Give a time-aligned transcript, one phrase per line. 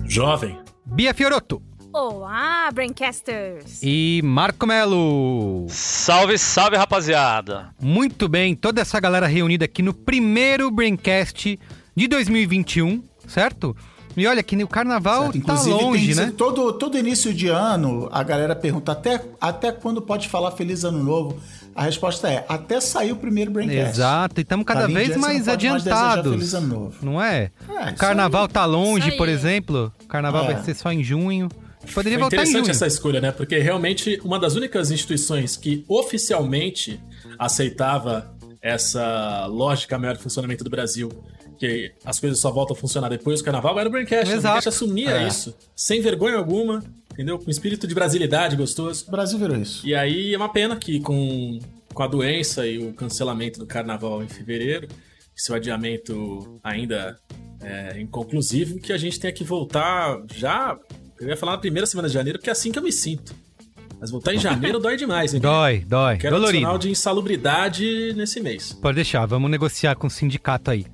[0.04, 0.58] Jovem.
[0.84, 1.62] Bia Fiorotto
[1.94, 3.80] Olá, Braincasters!
[3.82, 5.64] e Marco Melo.
[5.70, 7.70] Salve, salve, rapaziada!
[7.80, 11.58] Muito bem, toda essa galera reunida aqui no primeiro Braincast
[11.96, 13.74] de 2021, certo?
[14.16, 15.44] E olha que o carnaval Certo?
[15.46, 16.32] tá longe, tem, né?
[16.36, 21.02] todo, todo início de ano, a galera pergunta até, até quando pode falar Feliz Ano
[21.02, 21.38] Novo.
[21.74, 23.90] A resposta é até sair o primeiro Braincast.
[23.98, 26.32] Exato, e estamos cada Dali em vez diante, mais pode mais adiantados.
[26.32, 26.96] Feliz Ano Novo.
[27.02, 27.50] Não é?
[27.68, 29.92] É, o carnaval tá longe, por exemplo.
[30.02, 30.54] O carnaval É.
[30.54, 31.48] vai ser só em junho.
[31.92, 32.70] Poderia Foi voltar em interessante junho.
[32.70, 33.32] essa escolha, né?
[33.32, 36.98] Porque realmente uma das únicas instituições que oficialmente
[37.38, 41.10] aceitava essa lógica maior de funcionamento do Brasil,
[41.58, 44.24] que as coisas só voltam a funcionar depois do carnaval, era o Braincast.
[44.26, 44.38] Exato.
[44.38, 45.26] O Braincast assumia É.
[45.28, 46.82] isso, sem vergonha alguma,
[47.12, 47.38] entendeu?
[47.38, 49.04] Com espírito de brasilidade gostoso.
[49.08, 49.86] O Brasil virou isso.
[49.86, 51.58] E aí é uma pena que com,
[51.94, 54.88] com a doença e o cancelamento do carnaval em fevereiro,
[55.36, 57.18] esse adiamento ainda
[57.60, 60.78] é, inconclusivo, que a gente tenha que voltar já.
[61.20, 63.34] Eu ia falar na primeira semana de janeiro, porque é assim que eu me sinto.
[63.98, 65.40] Mas voltar em janeiro dói demais, hein?
[65.40, 66.18] Dói, dói.
[66.18, 66.58] Quero Dolorido.
[66.58, 68.72] adicional de insalubridade nesse mês.
[68.74, 70.84] Pode deixar, vamos negociar com o sindicato aí.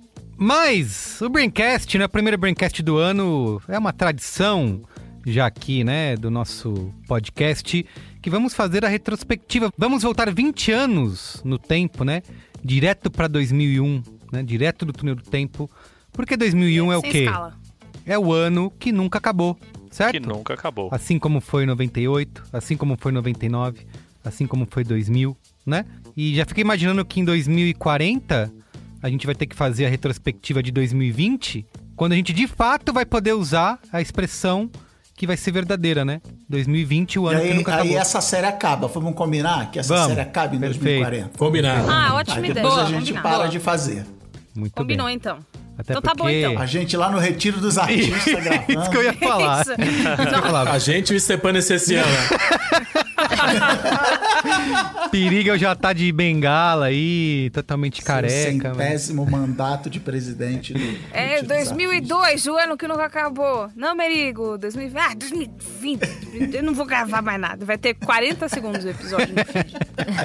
[0.42, 2.04] Mas o Braincast, né?
[2.04, 4.82] O primeiro Braincast do ano é uma tradição
[5.24, 6.16] já aqui, né?
[6.16, 7.86] Do nosso podcast,
[8.20, 9.72] que vamos fazer a retrospectiva.
[9.78, 12.24] Vamos voltar 20 anos no tempo, né?
[12.60, 14.42] Direto pra 2001, né?
[14.42, 15.70] Direto do túnel do tempo.
[16.10, 17.18] Porque 2001 é o Sem quê?
[17.22, 17.56] escala.
[18.04, 19.56] É o ano que nunca acabou,
[19.92, 20.10] certo?
[20.10, 20.88] Que nunca acabou.
[20.90, 23.86] Assim como foi 98, assim como foi 99,
[24.24, 25.86] assim como foi 2000, né?
[26.16, 28.61] E já fiquei imaginando que em 2040
[29.02, 32.92] a gente vai ter que fazer a retrospectiva de 2020, quando a gente de fato
[32.92, 34.70] vai poder usar a expressão
[35.16, 36.20] que vai ser verdadeira, né?
[36.48, 37.98] 2020, o E ano que aí, nunca aí acabou.
[37.98, 38.88] essa série acaba.
[38.88, 40.08] Vamos combinar que essa Vamos.
[40.08, 40.82] série acabe em Perfeito.
[41.04, 41.38] 2040?
[41.38, 41.90] Combinado.
[41.90, 42.54] Ah, ótima Aí ideia.
[42.54, 43.22] depois Boa, a gente combinar.
[43.22, 43.48] para Boa.
[43.48, 44.06] de fazer.
[44.54, 45.16] Muito Combinou, bem.
[45.16, 45.38] então.
[45.78, 46.40] Até Então tá bom, porque...
[46.44, 46.58] então.
[46.60, 48.72] A gente lá no Retiro dos Artistas gravando.
[48.80, 49.62] Isso que eu ia falar.
[49.62, 49.76] Isso.
[49.76, 50.68] Que falar.
[50.68, 52.06] A gente e o Stepan Esseciana.
[55.10, 58.68] Periga já tá de bengala aí, totalmente Seu careca.
[58.74, 60.80] mas- Centésimo mandato de presidente do
[61.12, 63.70] É Retiro dos 2002, o ano que nunca acabou.
[63.76, 65.00] Não, Merigo, 2020.
[65.02, 66.54] Ah, 2020.
[66.56, 67.64] Eu não vou gravar mais nada.
[67.64, 69.74] Vai ter 40 segundos o episódio no feed.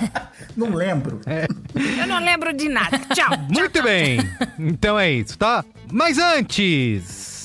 [0.57, 1.21] Não lembro.
[1.99, 2.97] Eu não lembro de nada.
[3.13, 3.29] Tchau.
[3.47, 4.17] Muito bem.
[4.57, 5.63] Então é isso, tá?
[5.91, 7.36] Mas antes,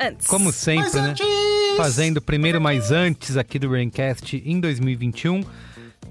[0.00, 0.26] Antes.
[0.26, 1.14] como sempre, né?
[1.76, 5.44] Fazendo o primeiro mais antes aqui do Braincast em 2021,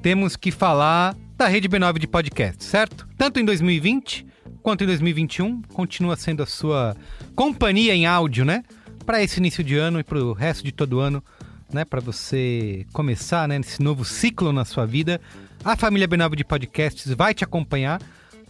[0.02, 3.08] temos que falar da rede B9 de podcast, certo?
[3.18, 4.28] Tanto em 2020
[4.62, 6.96] quanto em 2021, continua sendo a sua
[7.36, 8.64] companhia em áudio, né?
[9.06, 11.24] Para esse início de ano e para o resto de todo ano,
[11.74, 11.84] né?
[11.86, 13.58] Para você começar, né?
[13.58, 15.20] Nesse novo ciclo na sua vida,
[15.64, 18.00] a família B9 de podcasts vai te acompanhar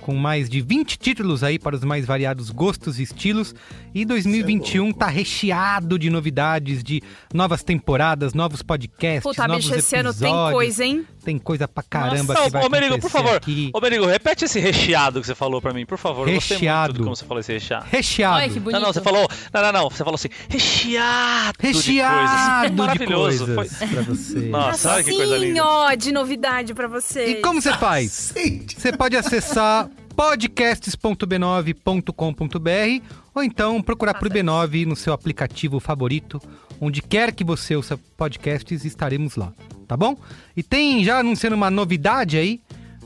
[0.01, 3.53] com mais de 20 títulos aí para os mais variados gostos e estilos.
[3.93, 7.01] E 2021 tá recheado de novidades, de
[7.33, 10.43] novas temporadas, novos podcasts, Puta, novos bicho, esse ano episódios.
[10.45, 11.05] tem coisa, hein?
[11.24, 13.35] Tem coisa pra caramba Não, que vai ô Merigo, por favor.
[13.35, 13.69] aqui.
[13.74, 16.28] Ô Merigo, repete esse recheado que você falou pra mim, por favor.
[16.28, 16.94] Eu Recheado.
[16.94, 17.85] muito de como você falou esse recheado.
[17.91, 18.35] Recheado.
[18.38, 18.80] Olha que bonito.
[18.80, 19.28] Não, não, você falou.
[19.53, 19.90] Não, não, não.
[19.90, 21.58] Você falou assim, recheado.
[21.59, 23.41] Recheado de de coisas.
[23.41, 23.55] coisas, Maravilhoso.
[23.55, 24.40] Foi- pra você.
[24.49, 25.64] Nossa, olha que coisa linda.
[25.66, 27.38] ó, de novidade pra vocês.
[27.38, 28.34] E como você faz?
[28.78, 33.05] Você pode acessar podcasts.b9.com.br
[33.35, 36.41] ou então procurar por B9 no seu aplicativo favorito,
[36.82, 39.52] onde quer que você ouça podcasts, estaremos lá,
[39.90, 40.16] tá bom?
[40.56, 42.62] E tem já anunciando uma novidade aí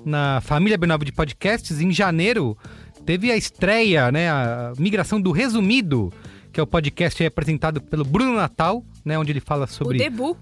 [0.05, 2.57] na família B9 de podcasts, em janeiro
[3.05, 6.11] teve a estreia, né, a migração do Resumido,
[6.51, 10.37] que é o podcast apresentado pelo Bruno Natal, né, onde ele fala O sobre debut.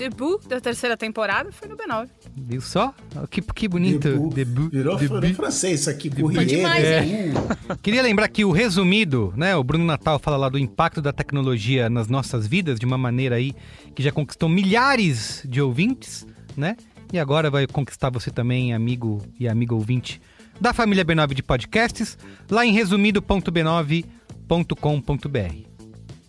[0.00, 2.08] Debut da terceira temporada foi no B9.
[2.34, 2.94] Viu só?
[3.28, 4.08] Que, que bonito.
[4.08, 4.32] Debut.
[4.34, 4.70] Debut.
[4.70, 5.20] Virou, Debut.
[5.20, 6.46] virou francês isso aqui, Courrier.
[6.46, 7.36] demais, debut.
[7.82, 9.54] Queria lembrar que o resumido, né?
[9.54, 13.36] O Bruno Natal fala lá do impacto da tecnologia nas nossas vidas de uma maneira
[13.36, 13.52] aí
[13.94, 16.26] que já conquistou milhares de ouvintes,
[16.56, 16.78] né?
[17.12, 20.18] E agora vai conquistar você também, amigo e amigo ouvinte
[20.58, 22.16] da família B9 de podcasts,
[22.50, 25.69] lá em resumido.b9.com.br.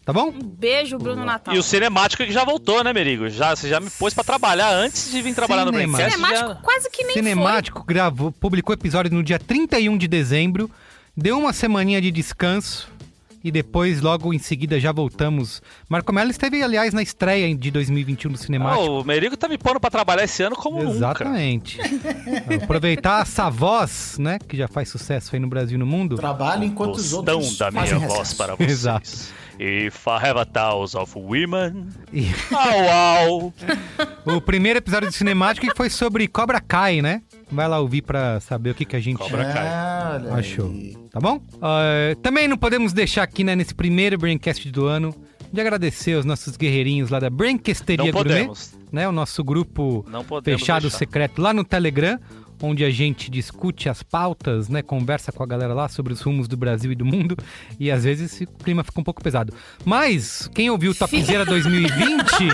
[0.03, 0.29] Tá bom?
[0.29, 1.53] Um beijo, Bruno Natal.
[1.53, 3.29] E o cinemático que já voltou, né, Merigo?
[3.29, 5.97] Já, você já me pôs pra trabalhar antes de vir trabalhar no Cinemático.
[5.97, 6.15] Braincast.
[6.15, 6.55] Cinemático Já...
[6.55, 10.71] quase que nem Cinemático gravou, publicou episódio no dia 31 de dezembro,
[11.15, 12.89] deu uma semaninha de descanso
[13.43, 15.61] e depois, logo em seguida, já voltamos.
[15.89, 18.83] Marco Mello esteve, aliás, na estreia de 2021 do Cinemático.
[18.83, 20.95] Oh, o Merigo tá me pondo pra trabalhar esse ano como nunca.
[20.95, 21.79] Exatamente.
[22.63, 26.17] Aproveitar essa voz, né, que já faz sucesso aí no Brasil e no mundo.
[26.17, 28.35] Trabalho enquanto os outros da minha fazem voz recesso.
[28.35, 28.71] para vocês.
[28.71, 29.09] Exato.
[29.59, 33.53] If I have a thousand of women, E au au.
[34.37, 37.21] o primeiro episódio do Cinemático que foi sobre Cobra Kai, né?
[37.51, 39.67] Vai lá ouvir pra saber o que, que a gente Cobra Kai.
[39.67, 40.73] Ah, achou.
[41.11, 41.39] Tá bom?
[41.61, 45.13] Ah, também não podemos deixar aqui, né, nesse primeiro Braincast do ano,
[45.51, 48.73] de agradecer aos nossos guerreirinhos lá da Branquesteria Não Gourmet, podemos.
[48.91, 49.07] né?
[49.07, 50.05] O nosso grupo
[50.45, 50.97] fechado deixar.
[50.97, 52.17] secreto lá no Telegram,
[52.61, 54.81] onde a gente discute as pautas, né?
[54.81, 57.35] Conversa com a galera lá sobre os rumos do Brasil e do mundo.
[57.79, 59.53] E às vezes o clima fica um pouco pesado.
[59.83, 62.47] Mas quem ouviu o Topzera 2020,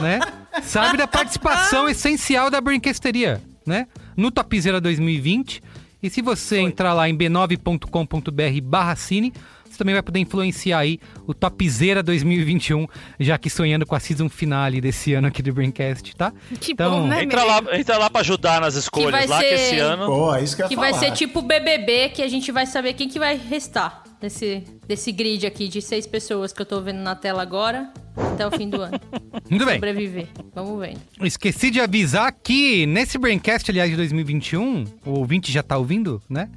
[0.00, 0.20] né?
[0.62, 3.86] Sabe da participação essencial da Brinquesteria, né?
[4.16, 5.62] No Topzera 2020.
[6.02, 9.32] E se você entrar lá em b9.com.br barra cine,
[9.72, 12.86] você também vai poder influenciar aí o Topzera 2021,
[13.18, 16.32] já que sonhando com a season finale desse ano aqui do Braincast, tá?
[16.60, 19.48] Que Então, bom, né, Entra lá, entra lá pra ajudar nas escolhas vai lá, que
[19.48, 20.06] ser- esse ano...
[20.06, 20.90] Pô, é isso que eu ia Que falar.
[20.90, 25.10] vai ser tipo BBB, que a gente vai saber quem que vai restar desse, desse
[25.12, 27.90] grid aqui de seis pessoas que eu tô vendo na tela agora
[28.32, 29.00] até o fim do ano.
[29.50, 29.74] Muito bem.
[29.74, 30.28] Sobreviver.
[30.54, 31.00] Vamos vendo.
[31.22, 36.48] Esqueci de avisar que nesse Braincast, aliás, de 2021, o ouvinte já tá ouvindo, né?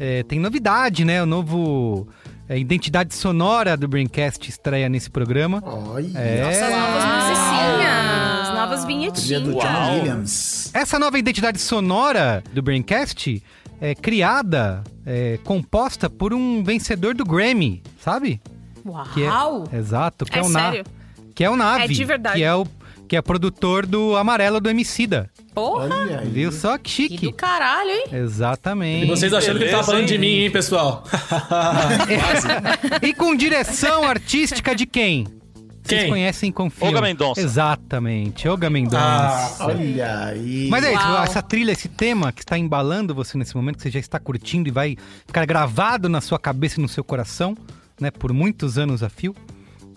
[0.00, 1.22] É, tem novidade, né?
[1.22, 2.08] O novo
[2.48, 5.62] é, identidade sonora do Braincast estreia nesse programa.
[5.64, 6.42] Olha, É.
[6.42, 9.62] Nossas novas musicinhas, novas trilha do vinhetinhas.
[9.86, 10.70] John Williams.
[10.74, 13.42] Essa nova identidade sonora do Braincast
[13.80, 18.40] é criada, é, composta por um vencedor do Grammy, sabe?
[19.14, 19.68] Que é- Uau!
[19.72, 20.84] exato, que é, É o Na- sério?
[21.34, 22.36] que é o Nave, É de verdade.
[22.38, 22.66] que é o
[23.12, 25.28] que é produtor do Amarelo do Emicida.
[25.54, 26.22] Porra!
[26.24, 27.26] Viu só que Que chique?
[27.26, 28.04] do caralho, hein?
[28.10, 29.04] Exatamente.
[29.04, 31.04] E vocês achando que ele tava Beleza, falando de mim, hein, pessoal?
[33.02, 35.26] E com direção artística de quem?
[35.84, 36.08] Vocês Quem?
[36.08, 36.88] conhecem e confiam.
[36.88, 37.38] Olga Mendonça.
[37.38, 39.56] Exatamente, Olga Ah, Mendonça.
[39.66, 40.68] olha aí.
[40.70, 41.22] Mas é isso, Uau.
[41.24, 44.70] essa trilha, esse tema que está embalando você nesse momento, que você já está curtindo
[44.70, 47.54] e vai ficar gravado na sua cabeça e no seu coração,
[48.00, 49.36] né, por muitos anos a fio.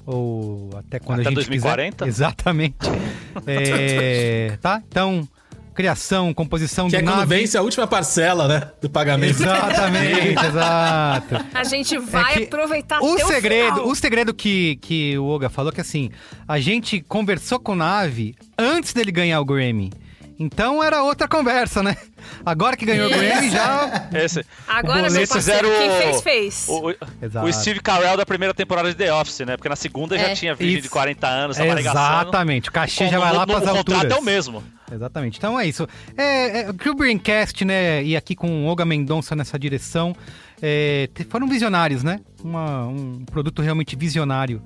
[0.06, 2.06] Ou até quando Até a gente 2040?
[2.06, 2.08] quiser.
[2.10, 2.76] Exatamente.
[3.48, 4.82] É, tá?
[4.88, 5.28] Então,
[5.74, 7.36] criação, composição Que do é quando nave.
[7.36, 8.72] vence a última parcela, né?
[8.82, 9.32] Do pagamento.
[9.42, 11.36] Exatamente, exato.
[11.54, 13.88] A gente vai É aproveitar o até segredo, o final.
[13.90, 16.10] o segredo que, que o Oga falou que assim,
[16.48, 19.92] a gente conversou com o Nave antes dele ganhar o Grammy.
[20.40, 21.96] Então era outra conversa, né?
[22.46, 24.10] Agora que ganhou o Grammy já.
[24.14, 26.66] Esse, Agora, meu parceiro, fizeram quem o- fez, fez.
[26.70, 29.58] o, o- o Steve Carell da primeira temporada de The Office, né?
[29.58, 30.30] Porque na segunda É.
[30.30, 31.80] já tinha virgem de 40 anos, tava.
[31.80, 32.70] Exatamente.
[32.70, 34.02] O cachê já O- vai lá para as O alturas.
[34.02, 34.64] contrato é o mesmo.
[34.92, 35.38] Exatamente.
[35.38, 35.88] Então é isso.
[36.16, 40.16] É, é, que o Braincast, né, e aqui com o Olga Mendonça nessa direção,
[40.62, 42.20] é, foram visionários, né?
[42.44, 44.62] Uma- um produto realmente visionário.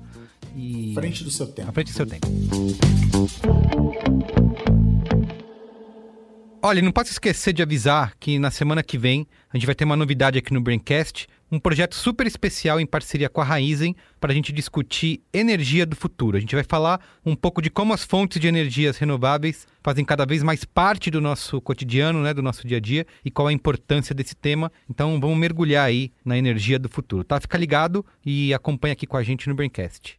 [0.56, 0.92] E...
[0.94, 1.68] Frente do seu tempo.
[1.70, 2.26] À frente do seu tempo.
[6.62, 9.86] Olha, não posso esquecer de avisar que na semana que vem a gente vai ter
[9.86, 14.30] uma novidade aqui no Braincast, um projeto super especial em parceria com a Raizen para
[14.30, 16.36] a gente discutir energia do futuro.
[16.36, 20.26] A gente vai falar um pouco de como as fontes de energias renováveis fazem cada
[20.26, 23.52] vez mais parte do nosso cotidiano, né, do nosso dia a dia e qual a
[23.54, 24.70] importância desse tema.
[24.88, 27.40] Então vamos mergulhar aí na energia do futuro, tá?
[27.40, 30.18] Fica ligado e acompanha aqui com a gente no Braincast.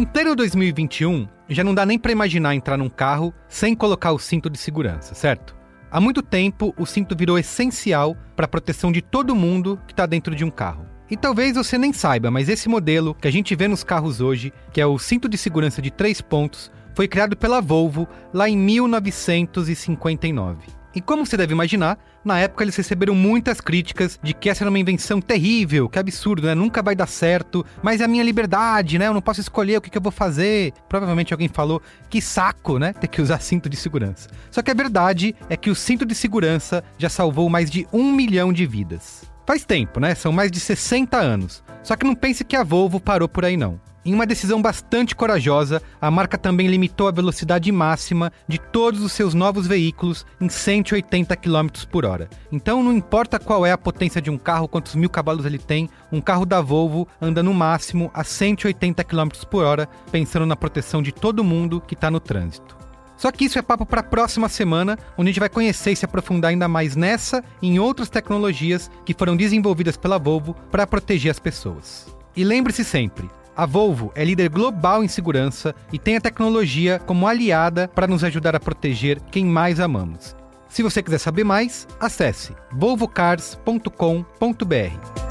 [0.00, 4.18] Em pleno 2021, já não dá nem pra imaginar entrar num carro sem colocar o
[4.18, 5.54] cinto de segurança, certo?
[5.90, 10.06] Há muito tempo, o cinto virou essencial para a proteção de todo mundo que está
[10.06, 10.86] dentro de um carro.
[11.10, 14.54] E talvez você nem saiba, mas esse modelo que a gente vê nos carros hoje,
[14.72, 18.56] que é o cinto de segurança de três pontos, foi criado pela Volvo lá em
[18.56, 20.66] 1959.
[20.94, 24.70] E como você deve imaginar, na época eles receberam muitas críticas de que essa era
[24.70, 26.54] uma invenção terrível, que absurdo, né?
[26.54, 29.06] Nunca vai dar certo, mas é a minha liberdade, né?
[29.06, 30.72] Eu não posso escolher o que, que eu vou fazer.
[30.88, 32.92] Provavelmente alguém falou que saco, né?
[32.92, 34.28] Ter que usar cinto de segurança.
[34.50, 38.12] Só que a verdade é que o cinto de segurança já salvou mais de um
[38.12, 39.24] milhão de vidas.
[39.46, 40.14] Faz tempo, né?
[40.14, 41.62] São mais de 60 anos.
[41.82, 43.80] Só que não pense que a Volvo parou por aí, não.
[44.02, 49.12] Em uma decisão bastante corajosa, a marca também limitou a velocidade máxima de todos os
[49.12, 52.30] seus novos veículos em 180 km por hora.
[52.50, 55.86] Então, não importa qual é a potência de um carro, quantos mil cavalos ele tem,
[56.10, 61.02] um carro da Volvo anda no máximo a 180 km por hora, pensando na proteção
[61.02, 62.78] de todo mundo que está no trânsito.
[63.18, 65.96] Só que isso é papo para a próxima semana, onde a gente vai conhecer e
[65.96, 70.86] se aprofundar ainda mais nessa e em outras tecnologias que foram desenvolvidas pela Volvo para
[70.86, 72.06] proteger as pessoas.
[72.34, 77.26] E lembre-se sempre, a Volvo é líder global em segurança e tem a tecnologia como
[77.26, 80.36] aliada para nos ajudar a proteger quem mais amamos.
[80.68, 85.30] Se você quiser saber mais, acesse volvocars.com.br.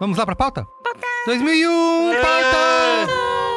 [0.00, 0.66] Vamos lá para a pauta?
[0.82, 1.06] Pauta!
[1.26, 3.49] 2001, pauta!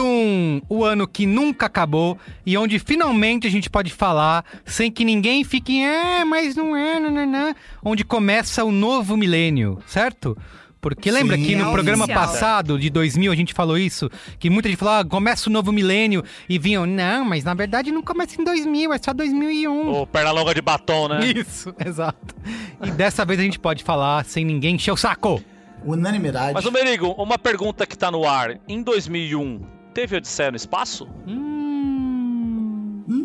[0.00, 5.04] Um, o ano que nunca acabou e onde finalmente a gente pode falar sem que
[5.04, 10.36] ninguém fique, é, mas não é, não, não, não, onde começa o novo milênio, certo?
[10.80, 12.26] Porque lembra Sim, que no é programa oficial.
[12.28, 14.08] passado, de 2000, a gente falou isso?
[14.38, 16.22] Que muita gente falou, ah, começa o novo milênio.
[16.48, 19.90] E vinham, não, mas na verdade não começa em 2000, é só 2001.
[19.90, 21.26] Ô, perna longa de batom, né?
[21.26, 22.36] Isso, exato.
[22.84, 25.42] E dessa vez a gente pode falar sem ninguém encher o saco.
[25.86, 26.52] Unanimidade.
[26.54, 28.58] Mas, ô Merigo, uma pergunta que tá no ar.
[28.68, 29.60] Em 2001,
[29.94, 31.08] teve Odisseia no espaço?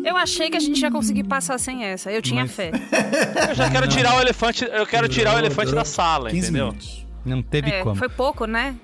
[0.04, 2.10] Eu achei que a gente ia conseguir passar sem essa.
[2.10, 2.70] Eu tinha Mas- fé.
[3.50, 6.66] Eu já quero tirar o elefante, eu quero tirar o elefante da sala, 15 entendeu?
[6.66, 7.06] minutos.
[7.24, 7.94] Não teve É, como.
[7.96, 8.74] foi pouco, né?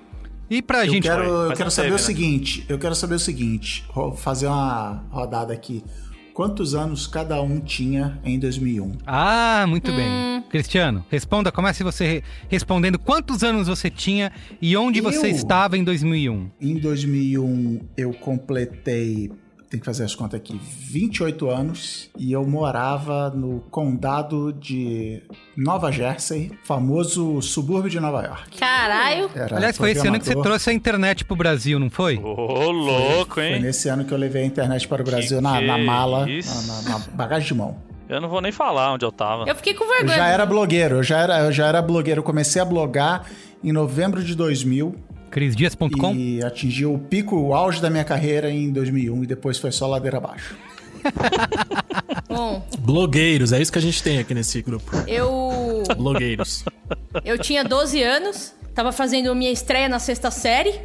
[0.49, 1.03] E pra Eu gente.
[1.03, 2.05] quero, foi, eu mas quero não saber teve, o né?
[2.05, 2.65] seguinte.
[2.67, 3.85] Eu quero saber o seguinte.
[3.93, 5.83] Vou fazer uma rodada aqui.
[6.39, 8.99] Quantos anos cada um tinha em 2001?
[9.05, 10.41] Ah, muito bem.
[10.49, 11.51] Cristiano, responda.
[11.51, 14.31] Comece você re- respondendo quantos anos você tinha
[14.61, 15.31] e onde você Eu?
[15.31, 16.49] estava em 2001.
[16.61, 19.29] Em 2001 eu completei,
[19.69, 25.21] tem que fazer as contas aqui, 28 anos e eu morava no condado de
[25.55, 28.57] Nova Jersey, famoso subúrbio de Nova York.
[28.57, 29.29] Caralho.
[29.35, 32.17] Era Aliás, foi esse ano que você trouxe a internet pro Brasil, não foi?
[32.17, 33.61] Ô, louco, Foi hein?
[33.61, 36.27] nesse ano que eu levei a internet para o Que Brasil na, que na mala,
[36.29, 36.67] isso?
[36.67, 37.77] na, na- na bagagem de mão.
[38.09, 39.43] Eu não vou nem falar onde eu tava.
[39.47, 40.17] Eu fiquei com Eu vergonha.
[40.17, 42.21] já era blogueiro, eu já era, eu já era blogueiro.
[42.21, 43.27] Eu comecei a blogar
[43.63, 44.95] em novembro de 2000
[45.29, 46.13] crisdias.com?
[46.15, 49.87] e atingi o pico, o auge da minha carreira em 2001 e depois foi só
[49.87, 50.55] ladeira abaixo.
[52.27, 54.91] Bom, Blogueiros, é isso que a gente tem aqui nesse grupo.
[55.07, 55.83] eu.
[55.97, 56.63] Blogueiros.
[57.23, 60.79] Eu tinha 12 anos, tava fazendo minha estreia na sexta série.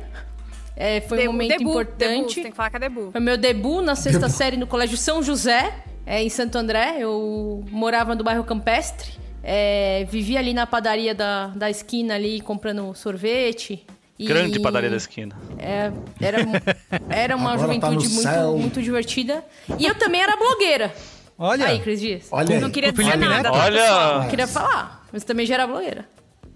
[0.77, 2.29] É, foi um Debu- momento debu, importante.
[2.37, 3.11] debu, tem que falar que é debu.
[3.13, 5.73] Foi meu debut na sexta série no Colégio São José,
[6.05, 6.97] é, em Santo André.
[6.99, 9.13] Eu morava no bairro Campestre.
[9.43, 13.85] é, vivia ali na padaria da, da esquina ali, comprando sorvete.
[14.19, 15.37] E- Grande padaria da esquina.
[15.59, 15.91] É,
[16.21, 16.39] era,
[17.11, 19.45] era uma Agora tá juventude no muito, muito divertida.
[19.79, 20.95] E eu também era blogueira.
[21.37, 22.29] Olha, Aí, Cris Dias.
[22.31, 23.53] Olha Não queria dizer Felipe nada, Neto?
[23.53, 24.15] tá, pessoal?
[24.17, 26.07] Olha, Eu queria falar, mas também já era blogueira.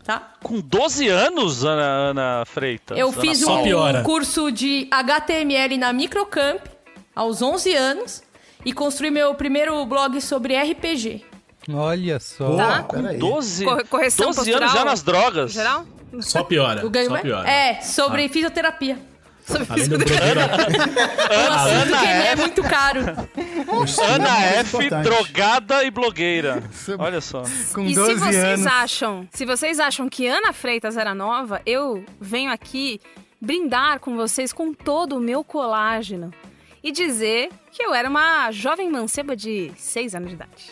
[0.05, 0.33] Tá?
[0.43, 2.97] com 12 anos, Ana, Ana Freitas.
[2.97, 4.03] Eu Ana fiz um piora.
[4.03, 6.63] curso de HTML na Microcamp
[7.15, 8.23] aos 11 anos
[8.65, 11.25] e construí meu primeiro blog sobre RPG.
[11.75, 12.57] olha só.
[12.57, 12.83] Tá.
[12.85, 13.19] Peraí.
[13.19, 14.63] 12, Corre- correção 12 postural?
[14.63, 15.53] anos já nas drogas.
[15.53, 15.85] Geral?
[16.21, 16.85] Só piora.
[16.87, 17.21] O ganho só é?
[17.23, 17.49] piora.
[17.51, 18.99] É, sobre fisioterapia.
[19.71, 20.41] Além do blogueiro,
[21.31, 23.01] O assunto que é muito caro.
[23.01, 25.05] É Ana muito F, importante.
[25.05, 26.63] drogada e blogueira.
[26.99, 27.43] Olha só.
[27.73, 28.67] Com E 12 se vocês anos.
[28.67, 33.01] acham, se vocês acham que Ana Freitas era nova, eu venho aqui
[33.41, 36.31] brindar com vocês com todo o meu colágeno
[36.83, 40.67] e dizer que eu era uma jovem manceba de 6 anos de idade.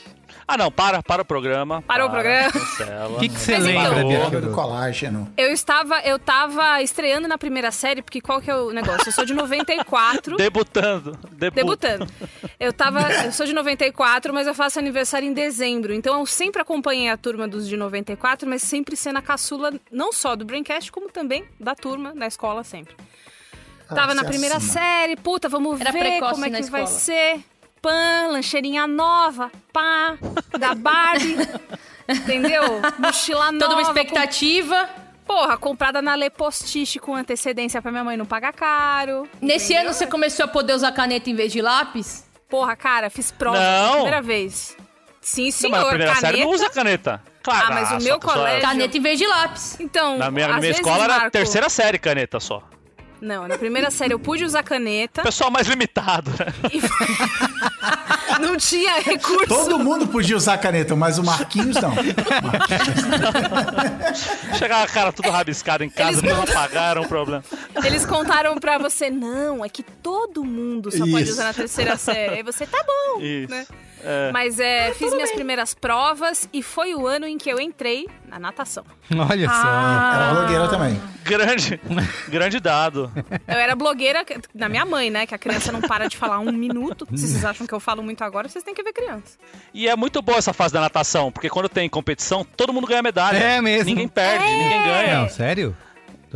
[0.49, 1.83] Ah, não, para, para o programa.
[1.83, 2.53] Parou o para, programa?
[2.53, 3.17] cancela.
[3.17, 5.33] O que, que você lembra, então- do colágeno.
[5.37, 9.09] Eu estava, eu tava estreando na primeira série, porque qual que é o negócio?
[9.09, 10.37] Eu sou de 94.
[10.38, 11.19] Debutando.
[11.33, 12.07] Debu- Debutando.
[12.61, 13.00] Eu tava.
[13.25, 15.93] Eu sou de 94, mas eu faço aniversário em dezembro.
[15.93, 20.12] Então eu sempre acompanhei a turma dos de 94, mas sempre sendo a caçula, não
[20.12, 22.95] só do Braincast, como também da turma, da escola sempre.
[23.88, 24.73] Tava Ah, na você primeira assina.
[24.73, 27.41] série, puta, vamos Era ver como é na que vai ser.
[27.83, 30.16] Pã, lancheirinha nova, pá,
[30.59, 31.37] da Barbie.
[32.09, 32.62] entendeu?
[32.99, 33.59] Mochila nova.
[33.59, 34.88] Toda uma com expectativa.
[35.26, 39.28] Porra, comprada na Lê Postiche com antecedência pra minha mãe não pagar caro.
[39.40, 42.25] Nesse ano você começou a poder usar caneta em vez de lápis?
[42.49, 43.92] Porra, cara, fiz prova Não.
[43.95, 44.76] primeira vez.
[45.21, 45.88] Sim, Não, senhor.
[45.88, 46.21] primeira caneta.
[46.21, 47.21] série não usa caneta.
[47.42, 47.66] Claro.
[47.66, 49.80] Ah, mas o só- meu só- colégio- Caneta em vez de lápis.
[49.80, 52.62] Então, Na minha, na minha vezes, escola era Marco- terceira série caneta só.
[53.26, 55.21] Não, na primeira série eu pude usar caneta.
[55.23, 56.71] Pessoal mais limitado, né?
[58.40, 59.47] Não tinha recurso.
[59.49, 61.92] Todo mundo podia usar caneta, mas o Marquinhos não.
[64.59, 67.42] Chegava a cara tudo rabiscado em casa, Eles- não apagaram o problema.
[67.85, 71.33] Eles contaram pra você, não, é que todo mundo só pode Isso.
[71.33, 72.35] usar na terceira série.
[72.37, 73.21] Aí você, tá bom.
[73.21, 73.50] Isso.
[73.50, 73.66] Né?
[74.07, 74.31] É.
[74.33, 78.39] Mas é, fiz minhas primeiras provas e foi o ano em que eu entrei na
[78.39, 78.85] natação.
[79.13, 80.13] Olha Ah.
[80.15, 81.03] Era blogueira também.
[81.25, 81.81] Grande,
[82.29, 83.11] grande dado.
[83.49, 85.27] Eu era blogueira da minha mãe, né?
[85.27, 87.05] Que a criança não para de falar um minuto.
[87.17, 89.37] Se vocês acham que eu falo muito agora, vocês têm que ver criança.
[89.75, 93.03] E é muito boa essa fase da natação, porque quando tem competição, todo mundo ganha
[93.03, 93.37] medalha.
[93.37, 93.87] É mesmo.
[93.87, 94.85] Ninguém perde, ninguém só.
[94.87, 95.21] ganha.
[95.23, 95.77] Não, sério?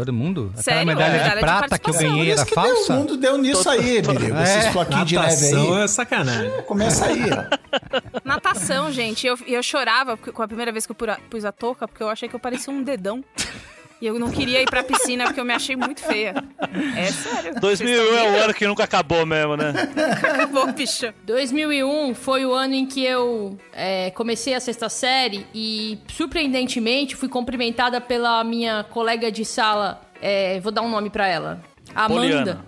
[0.01, 0.47] Todo mundo?
[0.59, 0.87] Aquela Sério?
[0.87, 1.11] medalha É.
[1.11, 2.93] de Medalha de prata que eu ganhei era que falsa?
[2.93, 4.37] o mundo deu nisso aí, Birigo.
[4.41, 4.73] Esses É.
[4.73, 5.83] floquinhos de neve Natação aí.
[5.83, 6.63] é sacanagem.
[6.67, 8.21] Começa aí, ó.
[8.25, 9.27] Natação, gente.
[9.27, 10.97] Eu, eu chorava com a primeira vez que eu
[11.29, 13.23] pus a touca, porque eu achei que eu parecia um dedão.
[14.01, 16.35] E eu não queria ir pra piscina porque eu me achei muito feia.
[16.97, 17.61] É sério.
[17.61, 19.75] 2001 é o ano que nunca acabou mesmo, né?
[20.33, 21.13] Acabou, bicho.
[21.25, 27.29] 2001 foi o ano em que eu é, comecei a sexta série e, surpreendentemente, fui
[27.29, 30.01] cumprimentada pela minha colega de sala.
[30.23, 31.63] é, vou dar um nome pra ela.
[31.95, 32.21] Amanda.
[32.21, 32.65] Poliana.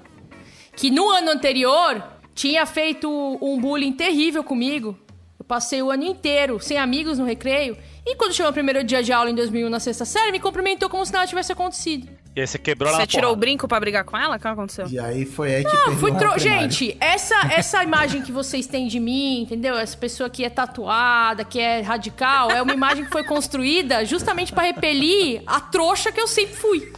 [0.77, 2.03] Que no ano anterior
[2.35, 3.09] tinha feito
[3.41, 4.99] um bullying terrível comigo.
[5.39, 7.77] Eu passei o ano inteiro sem amigos no recreio.
[8.05, 10.89] E quando chegou o primeiro dia de aula em 2001 na sexta série, me cumprimentou
[10.91, 12.09] como se nada tivesse acontecido.
[12.35, 14.37] E aí você quebrou ela Você na tirou o brinco pra brigar com ela?
[14.37, 14.87] O que aconteceu?
[14.89, 16.37] E aí foi aí que Não, fui tro...
[16.39, 19.77] Gente, essa, essa imagem que vocês têm de mim, entendeu?
[19.79, 24.51] Essa pessoa que é tatuada, que é radical, é uma imagem que foi construída justamente
[24.53, 26.93] pra repelir a trouxa que eu sempre fui.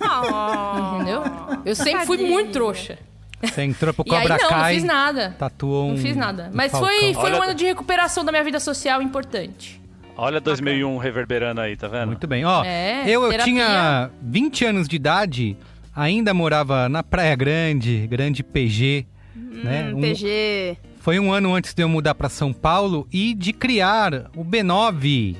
[0.00, 0.96] Oh.
[0.96, 1.22] Entendeu?
[1.64, 2.98] Eu sempre fui muito trouxa.
[3.42, 5.36] Você entrou pro E aí Cobra não, não Kai, fiz nada.
[5.38, 6.50] tatuou um Não fiz nada.
[6.52, 6.88] um Mas falcão.
[6.90, 9.80] foi, foi um Olha- ano de recuperação da minha vida social importante.
[10.18, 12.08] Olha 2001 reverberando aí, tá vendo?
[12.08, 12.44] Muito bem.
[12.44, 15.56] Ó, É, eu, eu tinha 20 anos de idade,
[15.94, 19.06] ainda morava na Praia Grande, Grande PG,
[19.36, 19.92] né?
[19.94, 20.76] Um- PG.
[21.00, 25.36] Foi um ano antes de eu mudar para São Paulo e de criar o b9.com.br,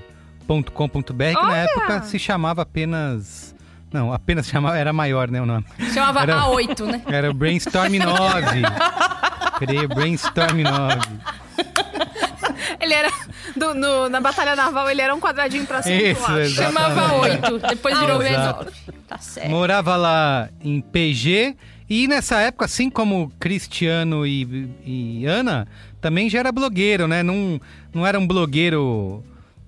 [0.46, 1.56] que na Olha!
[1.56, 3.54] época se chamava apenas...
[3.92, 5.64] Não, apenas chamava, era maior, né, o nome.
[5.92, 7.02] Chamava Era- A8, né?
[7.10, 8.62] Era o Brainstorm 9.
[9.58, 11.00] Criei o Brainstorm 9.
[12.80, 13.10] Ele era.
[13.56, 15.96] do- no- na Batalha Naval, ele era um quadradinho pra cima.
[16.00, 16.48] Isso, pro lado.
[16.48, 18.64] Chamava 8, depois virou Exato.
[18.66, 18.94] B9.
[19.08, 19.50] Tá certo.
[19.50, 21.56] Morava lá em PG
[21.88, 25.66] e nessa época, assim como Cristiano e, e Ana,
[26.00, 27.22] também já era blogueiro, né?
[27.22, 27.60] Não,
[27.94, 29.24] não era um blogueiro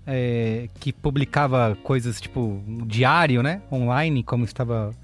[0.06, 3.62] é, que publicava coisas tipo um diário, né?
[3.72, 4.94] Online, como estava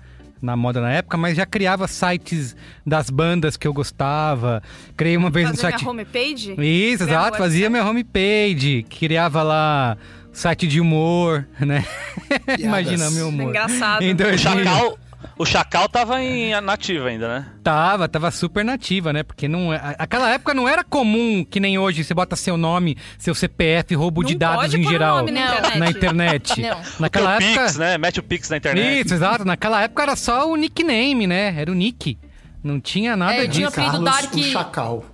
[0.47, 2.57] na moda na época, mas já criava sites
[2.87, 4.63] das bandas que eu gostava.
[4.97, 5.81] Criei uma vez um Fazer site.
[5.83, 6.51] minha homepage?
[6.59, 7.39] Isso, Criava exato.
[7.39, 9.97] Fazia minha homepage, criava lá
[10.33, 11.85] site de humor, né?
[12.59, 13.49] Imagina meu humor.
[13.49, 14.03] Engraçado.
[14.03, 14.39] Em O 2000.
[14.39, 14.99] Chacal,
[15.39, 17.47] o Chacal tava em nativa ainda, né?
[17.63, 19.23] Tava, tava super nativa, né?
[19.23, 22.97] Porque não, a- aquela época não era comum que nem hoje você bota seu nome,
[23.19, 26.61] seu CPF, roubo de Não dados pode em geral nome na na internet.
[26.61, 26.81] Não.
[27.01, 27.63] Naquela o época.
[27.65, 27.99] Pix, né?
[27.99, 29.05] Mete o Pix na internet.
[29.07, 29.45] Isso, exato.
[29.45, 31.55] Naquela época era só o nickname, né?
[31.59, 32.19] Era o nick.
[32.63, 33.81] Não tinha nada É, eu tinha disso.
[33.81, 35.05] apelido Carlos, Dark- o Chacal.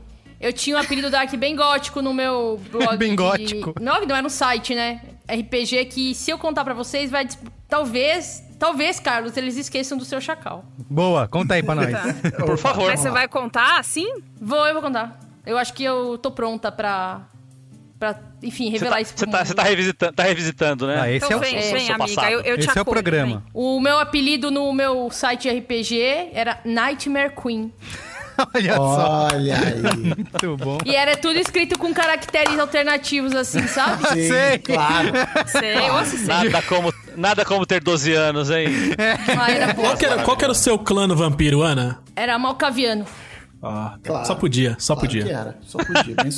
[0.40, 2.96] Eu tinha um apelido Dark bem gótico no meu blog.
[2.96, 3.74] Bem de- gótico.
[3.80, 5.00] Não, não era um site, né?
[5.30, 7.26] RPG que, se eu contar pra vocês, vai.
[7.68, 10.64] Talvez, talvez, Carlos, eles esqueçam do seu chacal.
[10.88, 11.88] Boa, conta aí pra nós.
[12.46, 12.86] Por favor.
[12.88, 14.08] Mas você vai contar assim?
[14.40, 15.18] Vou, eu vou contar.
[15.44, 17.22] Eu acho que eu tô pronta pra.
[17.98, 21.00] pra enfim, revelar tá, isso você tá, tá revisitando, tá revisitando, né?
[21.00, 22.14] Ah, esse então é o, vem, seu- vem, seu amiga.
[22.14, 22.32] passado.
[22.32, 23.26] Eu, eu te esse é o programa.
[23.26, 23.42] vem.
[23.52, 27.72] O meu apelido no meu site RPG era Nightmare Queen.
[28.54, 29.28] Olha só.
[29.32, 29.82] Olha aí.
[29.96, 30.78] Muito bom.
[30.84, 34.02] E era tudo escrito com caracteres alternativos, assim, sabe?
[34.12, 34.58] Sim, Sei.
[34.58, 35.08] claro.
[35.46, 35.74] Sei,
[36.18, 36.26] sei.
[36.26, 38.68] Nada como, nada como ter 12 anos, hein?
[39.38, 39.74] Ah, era.
[39.74, 41.98] Qual que, era, qual que era o seu clã no vampiro, Ana?
[42.16, 43.04] Era malcaviano.
[43.64, 44.26] Ah, Claro.
[44.26, 45.24] Só podia, só Claro podia.
[45.24, 45.58] que era.
[45.62, 46.16] Só podia.
[46.16, 46.32] Bem.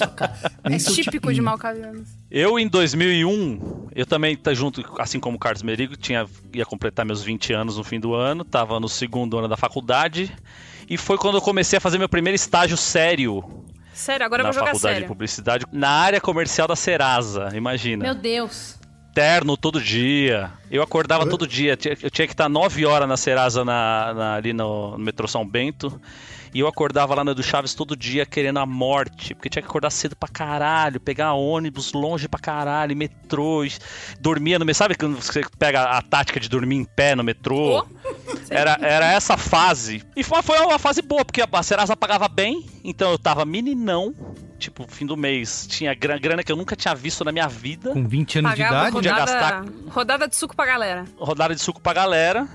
[0.62, 1.32] Bem É típico tipinho.
[1.34, 2.08] de malcavianos.
[2.30, 7.06] Eu, em 2001, eu também, tá junto, assim como o Carlos Merigo, tinha, ia completar
[7.06, 10.30] meus 20 anos no fim do ano, tava no segundo ano da faculdade,
[10.88, 13.42] e foi quando eu comecei a fazer meu primeiro estágio sério
[13.92, 15.08] Sério, agora eu na vou jogar faculdade de sério.
[15.08, 18.02] publicidade, na área comercial da Serasa, imagina.
[18.02, 18.76] Meu Deus.
[19.14, 20.50] Terno todo dia.
[20.68, 21.78] Eu acordava todo dia.
[22.02, 25.46] Eu tinha que estar 9 horas na Serasa na, na- ali no, no metrô São
[25.48, 26.00] Bento.
[26.54, 29.68] E eu acordava lá na do Chaves todo dia querendo a morte, porque tinha que
[29.68, 33.72] acordar cedo pra caralho, pegar ônibus longe pra caralho, metrô, e
[34.20, 34.78] dormia no metrô.
[34.78, 37.84] Sabe quando você pega a tática de dormir em pé no metrô?
[38.50, 40.02] Era, era essa fase.
[40.14, 44.14] E foi, foi uma fase boa, porque a Serasa pagava bem, então eu tava meninão,
[44.58, 45.66] tipo, fim do mês.
[45.68, 47.90] Tinha gra- grana que eu nunca tinha visto na minha vida.
[47.90, 48.92] Com 20 anos de Pagava idade?
[48.92, 51.04] podia rodada, gastar- rodada de suco pra galera.
[51.18, 52.46] rodada de suco pra galera.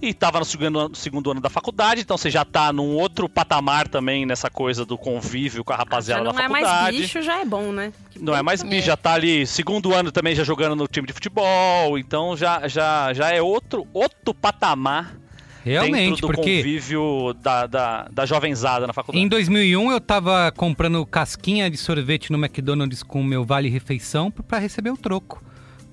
[0.00, 3.28] E tava no segundo, ano- segundo ano da faculdade, então você já tá num outro
[3.28, 6.72] patamar também nessa coisa do convívio com a rapaziada não da é faculdade.
[6.72, 7.92] mais bicho, já é bom, né?
[8.10, 11.06] Que Não é mais bicho, já tá ali segundo ano também já jogando no time
[11.06, 15.16] de futebol, então já, já, já é outro, outro patamar
[15.64, 19.22] Realmente, dentro do porque convívio da, da, da jovenzada na faculdade.
[19.24, 24.30] em 2001 eu tava comprando casquinha de sorvete no McDonald's com o meu vale refeição
[24.30, 25.42] pra receber o troco.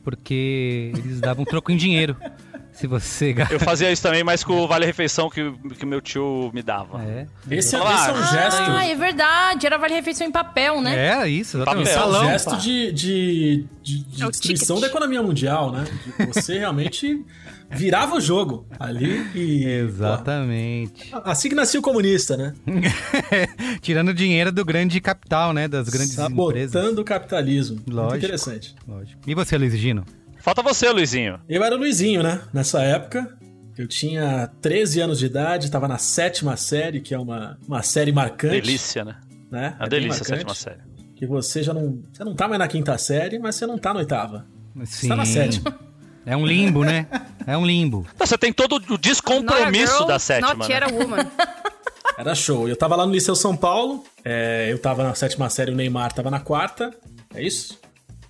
[0.04, 2.16] Porque eles davam troco em dinheiro.
[2.76, 6.52] Se você Eu fazia isso também, mas com o Vale Refeição que, que meu tio
[6.54, 7.02] me dava.
[7.04, 7.26] É.
[7.50, 7.96] Esse, é- Claro.
[7.98, 8.62] esse é um gesto.
[8.62, 9.66] Ah, é verdade.
[9.66, 10.96] Era vale-refeição em papel, né?
[10.96, 11.90] Era isso, exatamente.
[11.90, 11.94] Papel.
[11.94, 12.26] Esse é um Salão.
[12.32, 15.86] gesto de, de, de, de É destruição da economia mundial, né?
[16.18, 17.26] De Você realmente
[17.72, 19.64] virava o jogo ali e.
[19.66, 21.10] Exatamente.
[21.12, 22.54] Pô, assim que nascia o comunista, né?
[23.82, 25.68] Tirando dinheiro do grande capital, né?
[25.68, 26.72] Das grandes empresas.
[26.72, 27.78] Sabotando o capitalismo.
[27.78, 28.18] Muito Lógico.
[28.18, 28.76] interessante.
[28.88, 29.22] Lógico.
[29.26, 30.04] E você, Luiz Gino?
[30.46, 31.40] Falta você, Luizinho.
[31.50, 32.40] Eu era o Luizinho, né?
[32.54, 33.36] Nessa época.
[33.76, 38.12] Eu tinha 13 anos de idade, estava na sétima série, que é uma, uma série
[38.12, 38.62] marcante.
[38.62, 39.16] Delícia, né?
[39.50, 39.76] Né?
[39.80, 40.82] A É delícia a sétima série.
[41.16, 42.00] Que você já não.
[42.14, 44.46] Você não tá mais na quinta série, mas você não tá na oitava.
[44.84, 45.08] Sim.
[45.10, 45.80] tá na sétima.
[46.28, 47.08] É um limbo, né?
[47.48, 48.06] É um limbo.
[48.20, 50.76] Não, você tem todo o Not a descompromisso girl, da sétima, Not né?
[50.76, 51.26] yet a woman.
[52.20, 52.70] Era show.
[52.70, 56.14] Eu tava lá no Liceu São Paulo, é, eu tava na sétima série, o Neymar
[56.14, 56.92] tava na quarta.
[57.34, 57.80] É isso?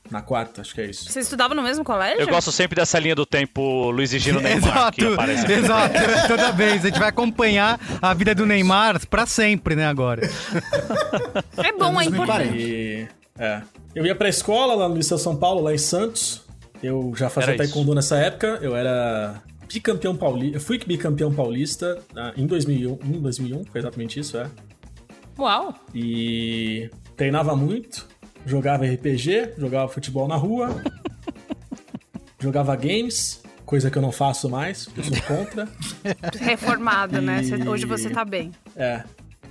[0.10, 1.12] Na quarta, acho que é isso.
[1.12, 2.22] Você estudava no mesmo colégio?
[2.22, 5.52] Eu gosto sempre dessa linha do tempo Luiz e Gino Neymar que aparece.
[5.52, 5.96] exato.
[6.28, 6.84] Toda vez.
[6.84, 10.30] A gente vai acompanhar a vida do Neymar pra sempre, né, agora.
[11.58, 12.56] É bom, é importante.
[12.56, 13.08] E.
[13.38, 13.62] É.
[13.96, 16.44] Eu ia pra escola lá no Liceu São Paulo, lá em Santos.
[16.84, 17.74] Eu já fazia Era isso.
[17.74, 18.60] taekwondo nessa época.
[18.62, 20.58] Eu era bicampeão paulista.
[20.58, 23.00] Eu fui bicampeão paulista ah, em 2001.
[23.04, 24.50] Em 2001, foi exatamente isso, é.
[25.38, 25.74] Uau.
[25.94, 28.08] E treinava muito,
[28.46, 30.82] jogava RPG, jogava futebol na rua,
[32.40, 35.68] jogava games, coisa que eu não faço mais, porque eu sou contra.
[36.40, 37.42] Reformado, né?
[37.44, 38.52] E- Hoje você tá bem.
[38.76, 39.04] É.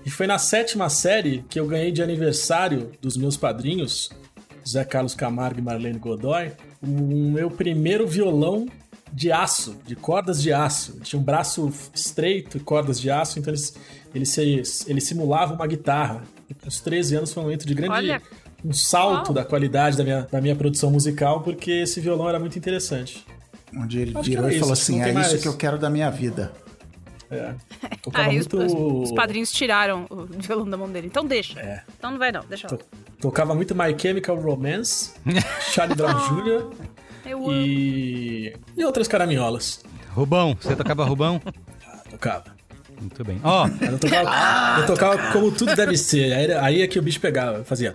[0.04, 4.10] E foi na sétima série que eu ganhei de aniversário dos meus padrinhos,
[4.68, 6.52] Zé Carlos Camargo e Marlene Godoy,
[6.82, 8.66] o meu primeiro violão
[9.12, 11.00] de aço, de cordas de aço.
[11.00, 13.74] Tinha um braço estreito e cordas de aço, então eles,
[14.14, 16.22] ele, se, ele simulava uma guitarra.
[16.64, 17.94] Aos 13 anos foi um momento de grande.
[17.94, 18.22] Olha.
[18.64, 19.34] Um salto Uau.
[19.34, 23.26] da qualidade da minha, da minha produção musical, porque esse violão era muito interessante.
[23.76, 25.42] Onde ele Acho virou e falou isso, assim: não é tem isso mais.
[25.42, 26.52] que eu quero da minha vida.
[27.30, 27.54] É.
[28.02, 29.02] Tocava Aí os, muito.
[29.02, 31.08] os padrinhos tiraram o violão da mão dele.
[31.08, 31.58] Então deixa.
[31.60, 31.82] É.
[31.98, 32.76] Então não vai não, deixa lá.
[32.76, 32.84] To-
[33.20, 35.12] Tocava muito My Chemical Romance,
[35.72, 36.70] Charlie Brown Jr.
[37.26, 37.52] Eu amo.
[37.52, 38.54] e.
[38.76, 39.82] e outras caraminholas.
[40.12, 41.40] Rubão, você tocava Rubão?
[42.10, 42.53] Tocava.
[43.00, 43.40] Muito bem.
[43.42, 46.32] Ó, Mas eu tocava, eu tocava como tudo deve ser.
[46.32, 47.94] Aí, aí é que o bicho pegava, fazia.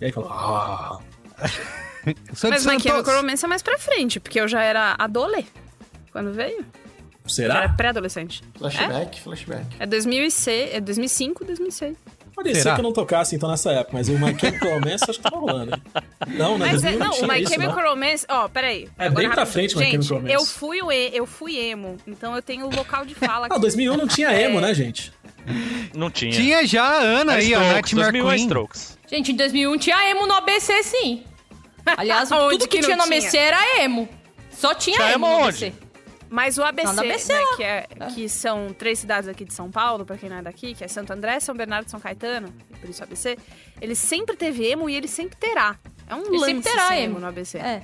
[0.00, 0.12] E aí.
[0.16, 0.98] "Ah".
[2.34, 2.82] sou de Mas My Santos.
[2.82, 5.46] Chemical Romance é mais pra frente, porque eu já era adole
[6.10, 6.64] quando veio.
[7.26, 7.68] Já era Será?
[7.68, 8.42] pré-adolescente.
[8.58, 9.66] Flashback, flashback.
[9.78, 11.96] É 2006, é 2005, 2006.
[12.34, 12.62] Pode Será?
[12.62, 15.22] ser que eu não tocasse então nessa época, mas o My Chemical Romance acho que
[15.22, 15.82] tava rolando.
[16.28, 16.66] Não, né?
[16.72, 17.90] Mas é, 2000 não, o tinha My isso, Chemical não.
[17.90, 18.88] Romance, ó, peraí.
[18.98, 19.46] É bem pra rapidinho.
[19.46, 20.34] frente, My Gente, Chemical Romance.
[20.34, 23.52] eu fui, o e, eu fui emo, então eu tenho o local de fala Ah,
[23.52, 23.60] aqui.
[23.60, 25.12] 2001 não tinha emo, né, gente?
[25.94, 26.32] Não tinha.
[26.32, 28.44] Tinha já a Ana É aí, a Nightmare 2001 é Queen.
[28.46, 28.98] Strokes.
[29.10, 31.24] Gente, em 2001 tinha emo no ABC, sim.
[31.84, 34.08] Aliás, tudo que, que tinha no ABC era emo.
[34.50, 35.72] Só tinha, Tinha emo emo no onde?
[36.32, 40.04] Mas o ABC, ABC né, que, é, que são três cidades aqui de São Paulo,
[40.06, 42.88] pra quem não é daqui, que é Santo André, São Bernardo e São Caetano, por
[42.88, 43.36] isso ABC,
[43.80, 45.76] ele sempre teve emo e ele sempre terá.
[46.08, 47.18] É um Ele lance sempre terá emo.
[47.20, 47.58] no ABC.
[47.58, 47.82] É.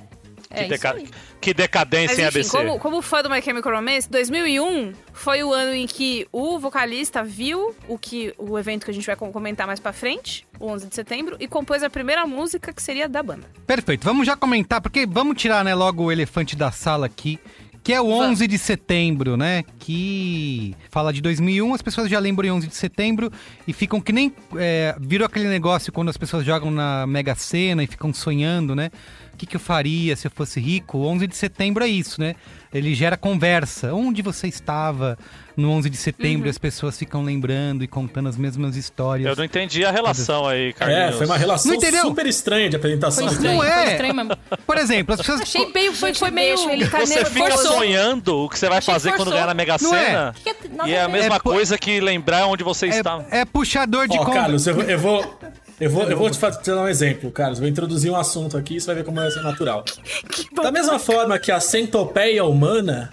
[0.51, 1.07] É Que, isso deca- aí.
[1.39, 2.57] que decadência Mas em enfim, ABC.
[2.57, 7.23] como, como fã do My Chemical Romance, 2001 foi o ano em que o vocalista
[7.23, 10.65] viu o que o evento que a gente vai com- comentar mais pra frente, o
[10.65, 13.47] 11 de setembro, e compôs a primeira música que seria da banda.
[13.67, 17.37] Perfeito, vamos já comentar, porque vamos tirar né, logo o elefante da sala aqui,
[17.83, 19.63] que é o 11 de setembro, né?
[19.79, 23.31] Que fala de 2001, as pessoas já lembram em 11 de setembro
[23.67, 24.33] e ficam que nem.
[24.57, 28.91] É, virou aquele negócio quando as pessoas jogam na Mega Sena e ficam sonhando, né?
[29.33, 30.97] O que, que eu faria se eu fosse rico?
[30.97, 32.35] O 11 de setembro é isso, né?
[32.73, 33.93] Ele gera conversa.
[33.93, 35.17] Onde você estava
[35.59, 36.43] no 11 de setembro?
[36.45, 36.49] Uhum.
[36.49, 39.27] As pessoas ficam lembrando e contando as mesmas histórias.
[39.29, 41.15] Eu não entendi a relação aí, Carlinhos.
[41.15, 43.25] É, foi uma relação super estranha de apresentação.
[43.25, 43.83] Foi estranho, Não é.
[43.83, 44.37] foi estranho mesmo.
[44.65, 45.41] Por exemplo, as pessoas.
[45.41, 46.69] Achei meio, foi, foi meio...
[46.69, 49.75] ele tá Você fica sonhando o que você vai Achei fazer quando ganhar na Mega
[49.81, 50.33] Não é.
[50.43, 50.55] que é-
[50.87, 53.25] E é a mesma É, coisa que lembrar onde você estava.
[53.31, 55.39] É, é puxador de Ó, con- Carlos, eu, vou- eu vou.
[55.79, 57.57] Eu vou, eu vou te te dar um exemplo, Carlos.
[57.59, 59.83] Vou introduzir um assunto aqui e você vai ver como vai ser natural.
[60.61, 63.11] Da mesma forma que a centopeia humana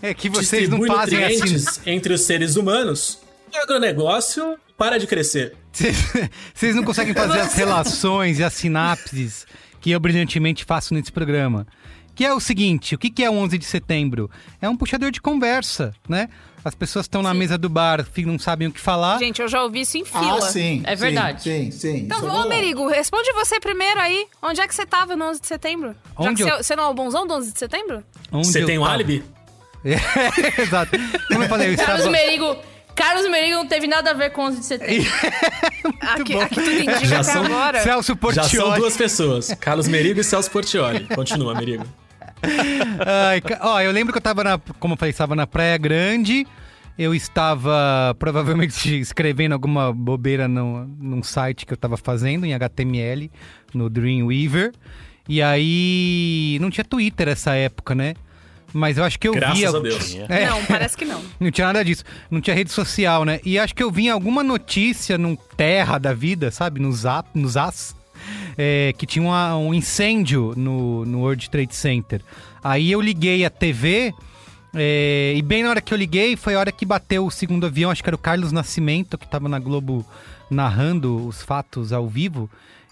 [0.00, 1.80] É que vocês não distribui fazem assim.
[1.86, 3.18] entre os seres humanos,
[3.52, 5.54] o agronegócio para de crescer.
[5.72, 9.46] Vocês- não conseguem fazer as relações e as sinapses
[9.80, 11.66] que eu brilhantemente faço nesse programa.
[12.14, 14.30] Que é o seguinte, o que que é o 11 de setembro?
[14.60, 16.28] É um puxador de conversa, né?
[16.64, 19.18] As pessoas estão na mesa do bar, não sabem o que falar.
[19.18, 20.38] Gente, eu já ouvi isso em fila.
[20.38, 20.80] Ah, sim.
[20.84, 21.42] É sim, verdade.
[21.42, 21.96] Sim, sim.
[21.98, 22.48] Então, isso é ô verdade.
[22.48, 24.26] Merigo, responde você primeiro aí.
[24.40, 25.88] Onde é que você tava no 11 de setembro?
[25.90, 25.96] Já
[26.30, 28.04] Onde que eu- você, não é o bonzão do 11 de setembro?
[28.30, 29.22] Onde Você tem um álibi?
[29.84, 29.96] É,
[30.62, 30.92] exato.
[31.26, 32.10] Como eu falei, eu Carlos estava...
[32.12, 32.56] Merigo.
[32.94, 35.10] Carlos Merigo não teve nada a ver com 11 de setembro.
[36.00, 36.40] Aqui, bom.
[36.40, 37.82] aqui tudo indica Já são- agora.
[37.82, 38.78] Celso Já são Portioli.
[38.80, 39.54] duas pessoas.
[39.58, 41.06] Carlos Merigo e Celso Portioli.
[41.12, 41.84] Continua, Merigo.
[43.06, 46.46] Ai, ó, eu lembro que eu tava na, como eu falei, estava na Praia Grande.
[46.98, 53.30] Eu estava provavelmente escrevendo alguma bobeira no, num site que eu tava fazendo em HTML,
[53.72, 54.72] no Dreamweaver.
[55.28, 58.14] E aí não tinha Twitter essa época, né?
[58.72, 59.68] Mas eu acho que eu Graças via.
[59.68, 60.16] a Deus.
[60.28, 60.46] É.
[60.48, 61.22] Não, parece que não.
[61.38, 62.04] Não tinha nada disso.
[62.30, 63.38] Não tinha rede social, né?
[63.44, 66.80] E acho que eu vi alguma notícia num terra da vida, sabe?
[66.80, 67.94] No Zap, nos As,
[68.56, 72.20] é, que tinha uma- um incêndio no, no World Trade Center.
[72.62, 74.12] Aí eu liguei a TV.
[74.74, 77.66] é, e bem na hora que eu liguei, foi a hora que bateu o segundo
[77.66, 77.90] avião.
[77.90, 80.06] Acho que era o Carlos Nascimento, que estava na Globo
[80.50, 82.48] narrando os fatos ao vivo.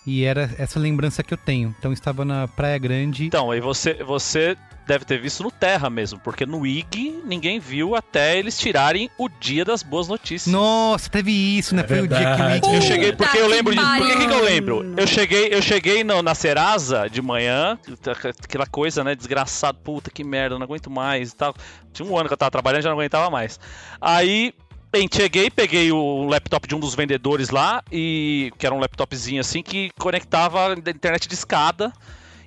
[0.07, 1.75] E era essa lembrança que eu tenho.
[1.79, 3.27] Então eu estava na Praia Grande.
[3.27, 4.57] Então, aí você, você
[4.90, 9.29] deve ter visto no Terra mesmo, porque no IG ninguém viu até eles tirarem o
[9.29, 10.53] dia das boas notícias.
[10.53, 11.83] Nossa, teve isso, né?
[11.83, 12.55] É foi o dia que o verdade.
[12.66, 13.87] Wiki- Eu cheguei porque eu lembro disso.
[13.96, 14.94] Por que, que eu lembro?
[14.96, 17.79] Eu cheguei, eu cheguei no- na Serasa de manhã,
[18.44, 19.14] aquela coisa, né?
[19.14, 21.55] Desgraçado, puta que merda, eu não aguento mais e tal.
[21.92, 23.61] Tinha um ano que eu tava trabalhando, já não aguentava mais.
[24.00, 24.53] Aí,
[24.90, 29.40] bem, cheguei, peguei o laptop de um dos vendedores lá, e que era um laptopzinho
[29.40, 31.92] assim que conectava da internet de escada.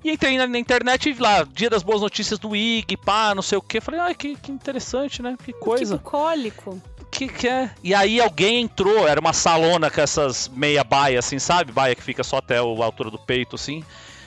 [0.03, 3.33] E entrei na, na internet e vi lá, dia das boas notícias do IG, pá,
[3.33, 3.79] não sei o que.
[3.79, 5.35] Falei, ai, que, que interessante, né?
[5.43, 6.81] Que coisa Que bucólico.
[7.09, 7.71] que que é?
[7.83, 11.71] E aí alguém entrou, era uma salona com essas meia baia, assim, sabe?
[11.71, 13.83] Baia que fica só até a altura do peito, assim.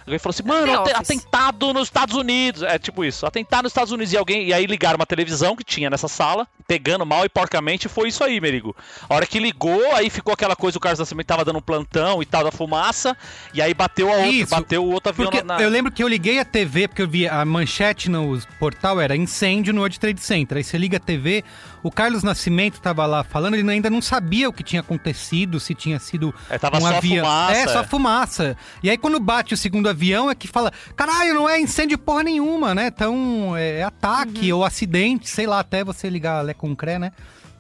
[0.06, 2.62] Alguém falou assim, mano, atentado nos Estados Unidos.
[2.62, 4.12] É tipo isso, atentado nos Estados Unidos.
[4.12, 4.46] E alguém.
[4.46, 8.22] E aí ligaram uma televisão que tinha nessa sala, pegando mal e porcamente, foi isso
[8.22, 8.74] aí, Merigo.
[9.08, 12.22] A hora que ligou, aí ficou aquela coisa, o Carlos Nascimento tava dando um plantão
[12.22, 13.16] e tal da fumaça.
[13.52, 15.60] E aí bateu a outra, Isso, bateu o outro avião Porque na.
[15.60, 19.16] eu lembro que eu liguei a TV, porque eu vi a manchete no portal era
[19.16, 20.58] incêndio no World Trade Center.
[20.58, 21.44] Aí você liga a TV,
[21.86, 25.74] o Carlos Nascimento tava lá falando, ele ainda não sabia o que tinha acontecido, se
[25.74, 27.24] tinha sido É, tava um só avião.
[27.24, 27.84] fumaça, é, só é.
[27.84, 28.56] fumaça.
[28.82, 32.22] E aí quando bate o segundo avião é que fala, caralho, não é incêndio porra
[32.22, 32.88] nenhuma, né?
[32.88, 34.58] Então é, é ataque Uhum.
[34.58, 37.12] ou acidente, sei lá, até você ligar a Lé com Cré, né?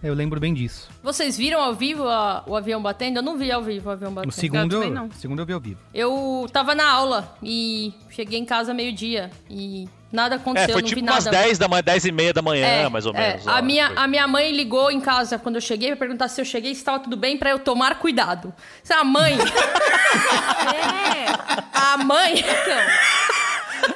[0.02, 0.88] Eu lembro bem disso.
[1.02, 3.16] Vocês viram ao vivo a- o avião batendo?
[3.18, 4.32] Eu não vi ao vivo o avião O batendo.
[4.32, 5.10] segundo, também eu, não.
[5.10, 5.80] segundo eu vi ao vivo.
[5.92, 10.88] Eu tava na aula e cheguei em casa meio-dia e nada aconteceu, É, foi não
[10.88, 11.36] tipo vi umas nada.
[11.36, 13.18] 10 da manhã, 10 e meia da manhã, É, mais ou é.
[13.28, 13.46] menos.
[13.46, 13.96] A ó, minha, foi.
[13.98, 16.80] a minha mãe ligou em casa quando eu cheguei pra perguntar se eu cheguei se
[16.80, 18.52] estava tudo bem pra eu tomar cuidado.
[18.82, 21.26] Se a mãe, É.
[21.72, 22.44] a mãe,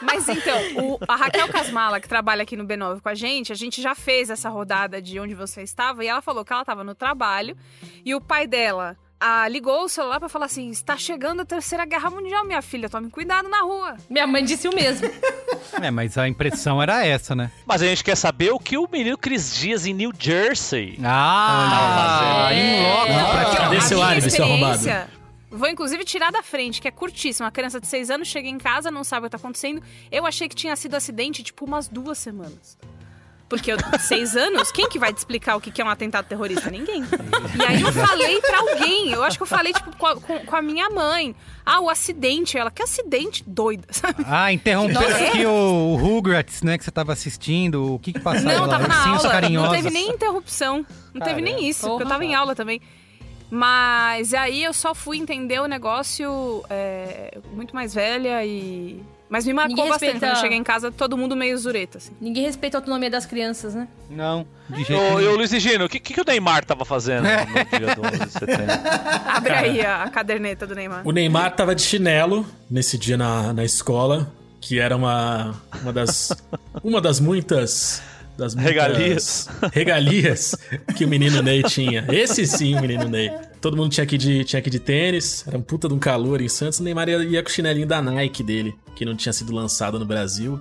[0.02, 3.56] Mas então, o- a Raquel Casmala, que trabalha aqui no B9 com a gente, a
[3.56, 6.84] gente já fez essa rodada de onde você estava e ela falou que ela estava
[6.84, 7.56] no trabalho
[8.04, 11.84] e o pai dela ah, ligou o celular pra falar assim: está chegando a terceira
[11.84, 13.96] guerra mundial, minha filha, tome cuidado na rua.
[14.08, 15.08] minha mãe disse o mesmo.
[15.82, 17.50] É, mas a impressão era essa, né?
[17.64, 20.98] Mas a gente quer saber o que o menino Cris Dias em New Jersey.
[21.02, 22.54] Ah, É.
[22.54, 23.56] em loco, Não, praticamente.
[23.60, 24.80] Cadê a seu álibi, seu arrombado?
[25.50, 27.46] Vou inclusive tirar da frente, que é curtíssima.
[27.46, 29.82] Uma criança de 6 anos chega em casa, não sabe o que tá acontecendo.
[30.10, 32.76] Eu achei que tinha sido acidente, tipo, umas duas semanas.
[33.50, 36.24] Porque eu, seis anos, quem que vai te explicar o que que é um atentado
[36.26, 36.70] terrorista?
[36.70, 37.02] Ninguém.
[37.58, 40.38] E aí eu falei pra alguém, eu acho que eu falei, tipo, com a, com-
[40.46, 41.34] com a minha mãe.
[41.66, 42.56] Ah, o acidente.
[42.56, 43.42] Ela, que acidente?
[43.44, 44.24] Doida, sabe?
[44.26, 45.24] Ah, interrompeu Nossa.
[45.24, 47.94] aqui o, o Rugrats, né, que você tava assistindo.
[47.94, 48.68] O que que passava Não, lá?
[48.68, 49.30] tava na Ursinhos aula.
[49.32, 49.72] carinhosos.
[49.72, 50.86] Não teve nem interrupção.
[51.12, 52.80] Não teve nem isso, porque eu tava em aula também.
[53.50, 59.02] Mas aí eu só fui entender o negócio é, muito mais velha e.
[59.30, 60.10] Mas me marcou Ninguém bastante.
[60.12, 62.10] respeita- Quando eu cheguei em casa, todo mundo meio zureta, assim.
[62.20, 63.86] Ninguém respeita a autonomia das crianças, né?
[64.10, 65.30] Não, de jeito nenhum.
[65.32, 67.46] ô, Luiz e Gino, o que, que, o Neymar tava fazendo É.
[67.46, 68.64] no dia do 11 de setembro?
[69.26, 71.02] Abre aí a, a caderneta do Neymar.
[71.06, 76.32] O Neymar tava de chinelo nesse dia na, na escola, que era uma, uma das
[76.82, 78.02] uma das muitas
[78.40, 79.48] das Regalias.
[79.72, 80.56] regalias
[80.96, 82.06] que o menino Ney tinha.
[82.10, 83.30] Esse sim, o menino Ney.
[83.60, 85.98] Todo mundo tinha que ir de tinha ir de tênis, era um puta de um
[85.98, 86.80] calor em Santos.
[86.80, 89.98] O Neymar ia, ia com o chinelinho da Nike dele, que não tinha sido lançado
[89.98, 90.60] no Brasil.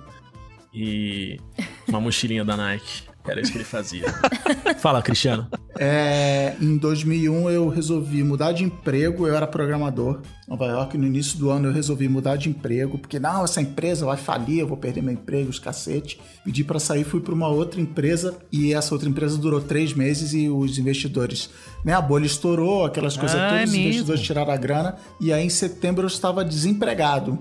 [0.72, 1.40] E
[1.88, 3.09] uma mochilinha da Nike.
[3.26, 4.04] Era isso que ele fazia.
[4.78, 5.46] Fala, Cristiano.
[5.78, 10.98] É, em 2001 eu resolvi mudar de emprego, eu era programador em Nova York.
[10.98, 14.60] No início do ano eu resolvi mudar de emprego, porque não, essa empresa vai falir,
[14.60, 16.20] eu vou perder meu emprego, os cacete.
[16.44, 20.32] Pedi para sair, fui para uma outra empresa e essa outra empresa durou três meses
[20.32, 21.50] e os investidores,
[21.84, 25.32] né, a bolha estourou, aquelas coisas Ah, todas, é os investidores tiraram a grana e
[25.32, 27.38] aí em setembro eu estava desempregado.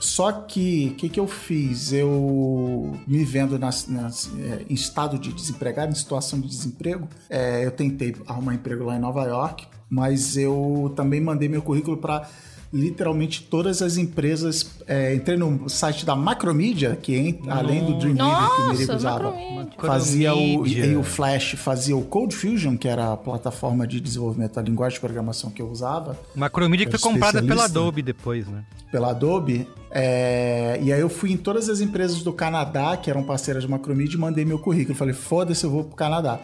[0.00, 1.92] Só que, o que, que eu fiz?
[1.92, 7.66] Eu me vendo nas, nas, é, em estado de desempregado, em situação de desemprego, é,
[7.66, 12.26] eu tentei arrumar emprego lá em Nova York, mas eu também mandei meu currículo para
[12.72, 14.78] literalmente todas as empresas.
[14.86, 19.74] É, entrei no site da Macromedia, que além do Dreamweaver que o usava, Macromedia.
[19.76, 24.54] fazia o, em o Flash, fazia o Code Fusion, que era a plataforma de desenvolvimento
[24.54, 27.64] da linguagem de programação que eu usava Macromedia que foi comprada pela.
[27.64, 28.64] Adobe depois, né?
[28.90, 29.68] pela Adobe.
[29.90, 33.68] é, e aí eu fui em todas as empresas do Canadá, que eram parceiras de
[33.68, 34.96] Macromedia, e mandei meu currículo.
[34.96, 36.40] Falei, foda-se, eu vou pro Canadá.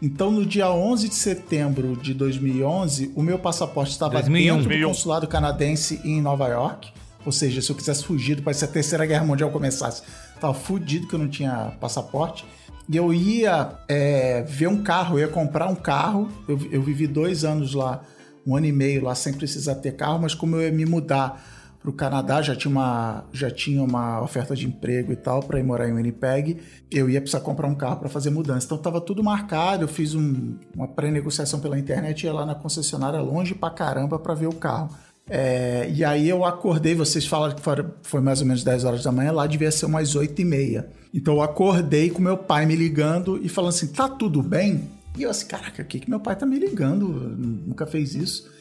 [0.00, 4.44] Então, no dia 11 de setembro de 2011, o meu passaporte estava 2001.
[4.44, 4.88] dentro do 2001.
[4.88, 6.90] consulado canadense em Nova York.
[7.26, 10.02] Ou seja, se eu quisesse fugir, depois se a Terceira Guerra Mundial começasse,
[10.40, 12.44] tava fudido que eu não tinha passaporte.
[12.88, 16.28] E eu ia é, ver um carro, eu ia comprar um carro.
[16.48, 18.02] Eu, eu vivi dois anos lá,
[18.46, 21.44] um ano e meio lá, sem precisar ter carro, mas como eu ia me mudar
[21.88, 25.58] para o Canadá, já tinha, uma, já tinha uma oferta de emprego e tal para
[25.58, 26.58] ir morar em Winnipeg,
[26.90, 28.66] eu ia precisar comprar um carro para fazer mudança.
[28.66, 33.20] Então estava tudo marcado, eu fiz um- uma pré-negociação pela internet, ia lá na concessionária
[33.20, 34.90] longe pra caramba para ver o carro.
[35.30, 37.62] É, e aí eu acordei, vocês falaram que
[38.02, 40.88] foi, mais ou menos 10 horas da manhã, lá devia ser umas 8 e meia.
[41.12, 44.88] Então eu acordei com meu pai me ligando e falando assim, tá tudo bem?
[45.18, 47.08] E eu assim, caraca, o que que meu pai tá me ligando?
[47.08, 48.57] Nunca fez isso.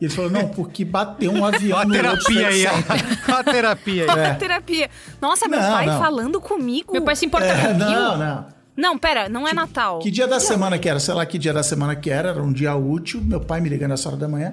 [0.00, 2.64] E ele falou, não, porque bateu um avião no terapia aí,
[3.26, 4.20] a terapia aí.
[4.20, 4.34] É.
[4.34, 4.90] Terapia.
[5.20, 5.98] Nossa, meu Não, pai não.
[5.98, 6.92] falando comigo.
[6.92, 8.46] Meu pai se importa É, com não, não.
[8.76, 9.98] Não, pera, não é Natal.
[9.98, 11.00] Que dia da semana que era?
[11.00, 13.68] Sei lá que dia da semana que era, era um dia útil, meu pai me
[13.68, 14.52] ligando essa hora da manhã.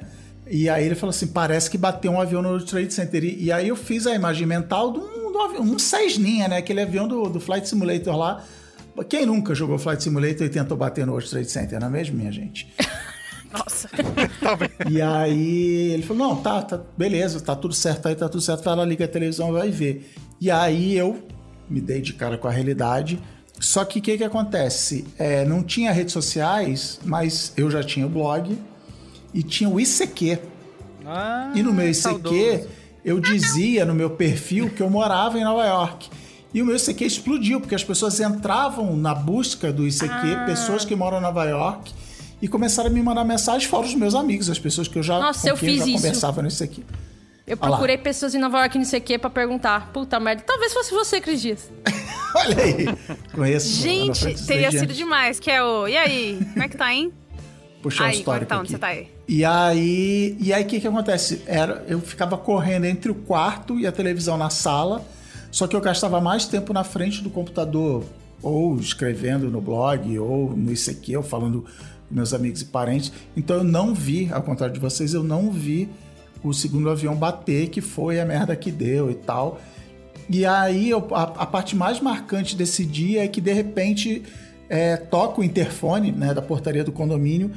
[0.49, 3.23] E aí ele falou assim: parece que bateu um avião no World Trade Center.
[3.23, 6.47] E, e aí eu fiz a imagem mental de um, de um avião, um Cessninha,
[6.47, 6.58] né?
[6.58, 8.43] Aquele avião do, do Flight Simulator lá.
[9.08, 12.17] Quem nunca jogou Flight Simulator e tentou bater no World Trade Center, não é mesmo,
[12.17, 12.67] minha gente?
[13.58, 13.89] Nossa.
[14.89, 18.63] E aí ele falou: não, tá, tá, beleza, tá tudo certo aí, tá tudo certo,
[18.63, 20.12] vai lá, liga a televisão, vai ver.
[20.39, 21.24] E aí eu
[21.70, 23.20] me dei de cara com a realidade.
[23.60, 25.06] Só que o que, que acontece?
[25.18, 28.58] É, não tinha redes sociais, mas eu já tinha o blog
[29.34, 30.39] e tinha o ICQ.
[31.06, 32.68] Ah, E no meu ICQ, saudoso.
[33.04, 36.10] eu dizia no meu perfil que eu morava em Nova York.
[36.54, 40.96] E o meu ICQ explodiu, porque as pessoas entravam na busca do ICQ, pessoas que
[40.96, 41.94] moram em Nova York,
[42.41, 45.19] e começaram a me mandar mensagens, fora os meus amigos, as pessoas que eu já,
[45.19, 45.93] Nossa, eu fiz já isso.
[45.93, 46.84] conversava no ICQ.
[47.48, 49.91] Eu procurei pessoas em Nova York, não sei o quê, pra perguntar.
[49.93, 50.41] Puta merda.
[50.41, 51.71] Talvez fosse você, Cris Dias.
[52.36, 52.86] Olha aí!
[53.32, 53.82] Conheço.
[53.82, 55.39] Gente, teria sido demais.
[55.39, 55.88] Que é o.
[55.88, 56.39] E aí?
[56.54, 57.13] Como é que tá, hein?
[57.84, 58.52] Puxar o aí, que histórico?
[58.56, 58.71] Onde aqui.
[58.71, 59.08] você tá aí?
[59.28, 61.43] E aí, e aí o que que acontece?
[61.45, 65.06] Era, eu ficava correndo entre o quarto e a televisão na sala,
[65.52, 68.04] só que eu gastava mais tempo na frente do computador,
[68.41, 71.65] ou escrevendo no blog, ou no ICQ, ou falando
[72.10, 73.12] meus amigos e parentes.
[73.36, 75.89] Então eu não vi, ao contrário de vocês, eu não vi
[76.44, 79.60] o segundo avião bater, que foi a merda que deu e tal.
[80.30, 84.24] E aí eu- a, a parte mais marcante desse dia é que de repente
[84.70, 87.52] é, toca o interfone né, da portaria do condomínio,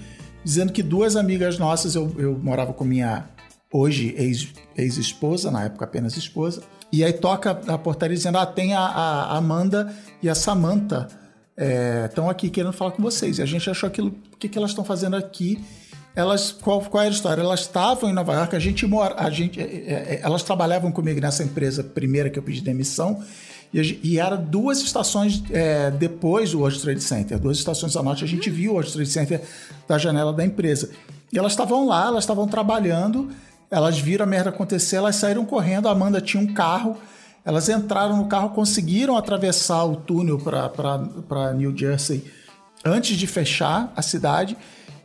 [0.44, 3.24] dizendo que duas amigas nossas, eu, eu morava com minha
[3.72, 8.74] hoje ex- ex-esposa, na época apenas esposa, e aí toca a portaria dizendo: ah, tem
[8.74, 11.08] a, a Amanda e a Samantha
[12.06, 13.38] estão aqui querendo falar com vocês.
[13.38, 15.58] E a gente achou aquilo, o que, que elas estão fazendo aqui?
[16.14, 17.40] Elas, qual, qual era a história?
[17.40, 21.20] Elas estavam em Nova York, a gente mora, a gente, é, é, elas trabalhavam comigo
[21.20, 23.22] nessa empresa primeira que eu pedi demissão,
[23.72, 28.24] e, e era duas estações é, depois do World Trade Center, duas estações a norte,
[28.24, 29.42] a gente viu o World Trade Center
[29.86, 30.90] da janela da empresa.
[31.32, 33.30] E elas estavam lá, elas estavam trabalhando,
[33.70, 36.96] elas viram a merda acontecer, elas saíram correndo, a Amanda tinha um carro,
[37.44, 42.24] elas entraram no carro, conseguiram atravessar o túnel para New Jersey
[42.84, 44.56] antes de fechar a cidade.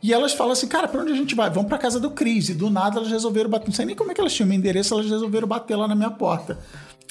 [0.02, 1.48] E elas falam assim, cara, pra onde a gente vai?
[1.48, 2.50] Vamos pra casa do Cris.
[2.50, 3.66] E do nada elas resolveram bater.
[3.68, 5.94] Não sei nem como é que elas tinham meu endereço, elas resolveram bater lá na
[5.94, 6.58] minha porta.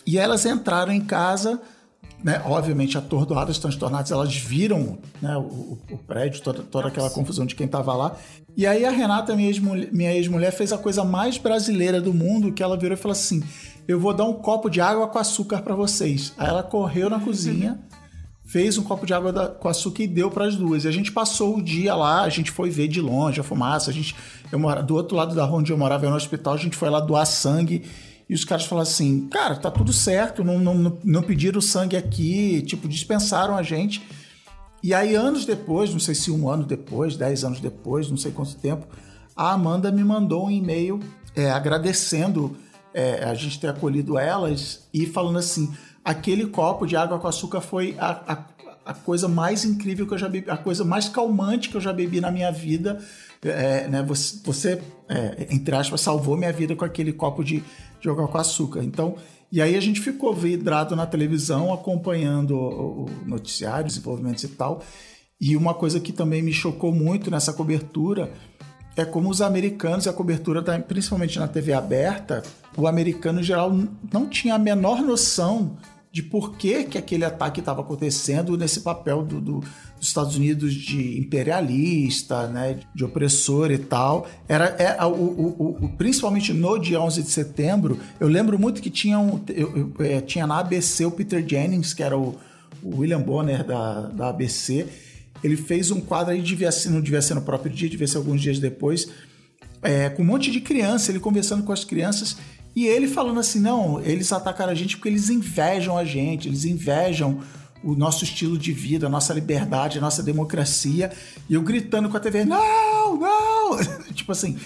[0.06, 1.60] E elas entraram em casa,
[2.24, 7.46] né, obviamente atordoadas, transtornadas, elas viram né, o, o- o prédio, toda, toda aquela confusão
[7.48, 8.16] de quem tava lá.
[8.56, 12.52] E aí a Renata, minha ex-mulher, minha ex-mulher, fez a coisa mais brasileira do mundo,
[12.54, 13.42] que ela virou e falou assim:
[13.88, 16.34] eu vou dar um copo de água com açúcar pra vocês.
[16.38, 17.80] Aí ela correu na cozinha
[18.46, 20.84] fez um copo de água da- com açúcar e deu para as duas.
[20.84, 23.90] E a gente passou o dia lá, a gente foi ver de longe a fumaça,
[23.90, 24.14] a gente
[24.52, 26.90] eu mora, do outro lado da rua onde eu morava, no hospital, a gente foi
[26.90, 27.84] lá doar sangue.
[28.30, 31.96] E os caras falaram assim: "Cara, tá tudo certo, não, não, não- não pediram sangue
[31.98, 34.04] aqui, tipo, dispensaram a gente".
[34.84, 38.32] E aí, anos depois, não sei se um ano depois, dez anos depois, não sei
[38.32, 38.86] quanto tempo,
[39.36, 41.00] a Amanda me mandou um e-mail
[41.36, 42.56] é, agradecendo
[42.94, 45.74] é, a gente ter acolhido elas e falando assim:
[46.04, 50.18] aquele copo de água com açúcar foi a, a, a coisa mais incrível que eu
[50.18, 53.00] já bebi, a coisa mais calmante que eu já bebi na minha vida.
[53.42, 57.64] É, né, você, você é, entre aspas, salvou minha vida com aquele copo de,
[58.00, 58.84] de água com açúcar.
[58.84, 59.16] Então,
[59.52, 64.82] e aí a gente ficou vidrado na televisão, acompanhando o, o noticiário, desenvolvimentos e tal.
[65.40, 68.32] E uma coisa que também me chocou muito nessa cobertura
[68.96, 72.44] é como os americanos a cobertura, da, principalmente na TV aberta,
[72.78, 73.72] o americano em geral
[74.12, 75.78] não tinha a menor noção
[76.14, 79.60] de por que, que aquele ataque estava acontecendo nesse papel do, do,
[79.98, 84.28] dos Estados Unidos de imperialista, né, de opressor e tal.
[84.48, 88.92] Era é, o, o, o, principalmente no dia 11 de setembro, eu lembro muito que
[88.92, 92.36] tinha, um, eu, eu, é, tinha na ABC o Peter Jennings, que era o,
[92.84, 94.88] o William Bonner da, da ABC,
[95.44, 98.18] ele fez um quadro aí, devia ser, não devia ser no próprio dia, devia ser
[98.18, 99.10] alguns dias depois,
[99.82, 102.38] é, com um monte de criança, ele conversando com as crianças
[102.76, 106.66] e ele falando assim: não, eles atacaram a gente porque eles invejam a gente, eles
[106.66, 107.42] invejam
[107.84, 111.12] o nosso estilo de vida, a nossa liberdade, a nossa democracia.
[111.50, 113.78] E eu gritando com a TV: não, não!
[114.14, 114.58] tipo assim,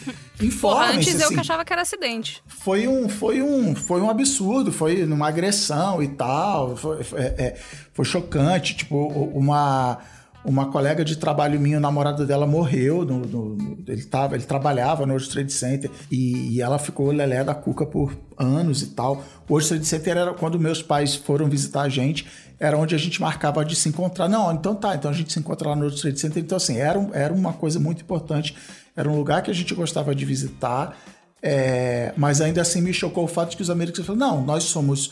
[0.41, 2.41] informa Antes assim, eu que achava que era acidente.
[2.47, 7.57] Foi um, foi um, foi um absurdo, foi uma agressão e tal, foi, foi, é,
[7.93, 8.75] foi chocante.
[8.75, 9.99] Tipo, uma
[10.45, 15.05] uma colega de trabalho minha, o namorado dela morreu, no, no, ele, tava, ele trabalhava
[15.05, 19.23] no World Trade Center e, e, ela ficou lelé da cuca por anos e tal.
[19.47, 22.25] O World Trade Center era quando meus pais foram visitar a gente,
[22.59, 24.29] era onde a gente marcava de se encontrar.
[24.29, 26.41] Não, então tá, então a gente se encontra lá no World Trade Center.
[26.41, 28.55] Então assim, era, era uma coisa muito importante,
[28.95, 30.97] era um lugar que a gente gostava de visitar,
[31.41, 34.63] é, mas ainda assim me chocou o fato de que os americanos falaram, não, nós
[34.63, 35.11] somos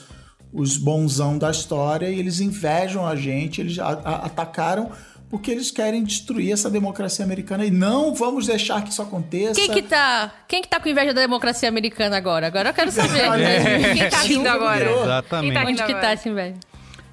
[0.55, 4.89] os bonzão da história e eles invejam a gente, eles a, a, atacaram
[5.29, 9.55] porque eles querem destruir essa democracia americana e não vamos deixar que isso aconteça.
[9.55, 12.47] Quem que tá, quem que tá com inveja da democracia americana agora?
[12.47, 13.21] Agora eu quero saber.
[13.41, 13.93] é.
[13.93, 14.89] Quem tá rindo agora?
[14.89, 15.53] Exatamente.
[15.53, 16.55] Quem tá Onde que tá essa inveja?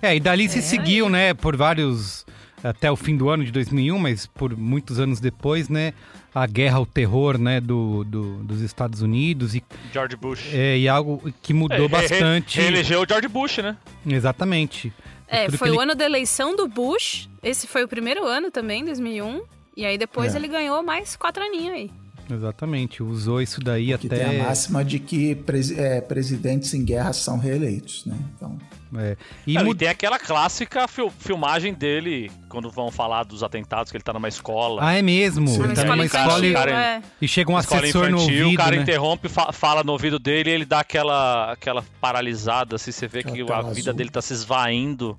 [0.00, 2.26] É, e dali se seguiu, né, por vários
[2.62, 5.92] até o fim do ano de 2001, mas por muitos anos depois, né,
[6.34, 10.52] a guerra ao terror, né, do, do dos Estados Unidos e George Bush.
[10.52, 12.60] é, e algo que mudou É, bastante.
[12.60, 13.76] Reelegeu o George Bush, né?
[14.06, 14.92] Exatamente.
[15.32, 17.28] É, foi que o ele- ano da eleição do Bush.
[17.42, 19.42] Esse foi o primeiro ano também, 2001.
[19.76, 20.38] E aí depois É.
[20.38, 21.90] ele ganhou mais quatro aninhos aí.
[22.30, 26.84] Exatamente, usou isso daí Que até tem a máxima de que presi- é, presidentes em
[26.84, 28.16] guerra são reeleitos, né?
[28.36, 28.56] Então,
[28.96, 29.16] é.
[29.46, 33.90] E Não, e mud- tem aquela clássica fil- filmagem dele, quando vão falar dos atentados,
[33.90, 34.82] que ele tá numa escola.
[34.84, 35.48] Ah, é mesmo.
[35.48, 35.64] Sim.
[35.64, 37.02] Ele tá numa escola e, cara, é.
[37.20, 38.82] e chega um escola assessor no infantil, ouvido, o cara né?
[38.82, 43.22] interrompe, fa- fala no ouvido dele e ele dá aquela, aquela paralisada, assim, você vê
[43.22, 43.92] que a vida azul.
[43.94, 45.18] dele tá se esvaindo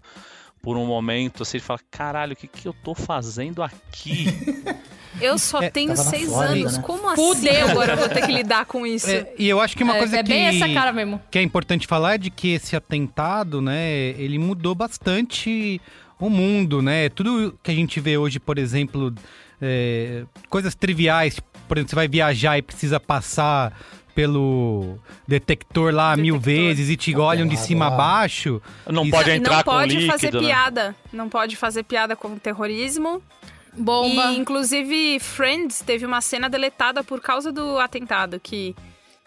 [0.62, 4.28] por um momento, assim, ele fala, caralho, o que que eu tô fazendo aqui?
[5.22, 6.78] Eu só É, tenho seis Flórida, anos.
[6.78, 6.84] né?
[6.84, 7.70] Como assim Fudeu.
[7.70, 9.10] agora eu vou ter que lidar com isso?
[9.10, 11.22] É, e eu acho que uma é, coisa é que, bem essa cara mesmo.
[11.30, 15.80] que é importante falar é de que esse atentado, né, ele mudou bastante
[16.20, 17.10] o mundo, né?
[17.10, 19.14] Tudo que a gente vê hoje, por exemplo,
[19.62, 23.74] é, coisas triviais, por exemplo, você vai viajar e precisa passar
[24.16, 26.66] pelo detector lá mil Detector.
[26.68, 28.62] vezes e te olham de cima a baixo.
[28.88, 30.40] Não pode e entrar não com pode líquido, fazer né?
[30.40, 30.96] piada.
[31.12, 33.22] Não pode fazer piada com terrorismo.
[33.76, 34.32] Bomba.
[34.32, 38.76] E, inclusive, Friends teve uma cena deletada por causa do atentado, que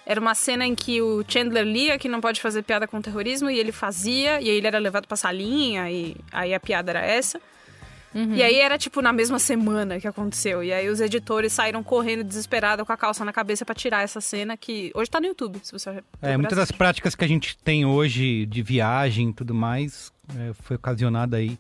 [0.05, 3.51] era uma cena em que o Chandler lia que não pode fazer piada com terrorismo,
[3.51, 7.01] e ele fazia, e aí ele era levado pra salinha, e aí a piada era
[7.01, 7.41] essa.
[8.35, 10.65] E aí era, tipo, na mesma semana que aconteceu.
[10.65, 14.23] E aí os editores saíram correndo desesperados com a calça na cabeça pra tirar essa
[14.23, 17.59] cena, que hoje tá no YouTube, se você É, muitas das práticas que a gente
[17.59, 21.59] tem hoje de viagem e tudo mais é, foi ocasionada aí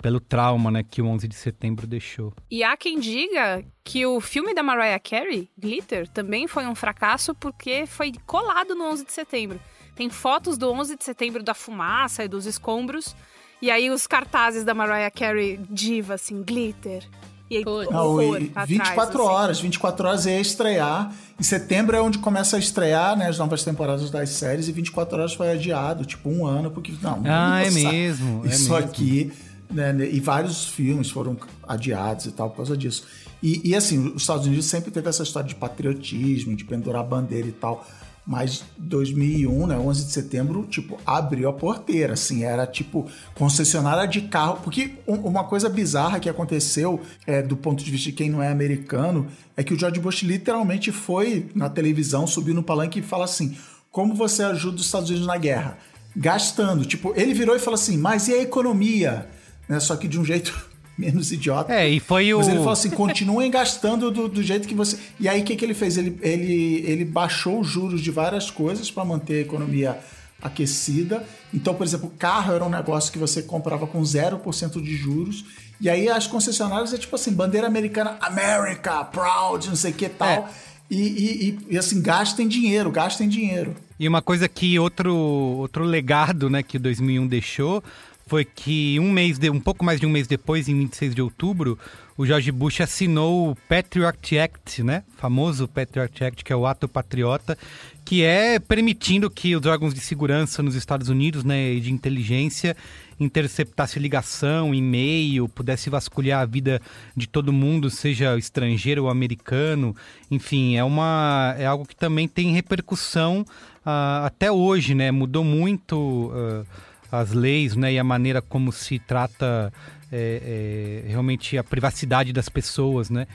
[0.00, 2.32] pelo trauma, né, que o 11 de setembro deixou.
[2.50, 7.34] E há quem diga que o filme da Mariah Carey, Glitter, também foi um fracasso
[7.34, 9.60] porque foi colado no 11 de setembro.
[9.94, 13.16] Tem fotos do 11 de setembro da fumaça e dos escombros.
[13.60, 17.04] E aí os cartazes da Mariah Carey diva, assim, Glitter.
[17.50, 17.90] E aí Putz.
[17.90, 19.34] Não, horror e pra 24 trás, assim.
[19.36, 21.12] horas, 24 horas ia estrear.
[21.40, 25.18] Em setembro é onde começa a estrear né, as novas temporadas das séries e 24
[25.18, 27.22] horas foi adiado, tipo um ano, porque não.
[27.24, 28.76] Ah, é mesmo, é Isso mesmo.
[28.76, 29.32] aqui,
[29.70, 33.04] né, né, e vários filmes foram adiados e tal por causa disso.
[33.42, 37.46] E, e, assim, os Estados Unidos sempre teve essa história de patriotismo, de pendurar bandeira
[37.46, 37.86] e tal.
[38.26, 44.22] Mas 2001, né, 11 de setembro, tipo, abriu a porteira, assim, era tipo concessionária de
[44.22, 44.58] carro.
[44.62, 48.42] Porque um- uma coisa bizarra que aconteceu, é, do ponto de vista de quem não
[48.42, 53.02] é americano, é que o George Bush literalmente foi na televisão, subiu no palanque e
[53.02, 53.56] fala assim:
[53.90, 55.78] como você ajuda os Estados Unidos na guerra?
[56.14, 56.84] Gastando.
[56.84, 59.28] Tipo, ele virou e falou assim: mas e a economia?
[59.68, 60.54] Né, só que de um jeito
[60.96, 61.72] menos idiota.
[61.72, 62.38] É, e foi o.
[62.38, 64.98] Mas ele falou assim: continuem gastando do, do jeito que você.
[65.20, 65.96] E aí o que, que ele fez?
[65.96, 69.98] Ele, ele, ele baixou os juros de várias coisas para manter a economia
[70.40, 71.24] aquecida.
[71.52, 75.44] Então, por exemplo, carro era um negócio que você comprava com 0% de juros.
[75.80, 80.08] E aí as concessionárias é tipo assim, bandeira americana, America, proud, não sei o que
[80.08, 80.28] tal.
[80.28, 80.48] É.
[80.90, 83.76] E, e, e, e, assim, gastem dinheiro, gastem dinheiro.
[84.00, 87.84] E uma coisa que outro, outro legado né, que 2001 deixou
[88.28, 91.22] foi que um mês, de, um pouco mais de um mês depois, em 26 de
[91.22, 91.78] outubro,
[92.16, 95.02] o George Bush assinou o Patriot Act, né?
[95.16, 97.56] Famoso Patriot Act, que é o ato patriota,
[98.04, 102.76] que é permitindo que os órgãos de segurança nos Estados Unidos, né, e de inteligência,
[103.20, 106.80] interceptasse ligação, e-mail, pudesse vasculhar a vida
[107.16, 109.94] de todo mundo, seja estrangeiro ou americano.
[110.30, 113.42] Enfim, é uma é algo que também tem repercussão
[113.86, 115.10] uh, até hoje, né?
[115.10, 116.66] Mudou muito uh,
[117.10, 119.72] as leis, né, e a maneira como se trata
[120.10, 123.26] é, é, realmente a privacidade das pessoas, né?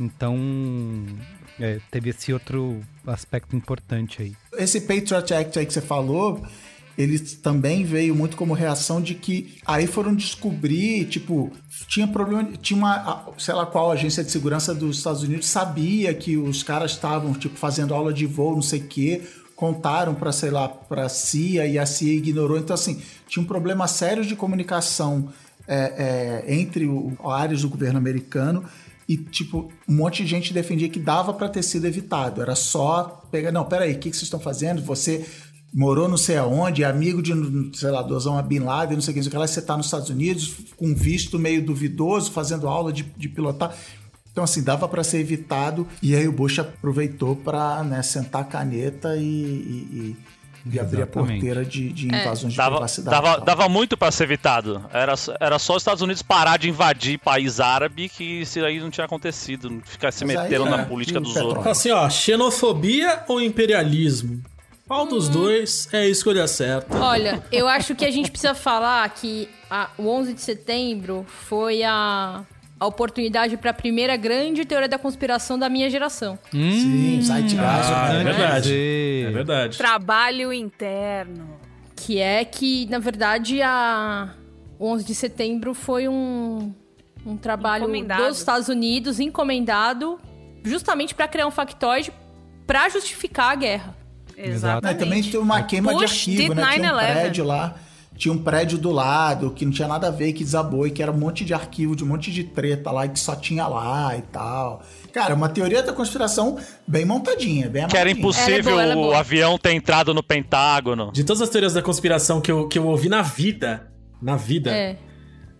[0.00, 0.36] Então
[1.60, 4.32] é, teve esse outro aspecto importante aí.
[4.54, 6.42] Esse Patriot Act aí que você falou,
[6.96, 11.50] ele também veio muito como reação de que aí foram descobrir, tipo,
[11.86, 16.36] tinha problema, tinha uma, sei lá qual agência de segurança dos Estados Unidos sabia que
[16.36, 19.22] os caras estavam, tipo, fazendo aula de voo, não sei o quê,
[19.54, 22.58] contaram para sei lá, para CIA e a CIA ignorou.
[22.58, 23.00] Então, assim,
[23.32, 25.32] tinha um problema sério de comunicação
[25.66, 28.62] é, é, entre o, áreas do governo americano
[29.08, 32.42] e, tipo, um monte de gente defendia que dava para ter sido evitado.
[32.42, 34.82] Era só pegar, não, peraí, o que, que vocês estão fazendo?
[34.82, 35.26] Você
[35.72, 37.32] morou não sei aonde, é amigo de,
[37.74, 39.46] sei lá, do Osama Bin Laden, não sei o que, não sei o que lá,
[39.46, 43.74] você está nos Estados Unidos com visto meio duvidoso, fazendo aula de, de pilotar.
[44.30, 45.88] Então, assim, dava para ser evitado.
[46.02, 50.16] E aí o Bush aproveitou para né, sentar a caneta e, e, e
[50.78, 52.48] abrir a porteira de, de invasões é.
[52.48, 53.22] de dava, privacidade.
[53.22, 54.84] Dava, dava muito para ser evitado.
[54.92, 58.90] Era, era só os Estados Unidos parar de invadir país árabe que isso aí não
[58.90, 59.82] tinha acontecido.
[59.84, 61.66] Ficar se metendo na política dos outros.
[61.66, 64.42] Assim, ó, xenofobia ou imperialismo?
[64.86, 65.32] Qual dos hum.
[65.32, 66.98] dois é a escolha certa?
[66.98, 71.82] Olha, eu acho que a gente precisa falar que a, o 11 de setembro foi
[71.82, 72.42] a,
[72.82, 76.36] a oportunidade para a primeira grande teoria da conspiração da minha geração.
[76.52, 79.24] Hum, Sim, site ah, é verdade.
[79.24, 79.78] É verdade.
[79.78, 81.48] Trabalho interno.
[81.94, 84.30] Que é que, na verdade, a
[84.80, 86.74] 11 de setembro foi um,
[87.24, 90.18] um trabalho dos Estados Unidos encomendado
[90.64, 92.12] justamente para criar um factoide
[92.66, 93.96] para justificar a guerra.
[94.36, 94.98] Exatamente.
[94.98, 96.72] Também tem uma queima Bush de arquivo, né?
[96.72, 97.76] Tinha um prédio lá,
[98.22, 101.02] tinha um prédio do lado que não tinha nada a ver, que desabou, e que
[101.02, 104.16] era um monte de arquivo, de um monte de treta lá, que só tinha lá
[104.16, 104.80] e tal.
[105.12, 106.56] Cara, uma teoria da conspiração
[106.86, 111.10] bem montadinha, bem Que era impossível era boa, era o avião ter entrado no Pentágono.
[111.12, 113.90] De todas as teorias da conspiração que eu, que eu ouvi na vida,
[114.22, 114.96] na vida, é.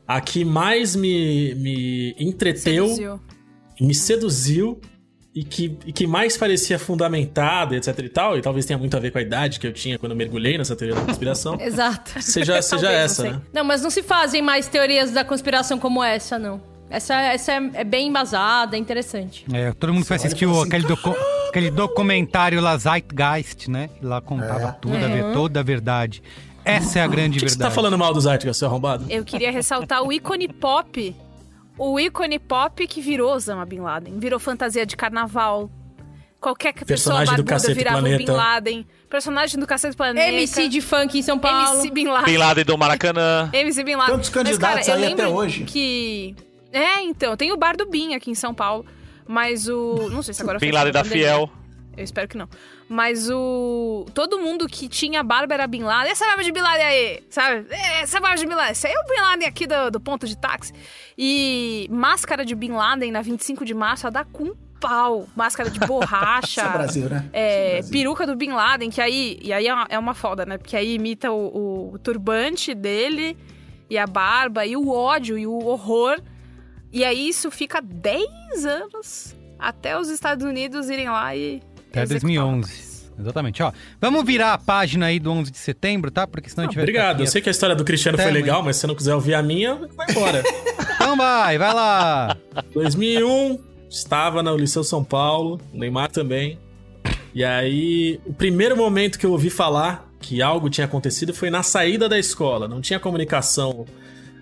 [0.07, 3.21] a que mais me, me entreteu, seduziu.
[3.81, 4.81] me seduziu
[5.35, 9.01] e que, e que mais parecia fundamentada, etc e tal, e talvez tenha muito a
[9.01, 11.57] ver com a idade que eu tinha quando eu mergulhei nessa teoria da conspiração.
[11.61, 12.20] Exato.
[12.22, 13.41] Seja, seja essa, né?
[13.53, 16.61] Não, mas não se fazem mais teorias da conspiração como essa, não.
[16.91, 19.47] Essa, essa é, é bem embasada, é interessante.
[19.51, 21.16] É, todo mundo foi assistir assim, aquele, docu
[21.49, 23.89] aquele documentário lá, Zeitgeist, né?
[24.03, 24.72] Lá contava é.
[24.72, 25.30] tudo, uhum.
[25.30, 26.22] a, toda a verdade.
[26.62, 27.57] Essa é a grande que verdade.
[27.57, 29.07] Que você tá falando mal do Zeitgeist, seu arrombado?
[29.09, 31.16] Eu queria ressaltar o ícone pop
[31.79, 34.18] o ícone pop que virou Osama Bin Laden.
[34.18, 35.70] Virou fantasia de carnaval.
[36.41, 38.25] Qualquer pessoa barbuda virava Planeta.
[38.25, 38.87] Bin Laden.
[39.09, 40.27] Personagem do Cacete Planeta.
[40.29, 41.75] MC de funk em São Paulo.
[41.75, 42.33] MC Bin Laden.
[42.33, 43.49] Bin Laden do Maracanã.
[43.53, 44.14] MC Bin Laden.
[44.14, 45.64] Quantos candidatos Mas, cara, aí até hoje?
[45.64, 46.35] que...
[46.73, 47.37] É, então.
[47.37, 48.85] Tem o Bar do Bin aqui em São Paulo.
[49.27, 50.09] Mas o...
[50.11, 50.59] Não sei se agora...
[50.59, 51.49] Bin Laden da Fiel.
[51.97, 52.49] Eu espero que não.
[52.93, 54.05] Mas o.
[54.12, 56.12] Todo mundo que tinha barba era Bin Laden.
[56.12, 57.66] Essa barba de Bin Laden aí, sabe?
[58.03, 58.72] Essa barba de Bin Laden.
[58.72, 60.74] Esse aí é o Bin Laden aqui do, do ponto de táxi.
[61.16, 65.26] E máscara de Bin Laden na 25 de março a dar com pau.
[65.34, 66.61] Máscara de borracha.
[66.61, 67.30] Isso é Brasil, né?
[67.32, 67.93] É, é Brasil.
[67.93, 69.38] peruca do Bin Laden, que aí.
[69.40, 70.59] E aí é uma, é uma foda, né?
[70.59, 73.38] Porque aí imita o, o turbante dele
[73.88, 76.20] e a barba e o ódio e o horror.
[76.93, 81.62] E aí isso fica 10 anos até os Estados Unidos irem lá e
[82.01, 82.93] até 2011.
[83.18, 83.72] Exatamente, ó.
[84.01, 86.26] Vamos virar a página aí do 11 de setembro, tá?
[86.26, 87.20] Porque senão ah, a gente vai Obrigado.
[87.20, 89.14] Eu sei que a história do Cristiano Até foi legal, mas se você não quiser
[89.14, 90.43] ouvir a minha, vai embora.
[90.97, 92.36] então vai, vai lá.
[92.72, 96.59] 2001, estava na Liceu São Paulo, o Neymar também.
[97.34, 101.62] E aí, o primeiro momento que eu ouvi falar que algo tinha acontecido foi na
[101.62, 102.68] saída da escola.
[102.68, 103.84] Não tinha comunicação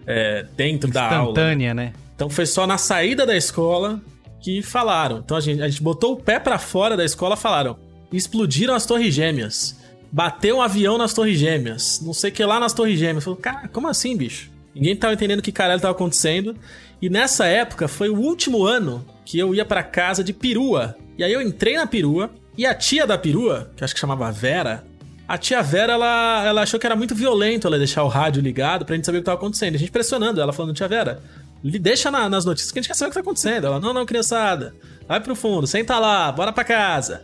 [0.07, 1.31] é, dentro da aula.
[1.31, 1.93] Instantânea, né?
[2.15, 4.01] Então foi só na saída da escola
[4.41, 5.19] que falaram.
[5.19, 7.77] Então a gente, a gente botou o pé para fora da escola falaram:
[8.13, 9.79] explodiram as torres gêmeas.
[10.13, 12.01] Bateu um avião nas torres gêmeas.
[12.03, 13.23] Não sei o que lá nas torres gêmeas.
[13.23, 14.51] Falei, cara, como assim, bicho?
[14.75, 16.57] Ninguém tava entendendo o que caralho tava acontecendo.
[17.01, 20.97] E nessa época foi o último ano que eu ia pra casa de perua.
[21.17, 24.31] E aí eu entrei na perua e a tia da perua, que acho que chamava
[24.33, 24.85] Vera,
[25.31, 28.85] a tia Vera, ela, ela achou que era muito violento ela deixar o rádio ligado
[28.85, 29.77] pra gente saber o que tava acontecendo.
[29.77, 31.23] A gente pressionando ela, falando, tia Vera,
[31.63, 33.67] deixa na- nas notícias que a gente quer saber o que tá acontecendo.
[33.67, 34.75] Ela, não, não, criançada,
[35.07, 37.23] vai pro fundo, senta lá, bora pra casa.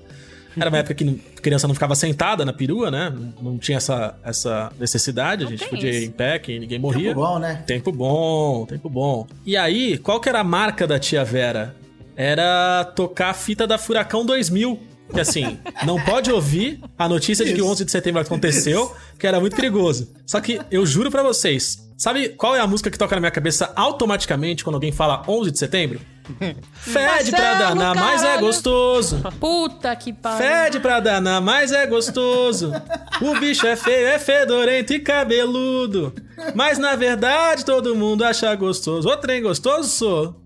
[0.57, 3.11] Era uma época que não- criança não ficava sentada na perua, né?
[3.15, 6.07] Não- Não tinha essa, essa necessidade, a gente podia ir isso.
[6.07, 7.09] em pé, que ninguém morria.
[7.11, 7.63] Tempo bom, né?
[7.67, 9.27] Tempo bom, tempo bom.
[9.45, 11.75] E aí, qual que era a marca da tia Vera?
[12.17, 14.81] Era tocar a fita da Furacão 2000.
[15.13, 15.57] Que assim,
[15.87, 17.73] não pode ouvir a notícia de que o Isso.
[17.73, 20.11] 11 de setembro aconteceu, que era muito perigoso.
[20.27, 23.31] Só que eu juro pra vocês, sabe qual é a música que toca na minha
[23.31, 26.01] cabeça automaticamente quando alguém fala 11 de setembro?
[26.75, 28.47] Fede pra Marcelo, danar, mas é caralho.
[28.47, 29.23] gostoso.
[29.39, 30.39] Puta que pariu.
[30.47, 32.73] Fede pra danar, mas é gostoso.
[33.21, 36.13] O bicho é feio, é fedorento e cabeludo.
[36.55, 39.09] Mas na verdade todo mundo acha gostoso.
[39.09, 40.43] O trem gostoso sou.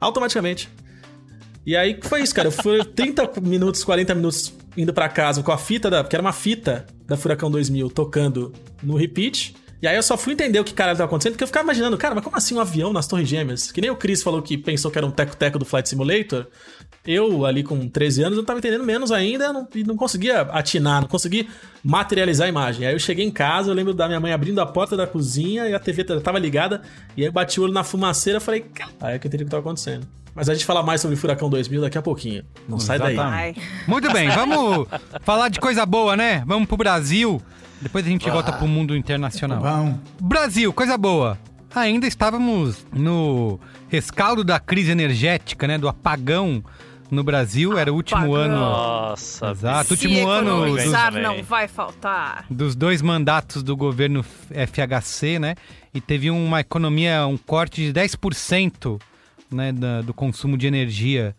[0.00, 0.68] Automaticamente.
[1.66, 2.50] E aí foi isso, cara.
[2.50, 6.02] Fui 30 minutos, 40 minutos indo pra casa com a fita da.
[6.02, 8.52] Porque era uma fita da Furacão 2000 tocando
[8.82, 9.54] no repeat.
[9.82, 11.98] E aí eu só fui entender o que caralho tava acontecendo, porque eu ficava imaginando,
[11.98, 13.70] cara, mas como assim um avião nas Torres Gêmeas?
[13.70, 16.46] Que nem o Chris falou que pensou que era um teco-teco do Flight Simulator.
[17.06, 21.02] Eu, ali com 13 anos, eu tava entendendo menos ainda não- e não conseguia atinar,
[21.02, 21.46] não conseguia
[21.82, 22.86] materializar a imagem.
[22.86, 25.68] Aí eu cheguei em casa, eu lembro da minha mãe abrindo a porta da cozinha
[25.68, 26.80] e a TV tava ligada,
[27.14, 29.42] e aí eu bati o olho na fumaceira e falei, "Cara", aí que eu entendi
[29.42, 30.06] o que tava acontecendo.
[30.34, 32.44] Mas a gente fala mais sobre Furacão 2000 daqui a pouquinho.
[32.68, 33.12] Não sai daí.
[33.14, 33.60] Exatamente.
[33.60, 33.66] Ai.
[33.86, 34.88] Muito bem, vamos
[35.20, 36.42] falar de coisa boa, né?
[36.46, 37.40] Vamos pro Brasil.
[37.80, 39.60] Depois a gente volta pro mundo internacional.
[39.60, 39.96] Vamos.
[40.20, 41.38] Brasil, coisa boa.
[41.74, 43.58] Ainda estávamos no
[43.88, 45.76] rescaldo da crise energética, né?
[45.76, 46.64] Do apagão
[47.10, 47.76] no Brasil.
[47.76, 48.34] Era o último Apagão.
[48.36, 48.56] ano.
[48.56, 49.50] Nossa.
[49.50, 50.84] Exato, Se último ano dos,
[51.22, 52.46] não vai faltar.
[52.48, 55.54] dos dois mandatos do governo FHC, né?
[55.92, 59.00] E teve uma economia, um corte de 10%
[59.54, 61.34] né, da- do consumo de energia.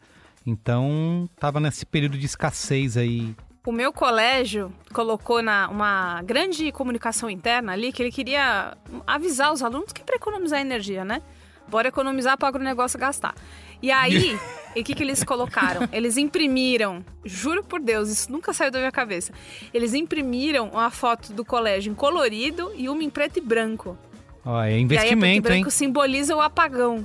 [0.46, 3.36] Então, tava nesse período de escassez aí.
[3.66, 9.64] O meu colégio colocou na uma grande comunicação interna ali que ele queria avisar os
[9.64, 11.22] alunos que é para economizar energia, né?
[11.68, 13.34] Bora economizar para o negócio gastar.
[13.82, 14.38] E aí,
[14.78, 15.90] o que, que eles colocaram?
[15.92, 19.34] Eles imprimiram, juro por Deus, isso nunca saiu da minha cabeça.
[19.74, 23.98] Eles imprimiram uma foto do colégio em colorido e uma em preto e branco.
[24.46, 25.42] Ó, é e aí, a preto e investimento, hein?
[25.42, 27.04] branco simboliza o apagão.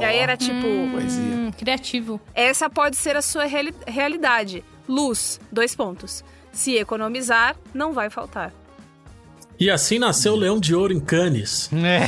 [0.00, 1.22] E aí era tipo, Poesia.
[1.22, 2.20] Hum, criativo.
[2.34, 4.64] essa pode ser a sua reali- realidade.
[4.88, 6.24] Luz, dois pontos.
[6.52, 8.52] Se economizar, não vai faltar.
[9.58, 11.70] E assim nasceu o Leão de Ouro em Cannes.
[11.72, 12.00] É.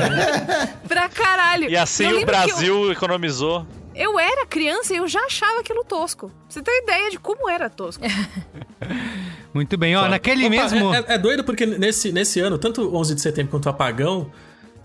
[0.88, 1.68] Pra caralho!
[1.68, 3.66] E assim Eu o Brasil economizou.
[3.94, 6.30] Eu, eu era criança e eu já achava aquilo tosco.
[6.48, 8.04] Você tem ideia de como era tosco.
[9.54, 9.96] Muito bem.
[9.96, 10.10] Ó, Foda.
[10.10, 10.94] naquele Opa, mesmo.
[10.94, 13.68] É, é- é doido porque nesse, nesse ano, tanto o 11 de setembro quanto o
[13.70, 14.30] apagão,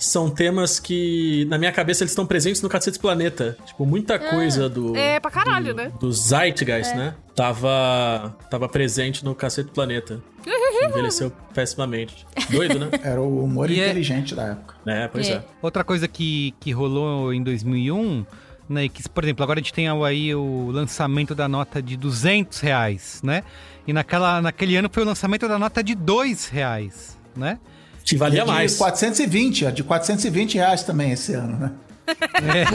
[0.05, 3.57] são temas que, na minha cabeça, eles estão presentes no Cacete Planeta.
[3.65, 4.95] Tipo, muita coisa do.
[4.95, 5.91] é, pra caralho, do, né?
[5.99, 7.13] Do Zeitgeist, né?
[7.35, 10.21] Tava, tava presente no Cacete Planeta.
[10.89, 12.25] Envelheceu pessimamente.
[12.49, 12.89] Doido, né?
[13.03, 14.75] Era o humor E é- inteligente da época.
[14.85, 15.33] É, pois É.
[15.33, 15.43] é.
[15.61, 18.25] Outra coisa que, que rolou em 2001,
[18.67, 22.59] né, que, por exemplo, agora a gente tem aí o lançamento da nota de 200
[22.59, 23.43] reais, né?
[23.85, 27.59] E naquela, naquele ano foi o lançamento da nota de 2 reais, né?
[28.03, 28.77] Te valia E a de mais.
[28.77, 31.71] 420, a de 420 reais também esse ano, né?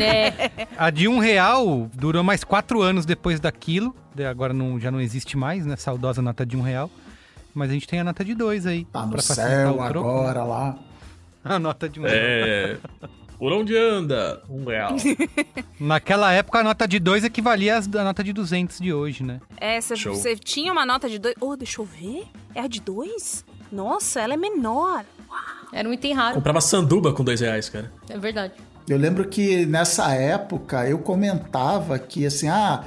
[0.01, 3.95] É, A de um real durou mais quatro anos depois daquilo.
[4.29, 5.77] Agora não, já não existe mais, né?
[5.77, 6.91] Saudosa nota de um real.
[7.55, 8.85] Mas a gente tem a nota de dois aí.
[8.87, 10.09] Tá no céu o troco.
[10.09, 10.79] agora lá.
[11.45, 12.14] A nota de um real.
[12.16, 12.77] É.
[13.39, 14.43] Por onde anda?
[14.51, 14.97] Um real.
[15.79, 19.41] Naquela época, a nota de dois equivalia à nota de 200 de hoje, né?
[19.59, 21.35] É, você tinha uma nota de dois.
[21.41, 22.24] Oh, deixa eu ver.
[22.55, 23.45] É a de dois?
[23.70, 25.05] Nossa, ela é menor.
[25.73, 26.35] Era um item raro.
[26.35, 27.93] Comprava sanduba com dois reais, cara.
[28.09, 28.55] É verdade.
[28.89, 32.85] Eu lembro que nessa época eu comentava que assim, ah,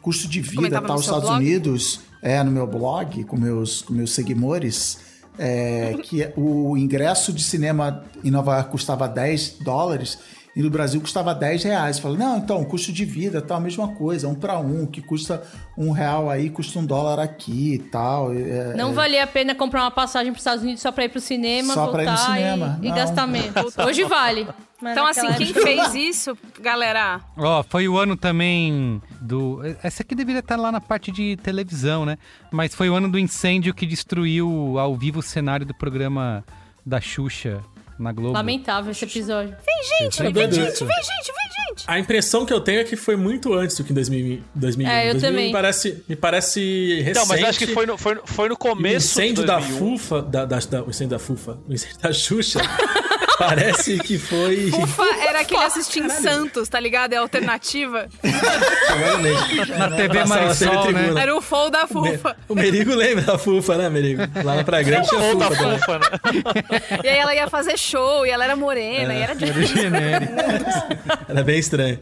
[0.00, 1.40] custo de vida tal no os seu Estados blog?
[1.40, 4.98] Unidos, é no meu blog, com meus, com meus seguidores,
[5.38, 10.18] é, que o ingresso de cinema em Nova York custava 10 dólares
[10.56, 11.98] e no Brasil custava 10 reais.
[11.98, 15.42] Falei, não, então, custo de vida, tal, a mesma coisa, um para um, que custa
[15.76, 18.32] um real aí, custa um dólar aqui e tal.
[18.32, 21.08] é- Não valia a pena comprar uma passagem para os Estados Unidos só para ir
[21.08, 22.96] pro cinema, Só pra ir no voltar cinema, e, e não.
[22.96, 23.76] gastar menos.
[23.78, 24.46] Hoje vale.
[24.82, 27.20] Mas Então, assim, quem época- fez isso, galera?
[27.36, 29.60] Ó, foi o ano também do.
[29.82, 32.18] Essa aqui deveria estar lá na parte de televisão, né?
[32.52, 36.44] Mas foi o ano do incêndio que destruiu ao vivo o cenário do programa
[36.84, 37.62] da Xuxa
[37.98, 38.32] na Globo.
[38.32, 39.50] Lamentável esse episódio.
[39.64, 41.84] Vem, gente, vem, gente, vem, gente, vem, gente.
[41.86, 44.90] A impressão que eu tenho é que foi muito antes do que em 2000, 2001.
[44.92, 45.46] É, eu 2000 também.
[45.46, 47.14] Me parece, me parece recente.
[47.16, 49.78] Não, mas acho que foi no, foi, foi no E o começo incêndio da 2001.
[49.98, 52.60] Fufa, da, da, da- o incêndio da Fufa, o incêndio da Xuxa,
[53.38, 54.70] parece que foi...
[54.70, 57.12] Ufa, era aquele assistir em Santos, tá ligado?
[57.12, 58.08] É a alternativa.
[59.78, 61.22] Na TV Marisol, TV né?
[61.22, 62.36] Era o fogo da Fufa.
[62.48, 64.22] O Merigo lembra da Fufa, né, Merigo?
[64.42, 65.78] Lá na Praia Grande tinha Ou da Fufa.
[65.78, 67.00] Fufa, né?
[67.02, 69.44] E aí ela ia fazer show, e ela era morena, e era de...
[69.44, 71.24] Era.
[71.28, 71.98] Era bem estranho.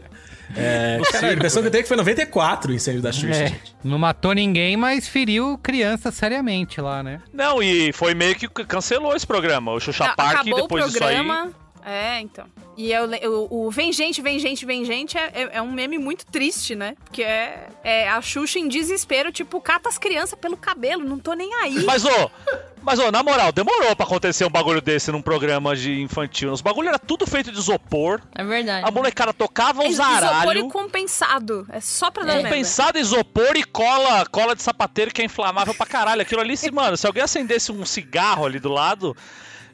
[0.55, 3.27] É, cara, a impressão que eu tenho é que foi 94 o incêndio da Xuxa,
[3.43, 3.75] É, gente.
[3.83, 7.21] não matou ninguém, mas feriu criança seriamente lá, né?
[7.33, 9.71] Não, e foi meio que cancelou esse programa.
[9.71, 11.15] O Xuxa Não, Park, acabou depois o disso aí.
[11.15, 11.51] programa.
[11.85, 12.45] É, então.
[12.77, 15.97] E eu o, o Vem Gente, Vem Gente, Vem Gente é, é- é um meme
[15.97, 16.95] muito triste, né?
[17.03, 21.33] Porque é, é a Xuxa em desespero, tipo, cata as crianças pelo cabelo, não tô
[21.33, 21.83] nem aí.
[21.83, 22.31] Mas, ô,
[22.83, 26.51] mas, ô, na moral, demorou pra acontecer um bagulho desse num programa de infantil.
[26.51, 28.21] Os bagulho era tudo feito de isopor.
[28.35, 28.87] É verdade.
[28.87, 30.67] A molecada tocava É um isopor e zaralho.
[30.69, 31.65] compensado.
[31.69, 32.49] É só pra dar merda.
[32.49, 36.21] Compensado isopor e cola, cola de sapateiro que é inflamável pra caralho.
[36.21, 39.15] Aquilo ali, se, mano, se alguém acendesse um cigarro ali do lado,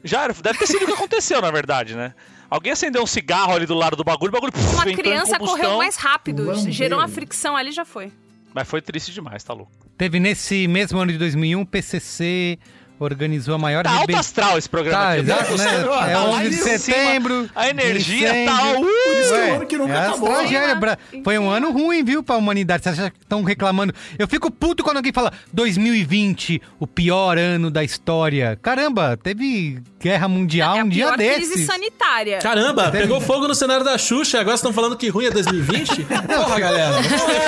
[0.04, 0.32] já era.
[0.32, 2.14] Deve ter sido o que aconteceu, na verdade, né?
[2.48, 5.78] Alguém acendeu um cigarro ali do lado do bagulho, o bagulho puf, Uma criança correu
[5.78, 6.72] mais rápido, Lambeu.
[6.72, 8.12] gerou uma fricção ali já foi.
[8.52, 9.70] Mas foi triste demais, tá louco.
[9.96, 12.58] Teve nesse mesmo ano de 2001, o PCC
[13.00, 14.20] organizou a maior Tá alto rebelião.
[14.20, 15.20] astral esse programa Tá, aqui.
[15.22, 15.64] exato, né?
[15.64, 15.88] É Tá
[16.24, 16.78] lá 11 de cima.
[16.78, 17.50] setembro.
[17.56, 18.34] A energia tá.
[18.34, 18.80] incêndio.
[18.80, 19.20] Uh!
[19.20, 20.76] isso que é um Ué, ano que nunca é acabou.
[20.78, 22.82] bra- Foi um ano ruim, viu, pra humanidade.
[22.84, 23.94] Vocês acham que estão reclamando?
[24.18, 28.58] Eu fico puto quando alguém fala 2020, o pior ano da história.
[28.60, 31.66] Caramba, teve guerra mundial é a um dia pior crise desses.
[31.66, 32.38] sanitária.
[32.38, 36.04] Caramba, pegou fogo no cenário da Xuxa e agora estão falando que ruim é 2020?
[36.04, 36.96] Porra, galera.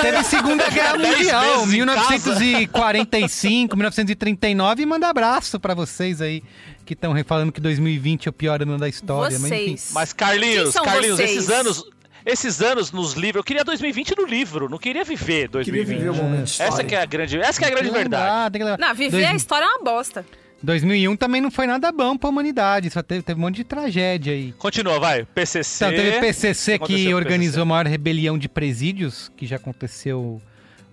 [0.01, 6.43] Teve Segunda Guerra Mundial, meses em 1945, 1939, e manda abraço pra vocês aí
[6.85, 9.37] que estão falando que 2020 é o pior ano da história.
[9.39, 9.77] Mas, enfim.
[9.77, 9.91] Vocês.
[9.93, 11.31] Mas Quem Carlinhos, Carlinhos, vocês?
[11.31, 11.83] esses anos.
[12.25, 15.97] Esses anos nos livros, eu queria 2020 no livro, não queria viver Queria 2020.
[15.97, 16.75] viver o momento histórico.
[16.77, 18.57] Essa que é a grande, essa que é a grande que verdade.
[18.57, 18.87] que lembrar.
[18.87, 20.25] Não, viver Dois- a história é uma bosta.
[20.63, 24.31] 2001 também não foi nada bom pra humanidade, só teve, teve um monte de tragédia
[24.31, 24.53] aí.
[24.53, 25.25] Continua, vai.
[25.25, 25.83] PCC.
[25.85, 27.61] Então, teve PCC que o organizou PCC?
[27.61, 30.41] a maior rebelião de presídios, que já aconteceu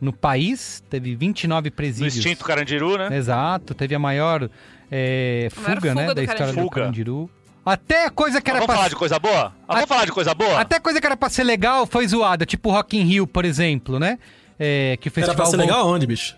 [0.00, 0.82] no país.
[0.88, 2.16] Teve 29 No presídios.
[2.16, 3.16] extinto Carandiru, né?
[3.16, 4.48] Exato, teve a maior
[4.90, 6.70] é, A maior fuga, né, fuga do da história do Carandiru.
[6.70, 7.30] Carandiru.
[7.64, 8.76] Até coisa que era vamos pra...
[8.76, 9.52] falar de coisa boa?
[9.68, 10.60] Ah, Vamos falar de coisa boa?
[10.60, 13.98] Até coisa que era pra ser legal foi zoada, tipo Rock in Rio, por exemplo,
[13.98, 14.18] né?
[14.58, 16.36] É, que o Era festival pra ser legal onde, bicho?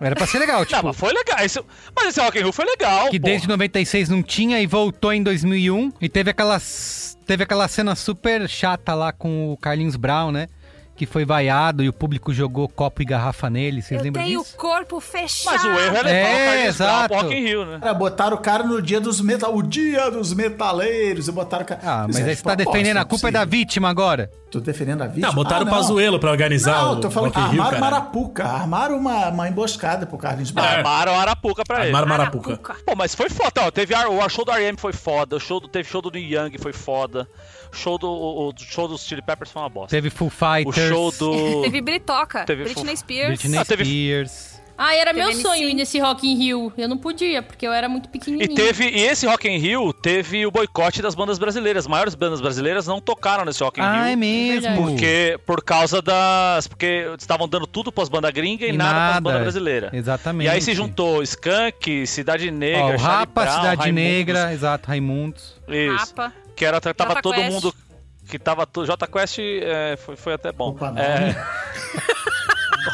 [0.00, 1.38] Era pra ser legal, Não, tipo, mas foi legal.
[1.44, 1.62] Esse-
[1.94, 3.30] mas esse Rock in Rio foi legal, que porra.
[3.32, 8.46] desde 96 não tinha e voltou em 2001 e teve aquelas teve aquela cena super
[8.48, 10.48] chata lá com o Carlinhos Brown, né?
[10.96, 14.40] Que foi vaiado e o público jogou copo e garrafa nele, vocês Eu lembram tenho
[14.42, 14.54] disso?
[14.54, 15.56] o corpo fechado.
[15.56, 17.14] Mas o erro é levar É, Brown exato.
[17.14, 17.78] Rock in Rio, né?
[17.80, 21.66] Cara, botaram o cara no dia dos metal, o dia dos metaleiros, e botaram o
[21.66, 21.80] cara.
[21.82, 24.30] Ah, mas é aí você tá proposta, defendendo, a não culpa é da vítima agora.
[24.52, 25.26] Tô defendendo a vítima.
[25.26, 27.62] Não, botaram ah, o Pazuello pra organizar Não, o tô falando que Rock in Rio,
[27.62, 27.90] armaram cara.
[28.00, 30.64] Marapuca, armaram uma, uma emboscada pro Carlinhos Brown.
[30.64, 31.86] Armaram Arapuca pra ele.
[31.86, 32.50] Armaram Marapuca.
[32.50, 32.76] Arapuca.
[32.86, 33.62] Pô, mas foi foda.
[33.62, 34.78] Ó, teve o show do R.E.M.
[34.78, 35.34] foi foda.
[35.34, 37.28] O show do, teve show do Neil Young foi foda.
[37.74, 39.90] O show, do, o, o show dos Chili Peppers foi uma bosta.
[39.90, 41.62] Teve Full o Fighters, show do...
[41.62, 43.38] Teve Britoca, Teve Britney Spears.
[43.40, 44.54] Britney Ah, teve- Spears.
[44.76, 45.40] Ah, era Teve meu MC.
[45.42, 46.72] sonho ir nesse Rock in Rio.
[46.76, 48.56] Eu não podia, porque eu era muito E pequenininha.
[48.56, 51.84] teve e esse Rock in Rio teve o boicote das bandas brasileiras.
[51.84, 54.18] As maiores bandas brasileiras não tocaram nesse Rock in Ah, é Rio.
[54.18, 54.74] mesmo.
[54.88, 56.66] Porque, por causa das.
[56.66, 59.20] Porque estavam dando tudo pras bandas gringas e, E nada, pras nada.
[59.20, 59.94] bandas brasileiras.
[59.94, 60.48] Exatamente.
[60.48, 64.02] E aí se juntou Skank, Cidade Negra, Ó, o Rapa, Brown, Cidade Raimundos.
[64.04, 65.54] Negra, exato, Raimundos.
[65.68, 65.96] Isso.
[66.16, 66.32] Rapa.
[66.56, 67.50] Que era, tava Jota todo Quest.
[67.52, 67.74] mundo.
[68.28, 68.66] Que tava.
[68.66, 70.70] to- Jota Quest é, foi, foi até bom.
[70.70, 71.02] Opa, não.
[71.02, 71.34] É.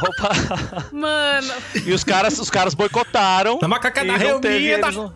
[0.02, 0.30] Opa.
[0.92, 1.52] Mano,
[1.84, 3.58] E os caras, os caras boicotaram.
[3.60, 4.48] Na macaca da reunida.
[4.50, 5.12] eles não-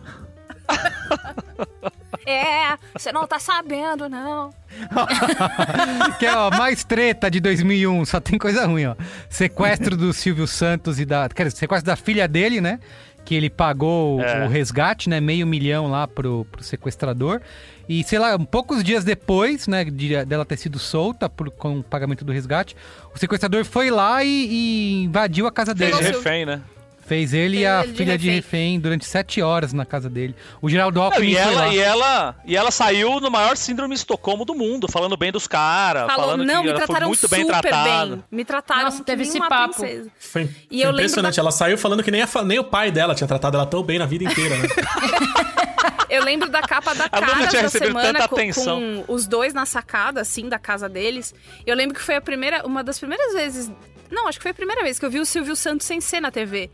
[2.25, 4.51] é, você não tá sabendo, não.
[6.19, 8.95] que é, ó, mais treta de 2001, só tem coisa ruim, ó.
[9.29, 11.29] Sequestro do Silvio Santos e da...
[11.29, 12.79] Quer dizer, sequestro da filha dele, né?
[13.25, 14.45] Que ele pagou É.
[14.45, 15.19] o resgate, né?
[15.19, 17.41] Meio milhão lá pro, pro sequestrador.
[17.89, 19.83] E, sei lá, poucos dias depois, né?
[19.83, 22.75] De, dela ter sido solta por, com o pagamento do resgate,
[23.13, 25.91] o sequestrador foi lá e, e invadiu a casa Fez dele.
[26.03, 26.61] de Pegou refém, né?
[27.07, 28.41] Fez ele e a ele de filha de refém.
[28.71, 30.35] refém durante sete horas na casa dele.
[30.61, 33.99] O Geraldo Não, Alckmin e, ela, e, ela, e ela saiu no maior síndrome de
[33.99, 37.45] Estocolmo do mundo, falando bem dos caras, falando não, que me trataram muito super bem
[37.47, 38.05] tratada.
[38.15, 38.23] bem.
[38.31, 39.75] Me trataram Nossa, teve esse uma papo.
[39.75, 40.09] princesa.
[40.19, 41.35] Foi, E foi eu lembro impressionante.
[41.35, 43.83] da- Ela saiu falando que nem, a nem o pai dela tinha tratado ela tão
[43.83, 44.67] bem na vida inteira, né?
[46.09, 49.03] Eu lembro da capa da cara tinha da recebido semana tanta com, atenção.
[49.05, 51.33] com os dois na sacada, assim, da casa deles.
[51.65, 53.71] Eu lembro que foi a primeira, uma das primeiras vezes.
[54.11, 56.19] Não, acho que foi a primeira vez que eu vi o Silvio Santos sem ser
[56.21, 56.69] na TV.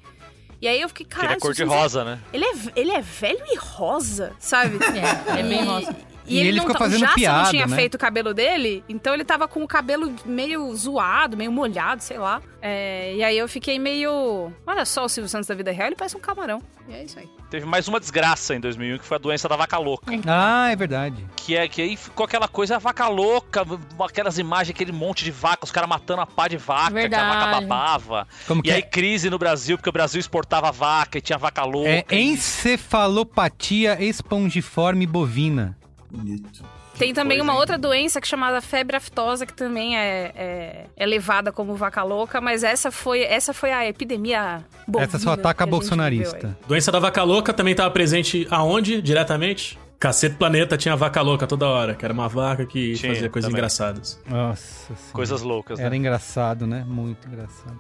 [0.62, 1.38] E aí eu fiquei, Que ele caralho.
[1.38, 2.20] é cor de rosa, né?
[2.32, 4.78] Ele é, ele é velho e rosa, sabe?
[5.36, 5.96] É, é bem rosa.
[6.32, 7.76] E, E ele, ele não, ficou fazendo Jaça piada, não tinha né?
[7.76, 12.18] feito o cabelo dele, então ele tava com o cabelo meio zoado, meio molhado, sei
[12.18, 12.42] lá.
[12.62, 14.52] É, e aí eu fiquei meio.
[14.68, 16.62] Olha só o Silvio Santos da vida real, ele parece um camarão.
[16.88, 17.28] E é isso aí.
[17.50, 20.12] Teve mais uma desgraça em 2001, que foi a doença da vaca louca.
[20.28, 21.26] Ah, é verdade.
[21.36, 23.66] Que é que aí ficou aquela coisa, a vaca louca,
[24.00, 27.28] aquelas imagens, aquele monte de vaca, os caras matando a pá de vaca, que a
[27.28, 27.66] vaca Verdade.
[27.66, 28.28] babava.
[28.48, 28.82] Como E que aí é?
[28.84, 31.90] crise no Brasil, porque o Brasil exportava vaca e tinha vaca louca.
[31.90, 35.76] É encefalopatia espongiforme bovina.
[36.12, 36.64] Bonito.
[36.98, 37.60] Tem também coisa, uma hein?
[37.60, 42.04] outra doença que é chamada febre aftosa, que também é, é, é levada como vaca
[42.04, 46.48] louca, mas essa foi, essa foi a epidemia bovina Essa só ataca a bolsonarista.
[46.48, 49.80] viveu Doença da vaca louca também estava presente aonde, diretamente?
[49.98, 53.48] Cacete Planeta tinha vaca louca toda hora, que era uma vaca que Tinha, fazia coisas
[53.50, 53.60] também.
[53.60, 54.20] engraçadas.
[54.28, 55.14] Nossa senhora.
[55.14, 55.86] Coisas loucas, né?
[55.86, 56.84] Era engraçado, né?
[56.88, 57.80] Muito engraçado.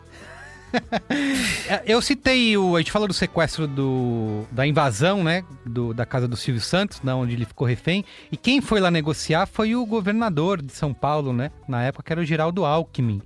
[1.67, 2.75] É, Eu citei o.
[2.75, 5.43] A gente falou do sequestro do, da invasão, né?
[5.65, 8.03] Do, da casa do Silvio Santos, na onde ele ficou refém.
[8.31, 11.51] E quem foi lá negociar foi o governador de São Paulo, né?
[11.67, 13.21] Na época que era o Geraldo Alckmin.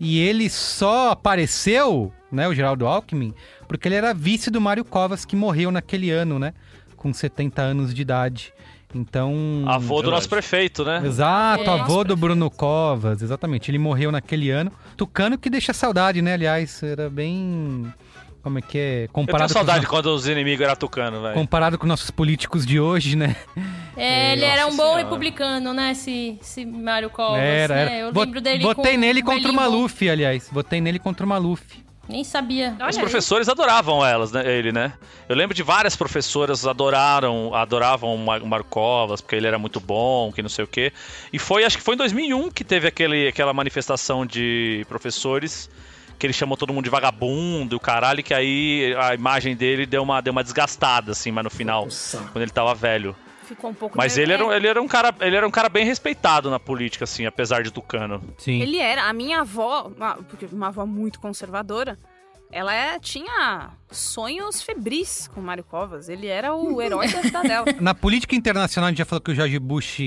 [0.00, 2.48] E ele só apareceu, né?
[2.48, 3.34] O Geraldo Alckmin,
[3.68, 6.54] porque ele era vice do Mário Covas, que morreu naquele ano, né?
[6.96, 8.52] Com 70 anos de idade.
[8.94, 9.64] Então.
[9.66, 11.02] Avô do nosso prefeito, né?
[11.04, 11.68] Exato, É.
[11.68, 13.70] avô do Bruno Covas, exatamente.
[13.70, 14.70] Ele morreu naquele ano.
[14.96, 16.34] Tucano que deixa saudade, né?
[16.34, 17.92] Aliás, era bem.
[18.42, 18.92] Como é que é?
[18.94, 21.34] Eu tenho Comparado, saudade com, quando os inimigos eram tucano, os, velho.
[21.34, 23.36] comparado com nossos políticos de hoje, né?
[23.96, 25.02] É, ele Nossa era um bom Senhora.
[25.04, 25.92] republicano, né?
[25.92, 27.38] Esse, esse Mário Covas.
[27.40, 27.82] era, né?
[27.82, 27.96] era.
[27.98, 29.60] Eu Bot- lembro dele Botei nele contra o bom.
[29.60, 30.48] Maluf, aliás.
[30.50, 31.62] Botei nele contra o Maluf.
[32.08, 32.70] Nem sabia.
[32.72, 32.98] Os Olha aí.
[32.98, 34.42] professores adoravam elas, né?
[34.46, 34.92] Ele, né?
[35.28, 39.78] Eu lembro de várias professoras adoraram, adoravam o Mar- o Marcovas, porque ele era muito
[39.78, 40.92] bom, que não sei o quê.
[41.32, 45.70] E foi, acho que foi em 2001 que teve aquele, aquela manifestação de professores
[46.18, 49.86] que ele chamou todo mundo de vagabundo, e o caralho, que aí a imagem dele
[49.86, 52.28] deu uma, deu uma desgastada, assim, mas no final, Saco.
[52.32, 53.16] quando ele tava velho.
[53.54, 53.96] Ficou um pouco.
[53.96, 56.50] Mas ele era, um- é, ele, era um cara, ele era um cara bem respeitado
[56.50, 58.22] na política, assim, apesar de tucano.
[58.38, 58.60] Sim.
[58.60, 59.04] Ele era.
[59.08, 61.98] A minha avó, uma, porque uma avó muito conservadora,
[62.50, 66.08] ela é- tinha sonhos febris com o Mário Covas.
[66.08, 67.66] Ele era o herói da vida dela.
[67.80, 69.98] Na política internacional, a gente já falou que o George Bush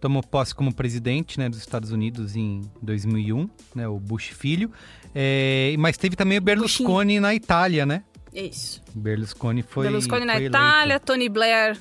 [0.00, 3.86] tomou posse como presidente né, dos Estados Unidos em 2001, né?
[3.86, 4.70] O Bush filho.
[5.14, 8.02] É, mas teve também o Berlusconi na Itália, né?
[8.32, 8.80] Isso.
[8.94, 9.86] Berlusconi foi.
[9.86, 10.56] Berlusconi na foi eleito.
[10.56, 11.76] Itália, Tony Blair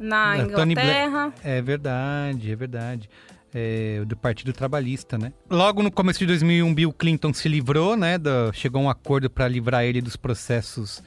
[0.00, 1.32] na É, Inglaterra.
[1.44, 3.10] É verdade, é verdade.
[3.52, 5.32] É, do Partido Trabalhista, né?
[5.50, 8.16] Logo no começo de 2001, Bill Clinton se livrou, né?
[8.16, 11.02] da- chegou a um acordo para livrar ele dos processos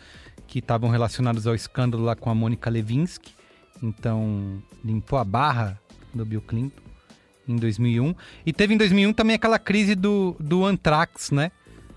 [0.45, 3.33] que estavam relacionados ao escândalo lá com a Mônica Levinsky.
[3.81, 5.79] Então, limpou a barra
[6.13, 6.81] do Bill Clinton
[7.47, 8.13] em 2001.
[8.45, 11.51] E teve em 2001 também aquela crise do, do Anthrax, né?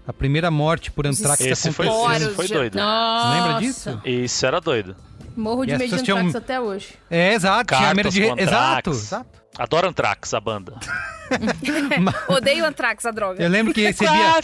[0.07, 2.26] A primeira morte por Anthrax que Esse foi, aconteceu.
[2.28, 2.76] esse foi doido.
[2.76, 3.30] Nossa.
[3.34, 4.01] Lembra disso?
[4.05, 4.94] Isso era doido.
[5.37, 6.95] Morro de medo de tinham- até hoje.
[7.11, 7.74] É, exato.
[7.74, 8.22] Tinha medo de...
[8.22, 9.47] Exato, exato.
[9.59, 10.74] Adoro Anthrax, a banda.
[12.28, 13.43] Odeio Anthrax, a droga.
[13.43, 14.39] Eu lembro que recebia...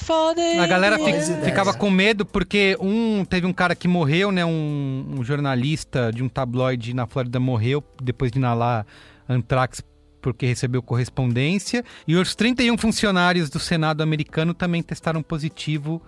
[0.61, 0.99] A galera
[1.45, 4.45] ficava com medo porque um teve um cara que morreu, né?
[4.45, 8.87] Um, um jornalista de um tabloide na Flórida morreu depois de inalar
[9.29, 9.83] Anthrax
[10.21, 11.85] porque recebeu correspondência.
[12.07, 16.01] E os 31 funcionários do Senado americano também testaram positivo.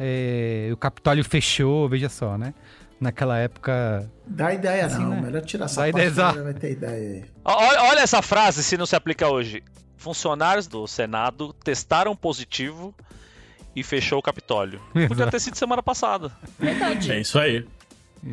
[0.00, 2.54] É, o Capitólio fechou, veja só, né?
[3.00, 4.10] Naquela época.
[4.26, 5.20] Dá ideia não, né?
[5.20, 7.24] melhor tirar essa Dá parte, ideia, vai ter ideia aí.
[7.44, 9.62] Olha, olha essa frase se não se aplica hoje.
[9.96, 12.94] Funcionários do Senado testaram positivo
[13.74, 14.80] e fechou o Capitólio.
[15.06, 16.32] Podia ter sido semana passada.
[17.08, 17.64] É isso aí.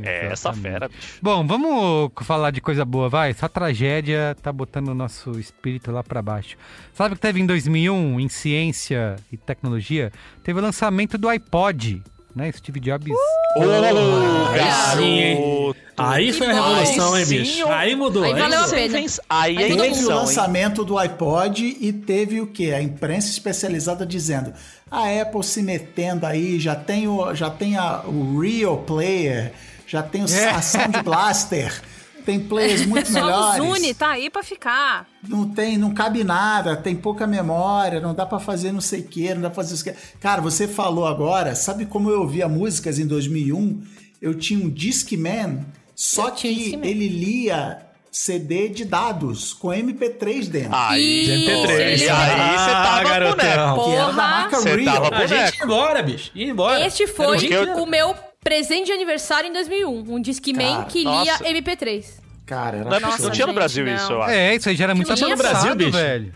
[0.04, 1.20] É essa fera, bicho.
[1.22, 3.30] Bom, vamos falar de coisa boa, vai.
[3.30, 6.58] Essa tragédia tá botando o nosso espírito lá pra baixo.
[6.94, 10.12] Sabe o que teve em 2001 em ciência e tecnologia?
[10.44, 12.02] Teve o lançamento do iPod,
[12.36, 12.52] né?
[12.52, 13.12] Steve Jobs.
[13.58, 15.76] Aí sim, hein?
[15.98, 17.68] Aí foi a revolução, hein, bicho?
[17.70, 18.24] Aí mudou.
[18.24, 18.76] Aí valeu a mudou.
[18.76, 19.00] pena.
[19.30, 22.74] Aí é Aí todo Teve o lançamento do iPod e teve o quê?
[22.76, 24.54] A imprensa especializada dizendo
[24.92, 29.54] a Apple se metendo aí, já tem o, já tem a, o Real Player,
[29.88, 30.50] já tem o, É.
[30.50, 31.82] a Sound Blaster,
[32.26, 33.62] tem players muito Só melhores.
[33.62, 35.08] o Zune tá aí pra ficar.
[35.28, 39.04] Não tem, não cabe nada, tem pouca memória, não dá pra fazer não sei o
[39.04, 39.94] que, não dá pra fazer isso que.
[40.20, 43.82] Cara, você falou agora, sabe como eu ouvia músicas em 2001?
[44.22, 45.66] Eu tinha um Discman,
[45.96, 46.90] só Eu que Discman.
[46.90, 50.70] ele lia CD de dados com MP3 dentro.
[50.74, 51.70] Aí, Ih, MP3.
[51.70, 53.36] aí Aí você Ah, tava garotão.
[53.36, 53.44] boneco.
[53.44, 54.12] que era da Porra!
[54.14, 55.02] marca Você Real.
[55.02, 55.58] tava A gente boneco.
[55.58, 56.32] ia embora, bicho.
[56.34, 56.86] Ia embora.
[56.88, 58.16] Este foi o o meu
[58.46, 60.06] presente de aniversário em 2001.
[60.08, 61.44] Um Discman Cara, que lia nossa.
[61.44, 62.06] MP3.
[62.46, 63.24] Cara, era Não, é- absurdo.
[63.24, 63.96] não tinha no gente, Brasil não.
[63.96, 64.32] isso, eu acho.
[64.32, 65.92] É, isso aí já era muito Tinha no Brasil, bicho.
[65.92, 66.34] velho.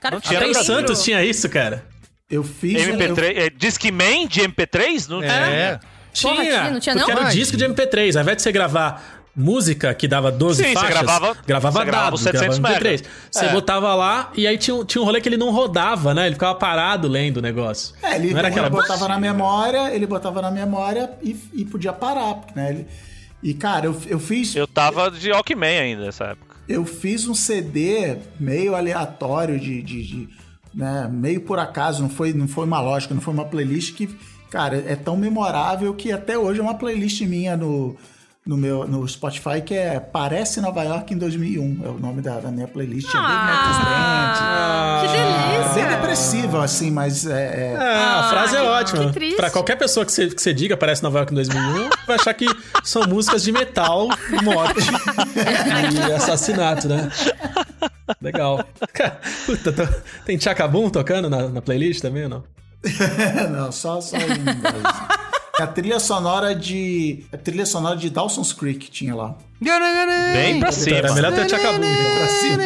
[0.00, 0.54] Cara, Não tinha Até em.
[0.54, 1.84] Santos tinha isso, cara.
[2.30, 5.06] Eu fiz um- MP3, é, Discman de MP3?
[5.08, 5.78] Não É.
[6.20, 7.20] Porra, tinha, não tinha, porque não?
[7.20, 8.16] era o disco de MP3.
[8.16, 11.84] Ao invés de você gravar música que dava 12 Sim, você faixas, gravava- gravava você
[11.84, 13.00] gravava dados, os 700 gravava MP3.
[13.02, 13.14] mega.
[13.30, 13.52] Você É.
[13.52, 16.26] botava lá e aí tinha, um- tinha um rolê que ele não rodava, né?
[16.26, 17.94] Ele ficava parado lendo o negócio.
[18.02, 21.64] É, ele, não era ele aquela botava na memória, ele botava na memória e, e
[21.64, 22.70] podia parar, porque, né?
[22.70, 22.86] Ele,
[23.42, 24.54] e, cara, eu, eu fiz.
[24.54, 26.56] Eu tava de Walkman ainda nessa época.
[26.68, 30.28] Eu fiz um CD meio aleatório de, de, de,
[30.72, 34.08] né, meio por acaso, não foi, não foi uma lógica, não foi uma playlist que,
[34.48, 37.96] cara, é tão memorável que até hoje é uma playlist minha no,
[38.44, 42.40] no meu no Spotify que é Parece Nova York em 2001, é o nome da,
[42.40, 45.74] da minha playlist, é bem Ah, que Band, é delícia.
[45.74, 49.06] bem depressiva assim, mas é, é- Ah, a frase é que- ótima.
[49.06, 49.36] que triste.
[49.36, 52.34] Pra qualquer pessoa que você, que você diga, parece Nova York em 2001, vai achar
[52.34, 52.46] que
[52.82, 54.08] são músicas de metal,
[54.42, 54.80] morte
[56.08, 57.10] e assassinato, né?
[58.20, 58.64] Legal.
[59.46, 59.88] Puta, tô-
[60.24, 62.44] tem Chacabum tocando na, na playlist também ou não?
[63.52, 64.82] não, só só em inglês.
[65.60, 69.36] A trilha sonora de a trilha sonora de Dawson's Creek tinha lá.
[69.60, 70.96] Bem pra Então, cima.
[70.96, 71.78] era melhor ter Chacabum.
[71.84, 72.16] então.
[72.16, 72.62] Pra cima.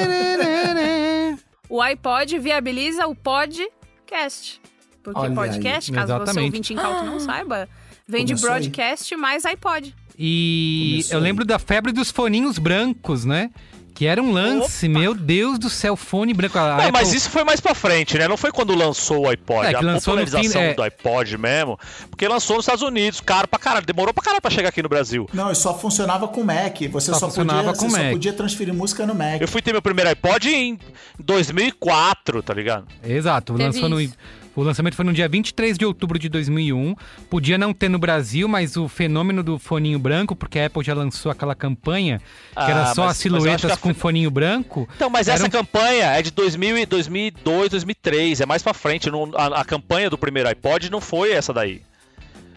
[1.68, 4.60] O iPod viabiliza o podcast.
[5.02, 5.94] Porque Olha podcast, aí.
[5.94, 6.44] caso você Exatamente.
[6.46, 7.68] ouvinte incauto não saiba,
[8.08, 8.60] vem de Começou aí.
[8.62, 9.94] broadcast mais iPod.
[10.18, 11.24] E Começou eu aí.
[11.24, 13.50] lembro da febre dos foninhos brancos, né?
[13.96, 16.58] Que era um lance, meu Deus do céu, fone branco.
[16.58, 18.28] Não, Apple- mas isso foi mais pra frente, né?
[18.28, 19.66] Não foi quando lançou o iPod.
[19.66, 20.74] É, que a lançou no popularização fim, é.
[20.74, 21.78] do iPod mesmo.
[22.10, 23.86] Porque lançou nos Estados Unidos, caro pra caralho.
[23.86, 25.26] Demorou pra caralho pra chegar aqui no Brasil.
[25.32, 26.78] Não, e só funcionava com Mac.
[26.92, 28.12] Você Só só, funcionava podia, com você só Mac.
[28.12, 29.40] podia transferir música no Mac.
[29.40, 30.78] Eu fui ter meu primeiro iPod em
[31.18, 32.86] 2004, tá ligado?
[33.02, 34.14] Exato, Teve lançou no, isso.
[34.56, 36.96] O lançamento foi no dia 23 de outubro de 2001.
[37.30, 40.94] Podia não ter no Brasil, mas o fenômeno do foninho branco, porque a Apple já
[40.94, 42.24] lançou aquela campanha que
[42.56, 44.88] Ah, era só mas- as eu silhuetas a- com foninho branco.
[44.96, 48.40] Então, mas essa um- campanha é de 2000, e 2002, 2003.
[48.40, 49.10] É mais pra frente.
[49.10, 51.82] Não- a, a campanha do primeiro iPod não foi essa daí.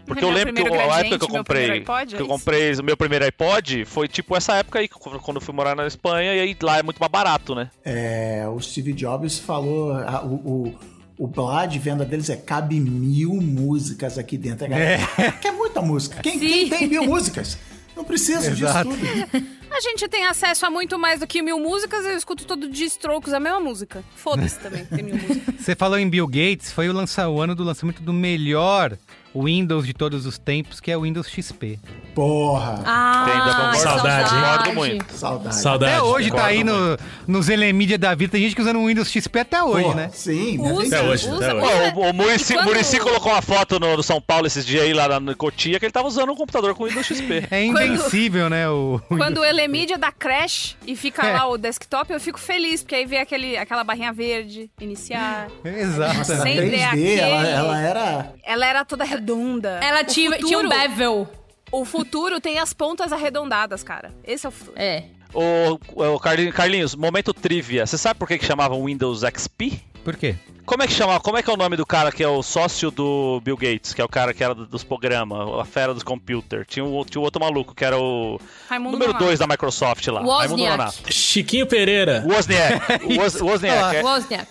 [0.06, 2.26] Porque eu Meu lembro que eu- a época que eu comprei, iPod, é que eu
[2.26, 2.28] isso?
[2.36, 5.86] comprei o meu primeiro iPod foi tipo essa época aí, quando eu fui morar na
[5.86, 7.70] Espanha, e aí lá é muito mais barato, né?
[7.86, 10.76] É, o Steve Jobs falou, a- o, o,
[11.20, 14.74] o blá de venda deles é cabe mil músicas aqui dentro.
[14.74, 15.00] É,
[15.42, 16.22] que é muita música.
[16.24, 17.58] Quem, quem tem mil músicas?
[17.94, 18.90] Não preciso Exato.
[18.90, 19.60] disso tudo.
[19.70, 22.88] A gente tem acesso a muito mais do que mil músicas, eu escuto todo dia
[22.88, 24.04] Strokes, a mesma música.
[24.16, 25.56] Foda-se também, tem mil músicas.
[25.60, 28.98] Você falou em Bill Gates, foi o, lança, o ano do lançamento do melhor
[29.36, 31.80] Windows de todos os tempos, que é o Windows XP.
[32.16, 34.42] Porra, Ah, Tem, pra- Saudade, hein?
[34.42, 35.14] Concordo muito.
[35.14, 35.56] saudade.
[35.56, 35.94] Saudade.
[35.94, 38.88] Até hoje tá concordo aí no, nos Elemídia da vida, tem gente que usando o
[38.88, 40.10] Windows XP até hoje, Porra, né?
[40.14, 40.60] Sim?
[40.60, 41.94] Usa, Até hoje, usa, até hoje.
[41.96, 44.94] o, o Murici, quando- Muricy colocou uma foto no, no São Paulo esses dias aí,
[44.94, 47.48] lá no Cotia, que ele tava usando um computador com Windows XP.
[47.52, 48.68] É invencível, né?
[48.70, 51.34] O, o Quando o Elemídia dá crash e fica É.
[51.34, 55.48] lá o desktop, eu fico feliz, porque aí vê aquele, aquela barrinha verde, iniciar.
[55.64, 56.16] Exato.
[56.16, 58.34] Era Sempre é 3D, ela, aquele- ela era...
[58.44, 59.80] Ela era toda redonda.
[59.84, 61.30] Ela O tinha, tinha um futuro- bevel.
[61.72, 64.12] O futuro tem as pontas arredondadas, cara.
[64.24, 64.78] Esse é o futuro.
[64.80, 65.04] É.
[65.34, 67.86] Ô, ô, Carlinhos, momento trivia.
[67.86, 69.80] Você sabe por que, que chamavam Windows XP?
[70.04, 70.36] Por quê?
[70.66, 71.20] Como é que chama?
[71.20, 73.94] Como é que é o nome do cara que é o sócio do Bill Gates,
[73.94, 76.66] que é o cara que era do- dos programas, a fera dos computers?
[76.68, 79.26] Tinha um, tinha um outro maluco que era o Raimundo número Nonato.
[79.26, 80.22] 2 da Microsoft lá.
[80.22, 81.14] Wozniak.
[81.14, 82.24] Chiquinho Pereira.
[82.28, 83.06] Wozniak.
[83.18, 83.96] Woz- Wozniak.
[83.98, 84.48] é- Wozniak.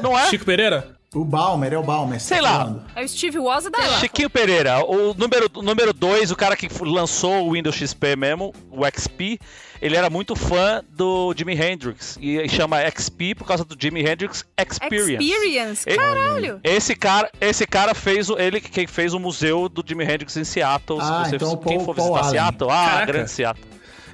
[0.00, 0.26] Não é?
[0.30, 0.95] Chico Pereira?
[1.18, 2.20] O Balmer, é o Balmer.
[2.20, 2.58] você Sei tá lá.
[2.58, 2.82] falando.
[2.94, 4.00] É o Steve Woz da Apple.
[4.00, 8.52] Chiquinho Pereira, o número 2, número dois, o cara que lançou o Windows XP mesmo,
[8.70, 9.38] o XP,
[9.80, 12.18] ele era muito fã do Jimi Hendrix.
[12.20, 15.24] E chama XP por causa do Jimi Hendrix Experience.
[15.24, 15.84] Experience.
[15.86, 16.60] Caralho.
[16.62, 20.44] Esse cara, esse cara fez o, ele que fez o museu do Jimi Hendrix em
[20.44, 20.98] Seattle.
[21.00, 22.40] Ah, Se você, então o quem Paul- for Paul visitar Allen.
[22.40, 23.06] Seattle, ah, Caraca.
[23.12, 23.66] grande Seattle.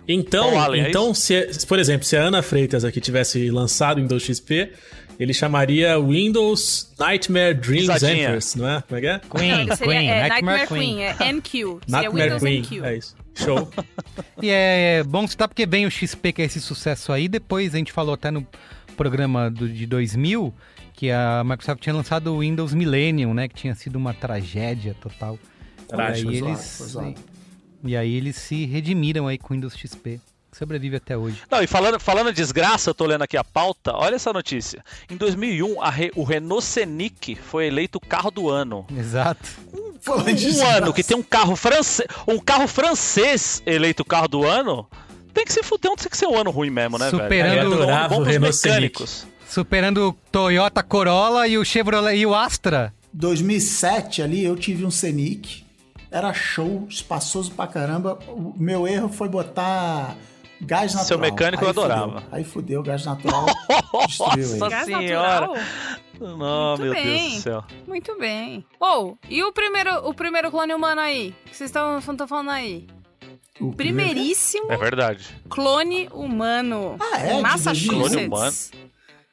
[0.08, 3.98] Então, Paul Allen, é então se, por exemplo, se a Ana Freitas aqui tivesse lançado
[3.98, 4.72] o Windows XP,
[5.22, 8.28] ele chamaria Windows Nightmare Dreams Risadinha.
[8.28, 8.82] Enters, não é?
[8.82, 9.12] Como é que é?
[9.12, 10.96] Não, Queen, ele seria Queen, é, Nightmare, Nightmare Queen.
[10.96, 11.02] Queen.
[11.02, 11.58] é NQ.
[11.58, 12.58] Seria Nightmare Windows Queen.
[12.58, 12.84] NQ.
[12.84, 13.16] É isso.
[13.34, 13.70] Show.
[14.42, 17.28] E é bom citar porque vem o XP, que é esse sucesso aí.
[17.28, 18.46] Depois a gente falou até no
[18.96, 20.52] programa do, de 2000
[20.94, 23.48] que a Microsoft tinha lançado o Windows Millennium, né?
[23.48, 25.38] Que tinha sido uma tragédia total.
[25.88, 27.14] Trágico, e aí eles zoado.
[27.84, 30.20] E aí eles se redimiram aí com o Windows XP.
[30.52, 31.38] Sobrevive até hoje.
[31.50, 34.84] Não, e falando, falando em desgraça, eu tô lendo aqui a pauta, olha essa notícia.
[35.10, 38.86] Em 2001, a Re- o Renault Scenic foi eleito o carro do ano.
[38.96, 39.48] Exato.
[39.72, 39.92] Um
[40.34, 40.76] desgraça.
[40.78, 44.86] ano que tem um carro francês, um carro francês eleito o carro do ano,
[45.32, 47.86] tem que se fuder, tem que ser um ano ruim mesmo, né, Superando- velho?
[48.08, 48.68] Vamos o Renault Scenic.
[48.68, 49.26] mecânicos.
[49.48, 52.92] Superando o Toyota Corolla e o Chevrolet e o Astra.
[53.14, 55.64] 2007 ali eu tive um Scenic,
[56.10, 58.18] era show, espaçoso pra caramba.
[58.28, 60.16] O meu erro foi botar
[60.64, 61.04] gás natural.
[61.06, 62.12] Seu mecânico Aí eu adorava.
[62.20, 62.28] fudeu.
[62.32, 63.46] Aí fudeu, gás natural
[64.06, 64.58] destruiu ele.
[64.58, 65.40] Nossa Gás senhora.
[65.40, 65.56] natural?
[66.20, 67.04] Não, Muito meu bem.
[67.04, 67.64] Deus do céu.
[67.86, 68.64] Muito bem.
[68.78, 71.34] Ou, e o primeiro, o primeiro clone humano aí?
[71.46, 72.86] Que vocês estão falando aí?
[73.60, 75.36] O primeiro- primeiríssimo É verdade.
[75.48, 77.40] clone humano Ah, é?
[77.40, 77.88] Massachusetts.
[78.12, 78.54] Clone humano?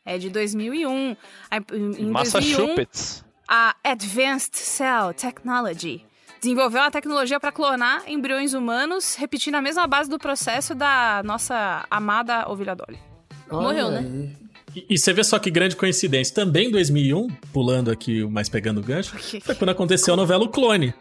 [0.05, 1.15] É de 2001.
[1.51, 3.23] Aí, Em em 2001, Massachusetts.
[3.47, 6.03] a Advanced Cell Technology
[6.41, 11.85] desenvolveu uma tecnologia para clonar embriões humanos, repetindo a mesma base do processo da nossa
[11.89, 12.99] amada ovelha Dolly.
[13.51, 14.29] Morreu, né?
[14.75, 16.33] E, e você vê só que grande coincidência.
[16.33, 20.49] Também em 2001, pulando aqui, mas pegando o gancho, foi quando aconteceu a novela O
[20.49, 20.93] Clone,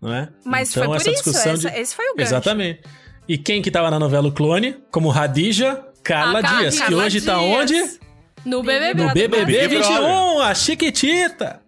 [0.00, 0.28] não é?
[0.44, 2.28] Mas Então, foi por essa isso, discussão essa- de- esse foi o gancho.
[2.28, 2.80] Exatamente.
[3.28, 4.76] E quem que tava na novela O Clone?
[4.90, 7.58] Como Radija, Carla Ah, Carla- Dias, que Carla hoje tá Dias.
[7.60, 8.00] onde?
[8.46, 9.02] No BBB.
[9.04, 11.60] No BBB Big 21, a Chiquitita.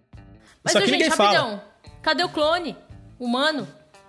[0.63, 1.37] Mas, Só que gente, ninguém fala.
[1.39, 1.61] rapidão.
[2.01, 2.75] Cadê o clone?
[3.19, 3.67] Humano?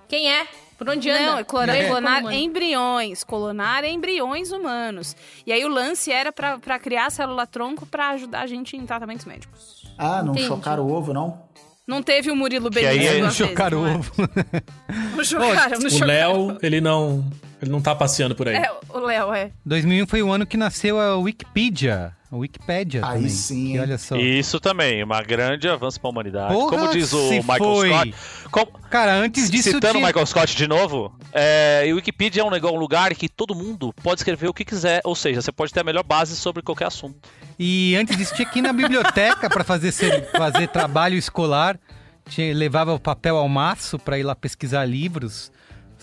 [0.09, 0.47] Quem é?
[0.77, 1.27] Por onde anda?
[1.33, 2.37] Não, é clonar, Veio clonar humano.
[2.37, 5.17] embriões, clonar embriões humanos.
[5.47, 9.25] E aí o lance era pra pra criar célula-tronco pra ajudar a gente em tratamentos
[9.25, 9.85] médicos.
[9.97, 10.49] Ah, não Entendi.
[10.49, 11.43] chocaram o ovo, não?
[11.87, 13.95] Não teve o Murilo Que aí Benício é Chocar o não é?
[13.97, 14.13] ovo.
[15.17, 16.07] Não chocaram, não O chocaram.
[16.07, 17.25] Léo, ele não,
[17.65, 18.57] ele não tá passeando por aí.
[18.57, 19.51] É, o Léo, é.
[19.67, 22.13] 2001 foi o ano que nasceu a Wikipedia.
[22.33, 23.29] A Wikipédia Aí também.
[23.29, 24.17] sim, Que olha só.
[24.17, 26.53] Isso também, uma grande avanço pra humanidade.
[26.53, 27.89] Porra, Como diz o Michael foi.
[27.91, 28.15] Scott.
[28.51, 30.07] como- Cara, antes disso citando o tinha...
[30.09, 33.93] Michael Scott de novo, é, o Wikipedia é um, negócio, um lugar que todo mundo
[34.03, 35.01] pode escrever o que quiser.
[35.05, 37.17] Ou seja, você pode ter a melhor base sobre qualquer assunto.
[37.57, 41.79] E antes disso tinha que ir na biblioteca para fazer, ser- fazer trabalho escolar.
[42.29, 45.53] Tinha, levava o papel ao maço para ir lá pesquisar livros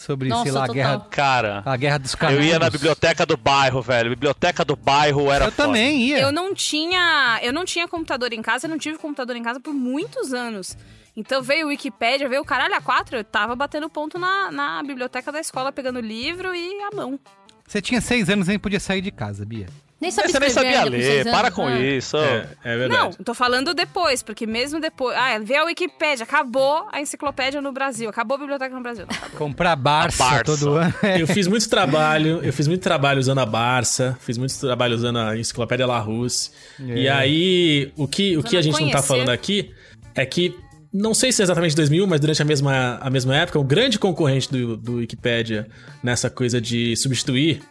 [0.01, 2.43] sobre, Nossa, sei lá, a guerra, Cara, a guerra dos canudos.
[2.45, 4.09] eu ia na biblioteca do bairro, velho.
[4.09, 5.67] Biblioteca do bairro era Eu foda.
[5.67, 6.19] também ia.
[6.19, 9.59] Eu não tinha, eu não tinha computador em casa, eu não tive computador em casa
[9.59, 10.75] por muitos anos.
[11.15, 14.81] Então veio o Wikipédia, veio o caralho a quatro, eu tava batendo ponto na, na
[14.81, 17.19] biblioteca da escola, pegando livro e a mão.
[17.67, 19.67] Você tinha seis anos e nem podia sair de casa, Bia.
[20.01, 21.79] Nem sabe Você nem sabia com ler, para com Ah.
[21.79, 22.17] isso.
[22.17, 23.01] É, é verdade.
[23.17, 25.15] Não, tô falando depois, porque mesmo depois.
[25.15, 29.05] Ah, veio a Wikipédia, acabou a enciclopédia no Brasil, acabou a biblioteca no Brasil.
[29.07, 29.29] Não.
[29.37, 30.43] Comprar Barça, A Barça.
[30.43, 30.91] todo ano.
[31.19, 35.19] Eu fiz muito trabalho, eu fiz muito trabalho usando a Barça, fiz muito trabalho usando
[35.19, 36.51] a Enciclopédia Larousse.
[36.79, 39.07] E aí, o que, o que a gente não tá conhecer.
[39.07, 39.71] falando aqui
[40.15, 40.55] é que,
[40.91, 43.99] não sei se é exatamente 2001, mas durante a mesma, a mesma época, o grande
[43.99, 45.67] concorrente do, do Wikipedia
[46.03, 47.61] nessa coisa de substituir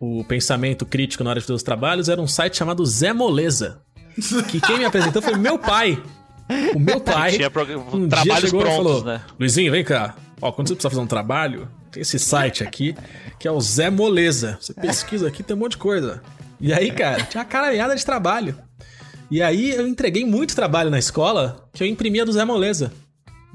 [0.00, 3.82] o pensamento crítico na hora de fazer os trabalhos era um site chamado Zé Moleza.
[4.50, 6.02] Que quem me apresentou foi meu pai.
[6.74, 7.32] O meu pai.
[7.32, 9.20] Tinha prog- um dia trabalhos e prontos, falou, né?
[9.38, 10.16] Luizinho, vem cá.
[10.40, 12.96] Ó, quando você precisa fazer um trabalho, tem esse site aqui,
[13.38, 14.56] que é o Zé Moleza.
[14.60, 16.22] Você pesquisa aqui, tem um monte de coisa.
[16.58, 18.56] E aí, cara, tinha uma caralhada de trabalho.
[19.30, 22.90] E aí eu entreguei muito trabalho na escola que eu imprimia do Zé Moleza.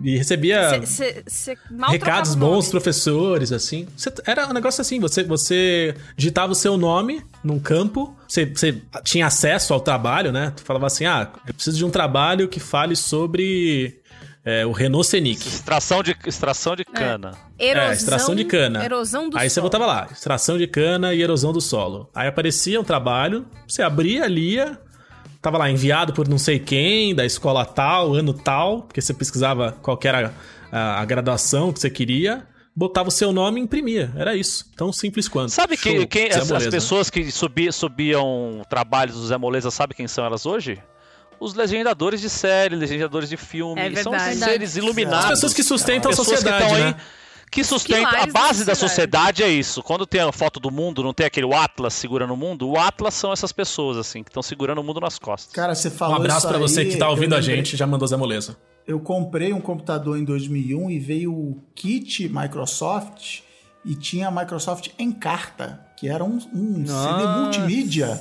[0.03, 1.57] E recebia Cê- cê- cê
[1.89, 3.87] recados bons professores, assim.
[3.95, 8.81] Você- era um negócio assim, você, você digitava o seu nome num campo, você, você
[9.03, 10.51] tinha acesso ao trabalho, né?
[10.55, 14.01] Tu falava assim, ah, eu preciso de um trabalho que fale sobre
[14.43, 15.47] é, o Renault Scenic.
[15.47, 17.31] Extração de, extração de cana.
[17.57, 18.83] Erosão, É, extração de cana.
[18.83, 22.09] Erosão do Aí você botava lá, extração de cana e erosão do solo.
[22.13, 24.77] Aí aparecia um trabalho, você abria, lia,
[25.45, 29.77] tava lá, enviado por não sei quem, da escola tal, ano tal, porque você pesquisava
[29.79, 30.33] qual que era
[30.71, 34.11] a, a graduação que você queria, botava o seu nome e imprimia.
[34.17, 34.65] Era isso.
[34.75, 35.51] Tão simples quanto.
[35.51, 36.71] Sabe que, quem, as, as né?
[36.71, 40.81] pessoas que subi- subiam trabalhos do Zé Moleza, sabe quem são elas hoje?
[41.39, 43.79] Os legendadores de série, legendadores de filme.
[43.79, 44.39] É são verdade.
[44.39, 45.25] seres iluminados.
[45.25, 46.87] As pessoas que sustentam a Pessoas sociedade, que estão né?
[46.87, 46.95] aí,
[47.55, 49.37] que sustentam a pilares da base da sociedade.
[49.39, 49.81] sociedade é isso.
[49.81, 52.69] Quando tem a foto do mundo, não tem aquele Atlas segurando o mundo.
[52.69, 55.53] O Atlas são essas pessoas assim que estão segurando o mundo nas costas.
[55.53, 58.07] Cara, você Um falou abraço isso pra você que tá ouvindo a gente, já mandou
[58.07, 58.57] Zé Moleza.
[58.87, 63.39] Eu comprei um computador em 2001 e veio o kit Microsoft
[63.83, 68.19] e tinha a Microsoft Encarta, que era um, um CD multimídia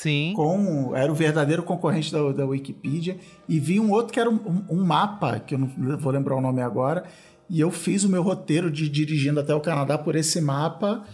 [0.00, 0.32] Sim.
[0.36, 3.18] com era o verdadeiro concorrente da, da Wikipedia
[3.48, 6.36] e vi um outro que era um, um- um mapa que eu não vou lembrar
[6.36, 7.04] o nome agora
[7.50, 11.04] e eu fiz o meu roteiro de dirigindo até o Canadá por esse mapa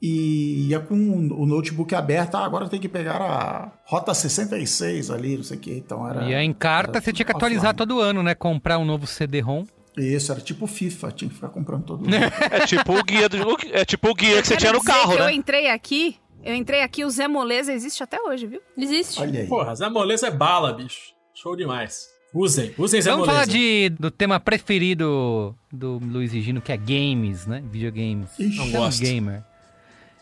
[0.00, 5.36] e ia com o notebook aberto ah, agora tem que pegar a rota 66 ali
[5.36, 7.54] não sei o que então era E a Encarta era você tinha que offline.
[7.56, 8.34] atualizar todo ano, né?
[8.34, 9.64] Comprar um novo CD-ROM.
[9.96, 12.04] isso era tipo FIFA tinha que ficar comprando todo
[12.50, 13.36] É tipo o guia do
[13.72, 15.34] é tipo o guia que você Eu tinha no carro, que Eu né?
[15.34, 18.60] entrei aqui, eu entrei aqui, o Zé Moleza existe até hoje, viu?
[18.76, 19.20] Existe.
[19.20, 21.12] olha aí Porra, Zé Moleza é bala, bicho.
[21.34, 22.08] Show demais.
[22.34, 23.44] Usem, usem Zé Vamos Moleza.
[23.44, 27.62] falar de, do tema preferido do Luiz Gino, que é games, né?
[27.70, 28.30] Videogames.
[28.38, 28.56] Ixi.
[28.56, 29.00] Não gosto.
[29.02, 29.42] gamer.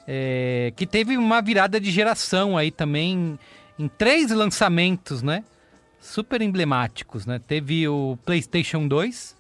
[0.09, 3.39] É, que teve uma virada de geração aí também
[3.79, 5.45] em três lançamentos, né?
[6.01, 7.39] Super emblemáticos, né?
[7.47, 9.37] Teve o PlayStation 2,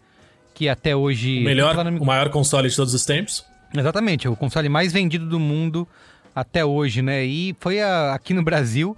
[0.54, 1.40] que até hoje...
[1.40, 3.44] O melhor, falando- o maior console de todos os tempos.
[3.74, 5.88] Exatamente, é o console mais vendido do mundo
[6.34, 7.24] até hoje, né?
[7.24, 8.96] E foi a- aqui no Brasil,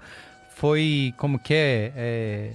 [0.57, 2.51] foi como que é, é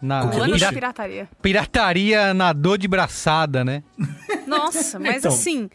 [0.00, 1.28] na O ano da pira- pirataria.
[1.42, 3.82] pirataria na dor de braçada, né?
[4.46, 5.32] Nossa, mas Então.
[5.32, 5.68] assim,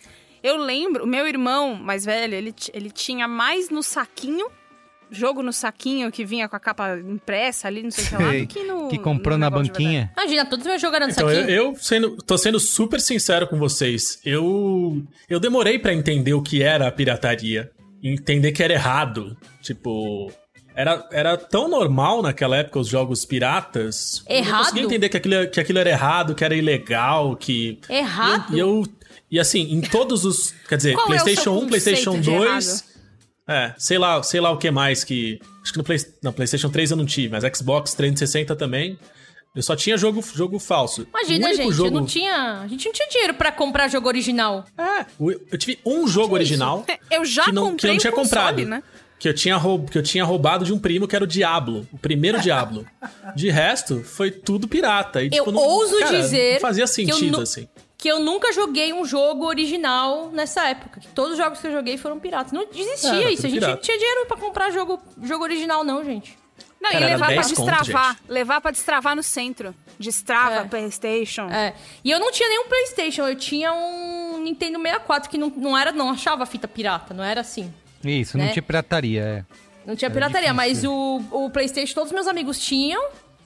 [0.45, 4.45] Eu lembro, o meu irmão mais velho, ele, ele tinha mais no saquinho,
[5.10, 8.32] jogo no saquinho que vinha com a capa impressa ali, não sei o que lá,
[8.34, 8.88] do que no.
[8.90, 10.12] que comprou no na de banquinha.
[10.18, 11.56] Imagina, todos os meus jogos eram no Então, eu, saquinho.
[11.56, 14.20] eu sendo, tô sendo super sincero com vocês.
[14.26, 17.72] Eu, eu demorei pra entender o que era a pirataria.
[18.04, 19.38] Entender que era errado.
[19.62, 20.30] Tipo,
[20.76, 24.24] era, era tão normal naquela época os jogos piratas.
[24.28, 24.60] Eu não Errado?
[24.64, 27.80] conseguia entender que aquilo, que aquilo era errado, que era ilegal, que.
[27.90, 28.56] Errado?
[28.56, 28.94] E eu, e eu-
[29.32, 30.54] e assim, em todos os.
[30.70, 32.84] Quer dizer, Qual é PlayStation 1, conceito PlayStation de 2.
[33.48, 35.40] É, sei lá, sei lá o que mais que.
[35.64, 38.98] Acho que no, Play, no PlayStation 3 eu não tive, mas Xbox 360 também.
[39.56, 41.06] Eu só tinha jogo, jogo falso.
[41.10, 41.90] Imagina, gente, jogo...
[41.90, 42.62] eu não tinha.
[42.62, 44.66] A gente não tinha dinheiro pra comprar jogo original.
[44.78, 45.06] É,
[45.52, 48.64] eu tive um jogo original Eu já que não, que eu comprei não tinha console,
[48.64, 48.66] comprado.
[48.68, 48.84] né?
[49.24, 51.88] Que eu, tinha roub, que eu tinha roubado de um primo que era o Diablo.
[51.94, 52.86] O primeiro Diablo.
[53.34, 55.22] De resto, foi tudo pirata.
[55.24, 57.70] E, Eu tipo, não- ouso cara, dizer Não fazia eu sentido, assim.
[57.98, 61.00] Que eu nunca joguei um jogo original nessa época.
[61.00, 62.52] Que todos os jogos que eu joguei foram piratas.
[62.52, 63.45] Não existia Era isso.
[63.45, 63.76] A gente pirata.
[63.76, 66.38] não tinha dinheiro pra comprar jogo, jogo original, não, gente.
[66.82, 68.10] Não, Cara, e era levar pra 10 conto, destravar.
[68.18, 68.24] gente.
[68.30, 69.74] levar pra destravar no centro.
[69.98, 70.64] Destrava, É.
[70.66, 71.48] Playstation.
[71.50, 71.74] É.
[72.04, 75.94] E eu não tinha nenhum PlayStation, eu tinha um Nintendo 64 que não, não era,
[75.94, 77.74] não achava fita pirata, não era assim.
[78.03, 78.51] Isso, não Né?
[78.51, 79.45] tinha pirataria, é.
[79.85, 83.01] Não tinha pirataria, mas o, o PlayStation todos meus amigos tinham.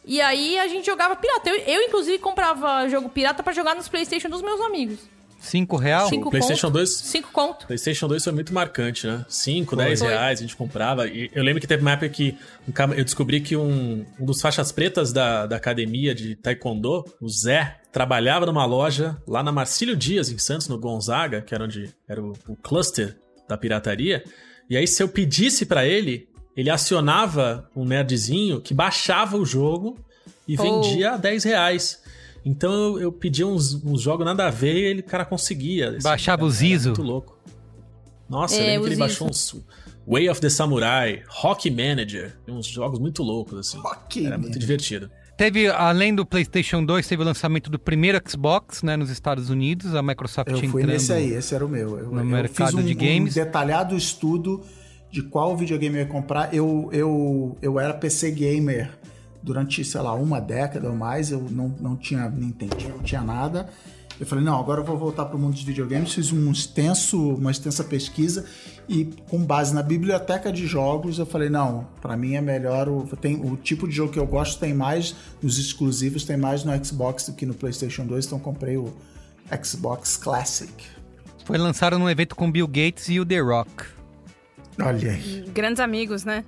[0.05, 1.49] E aí a gente jogava pirata.
[1.49, 4.99] Eu, eu, inclusive, comprava jogo pirata pra jogar nos PlayStation dos meus amigos.
[5.39, 6.09] Cinco real?
[6.09, 7.67] Cinco PlayStation conto, 2 Cinco conto.
[7.67, 9.23] PlayStation 2 foi muito marcante, né?
[9.29, 10.07] 5, 10 Foi.
[10.09, 11.07] reais a gente comprava.
[11.07, 12.35] E eu lembro que teve uma época que
[12.67, 17.29] um eu descobri que um, um dos faixas pretas da, da academia de Taekwondo, o
[17.29, 21.93] Zé, trabalhava numa loja lá na Marcílio Dias, em Santos, no Gonzaga, que era onde
[22.07, 23.15] era o, o cluster
[23.47, 24.23] da pirataria.
[24.69, 29.97] E aí, se eu pedisse pra ele, ele acionava um nerdzinho que baixava o jogo
[30.47, 30.61] e Oh.
[30.63, 32.01] vendia a 10 reais.
[32.45, 35.89] Então eu, eu pedia uns, uns jogos nada a ver e ele, cara, conseguia.
[35.91, 36.89] Assim, Baixava cara, o Zizo.
[36.89, 37.37] era Muito louco.
[38.29, 39.55] Nossa, eu É, lembro o que ele baixou uns
[40.07, 43.77] Way of the Samurai, Hockey Manager, uns jogos muito loucos, assim.
[43.83, 44.59] Ok, Era muito né?
[44.59, 45.09] divertido.
[45.37, 49.93] Teve, além do PlayStation 2, teve o lançamento do primeiro Xbox, né, nos Estados Unidos,
[49.93, 50.87] a Microsoft Eu fui entrando.
[50.87, 51.99] nesse aí, esse era o meu.
[51.99, 53.37] Eu, no eu mercado fiz um, de games.
[53.37, 54.63] um detalhado estudo
[55.11, 56.51] de qual videogame eu ia comprar.
[56.51, 58.89] Eu, eu, eu era PC gamer
[59.43, 61.31] durante, sei lá, uma década ou mais.
[61.31, 63.69] Eu não, não tinha Nintendo, não tinha nada.
[64.19, 66.13] Eu falei, não, agora eu vou voltar para o mundo dos videogames.
[66.13, 68.45] Fiz um extenso, uma extensa pesquisa
[68.89, 73.05] e com base na biblioteca de jogos, eu falei, não, para mim é melhor o,
[73.17, 76.85] tem, o tipo de jogo que eu gosto tem mais nos exclusivos, tem mais no
[76.85, 78.93] Xbox do que no PlayStation 2, então comprei o
[79.61, 80.71] Xbox Classic.
[81.43, 83.85] Foi lançado num evento com Bill Gates e o The Rock.
[84.79, 85.45] Olha aí.
[85.53, 86.45] Grandes amigos, né?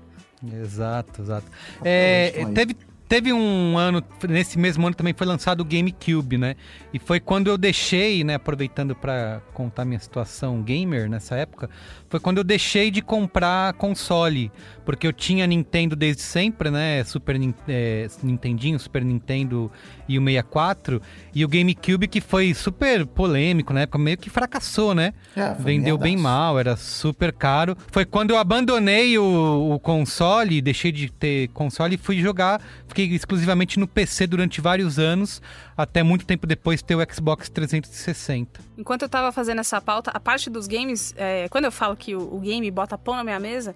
[0.62, 1.48] Exato, exato.
[1.84, 2.76] É, teve,
[3.10, 6.56] teve um ano, nesse mesmo ano também foi lançado o GameCube, né?
[6.94, 11.70] E foi quando eu deixei, né, aproveitando para contar minha situação gamer nessa época,
[12.10, 14.52] foi quando eu deixei de comprar console,
[14.84, 17.04] porque eu tinha Nintendo desde sempre, né?
[17.04, 19.72] Super é, Nintendinho, Super Nintendo
[20.08, 21.00] e o 64,
[21.34, 25.14] e o GameCube que foi super polêmico na época, meio que fracassou, né?
[25.36, 27.78] É, Vendeu bem mal, era super caro.
[27.92, 32.60] Foi quando eu abandonei o, o console, deixei de ter console e fui jogar.
[32.88, 35.40] Fiquei exclusivamente no PC durante vários anos,
[35.78, 38.60] até muito tempo depois ter o Xbox 360.
[38.76, 42.16] Enquanto eu tava fazendo essa pauta, a parte dos games, é, quando eu falo que
[42.16, 43.76] o, o game bota pão na minha mesa,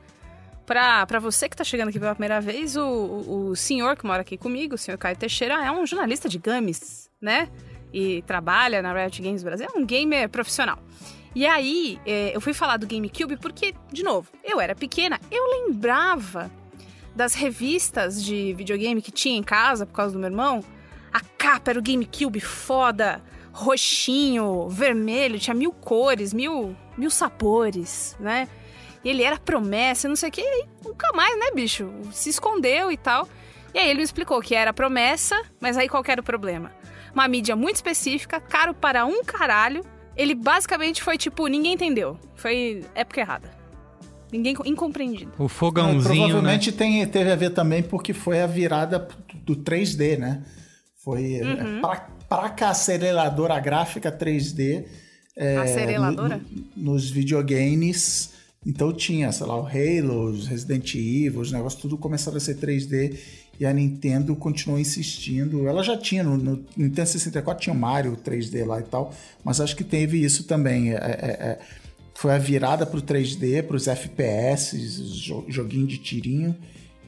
[0.66, 4.06] pra, pra você que tá chegando aqui pela primeira vez, o, o, o senhor que
[4.06, 7.50] mora aqui comigo, o senhor Caio Teixeira, é um jornalista de games, né?
[7.94, 10.80] E trabalha na Riot Games Brasil, é um gamer profissional.
[11.36, 15.44] E aí, é, eu fui falar do GameCube porque, de novo, eu era pequena, eu
[15.66, 16.50] lembrava
[17.16, 20.64] das revistas de videogame que tinha em casa por causa do meu irmão.
[21.12, 23.22] A capa era o GameCube foda,
[23.52, 28.48] roxinho, vermelho, tinha mil cores, mil, mil sabores, né?
[29.04, 31.92] E ele era promessa, não sei o que, e nunca mais, né, bicho?
[32.12, 33.28] Se escondeu e tal.
[33.74, 36.72] E aí ele me explicou que era promessa, mas aí qual que era o problema?
[37.14, 39.84] Uma mídia muito específica, caro para um caralho.
[40.16, 42.18] Ele basicamente foi tipo, ninguém entendeu.
[42.36, 43.52] Foi época errada.
[44.32, 45.32] Ninguém incompreendido.
[45.38, 46.16] O fogãozinho, né?
[46.28, 50.44] provavelmente tem, teve a ver também porque foi a virada do 3D, né?
[51.04, 51.78] Foi Uhum.
[51.78, 54.88] é, pra, pra aceleradora gráfica 3D.
[55.36, 56.42] É, Aceleradora?
[56.76, 58.32] no- nos videogames.
[58.66, 62.56] Então tinha, sei lá, o Halo, os Resident Evil, os negócios tudo começaram a ser
[62.56, 63.18] 3D
[63.60, 65.68] e a Nintendo continuou insistindo.
[65.68, 69.60] Ela já tinha, no, no Nintendo 64 tinha o Mario 3D lá e tal, mas
[69.60, 70.92] acho que teve isso também.
[70.92, 71.60] é- é- é,
[72.16, 74.78] foi a virada pro 3D, pros FPS,
[75.22, 76.56] jo- joguinho de tirinho,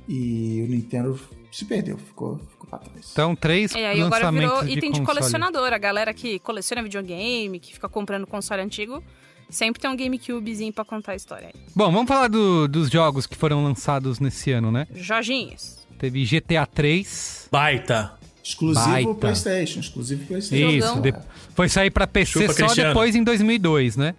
[0.09, 1.17] e o Nintendo
[1.55, 3.09] se perdeu, ficou, ficou pra trás.
[3.11, 5.19] Então, três É, aí agora virou de item de console.
[5.19, 5.73] colecionador.
[5.73, 9.03] A galera que coleciona videogame, que fica comprando console antigo,
[9.47, 11.61] Sempre tem um GameCubezinho pra contar a história aí.
[11.75, 14.87] Bom, vamos falar do- dos jogos que foram lançados nesse ano, né?
[14.95, 15.85] Jorginhos.
[15.99, 17.47] Teve GTA 3.
[17.51, 18.13] Baita.
[18.43, 19.13] Exclusivo Baita.
[19.13, 20.69] PlayStation, exclusivo PlayStation.
[20.71, 21.13] Isso, de-
[21.55, 22.89] foi sair pra PC Chupa, só Cristiano.
[22.89, 24.15] depois em 2002, né?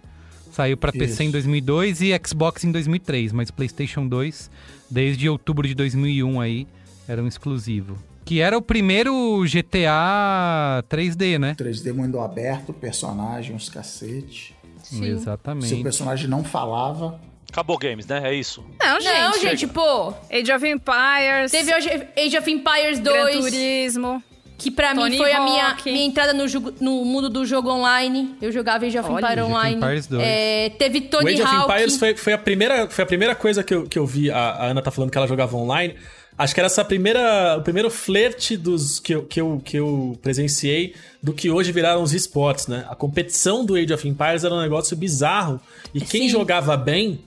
[0.53, 1.33] Saiu pra PC em Isso.
[1.33, 4.49] 2002 e Xbox em 2003, mas PlayStation 2
[4.89, 6.65] desde outubro de 2001 aí
[7.07, 7.97] era um exclusivo.
[8.25, 11.55] Que era o primeiro GTA 3D, né?
[11.57, 14.53] 3D mundo aberto, personagem, uns cacete.
[14.83, 14.97] Sim.
[14.97, 15.83] Se o Exatamente.
[15.83, 17.19] personagem não falava,
[17.49, 18.21] Acabou Games, né?
[18.25, 18.61] É isso.
[18.83, 19.13] Não, gente.
[19.19, 20.13] Não, gente, pô.
[20.29, 21.49] Age of Empires.
[21.51, 24.23] Teve Age Age of Empires Gran 2, Turismo.
[24.57, 25.89] que pra mim Tony foi a minha, Hawk.
[25.89, 28.35] minha entrada no, jogo- no mundo do jogo online.
[28.41, 29.77] Eu jogava Age of Empires Age of online.
[29.77, 30.21] Empires 2.
[30.23, 31.71] É, teve Tony Age of Hawk.
[31.71, 34.29] Empires foi, foi a primeira, foi a primeira coisa que eu, que eu vi.
[34.29, 35.95] A, a Ana tá falando que ela jogava online.
[36.37, 40.17] Acho que era essa primeira, o primeiro flerte dos que eu, que, eu, que eu
[40.21, 42.85] presenciei do que hoje viraram os esportes, né?
[42.89, 45.59] A competição do Age of Empires era um negócio bizarro.
[45.93, 46.29] E quem Sim.
[46.29, 47.21] jogava bem,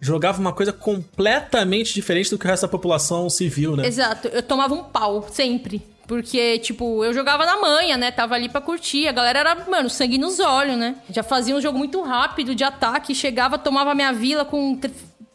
[0.00, 3.86] jogava uma coisa completamente diferente do que o resto da população civil, né?
[3.86, 5.82] Exato, eu tomava um pau, sempre.
[6.06, 8.10] Porque, tipo, eu jogava na manha, né?
[8.10, 9.08] Tava ali pra curtir.
[9.08, 10.96] A galera era, mano, sangue nos olhos, né?
[11.10, 13.14] Já fazia um jogo muito rápido de ataque.
[13.14, 14.78] Chegava, tomava minha vila com,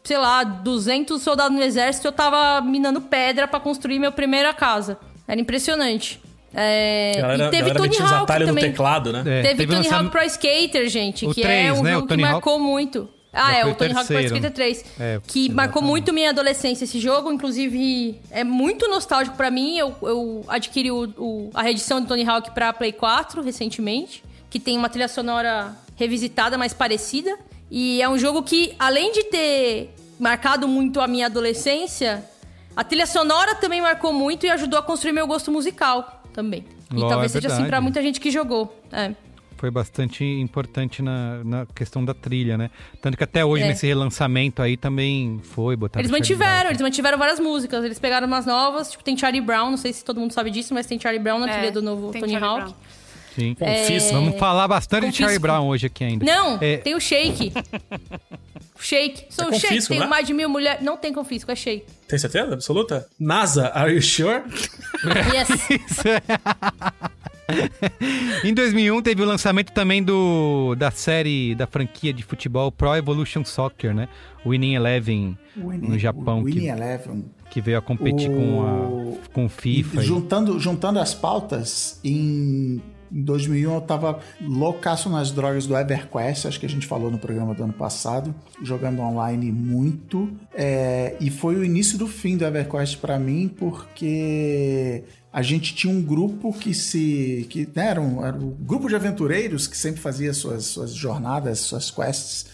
[0.02, 2.06] sei lá, 200 soldados no exército.
[2.08, 4.98] Eu tava minando pedra pra construir minha primeira casa.
[5.28, 6.20] Era impressionante.
[6.52, 8.70] É, galera, e teve Tony Hawk atalhos no também.
[8.72, 9.22] teclado, né?
[9.24, 11.90] É, Teve, Tony lançam- Hawk Pro Skater, gente, O que 3, é um né?
[11.92, 13.08] O jogo Tony que Hawk- marcou muito.
[13.32, 14.18] Ah, Já é, o Tony Hawk Pro.
[14.20, 14.84] Skater 3.
[14.98, 15.88] É, que marcou exatamente.
[15.88, 17.30] muito minha adolescência esse jogo.
[17.30, 19.78] Inclusive, é muito nostálgico pra mim.
[19.78, 24.24] Eu, eu adquiri o, o- a reedição do Tony Hawk pra Play 4 recentemente.
[24.50, 27.38] Que tem uma trilha sonora revisitada, mais parecida.
[27.70, 32.24] E é um jogo que, além de ter marcado muito a minha adolescência,
[32.74, 36.64] a trilha sonora também marcou muito e ajudou a construir meu gosto musical também.
[36.94, 38.76] E talvez é seja assim pra muita gente que jogou.
[38.90, 39.12] É.
[39.56, 42.70] Foi bastante importante na, na questão da trilha, né?
[43.00, 43.68] Tanto que até hoje, É.
[43.68, 47.84] nesse relançamento aí, também foi botar Eles mantiveram, eles mantiveram várias músicas.
[47.84, 50.72] Eles pegaram umas novas, tipo, tem Charlie Brown, não sei se todo mundo sabe disso,
[50.72, 52.62] mas tem Charlie Brown na É, trilha do novo Tony Charlie Hawk.
[52.62, 52.74] Brown.
[53.40, 53.54] Sim.
[53.54, 54.12] Confisco.
[54.12, 55.22] Vamos falar bastante de Confisco.
[55.22, 56.24] Charlie Brown hoje aqui ainda.
[56.24, 57.52] Não, É, tem o Shake.
[58.78, 59.26] Shake.
[59.30, 60.06] Sou É o Shake, tem né?
[60.06, 60.82] mais de mil mulheres.
[60.82, 61.84] Não tem confisco, é Shake.
[62.08, 63.06] Tem certeza absoluta?
[63.18, 64.42] NASA, are you sure?
[65.34, 66.04] Yes.
[66.06, 66.20] É.
[68.44, 73.44] em 2001 teve o lançamento também do da série da franquia de futebol Pro Evolution
[73.44, 74.08] Soccer, né?
[74.46, 77.24] Winning Eleven no Japão Winning que, Eleven.
[77.50, 78.62] que veio a competir O- com
[79.26, 79.96] a com o FIFA.
[79.96, 82.80] E e- juntando, juntando as pautas, em
[83.10, 87.54] 2001 eu tava loucaço nas drogas do EverQuest, acho que a gente falou no programa
[87.54, 90.30] do ano passado, jogando online muito.
[90.54, 95.92] É, e foi o início do fim do EverQuest pra mim, porque a gente tinha
[95.92, 97.46] um grupo que se.
[97.50, 101.60] que né, era, um, era um grupo de aventureiros que sempre fazia suas, suas jornadas,
[101.60, 102.46] suas quests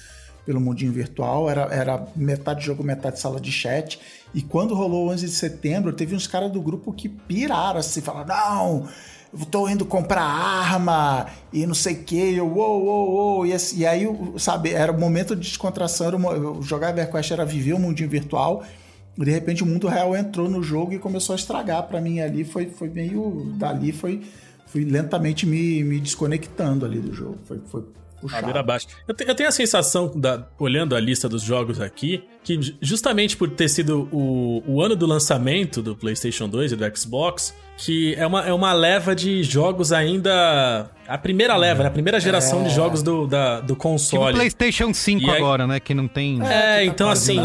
[0.46, 3.98] pelo mundinho virtual, era, era metade jogo, metade sala de chat.
[4.32, 8.00] E quando rolou o 11 de setembro, teve uns caras do grupo que piraram assim,
[8.00, 8.88] falaram: não,
[9.44, 13.46] tô indo comprar arma e não sei o que, eu, uou, uou, uou.
[13.46, 14.08] E, assim, e aí,
[14.38, 18.62] sabe, era o momento de descontração, era mo- jogar EverQuest era viver o mundinho virtual.
[19.18, 22.20] E de repente o mundo real entrou no jogo e começou a estragar pra mim
[22.20, 22.44] ali.
[22.44, 23.52] Foi, foi meio.
[23.56, 24.22] Dali foi.
[24.66, 27.38] Fui lentamente me, me desconectando ali do jogo.
[27.46, 27.84] Foi, foi
[28.20, 28.42] puxado.
[28.42, 28.86] Ladeira abaixo.
[29.06, 32.74] Eu, te- eu tenho a sensação, da- olhando a lista dos jogos aqui, que ju-
[32.80, 37.54] justamente por ter sido o, o ano do lançamento do PlayStation 2 e do Xbox,
[37.78, 40.90] que é uma, é uma leva de jogos ainda.
[41.06, 41.88] A primeira leva, né?
[41.88, 44.34] A primeira geração de jogos do, da, do Tipo console.
[44.34, 45.78] PlayStation 5 E aí- agora, né?
[45.78, 46.40] Que não tem.
[46.42, 47.38] É, que tá então assim,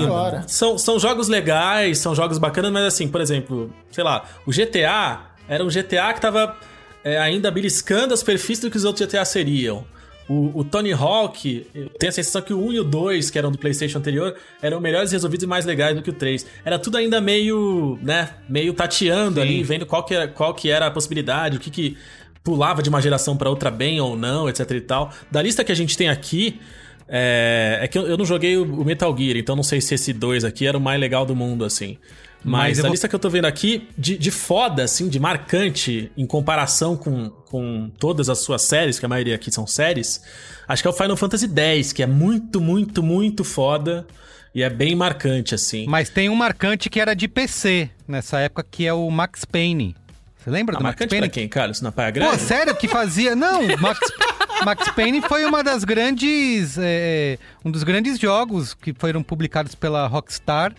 [0.48, 5.22] são, são jogos legais, são jogos bacanas, mas assim, por exemplo, sei lá, o GTA
[5.48, 6.56] era um GTA que tava
[7.04, 9.84] é, ainda beliscando as perfis do que os outros GTA seriam.
[10.32, 13.38] O, o Tony Hawk, eu tenho a sensação que o 1 e o 2, que
[13.38, 16.46] eram do PlayStation anterior, eram melhores resolvidos e mais legais do que o 3.
[16.64, 19.42] Era tudo ainda meio, né, meio tateando Sim.
[19.42, 21.98] ali, vendo qual que, era, qual que era a possibilidade, o que que
[22.46, 25.12] pulava de uma geração pra outra bem ou não, etc e tal.
[25.30, 26.62] Da lista que a gente tem aqui,
[27.10, 29.96] é, é que eu, eu não joguei o, o Metal Gear, então não sei se
[29.96, 31.98] esse 2 aqui era o mais legal do mundo, assim.
[32.44, 35.20] Mas eu a vou- lista que eu tô vendo aqui, de, de foda, assim, de
[35.20, 40.22] marcante, em comparação com, com todas as suas séries, que a maioria aqui são séries,
[40.68, 44.06] acho que é o Final Fantasy X, que é muito, muito, muito foda.
[44.54, 45.86] E é bem marcante, assim.
[45.88, 49.96] Mas tem um marcante que era de PC nessa época, que é o Max Payne.
[50.38, 51.28] Você lembra Ah, do Max marcante Payne?
[51.28, 51.80] pra quem, Carlos?
[51.80, 52.38] Na Praia Pô, Grande?
[52.42, 53.34] sério que fazia?
[53.34, 54.00] Não, Max,
[54.66, 56.78] Max Payne foi uma das grandes.
[56.80, 60.74] é, um dos grandes jogos que foram publicados pela Rockstar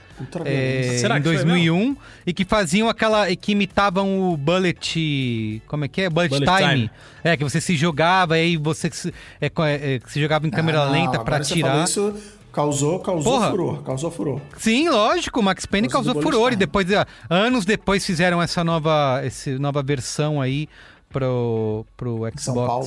[0.45, 1.97] é, em que foi 2001
[2.27, 3.31] e que faziam aquela.
[3.31, 5.63] e que imitavam o Bullet.
[5.67, 6.11] Como é que é?
[6.11, 6.75] Bullet, Bullet time.
[6.75, 6.91] Time.
[7.25, 10.51] É, que você se jogava e aí você se, é, co- é, se jogava em
[10.51, 11.85] câmera Ah, lenta falou atirar.
[11.85, 12.15] Isso
[12.53, 13.51] causou, causou Porra.
[13.51, 13.83] furor.
[13.83, 14.41] Causou furor.
[14.59, 19.21] Sim, lógico, o Max Payne causou furor e depois, ah, anos depois, fizeram essa nova,
[19.25, 20.69] essa nova versão aí
[21.09, 22.43] pro, pro Xbox.
[22.45, 22.87] São Paulo.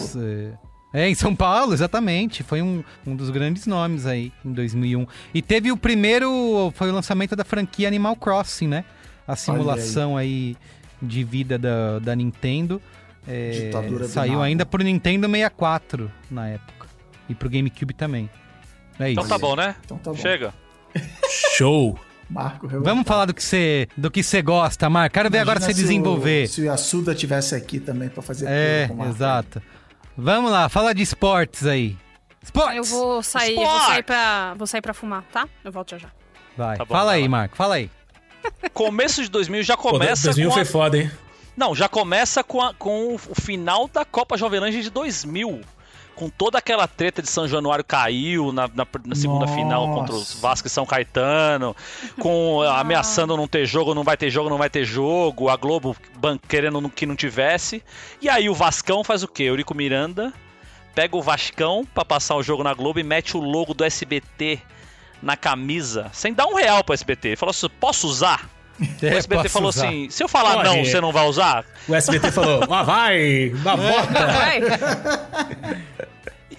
[0.98, 2.42] É, em São Paulo, exatamente.
[2.44, 5.06] Foi um, um dos grandes nomes aí em 2001.
[5.34, 8.86] E teve o primeiro, foi o lançamento da franquia Animal Crossing, né?
[9.28, 10.56] A simulação aí.
[11.02, 12.82] de vida da, da Nintendo.
[13.28, 13.72] É,
[14.08, 16.88] saiu ainda pro Nintendo 64 na época.
[17.28, 18.30] E pro GameCube também.
[19.00, 19.20] É isso.
[19.20, 19.76] Então tá bom, né?
[19.84, 20.18] Então tá bom.
[20.18, 20.54] Chega.
[21.58, 22.00] Show!
[22.30, 22.96] Marco revoltado.
[22.96, 25.14] Vamos falar do que você do que você gosta, Marco.
[25.14, 26.48] Quero ver agora você Imagina se o- desenvolver.
[26.48, 29.14] Se o Yasuda tivesse aqui também pra fazer É, tudo com o Marco.
[29.14, 29.62] exato.
[30.18, 31.98] Vamos lá, fala de esportes aí.
[32.42, 32.76] Esportes!
[32.78, 34.54] Eu vou sair, vou sair pra.
[34.56, 35.48] Vou sair pra fumar, tá?
[35.64, 36.10] Eu volto já já.
[36.56, 37.30] Vai, Tá bom, fala vai aí, lá.
[37.30, 37.90] Marco, fala aí.
[38.74, 40.56] Começo de 2000 já Pô, começa 2000 com a...
[40.56, 41.12] foi foda, hein?
[41.58, 45.62] Não, já começa com, a- com o final da Copa Jovem Nerd de 2000.
[46.16, 49.54] Com toda aquela treta de São Januário caiu na, na- na segunda Nossa.
[49.56, 51.76] final contra os Vasco e São Caetano,
[52.20, 55.96] com ameaçando não ter jogo, não vai ter jogo, não vai ter jogo, a Globo
[56.48, 57.84] querendo que não tivesse.
[58.22, 59.44] E aí o Vascão faz o quê?
[59.44, 60.34] Eurico Miranda
[60.94, 64.60] pega o Vascão pra passar o jogo na Globo e mete o logo do SBT
[65.22, 67.28] na camisa, sem dar um real pro SBT.
[67.30, 68.50] Ele falou assim: posso usar?
[68.80, 69.88] O É, SBT posso falou usar.
[69.88, 70.70] assim: se eu falar Pode.
[70.70, 71.64] não, você não vai usar?
[71.88, 74.26] O SBT falou, ah, vai, uma bota.
[74.28, 74.62] Vai!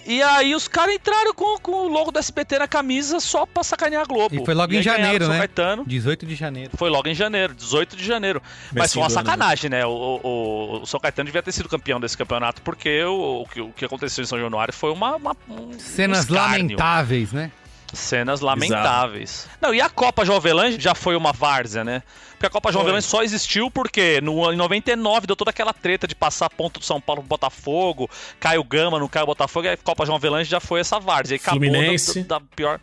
[0.09, 3.61] E aí os caras entraram com, com o logo do SBT na camisa só pra
[3.61, 4.33] sacanear a Globo.
[4.33, 5.37] E foi logo em aí ganharam janeiro, né?
[5.39, 5.83] Caetano.
[5.85, 6.71] 18 de janeiro.
[6.77, 8.41] Foi logo em janeiro, 18 de janeiro.
[8.73, 9.85] Mas foi uma sacanagem, né?
[9.85, 9.89] O,
[10.23, 13.69] o, o São Caetano devia ter sido campeão desse campeonato, porque o, o, que, o
[13.73, 16.53] que aconteceu em São Januário foi uma, uma- um Cenas escárnio.
[16.77, 17.51] lamentáveis, né?
[17.93, 19.47] Cenas lamentáveis.
[19.61, 22.03] Não, e a Copa Jovelange já foi uma várzea, né?
[22.31, 26.13] Porque a Copa Jovelange só existiu porque no, em 99 deu toda aquela treta de
[26.13, 28.09] passar ponto do São Paulo pro Botafogo,
[28.39, 31.35] cai o Gama, não cai o Botafogo, e a Copa Jovelange já foi essa várzea.
[31.35, 32.23] E acabou Fluminense.
[32.23, 32.79] da, da pior.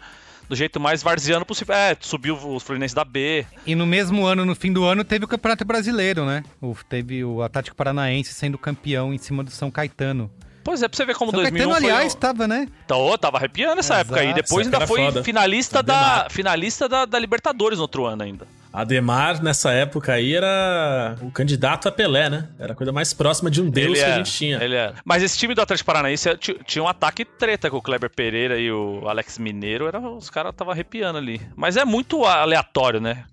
[0.47, 1.75] Do jeito mais varziano possível.
[1.75, 3.47] É, subiu o Fluminense da B.
[3.65, 6.43] E no mesmo ano, no fim do ano, teve o Campeonato Brasileiro, né?
[6.61, 10.31] O- teve o Atlético Paranaense sendo campeão em cima do São Caetano.
[10.65, 11.91] Pois é, pra você ver como São 2001 Caetano, foi...
[11.95, 12.67] aliás, tava, né?
[12.89, 14.01] Tô, tava arrepiando essa Exato.
[14.15, 14.35] época aí.
[14.35, 15.23] Depois ainda época foi foda.
[15.23, 18.47] finalista, da, finalista da, da Libertadores no outro ano ainda.
[18.73, 22.49] Ademar, nessa época aí, era o candidato a Pelé, né?
[22.59, 24.59] Era a coisa mais próxima de um deus Ele que a era, gente tinha.
[24.65, 24.95] Ele era.
[25.05, 28.59] Mas esse time do Atlético Paranaense ti- tinha um ataque treta com o Kleber Pereira
[28.59, 29.87] e o Alex Mineiro.
[29.87, 31.41] Era, os caras estavam arrepiando ali.
[31.55, 33.25] Mas é muito aleatório, né?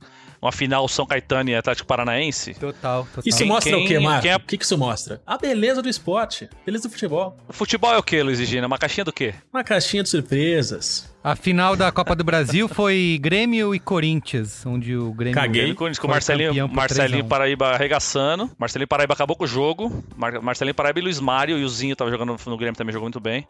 [0.42, 2.56] Uma final São Caetano e Atlético Paranaense.
[2.56, 3.24] Total, total.
[3.24, 4.22] Isso Quem- mostra o quê, quem- Marco?
[4.24, 5.22] quem é- O que que isso mostra?
[5.26, 7.38] A beleza do esporte, beleza do futebol.
[7.48, 8.66] O futebol é o quê, Luiz e Gina?
[8.66, 9.36] Uma caixinha do quê?
[9.54, 11.12] Uma caixinha de surpresas.
[11.24, 15.36] A final da Copa do Brasil foi Grêmio e Corinthians, onde o Grêmio...
[15.40, 15.76] Caguei.
[15.76, 17.28] Com, com Marcelinho, Marcelinho 3 a 1.
[17.30, 18.50] Paraíba arregaçando.
[18.58, 20.04] Marcelinho Paraíba acabou com o jogo.
[20.18, 21.60] Mar- Marcelinho Paraíba e Luiz Mário.
[21.60, 23.46] E o Zinho tava jogando no Grêmio, também jogou muito bem.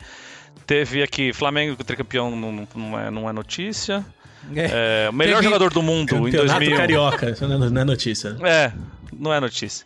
[0.68, 4.06] Teve aqui Flamengo tricampeão, não, não, é, não é notícia.
[4.56, 6.78] É, o melhor Teve jogador do mundo em Campeonato 2000.
[6.78, 8.38] Carioca, isso não é- não é notícia.
[8.44, 8.72] É,
[9.18, 9.86] não é notícia.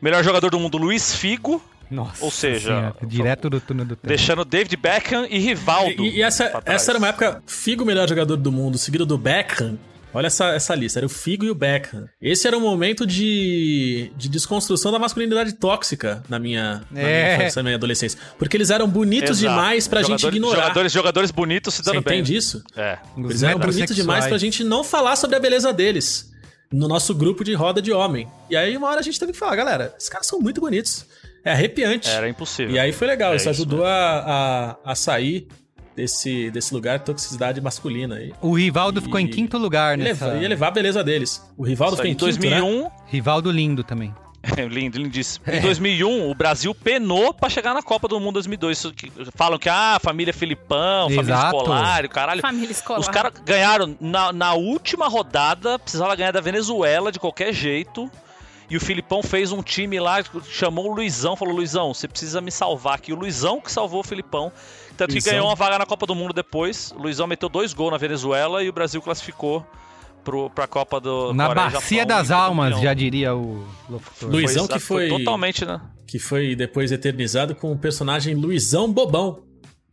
[0.00, 4.08] Melhor jogador do mundo, Luiz Figo, Nossa Ou seja, Senhora, direto do túnel do tempo.
[4.08, 6.04] deixando David Beckham e Rivaldo.
[6.04, 9.78] E, e essa, essa era uma época, Figo, melhor jogador do mundo, seguido do Beckham.
[10.14, 12.08] Olha essa, essa lista, era o Figo e o Beckham.
[12.22, 17.04] Esse era um momento de, de desconstrução da masculinidade tóxica na minha, na É.
[17.04, 18.18] minha infância, na minha adolescência.
[18.38, 19.54] Porque eles eram bonitos Exato.
[19.54, 20.62] demais pra gente Jogadores- ignorar.
[20.62, 22.20] Jogadores, jogadores bonitos se Você dando bem.
[22.20, 22.62] entende isso?
[22.76, 22.98] É.
[23.18, 26.30] Eles eram bonitos demais pra gente não falar sobre a beleza deles.
[26.72, 28.26] No nosso grupo de roda de homem.
[28.50, 31.06] E aí, uma hora a gente teve que falar, galera, esses caras são muito bonitos.
[31.44, 32.08] É arrepiante.
[32.08, 32.74] Era impossível.
[32.74, 35.46] E aí foi legal, É isso isso ajudou a, a, a sair
[35.96, 38.32] desse, desse lugar de toxicidade masculina aí.
[38.40, 40.34] O Rivaldo ficou em E- quinto lugar E nessa...
[40.36, 41.42] ia levar a beleza deles.
[41.56, 42.32] O Rivaldo aí, em em quinto, né?
[42.60, 44.14] 2001, Rivaldo lindo também.
[44.70, 45.46] lindo, lindíssimo.
[45.48, 48.76] Em 2001, o Brasil penou pra chegar na Copa do Mundo 2002.
[48.78, 51.56] Isso que- Falam que, ah, família Filipão, família Exato.
[51.56, 52.40] escolar, o caralho.
[52.42, 53.00] Família escolar.
[53.00, 58.10] Os caras ganharam na, na última rodada, precisava ganhar da Venezuela de qualquer jeito.
[58.68, 62.50] E o Filipão fez um time lá, chamou o Luizão, falou: Luizão, você precisa me
[62.50, 63.12] salvar aqui.
[63.12, 64.50] O Luizão que salvou o Filipão.
[64.96, 66.92] Tanto que ganhou uma vaga na Copa do Mundo depois.
[66.96, 69.66] O Luizão meteu dois gols na Venezuela e o Brasil classificou
[70.22, 72.82] pro, pra Copa do Na Coreia bacia Japão, das foi almas, campeão.
[72.82, 74.28] já diria o locutor.
[74.30, 75.80] Luiz- Luizão Foi- que foi- totalmente, né?
[76.06, 79.42] Que foi depois eternizado com o personagem Luizão Bobão,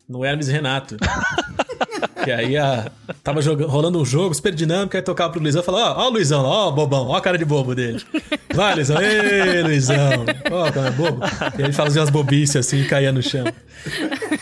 [0.08, 0.98] no Hermes Renato.
[2.24, 2.92] que aí a,
[3.24, 6.08] tava jogando, rolando um jogo super dinâmico, aí tocava pro Luizão e falava, ó, ó
[6.08, 8.02] o Luizão, ó o bobão, ó a cara de bobo dele.
[8.54, 8.98] Vai, Luizão.
[9.02, 10.26] Ei, Luizão.
[10.52, 11.22] Ó, como é bobo.
[11.58, 13.46] E ele fazia umas bobices assim e caía no chão.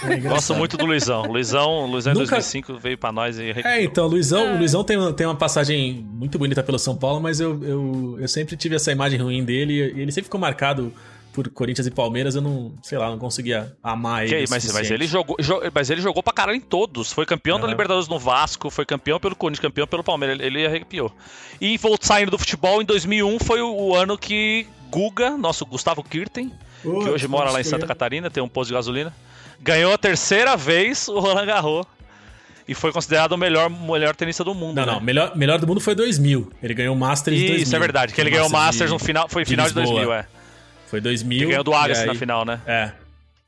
[0.10, 0.18] É.
[0.18, 1.24] Gosto muito do Luizão.
[1.24, 4.84] Luizão, Luizão em Nunca- 2005 veio pra nós e É, então, o Luizão, o Luizão
[4.84, 8.56] tem, uma, tem uma passagem muito bonita pelo São Paulo, mas eu, eu, eu sempre
[8.58, 10.92] tive essa imagem ruim dele e ele sempre ficou marcado
[11.44, 12.36] por Corinthians e Palmeiras.
[12.36, 14.46] Eu não, sei lá, não conseguia amar ele.
[14.50, 17.12] mas, mas ele jogou, jo- mas ele jogou pra caralho em todos.
[17.14, 17.72] Foi campeão da Aham.
[17.72, 20.38] Libertadores no Vasco, foi campeão pelo Corinthians, campeão pelo Palmeiras.
[20.40, 21.12] Ele, ele arrepiou.
[21.62, 26.04] E voltou saindo do futebol em 2001 foi o, o ano que Guga, nosso Gustavo
[26.04, 26.52] Kirten,
[26.82, 27.88] que hoje mora lá em Santa crer.
[27.90, 29.14] Catarina, tem um posto de gasolina,
[29.62, 31.86] ganhou a terceira vez o Roland Garros.
[32.68, 34.76] E foi considerado o melhor, melhor tenista do mundo.
[34.76, 34.92] Não, né?
[34.94, 36.52] não, melhor, melhor do mundo foi 2000.
[36.62, 37.64] Ele ganhou o Masters de 2000.
[37.64, 38.14] Isso, é verdade.
[38.14, 39.96] Que ele ganhou o Masters no final, foi final de, Lisboa.
[40.06, 40.28] 2000, é.
[40.90, 41.38] Foi 2000.
[41.38, 42.60] Ele ganhou do Agassi aí- na final, né?
[42.66, 42.92] É.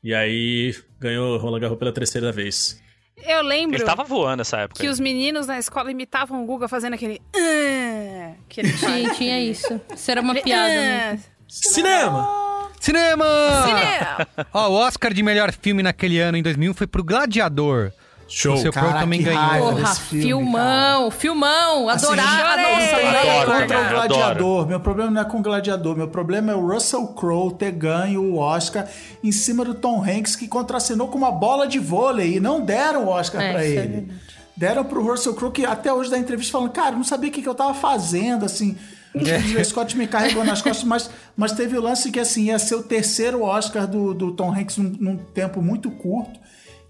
[0.04, 2.80] E aí ganhou o Roland Garros pela terceira vez.
[3.24, 4.80] Eu lembro Ele tava voando nessa época.
[4.80, 7.20] que os meninos na escola imitavam o Guga fazendo aquele.
[7.36, 8.72] "Ah", que ele.
[8.72, 9.80] Tinha, tinha isso.
[9.94, 11.10] Isso era uma piada "Ah".
[11.12, 11.24] mesmo.
[11.48, 12.68] Cinema!
[12.80, 13.24] Cinema!
[13.64, 14.28] Cinema!
[14.52, 17.92] Ó, o Oscar de melhor filme naquele ano, em 2001, foi pro Gladiador.
[18.28, 18.54] Show.
[18.54, 19.74] O seu Caraca, também ganhou.
[19.74, 21.88] Porra, filme, filmão, filmão.
[21.88, 22.56] Assim, Adorava.
[22.62, 24.66] Nossa, nada Adoro, contra o cara, Gladiador.
[24.66, 25.96] Meu problema não é com o Gladiador.
[25.96, 28.88] Meu problema é o Russell Crowe ter ganho o Oscar
[29.22, 33.04] em cima do Tom Hanks, que contracenou com uma bola de vôlei e não deram
[33.04, 33.76] o Oscar É, pra é ele.
[33.76, 34.20] verdade.
[34.56, 37.42] deram pro Russell Crowe, que até hoje dá entrevista falando, cara, não sabia o que,
[37.42, 38.76] que eu tava fazendo, assim.
[39.14, 42.58] O Ridley Scott me carregou nas costas, mas, mas teve o lance que, assim, ia
[42.58, 46.40] ser o terceiro Oscar do, do Tom Hanks num, num tempo muito curto.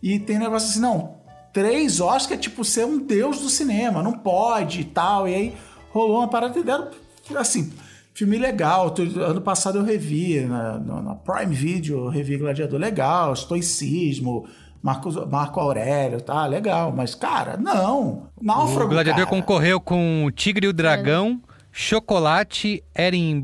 [0.00, 1.16] E tem um negócio assim, não,
[1.52, 5.28] três Oscars é tipo ser um deus do cinema, não pode e tal.
[5.28, 5.54] E aí
[5.90, 6.88] rolou uma parada e deram,
[7.36, 7.72] assim,
[8.14, 8.94] filme legal.
[9.24, 14.46] Ano passado eu revi, na, na- na Prime Video, eu revi Gladiador legal, Estoicismo,
[14.82, 16.92] Marco, Marco Aurélio, tá, legal.
[16.96, 18.24] Mas, cara, não.
[18.40, 19.36] Náufrago, O Gladiador cara.
[19.40, 23.40] concorreu com o Tigre e o Dragão, Chocolate, Erin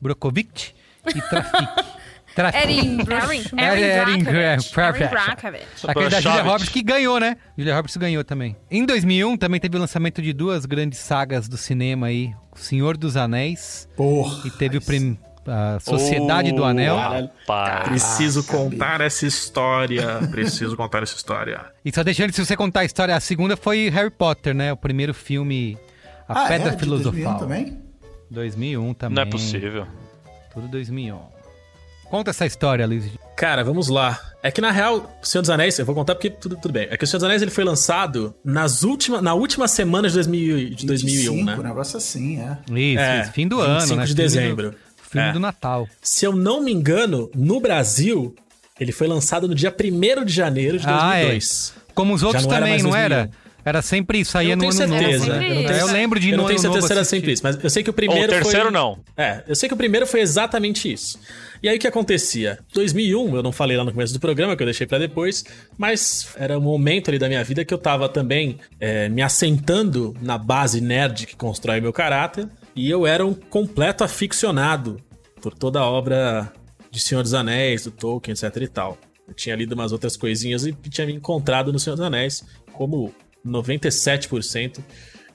[0.00, 0.74] Brokovich
[1.14, 1.68] e Trafic.
[2.34, 2.62] Trafic.
[2.62, 3.50] Erin Brockovich.
[3.56, 5.86] Erin Brockovich.
[5.86, 6.42] Aquele da Julia.
[6.42, 7.36] Roberts que ganhou, né?
[7.56, 8.56] Julia Roberts ganhou também.
[8.70, 12.96] Em 2001 também teve o lançamento de duas grandes sagas do cinema aí, O Senhor
[12.96, 14.46] dos Anéis Porra.
[14.46, 15.18] e teve o prim...
[15.46, 16.96] a Sociedade do Oh, Anel.
[16.96, 17.88] rapaz.
[17.88, 20.18] Preciso contar essa história.
[20.30, 21.64] Preciso contar essa história.
[21.84, 24.72] E só deixando, se você contar a história, a segunda foi Harry Potter, né?
[24.72, 25.76] O primeiro filme,
[26.28, 26.76] A Ah, Pedra é?
[26.76, 27.38] De 2001 Filosofal.
[27.38, 27.78] também?
[28.30, 29.14] 2001 também.
[29.16, 29.86] Não é possível.
[30.52, 31.37] Tudo 2001.
[32.10, 33.04] Conta essa história, Luiz.
[33.36, 34.18] Cara, vamos lá.
[34.42, 36.86] É que na real, O Senhor dos Anéis, eu vou contar porque tudo, tudo bem.
[36.90, 40.14] É que O Senhor dos Anéis ele foi lançado nas última, na última semana de,
[40.14, 41.56] 2000, de 2001, 25, né?
[41.58, 42.58] um negócio assim, é.
[42.78, 43.84] Isso, É, isso, fim do 25 ano, né?
[43.84, 44.74] de Filme do- dezembro.
[45.10, 45.32] filme É.
[45.32, 45.88] do Natal.
[46.00, 48.34] Se eu não me engano, no Brasil,
[48.80, 51.22] ele foi lançado no dia 1 de janeiro de Ah, é.
[51.26, 51.74] 2002.
[51.94, 53.04] Como os outros não era também, mais não 2001.
[53.18, 53.30] era?
[53.64, 55.26] Era sempre isso, saía Eu no não ano tenho certeza.
[55.26, 55.38] novo.
[55.38, 55.50] né?
[55.50, 57.04] Eu não tenho eu lembro de eu no não tenho ano certeza novo se era
[57.04, 58.70] sempre isso, mas eu sei que o Ou primeiro o terceiro foi...
[58.72, 58.98] não.
[59.16, 61.18] É, eu sei que o primeiro foi exatamente isso.
[61.62, 62.58] E aí o que acontecia?
[62.72, 65.44] 2001, eu não falei lá no começo do programa, que eu deixei pra depois,
[65.76, 70.14] mas era um momento ali da minha vida que eu tava também é, me assentando
[70.22, 74.98] na base nerd que constrói meu caráter, e eu era um completo aficionado
[75.42, 76.52] por toda a obra
[76.90, 78.96] de Senhor dos Anéis, do Tolkien, etc e tal.
[79.26, 83.12] Eu tinha lido umas outras coisinhas e tinha me encontrado no Senhor dos Anéis, como
[83.46, 84.78] 97%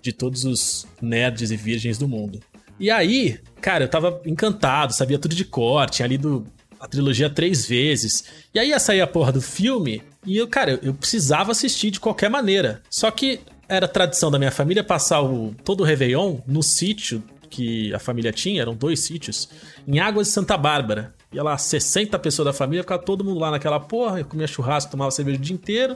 [0.01, 2.39] de todos os nerds e virgens do mundo.
[2.79, 6.45] E aí, cara, eu tava encantado, sabia tudo de cor, tinha lido
[6.79, 8.25] a trilogia três vezes.
[8.53, 11.91] E aí ia sair a porra do filme e eu, cara, eu- eu precisava assistir
[11.91, 12.81] de qualquer maneira.
[12.89, 13.39] Só que
[13.69, 18.31] era tradição da minha família passar o, todo o Réveillon no sítio que a família
[18.33, 19.47] tinha, eram dois sítios,
[19.87, 21.13] em Águas de Santa Bárbara.
[21.31, 24.89] Ia lá 60 pessoas da família, ficava todo mundo lá naquela porra, eu comia churrasco,
[24.91, 25.95] tomava cerveja o dia inteiro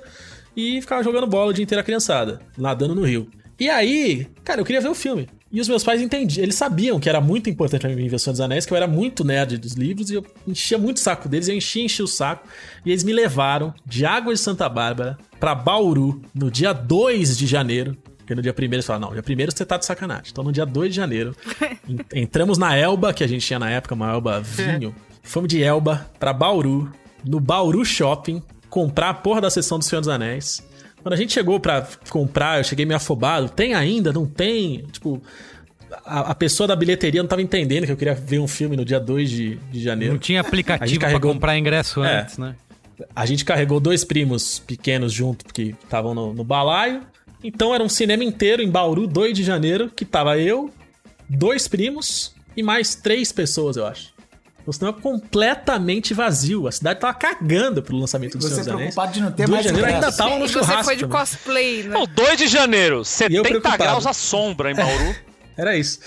[0.57, 3.29] e ficava jogando bola o dia inteiro a criançada, nadando no rio.
[3.59, 5.29] E aí, cara, eu queria ver o filme.
[5.51, 8.33] E os meus pais entendiam, eles sabiam que era muito importante pra mim ver Senhor
[8.33, 11.29] dos Anéis, que eu era muito nerd dos livros e eu enchia muito o saco
[11.29, 12.45] deles, eu enchia, enchia o saco.
[12.85, 17.47] E eles me levaram de Águas de Santa Bárbara pra Bauru no dia 2 de
[17.47, 17.95] janeiro.
[18.17, 20.25] Porque no dia 1 eles falaram, não, dia 1 você tá de sacanagem.
[20.31, 21.33] Então no dia 2 de janeiro,
[21.87, 24.93] en- entramos na Elba, que a gente tinha na época, uma Elba vinho.
[25.23, 26.91] Fomos de Elba pra Bauru,
[27.25, 30.65] no Bauru Shopping, comprar a porra da sessão do Senhor dos Anéis.
[31.01, 33.49] Quando a gente chegou pra comprar, eu cheguei meio afobado.
[33.49, 34.11] Tem ainda?
[34.11, 34.83] Não tem?
[34.91, 35.21] Tipo,
[36.05, 38.83] a, a pessoa da bilheteria não tava entendendo que eu queria ver um filme no
[38.83, 40.13] dia 2 de, de janeiro.
[40.13, 42.21] Não tinha aplicativo pra carregou- comprar ingresso É.
[42.21, 42.55] antes, né?
[43.15, 47.03] A gente carregou dois primos pequenos junto, porque estavam no, no balaio.
[47.43, 50.71] Então era um cinema inteiro em Bauru, 2 de janeiro, que tava eu,
[51.29, 54.09] dois primos e mais três pessoas, eu acho.
[54.67, 56.67] O cinema completamente vazio.
[56.67, 58.93] A cidade tava cagando pro lançamento do Você Senhor dos Anéis.
[58.95, 60.75] preocupado de não ter 2 mais de janeiro ainda tava no E churrasco.
[60.77, 61.19] você foi de também.
[61.19, 61.89] cosplay, né?
[61.89, 63.77] Não, 2 de janeiro, E eu 70 preocupado.
[63.83, 65.15] graus à sombra em Bauru.
[65.57, 65.99] Era isso.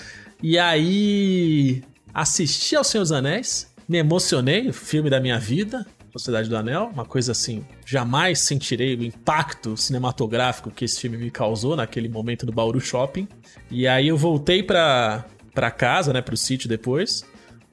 [0.43, 1.83] E aí.
[2.13, 7.05] assisti ao Senhor dos Anéis, me emocionei, filme da minha vida, Sociedade do Anel, uma
[7.05, 12.51] coisa assim, jamais sentirei o impacto cinematográfico que esse filme me causou naquele momento no
[12.51, 13.29] Bauru Shopping.
[13.69, 15.23] E aí eu voltei pra,
[15.53, 17.23] pra casa, né, pro sítio depois,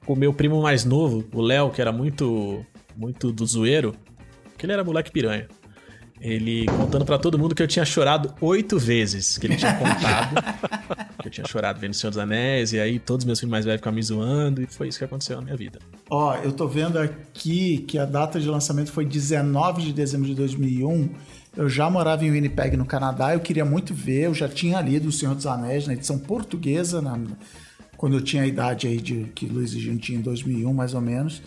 [0.07, 2.65] o meu primo mais novo, o Léo, que era muito,
[2.95, 3.95] muito do zoeiro,
[4.57, 5.47] que ele era moleque piranha.
[6.21, 10.35] Ele contando pra todo mundo que eu tinha chorado oito vezes, que ele tinha contado.
[11.21, 13.51] que eu tinha chorado vendo o Senhor dos Anéis, e aí todos os meus filhos
[13.51, 15.79] mais velhos ficaram me zoando, e foi isso que aconteceu na minha vida.
[16.09, 20.35] Ó, eu tô vendo aqui que a data de lançamento foi 19 de dezembro de
[20.35, 21.09] 2001.
[21.55, 25.07] Eu já morava em Winnipeg, no Canadá, eu queria muito ver, eu já tinha lido
[25.07, 27.17] O Senhor dos Anéis na edição portuguesa, na-
[27.99, 30.93] quando eu tinha a idade aí de que Luiz e Gino tinha em 2001, mais
[30.93, 31.41] ou menos.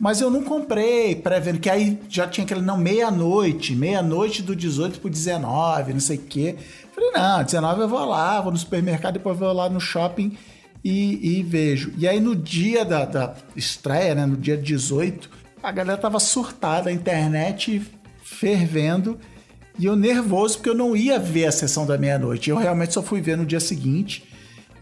[0.00, 4.98] Mas eu não comprei, pré-vendo, que aí já tinha aquele, não, meia-noite, meia-noite do 18
[4.98, 6.56] pro 19, não sei o quê.
[6.92, 10.36] Falei, não, 19 eu vou lá, vou no supermercado, depois vou lá no shopping
[10.82, 11.92] e, e vejo.
[11.96, 15.30] E aí no dia da, da estreia, né, no dia 18,
[15.62, 17.80] a galera tava surtada, a internet
[18.20, 19.16] fervendo,
[19.78, 22.50] e eu nervoso porque eu não ia ver a sessão da meia-noite.
[22.50, 24.33] Eu realmente só fui ver no dia seguinte.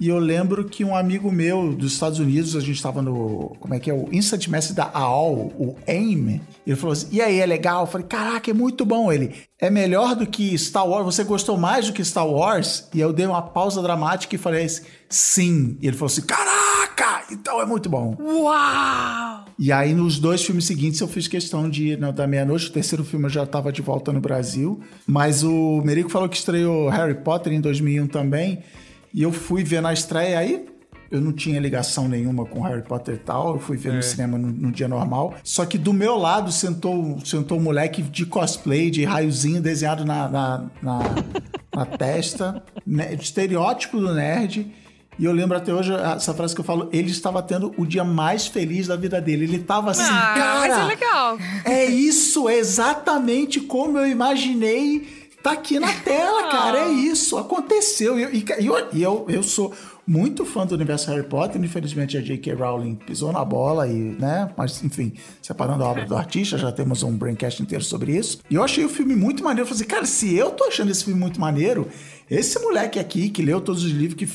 [0.02, 3.56] E eu lembro que um amigo meu dos Estados Unidos, a gente estava no.
[3.60, 3.94] Como é que é?
[3.94, 6.40] O Instant Mestre da AOL, o AIM.
[6.66, 7.82] Ele falou assim: e aí, é legal?
[7.82, 9.12] Eu falei: caraca, é muito bom.
[9.12, 11.04] Ele é melhor do que Star Wars.
[11.04, 12.88] Você gostou mais do que Star Wars?
[12.92, 15.78] E eu dei uma pausa dramática e falei assim: sim.
[15.80, 18.16] E ele falou assim: caraca, então é muito bom.
[18.20, 19.44] Uau!
[19.56, 22.66] E aí, nos dois filmes seguintes, eu fiz questão de ir na da meia-noite.
[22.66, 24.80] O terceiro filme eu já estava de volta no Brasil.
[25.06, 28.64] Mas o Merico falou que estreou Harry Potter em 2001 também.
[29.14, 30.38] E eu fui ver na estreia.
[30.38, 30.66] Aí
[31.10, 33.54] eu não tinha ligação nenhuma com Harry Potter e tal.
[33.54, 35.34] Eu fui ver no cinema no, no dia normal.
[35.44, 40.28] Só que do meu lado sentou, sentou um moleque de cosplay, de raiozinho desenhado na,
[40.28, 40.98] na, na,
[41.76, 42.62] na testa.
[42.86, 44.72] né, estereótipo do nerd.
[45.18, 48.02] E eu lembro até hoje essa frase que eu falo, ele estava tendo o dia
[48.02, 49.44] mais feliz da vida dele.
[49.44, 51.38] Ele estava assim, ah, cara, mas é legal.
[51.66, 55.21] é isso, é exatamente como eu imaginei.
[55.42, 56.78] Tá aqui na tela, cara.
[56.80, 57.36] É isso.
[57.36, 58.18] Aconteceu.
[58.18, 59.72] E, e- e eu, eu, eu sou
[60.06, 61.62] muito fã do universo Harry Potter.
[61.62, 62.52] Infelizmente, a J.K.
[62.54, 64.50] Rowling pisou na bola e, né?
[64.56, 65.12] Mas, enfim,
[65.42, 68.38] separando a obra do artista, já temos um braincast inteiro sobre isso.
[68.48, 69.62] E eu achei o filme muito maneiro.
[69.62, 71.88] Eu falei assim, cara, se eu tô achando esse filme muito maneiro,
[72.30, 74.28] esse moleque aqui que leu todos os livros, que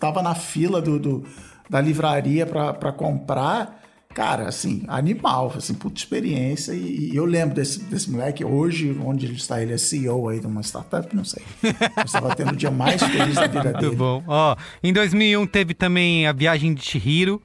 [0.00, 1.24] tava na fila do, do-
[1.70, 3.80] da livraria pra comprar,
[4.18, 6.72] Cara, assim, animal, assim, puta experiência.
[6.72, 10.40] E, e eu lembro desse, desse moleque, hoje, onde ele está, ele é CEO aí
[10.40, 11.44] de uma startup, não sei.
[11.62, 13.94] Eu estava tendo o dia mais feliz da vida Muito dele.
[13.94, 14.24] bom.
[14.26, 17.40] Ó, em 2001 teve também A Viagem de Chihiro,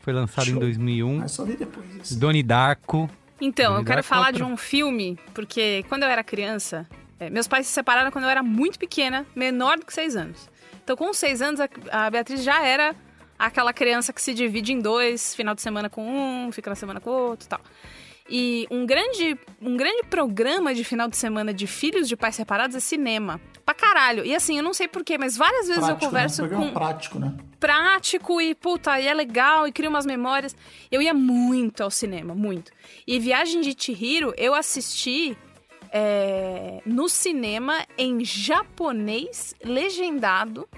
[0.00, 0.60] foi lançado em Show.
[0.60, 1.16] 2001.
[1.16, 2.18] Mas só vi depois isso.
[2.18, 3.08] Doni Darko.
[3.40, 4.44] Então, eu quero falar outra.
[4.44, 6.86] de um filme, porque quando eu era criança,
[7.18, 10.50] é, meus pais se separaram quando eu era muito pequena, menor do que seis anos.
[10.84, 12.94] Então, com seis anos, a, a Beatriz já era
[13.38, 17.00] aquela criança que se divide em dois, final de semana com um, fica na semana
[17.00, 17.60] com o outro e tal.
[18.30, 22.76] E um grande, um grande programa de final de semana de filhos de pais separados
[22.76, 23.40] é cinema.
[23.64, 24.24] Pra caralho.
[24.24, 26.10] E assim, eu não sei porquê, mas várias vezes eu Prático, né?
[26.10, 27.34] converso Um programa com prático, né?
[27.58, 30.54] prático e, puta, e é legal e cria umas memórias.
[30.90, 32.70] Eu ia muito ao cinema, muito.
[33.06, 35.36] E Viagem de Chihiro eu assisti
[35.90, 40.68] é, no cinema em japonês legendado,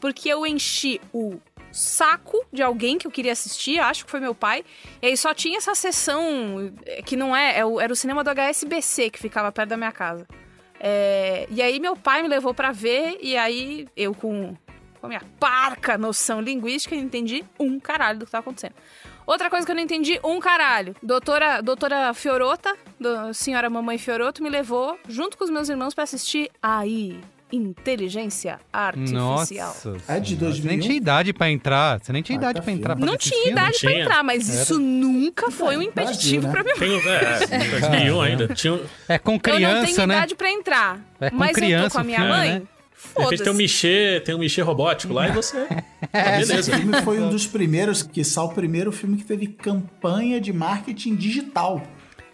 [0.00, 1.38] porque eu enchi o
[1.74, 4.64] saco de alguém que eu queria assistir, acho que foi meu pai,
[5.02, 8.30] e aí só tinha essa sessão é, que não é, é era o cinema do
[8.30, 10.26] HSBC que ficava perto da minha casa.
[10.78, 14.54] É, e aí meu pai me levou pra ver, e aí eu com,
[15.00, 18.74] com a minha parca noção linguística entendi um caralho do que tava acontecendo.
[19.26, 20.94] Outra coisa que eu não entendi, um caralho.
[21.02, 26.04] Doutora, doutora Fiorota, do, senhora mamãe Fioroto, me levou junto com os meus irmãos pra
[26.04, 27.20] assistir aí,
[27.52, 29.22] Inteligência Artificial.
[29.22, 29.96] Nossa.
[30.08, 30.66] É de senhora, Você 2001?
[30.70, 32.00] nem tinha idade pra entrar.
[32.00, 32.96] Você nem tinha Ah, idade tá pra entrar.
[32.96, 33.52] pra Não tinha filme.
[33.52, 34.02] idade pra tinha.
[34.02, 36.52] entrar, mas isso nunca foi um Brasil, impeditivo né?
[36.52, 36.72] pra mim.
[36.78, 37.46] Tem, é,
[37.80, 38.48] 2001 ainda.
[38.48, 40.14] Tinha, É com eu não tenho criança, né?
[40.16, 41.00] idade pra entrar.
[41.20, 42.50] É com mas eu tô criança com a minha filme, mãe.
[42.50, 42.62] né?
[43.22, 43.56] repente tem um Foda-se.
[43.62, 45.66] Michê, tem um Michê robótico lá e você.
[46.12, 46.76] É, Esse beleza.
[46.76, 51.82] filme foi um dos primeiros, que o primeiro filme que teve campanha de marketing digital.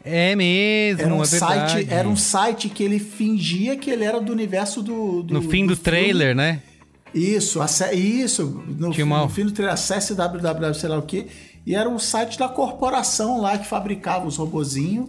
[0.04, 1.72] É mesmo, Era um, é verdade.
[1.72, 5.22] site, era um site que ele fingia que ele era do universo do.
[5.22, 5.76] do No fim do, filme.
[5.76, 6.62] trailer, né?
[7.14, 7.60] Isso,
[7.92, 8.62] isso.
[8.66, 11.26] No, Tinha fim- no fim do trailer, acesse www, sei lá o quê.
[11.66, 15.08] E era o site da corporação lá que fabricava os robozinhos.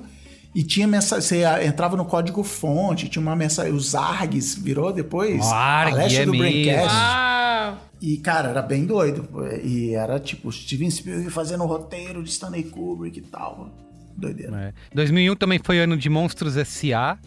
[0.54, 1.22] E tinha mensagem.
[1.26, 3.72] Você ah, entrava no código fonte, tinha uma mensagem.
[3.72, 5.42] Os ARGs virou depois.
[5.46, 6.44] ARG, a leste é do mesmo.
[6.44, 6.94] Braincast.
[6.94, 7.78] Uau!
[8.02, 9.30] E, cara, era bem doido.
[9.64, 13.70] E era tipo Steven Spielberg fazendo o roteiro de Stanley Kubrick e tal.
[14.16, 14.56] Doideira.
[14.58, 14.74] É.
[14.96, 17.18] 2001 também foi ano de Monstros S.A.,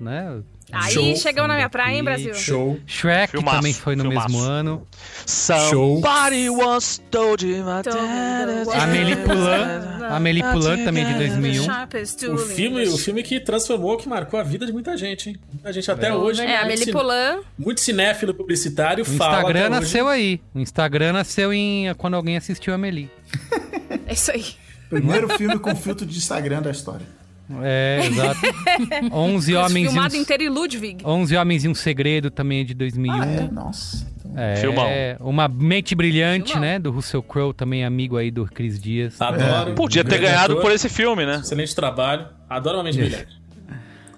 [0.00, 0.40] né?
[0.70, 1.16] Aí Show.
[1.16, 2.34] chegamos na minha praia, hein, Brasil?
[2.34, 2.78] Show.
[2.86, 4.28] Shrek Filmaço, também foi no filmaço.
[4.28, 4.86] mesmo ano.
[5.26, 11.64] Somebody once told you my dad Amélie Poulain, Amélie Poulain também de The 2001.
[11.64, 15.36] sharpest O filme, o filme que transformou, que marcou a vida de muita gente, hein?
[15.64, 16.42] A gente até hoje.
[16.42, 17.40] É, muito Amélie Poulain.
[17.58, 19.36] Muito cinéfilo publicitário O fala.
[19.38, 20.40] Instagram até hoje- nasceu aí.
[20.54, 23.10] O Instagram nasceu em quando alguém assistiu a Amelie.
[24.06, 24.44] É isso aí.
[24.88, 27.06] Primeiro filme com filtro de Instagram da história.
[27.62, 28.40] É, exato.
[29.10, 31.02] 11 homens e Filmado um, inteiro em Ludwig.
[31.04, 33.22] 11 homens e um segredo também é de 2001.
[33.22, 33.48] Ah, é?
[33.50, 34.06] Nossa.
[34.36, 34.86] É, Filmão.
[35.20, 36.68] uma mente brilhante, Filmão.
[36.68, 39.20] né, do Russell Crowe, também amigo aí do Chris Dias.
[39.20, 39.74] Adoro.
[39.74, 41.36] Podia ter ganhado ator, por esse filme, né?
[41.42, 42.26] Excelente trabalho.
[42.48, 43.38] Adoro uma mente brilhante.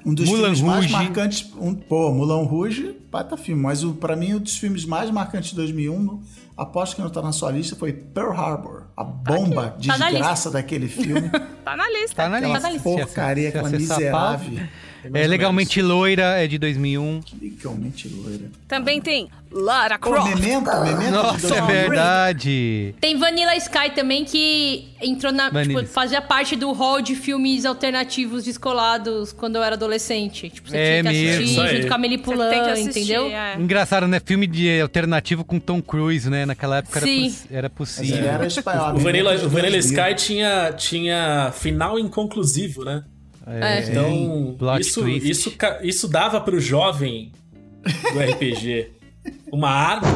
[0.05, 0.93] Um dos Moulin filmes mais Rouge.
[0.93, 1.53] marcantes.
[1.61, 3.63] Um, pô, Mulan Rouge, baita filme.
[3.63, 6.23] Mas o, pra mim, um dos filmes mais marcantes de 2001, no-
[6.63, 8.85] aposto que não tá na sua lista, foi Pearl Harbor.
[8.97, 11.31] A bomba de Tá na desgraça daquele filme.
[11.65, 12.17] Tá na lista.
[12.17, 12.71] Tá na Aquela lista.
[12.79, 14.39] Se porcaria, acessar- aquela se acessar a pauta.
[14.45, 14.69] miserável.
[15.15, 17.21] É legalmente loira, é de 2001.
[17.41, 18.51] Legalmente loira.
[18.69, 20.29] Também tem Lara Croft.
[20.35, 21.67] Memento, Memento de Nossa, é 2001.
[21.67, 22.95] verdade.
[23.01, 25.51] Tem Vanilla Sky também, que entrou na.
[25.51, 30.49] Tipo, fazia parte do hall de filmes alternativos descolados quando eu era adolescente.
[30.51, 31.63] Tipo, você É tinha que assistir mesmo.
[31.63, 31.77] Aí.
[31.77, 31.99] junto com a
[32.73, 33.27] assistir, entendeu?
[33.27, 33.57] é.
[33.59, 34.21] Engraçado, né?
[34.25, 36.47] Filme de alternativo com Tom Cruise, né?
[36.47, 37.23] Naquela época era, Sim.
[37.25, 38.29] poss- era possível.
[38.29, 38.95] era espanhol.
[38.95, 39.81] O Vanilla, Memento o Vanilla 2000.
[39.81, 43.03] Sky tinha, tinha final inconclusivo, né?
[43.51, 43.89] É.
[43.89, 45.31] Então, Plot isso, twist.
[45.31, 45.53] isso,
[45.83, 47.33] isso dava pro jovem
[48.13, 48.93] do RPG
[49.53, 50.09] uma arma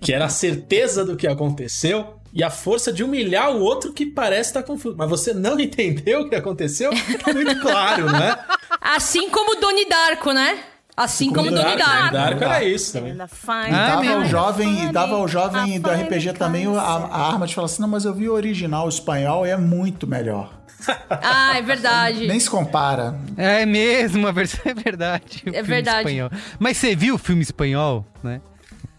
[0.00, 4.06] que era a certeza do que aconteceu e a força de humilhar o outro que
[4.06, 4.96] parece estar confuso.
[4.96, 6.90] Mas você não entendeu o que aconteceu?
[7.22, 8.38] Tá muito claro, não é?
[8.80, 10.58] Assim como Doni Darko, né?
[10.96, 12.12] Assim como Doni Darko, Darko.
[12.12, 13.12] Darko era isso também.
[13.12, 17.28] I find E dava ao jovem, e dava ao jovem do RPG também a, a
[17.28, 20.61] arma de falar assim, não, mas eu vi o original espanhol e é muito melhor.
[21.10, 22.26] Ah, é verdade.
[22.26, 23.18] Nem se compara.
[23.36, 25.42] É mesmo, é verdade.
[25.46, 25.98] o É filme verdade.
[26.08, 26.30] Espanhol.
[26.58, 28.40] Mas você viu o filme espanhol, né?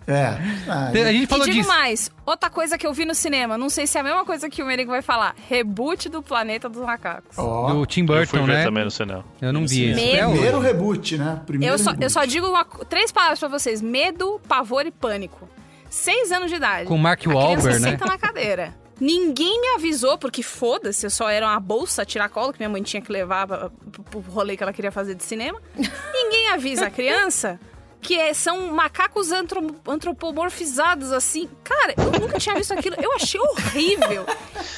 [0.05, 0.35] É.
[0.67, 1.69] Ah, A gente E falou digo disso.
[1.69, 4.49] mais, outra coisa que eu vi no cinema, não sei se é a mesma coisa
[4.49, 7.37] que o Merigo vai falar, reboot do Planeta dos Macacos.
[7.37, 8.63] ó, Do Tim Eu fui Burton, ver né?
[8.65, 9.23] também no cinema.
[9.41, 9.93] Eu não vi.
[9.93, 10.33] Até hoje.
[10.33, 11.41] primeiro reboot, né?
[11.45, 12.03] Primeiro Eu só, reboot.
[12.03, 15.47] eu só digo uma três palavras pra vocês: medo, pavor e pânico.
[15.89, 16.85] Seis anos de idade.
[16.87, 17.91] Com Mark A criança Wahlberg, né?
[17.91, 18.73] senta na cadeira.
[18.99, 23.01] Ninguém me avisou, porque foda-se, eu só era uma bolsa tiracolo que minha mãe tinha
[23.01, 25.59] que levar pra- pro, pro rolê que ela queria fazer de cinema.
[25.75, 27.59] Ninguém avisa a criança
[28.01, 31.49] que é- são macacos antro- antropomorfizados assim.
[31.63, 32.95] Cara, eu nunca tinha visto aquilo.
[33.01, 34.25] Eu achei horrível.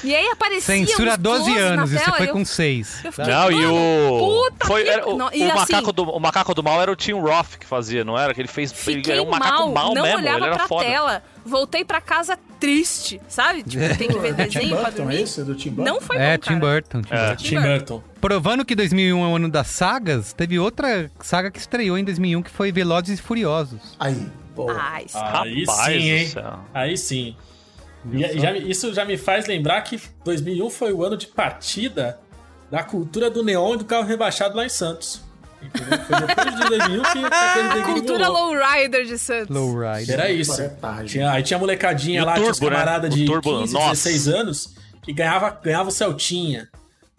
[0.03, 3.05] E aí aparecia Censura uns 12 close na anos, e você foi com 6.
[3.05, 4.19] eu fiquei, Não, e o.
[4.19, 6.81] puta Foi, que- era o, Não, o e assim- macaco do, o macaco do mal
[6.81, 8.33] era o Tim Roth que fazia, não era?
[8.33, 8.73] Que ele fez.
[8.87, 10.85] Ele era um macaco mal, mal, não mesmo, olhava ele era pra foda.
[10.85, 11.23] tela.
[11.45, 13.61] Voltei pra casa triste, sabe?
[13.63, 15.21] Tipo, tem que ver É Tim desenho pra Burton, é dormir.
[15.21, 15.41] isso?
[15.41, 15.91] É do Tim Burton?
[15.93, 16.59] Não foi É, bom, Tim.
[16.59, 17.01] Burton.
[17.03, 17.27] Tim É.
[17.27, 17.43] Burton.
[17.43, 18.03] Tim Burton.
[18.19, 22.41] Provando que 2001 é o ano das sagas, teve outra saga que estreou em 2001
[22.41, 23.95] que foi Velozes e Furiosos.
[23.99, 24.69] Aí, pô.
[24.71, 26.33] Ai, Aí Rapaz sim, hein?
[26.73, 27.35] Aí sim.
[28.11, 32.19] E, já isso já me faz lembrar que 2001 foi o ano de partida
[32.71, 35.21] da cultura do neon e do carro rebaixado lá em Santos.
[35.65, 35.99] Entendeu?
[36.05, 39.55] Foi depois de 2001 que a cultura lowrider de Santos.
[39.55, 40.19] Lowrider.
[40.19, 40.61] Era isso.
[40.61, 40.71] É.
[41.05, 42.71] Tinha, aí tinha molecadinha o lá, tinha Turbo, né?
[42.71, 43.89] camaradas O de Turbo, 15, nossa.
[43.89, 46.69] 16 anos que ganhava, ganhava o Celtinha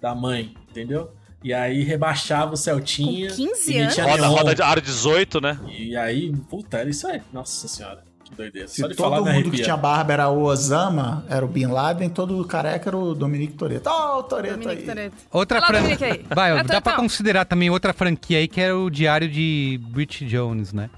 [0.01, 1.13] da mãe, entendeu?
[1.43, 3.31] E aí rebaixava o Celtinha.
[3.31, 5.59] Com 15 e metia Roda, roda de aro 18, né?
[5.69, 7.23] E aí, puta, era isso aí.
[7.33, 8.69] Nossa senhora, que doideira.
[8.69, 12.91] Se todo mundo que tinha barba era o Osama, era o Bin Laden, todo careca
[12.91, 13.89] era o Dominique Toretto.
[13.89, 14.87] Ó, o Toretto Dominique aí.
[14.87, 15.17] Toretto.
[15.33, 16.21] Outra franquia.
[16.35, 16.99] Vai, Ah, dá tá, pra tá.
[16.99, 20.91] considerar também outra franquia aí que era o Diário de Bridget Jones, né?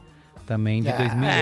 [0.47, 1.33] Também de Ah, 2012.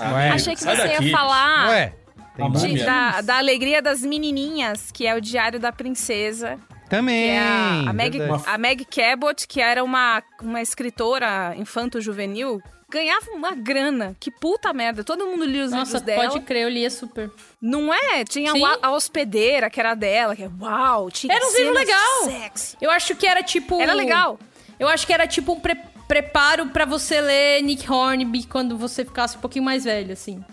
[0.00, 0.30] Ah, Ué.
[0.30, 1.04] Achei que você daqui.
[1.04, 1.92] ia falar Ué,
[2.38, 2.62] mais?
[2.62, 6.58] de- da, da alegria das menininhas, que é o Diário da Princesa.
[6.88, 7.26] Também.
[7.26, 12.60] Que é a, a, Meg, a Meg Cabot, que era uma, uma escritora infanto-juvenil,
[12.94, 14.16] ganhava uma grana.
[14.18, 15.02] Que puta merda.
[15.04, 16.28] Todo mundo lia os Nossa, livros dela.
[16.30, 17.30] pode crer, eu lia super.
[17.60, 18.24] Não é?
[18.24, 22.24] Tinha a, a hospedeira, que era dela, que é uau, tinha Era um livro legal.
[22.24, 22.76] sexo.
[22.80, 23.80] Eu acho que era tipo.
[23.80, 24.38] Era legal.
[24.78, 29.04] Eu acho que era tipo um pre- preparo pra você ler Nick Hornby quando você
[29.04, 30.44] ficasse um pouquinho mais velho, assim.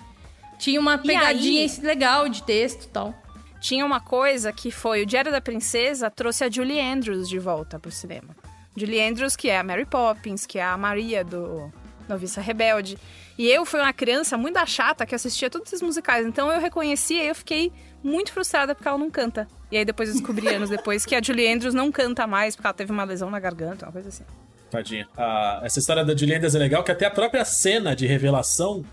[0.60, 1.80] Tinha uma pegadinha aí?
[1.82, 3.16] legal de texto e tal.
[3.60, 7.80] Tinha uma coisa que foi o Diário da Princesa trouxe a Julie Andrews de volta
[7.80, 8.36] pro cinema.
[8.76, 11.72] Julie Andrews, que é a Mary Poppins, que é a Maria do
[12.08, 12.98] Noviça Rebelde.
[13.38, 16.26] E eu fui uma criança muito chata que assistia todos esses musicais.
[16.26, 17.72] Então eu reconhecia e eu fiquei
[18.04, 19.48] muito frustrada porque ela não canta.
[19.72, 22.68] E aí depois eu descobri anos depois que a Julie Andrews não canta mais porque
[22.68, 24.24] ela teve uma lesão na garganta, uma coisa assim.
[24.70, 25.08] Tadinha.
[25.18, 28.86] Ah, essa história da Julie Andrews é legal, que até a própria cena de revelação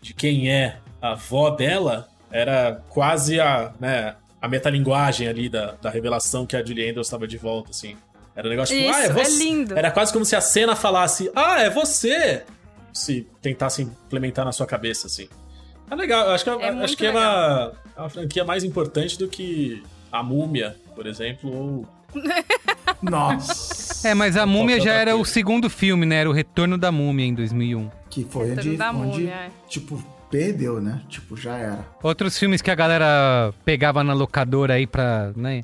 [0.00, 5.90] de quem é a avó dela era quase a, né, a metalinguagem ali da, da
[5.90, 7.96] revelação que a Julie Andrews estava de volta, assim.
[8.36, 9.38] Era um negócio tipo, Isso, ah, é é você.
[9.44, 9.78] lindo.
[9.78, 12.42] Era quase como se a cena falasse, ah, é você!
[12.92, 15.28] Se tentasse implementar na sua cabeça, assim.
[15.90, 19.18] É legal, acho que é, É acho que é uma, é uma franquia mais importante
[19.18, 21.88] do que a Múmia, por exemplo, ou
[23.02, 24.08] Nossa.
[24.08, 26.16] É, mas a Múmia já era o segundo filme, né?
[26.16, 27.90] Era o Retorno da Múmia em 2001.
[28.08, 29.50] Que foi Retorno onde, da onde Múmia, é.
[29.68, 31.00] tipo, perdeu, né?
[31.08, 31.86] Tipo, já era.
[32.02, 35.62] Outros filmes que a galera pegava na locadora aí pra, né,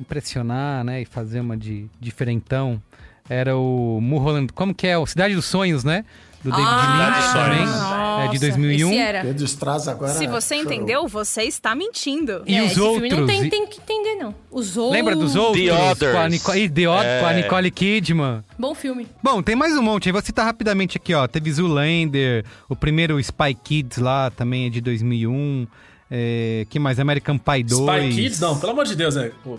[0.00, 2.80] impressionar, né, e fazer uma de diferentão,
[3.28, 4.98] era o Mulholland, como que é?
[4.98, 6.04] O Cidade dos Sonhos, né?
[6.42, 8.88] Do David Ah, Lynch também, é de 2001.
[8.90, 9.20] Esse era.
[9.22, 10.12] Pedro Straz agora.
[10.12, 10.72] Se você chorou.
[10.72, 12.42] entendeu, você está mentindo.
[12.48, 13.38] E É, os filme não outros?
[13.38, 14.34] tem, tem que entender, não.
[14.50, 14.96] Os outros.
[14.96, 15.64] Lembra dos outros?
[15.64, 16.12] The Others.
[16.12, 16.54] Com a, Nico...
[16.56, 17.20] e The Oth- É.
[17.20, 18.44] com a Nicole Kidman.
[18.58, 19.06] Bom filme.
[19.22, 20.08] Bom, tem mais um monte.
[20.08, 20.12] aí.
[20.12, 21.28] Vou citar rapidamente aqui, ó.
[21.28, 25.68] Teve Zoolander, o primeiro Spy Kids lá também é de 2001.
[26.14, 27.00] É, que mais?
[27.00, 27.80] American Pie 2.
[27.80, 29.32] Spy Kids, não, pelo amor de Deus, né?
[29.42, 29.58] Pô,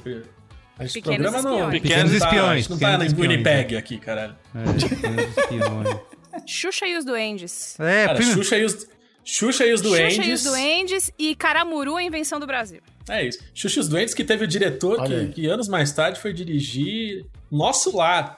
[0.77, 1.55] a gente Pequenos programa não.
[1.73, 1.81] Espiões.
[1.81, 4.35] Pequenos não tá- Espiões, A gente não tá Pequenos Espiões, Winnipeg aqui, caralho.
[4.53, 5.97] É, Pequenos Espiões.
[6.47, 7.79] Xuxa e os Duendes.
[7.79, 8.87] É, Cara, prime- Xuxa e os,
[9.23, 10.15] Xuxa e os Duendes.
[10.15, 12.81] Xuxa e os Duendes e Caramuru, a invenção do Brasil.
[13.09, 13.39] É isso.
[13.55, 17.25] Xuxa e os Duendes que teve o diretor que, que anos mais tarde foi dirigir
[17.51, 18.37] Nosso Lar.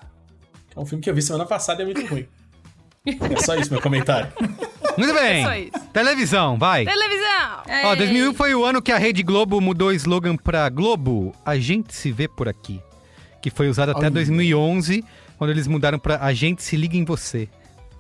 [0.70, 2.26] Que é um filme que eu vi semana passada e é muito ruim.
[3.06, 4.32] É só isso meu comentário.
[4.98, 5.72] Muito bem.
[5.92, 6.86] Televisão, vai.
[6.86, 7.64] Televisão!
[7.86, 11.58] Ó, 2001 foi o ano que a Rede Globo mudou o slogan pra Globo, a
[11.58, 12.82] gente se vê por aqui.
[13.42, 14.12] Que foi usado até Olha.
[14.12, 15.04] 2011,
[15.38, 17.48] quando eles mudaram pra a gente se liga em você.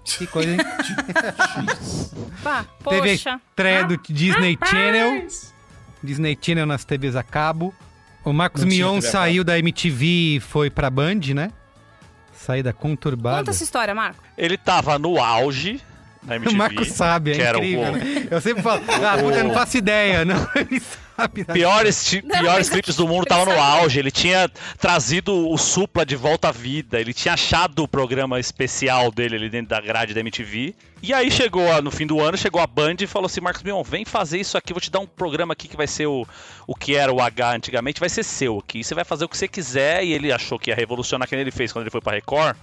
[0.04, 0.58] Que coisa, hein?
[2.44, 3.42] Pá, Teve a poxa.
[3.50, 5.28] estreia do Disney Channel.
[6.04, 7.74] Disney Channel nas TVs a cabo.
[8.24, 11.52] O Marcos Não tinha Mion TV a saiu da MTV e foi pra Band, né?
[12.34, 13.38] Saída conturbada.
[13.40, 14.24] Conta essa história, Marco.
[14.38, 15.82] Ele tava no auge
[16.26, 16.56] na MTV.
[16.56, 18.28] O Marco sabe, é que era o- incrível, né?
[18.32, 20.24] Eu sempre falo, ah, puta, eu não faço ideia.
[20.26, 20.80] Não, ele
[21.16, 21.46] sabe.
[21.48, 21.54] né?
[21.54, 24.00] Piores, Não, piores clipes do mundo tava no auge.
[24.00, 24.50] Ele tinha
[24.80, 27.00] trazido o Supla de volta à vida.
[27.00, 30.76] Ele tinha achado o programa especial dele ali dentro da grade da MTV.
[31.02, 33.64] E aí chegou a- no fim do ano, chegou a Band e falou assim: Marcos
[33.64, 34.74] Mion, vem fazer isso aqui.
[34.74, 36.26] Vou te dar um programa aqui que vai ser o,
[36.68, 38.84] o que era o H antigamente, vai ser seu aqui.
[38.84, 40.04] Você vai fazer o que você quiser.
[40.04, 42.56] E ele achou que ia revolucionar, que nem ele fez quando ele foi pra Record.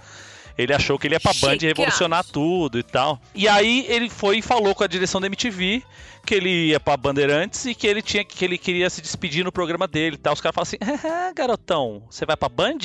[0.57, 3.19] Ele achou que ele ia pra Band Chique, revolucionar tudo e tal.
[3.33, 5.83] E aí ele foi e falou com a direção da MTV
[6.25, 9.51] que ele ia pra Bandeirantes e que ele tinha que ele queria se despedir no
[9.51, 10.33] programa dele e tal.
[10.33, 12.77] Os caras falaram assim: "Ah, garotão, você vai pra Band?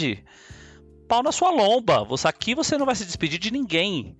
[1.07, 2.05] Pau na sua lomba.
[2.05, 4.16] Você aqui você não vai se despedir de ninguém."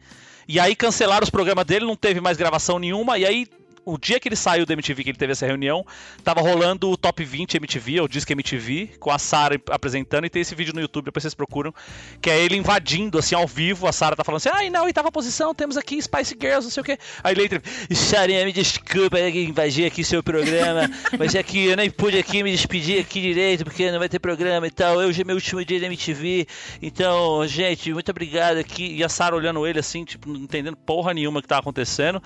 [0.47, 3.19] E aí cancelaram os programas dele, não teve mais gravação nenhuma.
[3.19, 3.47] E aí
[3.89, 5.85] o dia que ele saiu da MTV, que ele teve essa reunião,
[6.23, 10.43] tava rolando o Top 20 MTV, ou Disque MTV, com a Sarah apresentando, e tem
[10.43, 11.73] esse vídeo no YouTube, depois vocês procuram,
[12.21, 15.11] que é ele invadindo, assim, ao vivo, a Sarah tá falando assim, ai, na oitava
[15.11, 16.99] posição, temos aqui Spice Girls, não sei o quê.
[17.25, 17.63] Aí ele entra,
[17.95, 22.43] Sarah, me desculpa eu invadir aqui seu programa, mas é que eu nem pude aqui
[22.43, 25.65] me despedir aqui direito, porque não vai ter programa e tal, hoje é meu último
[25.65, 26.47] dia da MTV,
[26.83, 28.97] então, gente, muito obrigado aqui.
[28.97, 32.23] E a Sarah olhando ele assim, tipo, não entendendo porra nenhuma que tava acontecendo.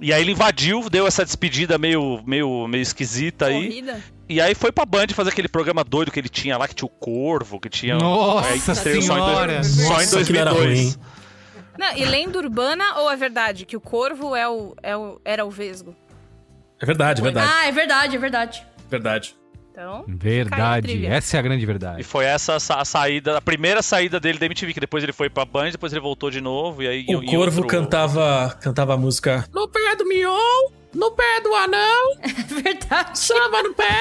[0.00, 3.66] E aí ele invadiu, deu essa despedida meio, meio, meio esquisita aí.
[3.66, 4.00] Corrida.
[4.28, 6.86] E aí foi pra Band fazer aquele programa doido que ele tinha lá, que tinha
[6.86, 7.96] o Corvo, que tinha.
[7.98, 9.64] Nossa aí estreou só em dois- Senhora!
[9.64, 10.78] Só em Nossa, que era 2002.
[10.78, 10.94] ruim.
[11.78, 15.44] Não, e lenda urbana ou é verdade que o corvo é o, é o, era
[15.46, 15.94] o vesgo?
[16.80, 17.50] É verdade, é verdade.
[17.52, 18.66] Ah, é verdade, é verdade.
[18.88, 19.34] Verdade.
[19.72, 22.02] Então, Verdade, essa é a grande E verdade.
[22.02, 25.44] foi essa a saída, a primeira saída dele da MTV, que depois ele foi pra
[25.44, 27.06] Band, depois ele voltou de novo, e aí...
[27.08, 31.54] O em Corvo outro- cantava, cantava a música No pé do Mion, no pé do
[31.54, 33.18] anão, É verdade.
[33.18, 33.94] samba no pé.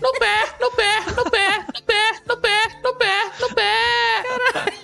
[0.00, 4.79] No pé, no pé, no pé, no pé, no pé, no pé, no pé.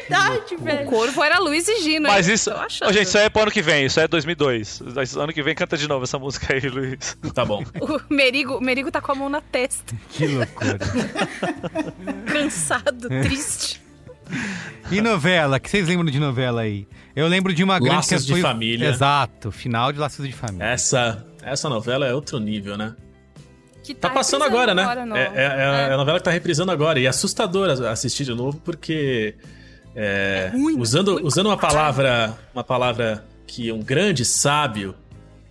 [0.00, 0.86] Verdade, o velho.
[0.90, 2.08] corvo era Luiz e Gino.
[2.08, 2.50] Mas isso...
[2.50, 4.80] Ô, gente, isso aí é pro ano que vem, isso aí é 2002.
[5.16, 7.16] Ano que vem canta de novo essa música aí, Luiz.
[7.34, 7.62] Tá bom.
[7.80, 9.94] O Merigo, o Merigo tá com a mão na testa.
[10.10, 10.78] Que loucura.
[12.26, 13.80] Cansado, triste.
[14.90, 15.60] E novela?
[15.60, 16.86] que vocês lembram de novela aí?
[17.14, 18.40] Eu lembro de uma grande Laços que de foi...
[18.40, 18.88] Família.
[18.88, 20.64] Exato, final de Laços de Família.
[20.64, 22.94] Essa, essa novela é outro nível, né?
[23.84, 24.82] Que Tá passando agora, né?
[24.84, 25.92] agora, é, é- é É.
[25.92, 27.00] a novela que tá reprisando agora.
[27.00, 29.34] E é assustador as- assistir de novo, porque.
[29.94, 32.38] É, ruim, usando, ruim usando uma palavra.
[32.54, 34.94] Uma palavra que um grande sábio,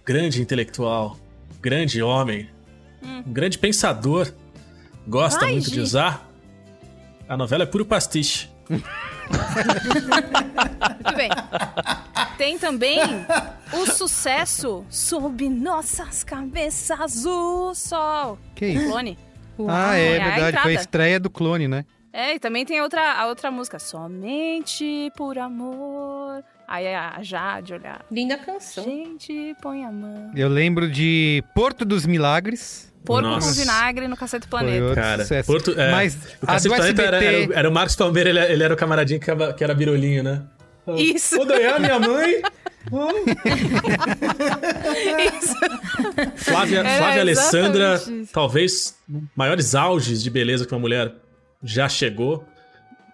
[0.06, 1.18] grande intelectual,
[1.62, 2.50] grande homem,
[3.04, 4.32] um grande pensador
[5.08, 6.28] gosta Vai, muito de usar.
[7.28, 8.50] A novela é puro pastiche.
[8.70, 8.86] Muito
[11.16, 11.30] bem.
[12.38, 13.00] Tem também
[13.74, 18.40] o sucesso sob nossas cabeças o sol.
[18.56, 18.88] Que isso?
[18.88, 19.18] Clone.
[19.68, 20.64] Ah, é, É a verdade.
[20.64, 21.86] Foi a estreia do clone, né?
[22.14, 23.80] É, e também tem a outra, a outra música.
[23.80, 28.00] Somente por amor Aí a Jade olhava.
[28.10, 28.86] Linda canção.
[28.86, 30.32] Gente, põe a mão.
[30.34, 32.90] Eu lembro de Porto dos Milagres.
[33.04, 33.60] Porco com Nossa.
[33.60, 34.96] vinagre no Cacete Planeta.
[34.96, 35.26] Cara.
[35.46, 37.26] Porto, é, Mas o a Cacete Planeta SBT...
[37.26, 39.62] era, era, o- era o Marcos Palmeira, ele, ele era o camaradinho que, era- que
[39.64, 40.44] era birolinho, né?
[40.96, 41.42] Isso.
[41.42, 42.42] Ô, Dayá, minha mãe!
[45.38, 45.56] Isso.
[46.38, 48.30] Flávia, Era Flávia Alessandra, isso.
[48.34, 48.98] talvez
[49.36, 51.14] maiores auges de beleza que uma mulher
[51.64, 52.46] já chegou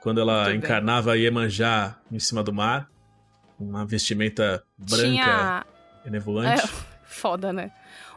[0.02, 0.58] quando ela Muito bem.
[0.58, 2.88] encarnava Iemanjá em cima do mar.
[3.60, 5.66] Uma vestimenta branca Tinha.
[6.06, 6.62] e nevoante.
[6.64, 6.68] É,
[7.04, 7.72] foda, né?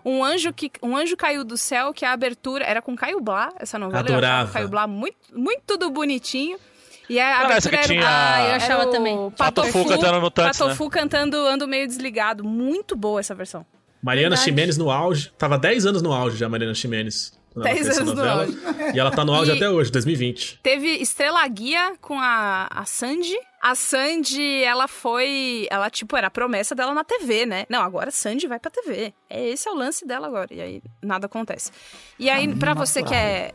[0.05, 2.65] Um anjo, que, um anjo caiu do céu, que a abertura.
[2.65, 4.01] Era com Caio Blá, essa novela.
[4.01, 4.53] Eu achava Adorava.
[4.53, 6.59] Caio Blá muito, muito do bonitinho.
[7.09, 9.31] E a essa abertura que era, tinha- Ah, eu era achava o também.
[9.31, 12.45] Patofu cantando no Tantos, Patofu cantando Ando Meio Desligado.
[12.45, 13.67] Muito boa essa versão.
[14.03, 14.45] Mariana Verdade.
[14.45, 15.33] Ximenes no auge.
[15.37, 17.39] Tava 10 anos no auge já, Mariana Ximenes.
[17.53, 18.43] Quando ela 10 fez essa anos no novela.
[18.43, 18.59] auge.
[18.97, 20.61] E ela tá no auge E- até hoje, 2020.
[20.63, 23.37] Teve Estrela Guia com a, a Sandy.
[23.63, 25.67] A Sandy, ela foi.
[25.71, 27.67] Ela, tipo, era a promessa dela na TV, né?
[27.69, 29.13] Não, agora a Sandy vai pra TV.
[29.29, 30.49] É, esse é o lance dela agora.
[30.51, 31.71] E aí nada acontece.
[32.19, 33.53] E aí, pra você que é.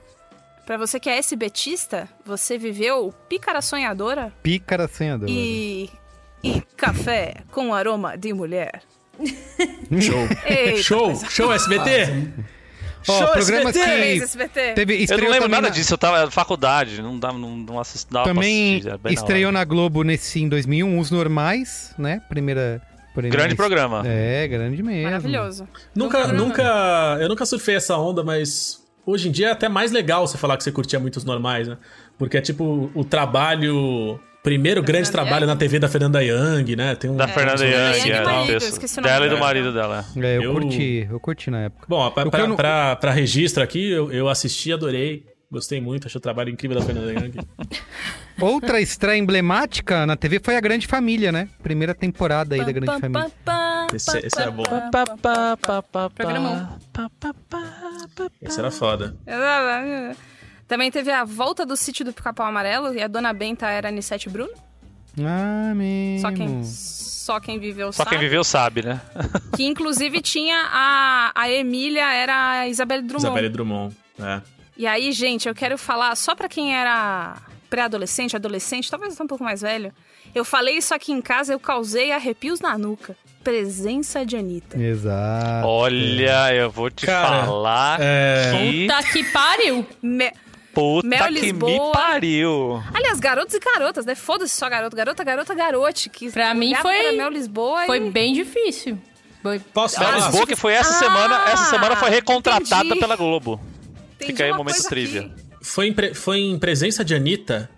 [0.66, 5.30] Pra você que é SBTista, você viveu Pícara Sonhadora Pícara sonhadora.
[5.32, 5.90] e.
[6.44, 8.82] E café com aroma de mulher.
[10.00, 10.28] Show.
[10.46, 11.90] Eita, show, coisa- show SBT.
[11.90, 12.44] Ó,
[13.06, 13.86] show programas SBT.
[14.02, 14.74] Fez que SBT.
[14.74, 17.58] teve Eu não estreou lembro nada na- disso, eu tava na faculdade, não dava, não,
[17.58, 19.52] não dava pra Também assistir, na estreou hora.
[19.60, 22.22] na Globo nesse em 2001, Os Normais, né?
[22.30, 22.82] Primeira...
[23.14, 24.04] primeira Grande programa.
[24.06, 25.04] É, grande mesmo.
[25.04, 25.68] Maravilhoso.
[25.96, 30.28] Nunca, nunca, eu nunca surfei essa onda, mas hoje em dia é até mais legal
[30.28, 31.78] você falar que você curtia muitos normais, né?
[32.18, 36.96] Porque é tipo o trabalho, primeiro grande Fernanda trabalho na TV da Fernanda Young, né?
[36.96, 38.68] Tem um Da Fernanda Young, é, marido, isso.
[38.68, 40.06] esqueci o nome dela e do marido dela.
[40.16, 41.86] É, eu, Eu- curti, eu curti na época.
[41.90, 45.26] Bom, pra, pra, não- pra- pra registro aqui, eu, eu assisti, adorei.
[45.52, 47.34] Gostei muito, achei o trabalho incrível da Fernanda Young.
[48.42, 51.48] Outra estreia emblemática na TV foi a Grande Família, né?
[51.64, 53.32] Primeira temporada aí da Grande Família.
[53.94, 54.64] Esse- pam, esse é pam, bom.
[56.16, 56.78] Programão.
[58.42, 59.16] Esse era foda.
[60.68, 64.30] Também teve a volta do sítio do Pica-Pau Amarelo e a Dona Benta era Anissete
[64.30, 64.52] Bruno.
[65.20, 66.22] Ah, mesmo.
[66.22, 68.10] Só quem, só quem viveu Só sabe.
[68.10, 69.00] quem viveu sabe, né?
[69.56, 73.26] Que inclusive tinha a, a Emília, era a Isabelle Drummond.
[73.28, 73.96] Isabelle Drummond.
[74.20, 74.42] É.
[74.78, 77.38] E aí, gente, eu quero falar só pra quem era
[77.70, 79.94] pré-adolescente, adolescente, talvez até um pouco mais velho.
[80.34, 83.16] Eu falei isso aqui em casa, eu causei arrepios na nuca.
[83.42, 84.78] Presença de Anitta.
[84.78, 85.68] Exato.
[85.68, 88.88] Olha, eu vou te Cara, falar é- que...
[88.88, 89.86] Tá que pariu!
[90.02, 90.34] Me-
[90.76, 91.92] Puta Mel que me Lisboa.
[91.92, 92.84] pariu.
[92.94, 94.14] Aliás, garotos e garotas, né?
[94.14, 96.10] Foda-se só garoto, garota, garota, garote.
[96.10, 98.10] Que Pra mim foi- pra Mel Lisboa Foi e...
[98.12, 98.98] bem difícil.
[99.42, 99.60] Foi...
[99.60, 100.14] Posso Mel?
[100.16, 103.00] Lisboa, que foi essa Ah, semana, essa semana foi recontratada entendi.
[103.00, 103.60] pela Globo.
[104.16, 105.32] Entendi Fica aí o uma momento trivia.
[105.62, 107.70] Foi em, pre- foi em presença de Anitta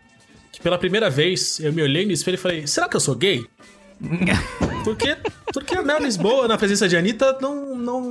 [0.52, 3.16] que pela primeira vez eu me olhei no espelho e falei: será que eu sou
[3.16, 3.46] gay?
[4.84, 5.18] Porque,
[5.54, 8.02] porque a Mel Lisboa, na presença de Anitta, não, não,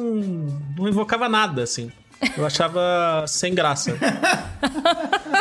[0.76, 1.90] não invocava nada, assim.
[2.36, 3.96] Eu achava sem graça.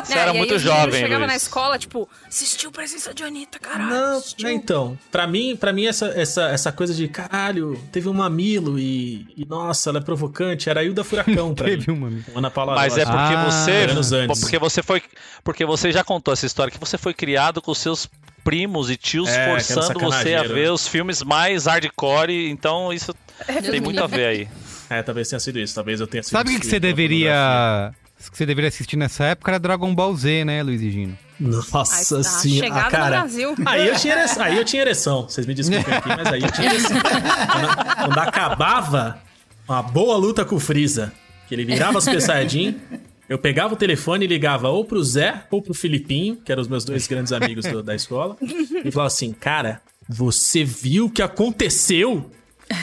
[0.06, 1.28] Você É, era e muito jovem, chegava Luiz.
[1.32, 3.90] na escola, tipo, assistiu Presença de Anitta, caralho.
[3.90, 4.48] Não, assistiu.
[4.48, 4.98] né, então.
[5.12, 9.46] Pra mim, pra mim essa, essa, essa coisa de caralho, teve um mamilo e, e
[9.46, 10.70] nossa, ela é provocante.
[10.70, 11.98] Era a Hilda Furacão pra Teve mim.
[11.98, 12.12] uma.
[12.36, 13.18] Ana Paula Mas é Rocha.
[13.18, 14.42] porque Ah, você, anos antes.
[14.42, 15.02] porque você foi,
[15.44, 18.08] porque você já contou essa história que você foi criado com seus
[18.44, 23.12] primos e tios É, forçando você a ver os filmes mais hardcore, então isso
[23.48, 24.48] tem Deus muito a ver aí.
[24.90, 25.76] É, talvez tenha sido isso.
[25.76, 26.32] Talvez eu tenha sido.
[26.32, 27.94] Sabe o que, que você deveria.
[28.32, 31.18] que você deveria assistir nessa época era Dragon Ball Z, né, Luiz e Gino?
[31.40, 33.06] Nossa a senhora, chegada ah, cara.
[33.06, 33.56] no Brasil.
[33.66, 35.24] Aí eu, tinha ereção, aí eu tinha ereção.
[35.24, 36.98] Vocês me desculpem aqui, mas aí eu tinha ereção.
[37.02, 39.20] Quando, quando acabava
[39.68, 41.12] uma boa luta com o Freeza,
[41.48, 42.80] que ele virava Super Saiyajin,
[43.28, 46.68] eu pegava o telefone e ligava ou pro Zé ou pro Filipinho, que eram os
[46.68, 51.22] meus dois grandes amigos do- da escola, e falava assim, cara, você viu o que
[51.22, 52.32] aconteceu?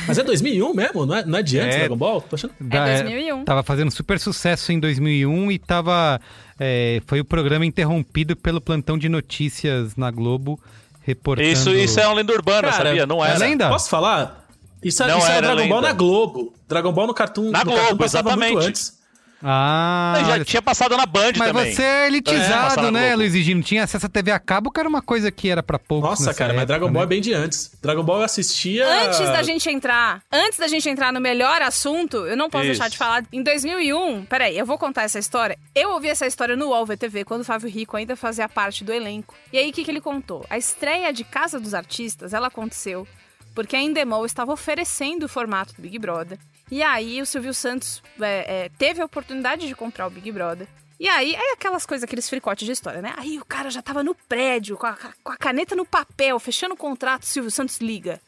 [0.07, 1.79] Mas é 2001 mesmo, não é, não é de antes É.
[1.81, 2.21] Dragon Ball?
[2.23, 2.53] Tô achando...
[2.61, 3.45] Da- 2001.
[3.45, 6.21] Tava fazendo super sucesso em 2001 e tava.
[6.59, 10.59] é, foi o programa interrompido pelo plantão de notícias na Globo,
[11.03, 11.49] reportando.
[11.49, 13.07] Isso, isso é uma lenda urbana, Cara, sabia?
[13.07, 13.39] Não é era.
[13.39, 13.69] lenda?
[13.69, 14.47] Posso falar?
[14.83, 15.89] Isso, Não isso era era Dragon Ball lenda.
[15.89, 16.53] na Globo.
[16.69, 18.53] Dragon Ball no Cartoon, Na no Cartoon Globo, passava exatamente.
[18.55, 19.02] muito antes.
[19.43, 21.75] Ah, já olha tinha passado na Band Mas também.
[21.75, 23.17] você é É, elitizado, na né.
[23.17, 23.63] Luiz e Gino?
[23.63, 26.11] Tinha acesso à TV a cabo, que era uma coisa que era pra poucos.
[26.11, 27.05] Nossa, nessa cara, mas época, Dragon Ball né?
[27.05, 27.73] é bem de antes.
[27.83, 28.87] Dragon Ball eu assistia.
[29.05, 32.73] Antes da gente entrar, antes da gente entrar no melhor assunto, eu não posso Isso.
[32.73, 33.25] deixar de falar.
[33.33, 35.59] Em 2001, peraí, eu vou contar essa história.
[35.75, 38.93] Eu ouvi essa história no UOL VTV, quando o Fábio Rico ainda fazia parte do
[38.93, 39.35] elenco.
[39.53, 40.47] E aí, o que, que ele contou?
[40.49, 43.07] A estreia de Casa dos Artistas, ela aconteceu
[43.55, 46.39] porque a Endemol estava oferecendo o formato do Big Brother.
[46.73, 50.67] E aí, o Silvio Santos é, é, teve a oportunidade de comprar o Big Brother.
[50.99, 53.13] E aí, é aquelas coisas, aqueles fricotes de história, né?
[53.19, 56.73] Aí o cara já tava no prédio, com a, com a caneta no papel, fechando
[56.73, 58.19] o contrato, Silvio Santos liga.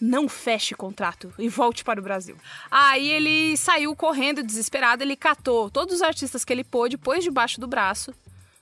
[0.00, 2.36] Não feche contrato e volte para o Brasil.
[2.70, 7.60] Aí ele saiu correndo, desesperado, ele catou todos os artistas que ele pôde, pôs debaixo
[7.60, 8.14] do braço,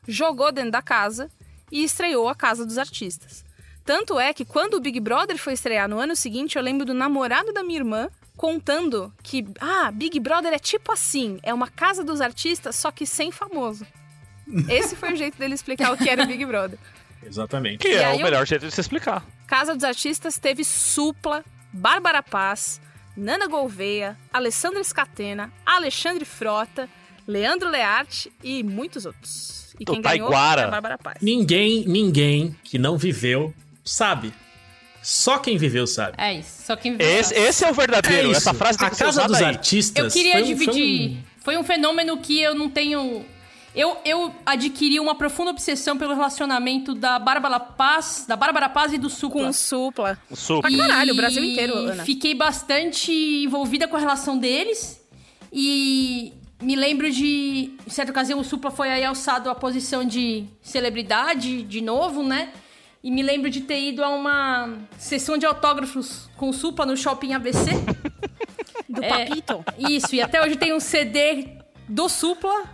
[0.09, 1.31] jogou dentro da casa
[1.71, 3.45] e estreou a Casa dos Artistas.
[3.85, 6.95] Tanto é que quando o Big Brother foi estrear no ano seguinte, eu lembro do
[6.95, 12.05] namorado da minha irmã contando que, ah, Big Brother é tipo assim, é uma casa
[12.05, 13.87] dos artistas, só que sem famoso.
[14.69, 16.79] Esse foi o jeito dele explicar o que era o Big Brother.
[17.25, 17.79] Exatamente.
[17.79, 19.25] Que E é o eu- melhor jeito de se explicar.
[19.47, 22.81] Casa dos Artistas teve Supla, Bárbara Paz,
[23.17, 26.89] Nana Gouveia, Alessandra Scatena, Alexandre Frota,
[27.27, 29.75] Leandro Learte e muitos outros.
[29.81, 30.63] E quem ganhou Taiguara.
[30.63, 31.17] foi a Bárbara Paz.
[31.21, 33.53] Ninguém, ninguém que não viveu
[33.85, 34.33] sabe.
[35.09, 36.15] Só quem viveu sabe.
[36.19, 36.63] É isso.
[36.65, 37.47] Só quem viveu Esse, sabe.
[37.47, 38.33] esse é o verdadeiro.
[38.33, 38.37] É.
[38.37, 39.45] Essa frase tem a que Casa dos aí.
[39.45, 40.05] Artistas.
[40.05, 40.73] Eu queria foi um- dividir.
[40.75, 41.63] foi um- Foi um...
[41.63, 43.25] fenômeno que eu não tenho.
[43.73, 48.99] Eu, eu adquiri uma profunda obsessão pelo relacionamento da Bárbara Paz, da Bárbara Paz e
[48.99, 49.45] do Supla.
[49.45, 50.19] Com Supla.
[50.29, 50.63] O Sup.
[50.63, 52.05] Pra caralho, o Brasil inteiro, Ana.
[52.05, 55.01] Fiquei bastante envolvida com a relação deles.
[55.53, 60.47] E me lembro de, em certa ocasião, o Supla foi aí alçado à posição de
[60.63, 62.49] celebridade de novo, né?
[63.03, 66.97] E me lembro de ter ido a uma sessão de autógrafos com o Supla no
[66.97, 67.71] shopping ABC.
[68.89, 69.09] Do É.
[69.27, 69.65] Papito.
[69.79, 71.49] Isso, e até hoje tem um CD
[71.89, 72.65] do Supla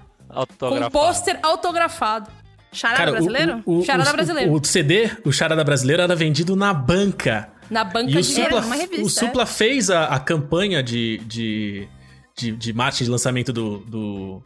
[0.59, 2.31] com pôster autografado.
[2.71, 3.63] Charada Cara, o- brasileiro?
[3.67, 4.53] o, o, Charada o- brasileiro.
[4.55, 7.51] O, CD, o Charada brasileiro, era vendido na banca.
[7.71, 11.19] Na banca E o de Supla, numa revista, o Supla fez a, a campanha de,
[11.27, 11.89] de,
[12.37, 14.43] de, de marketing de lançamento do, do,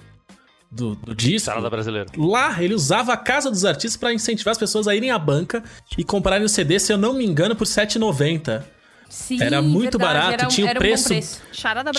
[0.70, 1.46] do, do disco.
[1.46, 2.06] Sarada brasileira.
[2.16, 5.62] Lá, ele usava a casa dos artistas pra incentivar as pessoas a irem à banca
[5.96, 8.62] e comprarem o CD, se eu não me engano, por R$ 7,90.
[9.08, 11.40] Sim, Era muito verdade, barato, era um- tinha o um preço- preço.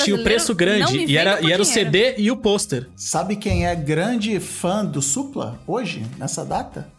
[0.04, 1.66] Tinha o preço não grande e era, e era o.
[1.66, 2.90] CD e o pôster.
[2.98, 6.90] Sabe quem é grande fã do Supla hoje, nessa data?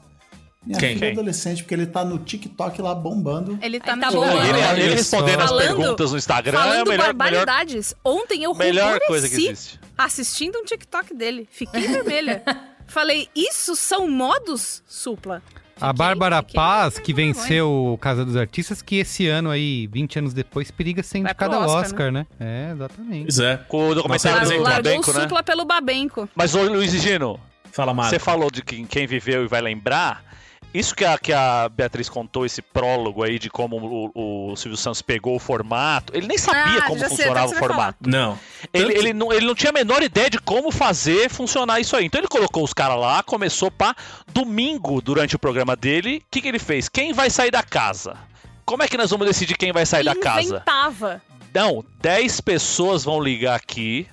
[0.68, 0.88] Minha Quem?
[0.90, 1.12] filha Quem?
[1.12, 3.58] adolescente, porque ele tá no TikTok lá bombando.
[3.62, 4.36] Ele tá Ele no tá bombando.
[4.46, 7.94] Ele, Olha ele respondendo as Falando- perguntas no Instagram é a Falando melhor, melhor, barbaridades.
[8.04, 9.80] Ontem eu melhor coisa que existe.
[9.96, 11.48] assistindo um TikTok dele.
[11.50, 12.42] Fiquei vermelha.
[12.86, 15.42] Falei, isso são modos, Supla?
[15.80, 17.14] A Fiquei- Bárbara fiquei- Paz, que é.
[17.14, 21.56] venceu o Casa dos Artistas, que esse ano aí, 20 anos depois, periga ser indicada
[21.56, 22.26] ao Oscar, Oscar, né?
[22.38, 23.22] É, exatamente.
[23.24, 23.56] Pois é.
[23.68, 25.20] Com o documentário Nossa, do Largou Babenco, o né?
[25.22, 26.28] Supla pelo Babenco.
[26.34, 27.38] Mas, ô Luiz e Gino,
[27.70, 28.10] Fala, Marco.
[28.10, 30.24] você falou de quem, quem viveu e vai lembrar.
[30.72, 34.76] Isso que a, que a Beatriz contou, esse prólogo aí de como o, o Silvio
[34.76, 37.98] Santos pegou o formato, ele nem sabia Ah, como sei funcionava até o formato.
[38.06, 38.38] Não.
[38.72, 42.04] Ele, ele, não, ele não tinha a menor ideia de como fazer funcionar isso aí.
[42.04, 43.96] Então ele colocou os caras lá, começou pá.
[44.30, 46.88] Domingo, durante o programa dele, o que, que ele fez?
[46.88, 48.16] Quem vai sair da casa?
[48.64, 50.42] Como é que nós vamos decidir quem vai sair da casa?
[50.42, 51.22] Inventava.
[51.54, 54.06] Não, 10 pessoas vão ligar aqui.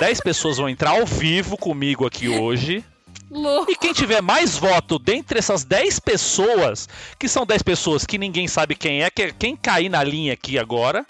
[0.00, 2.84] 10 pessoas vão entrar ao vivo comigo aqui hoje.
[3.30, 3.70] Louco.
[3.70, 6.88] E quem tiver mais voto dentre essas 10 pessoas,
[7.18, 10.32] que são 10 pessoas que ninguém sabe quem é, que é quem cair na linha
[10.32, 11.06] aqui agora,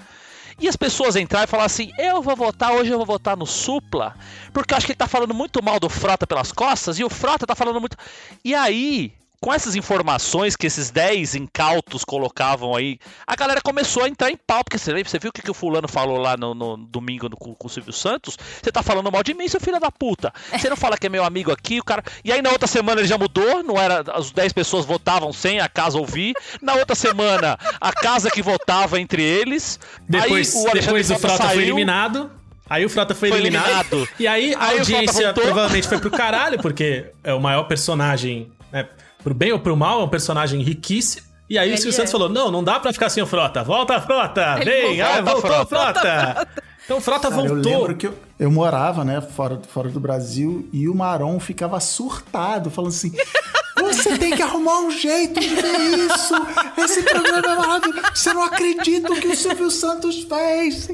[0.60, 3.46] e as pessoas entrar e falar assim: eu vou votar, hoje eu vou votar no
[3.46, 4.14] Supla,
[4.52, 7.08] porque eu acho que ele tá falando muito mal do Frota pelas costas, e o
[7.08, 7.96] Frota tá falando muito.
[8.44, 9.12] E aí.
[9.42, 14.36] Com essas informações que esses 10 incautos colocavam aí, a galera começou a entrar em
[14.36, 14.62] pau.
[14.62, 17.38] Porque você você viu o que, que o fulano falou lá no, no domingo no-
[17.38, 18.36] com, com o Silvio Santos?
[18.62, 20.30] Você tá falando mal de mim, seu filho da puta.
[20.52, 22.02] Você não fala que é meu amigo aqui, o cara.
[22.22, 24.04] E aí na outra semana ele já mudou, não era.
[24.12, 26.34] As 10 pessoas votavam sem a casa ouvir.
[26.60, 29.80] Na outra semana, a casa que votava entre eles.
[30.06, 31.62] Depois, aí o Alexandre depois o Frota Frota foi saiu.
[31.62, 32.30] eliminado.
[32.68, 33.68] Aí o Frota foi, Foi eliminado.
[33.94, 34.08] eliminado.
[34.18, 38.86] E aí a Aí audiência provavelmente foi pro caralho, porque é o maior personagem, né?
[39.22, 41.26] Pro bem ou pro mal, é um personagem riquíssimo.
[41.48, 41.96] E aí o Ele Silvio é.
[41.96, 43.62] Santos falou: não, não dá pra ficar sem o Frota.
[43.64, 44.56] Volta, Frota!
[44.60, 44.96] Ele Vem!
[44.98, 45.04] voltou.
[45.06, 45.66] Ah, voltou, Volta,
[46.00, 46.48] Frota!
[46.84, 47.72] Então o Frota Cara, eu voltou.
[47.80, 52.70] lembro que eu, eu morava, né, fora, fora do Brasil, e o Maron ficava surtado,
[52.70, 53.12] falando assim:
[53.80, 56.34] Você tem que arrumar um jeito de ver isso!
[56.78, 58.02] Esse programa é maravilhoso!
[58.14, 60.88] Você não acredita o que o Silvio Santos fez!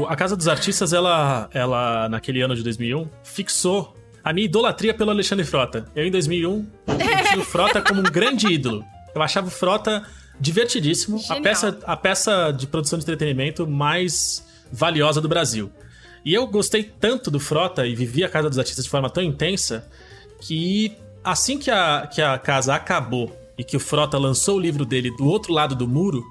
[0.00, 3.94] O- a Casa dos Artistas, ela, ela, naquele ano de 2001, fixou
[4.24, 5.84] a minha idolatria pelo Alexandre Frota.
[5.94, 8.82] Eu, em 2001, eu tinha o Frota como um grande ídolo.
[9.14, 10.02] Eu achava o Frota
[10.40, 15.70] divertidíssimo, a peça, a peça de produção de entretenimento mais valiosa do Brasil.
[16.24, 19.22] E eu gostei tanto do Frota e vivi a Casa dos Artistas de forma tão
[19.22, 19.86] intensa
[20.40, 24.84] que assim que a, que a casa acabou e que o Frota lançou o livro
[24.86, 26.24] dele do outro lado do muro,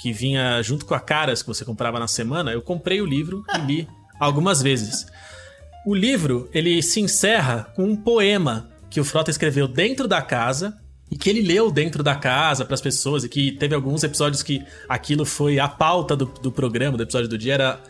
[0.00, 3.42] que vinha junto com a Caras que você comprava na semana, eu comprei o livro
[3.54, 3.88] e li
[4.20, 5.06] algumas vezes.
[5.84, 10.78] O livro, ele se encerra com um poema que o Frota escreveu dentro da casa
[11.10, 14.42] e que ele leu dentro da casa para as pessoas e que teve alguns episódios
[14.42, 17.80] que aquilo foi a pauta do, do programa, do episódio do dia, era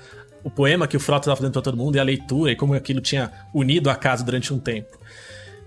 [0.42, 2.72] o poema que o Frota estava fazendo para todo mundo e a leitura e como
[2.74, 4.98] aquilo tinha unido a casa durante um tempo.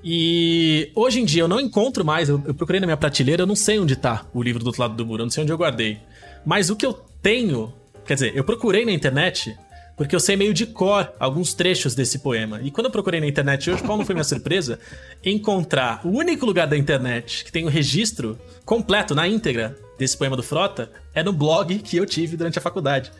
[0.03, 3.56] E hoje em dia eu não encontro mais, eu, procurei na minha prateleira, eu não
[3.56, 5.57] sei onde tá o livro do outro lado do muro, eu não sei onde eu
[5.57, 5.99] guardei.
[6.45, 7.72] Mas o que eu tenho,
[8.06, 9.56] quer dizer, eu procurei na internet
[9.95, 12.59] porque eu sei meio de cor alguns trechos desse poema.
[12.61, 14.80] E quando eu procurei na internet hoje, qual não foi minha surpresa?
[15.23, 20.35] Encontrar o único lugar da internet que tem o registro completo, na íntegra, desse poema
[20.35, 23.11] do Frota, é no blog que eu tive durante a faculdade.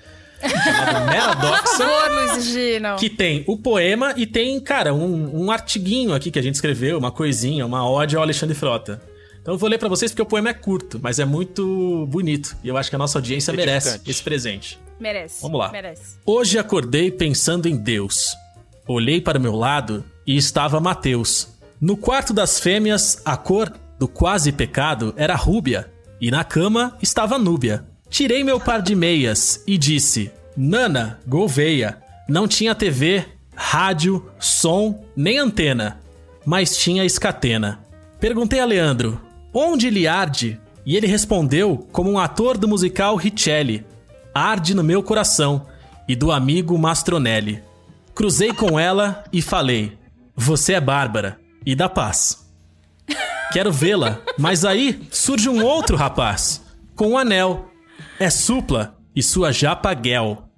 [0.42, 1.86] Chamado Meradoxa.
[2.98, 6.98] Que tem o poema e tem, cara, um, um artiguinho aqui que a gente escreveu,
[6.98, 9.02] uma coisinha, uma ode ao Alexandre Frota.
[9.46, 12.58] Então eu vou ler pra vocês porque o poema é curto, mas é muito bonito.
[12.64, 14.10] E eu acho que a nossa audiência merece Edificante.
[14.10, 14.80] esse presente.
[15.00, 15.44] Merece.
[15.44, 15.72] Vamos lá.
[15.72, 16.18] Merece.
[16.26, 18.36] Hoje acordei pensando em Deus.
[18.88, 21.50] Olhei para o meu lado e estava Mateus.
[21.80, 27.38] No quarto das fêmeas, a cor do quase pecado era rúbia, e na cama estava
[27.38, 27.86] Núbia.
[28.10, 32.02] Tirei meu par de meias e disse: Nana, Gouveia.
[32.28, 33.24] Não tinha TV,
[33.56, 36.02] rádio, som, nem antena,
[36.44, 37.86] mas tinha escatena.
[38.20, 39.22] Perguntei a Leandro:
[39.56, 40.60] onde ele arde?
[40.86, 43.86] E ele respondeu como um ator do musical Richelli:
[44.34, 45.66] Arde no meu coração
[46.08, 47.64] e do amigo Mastronelli.
[48.14, 49.98] Cruzei com ela e falei:
[50.36, 52.46] Você é Bárbara e da paz.
[53.52, 56.62] Quero vê-la, mas aí surge um outro rapaz
[56.96, 57.72] com um anel.
[58.20, 60.50] É supla e sua japaguel.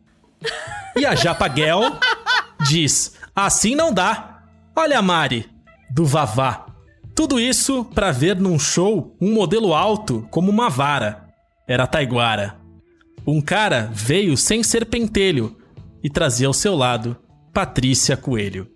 [0.95, 1.81] E a japaguel
[2.67, 4.41] diz: Assim não dá.
[4.75, 5.49] Olha a Mari,
[5.89, 6.65] do Vavá.
[7.17, 11.23] Tudo isso pra ver num show um modelo alto como uma vara.
[11.67, 12.55] Era a Taiguara.
[13.25, 15.57] Um cara veio sem ser pentelho
[16.03, 17.17] e trazia ao seu lado
[17.51, 18.67] Patrícia Coelho.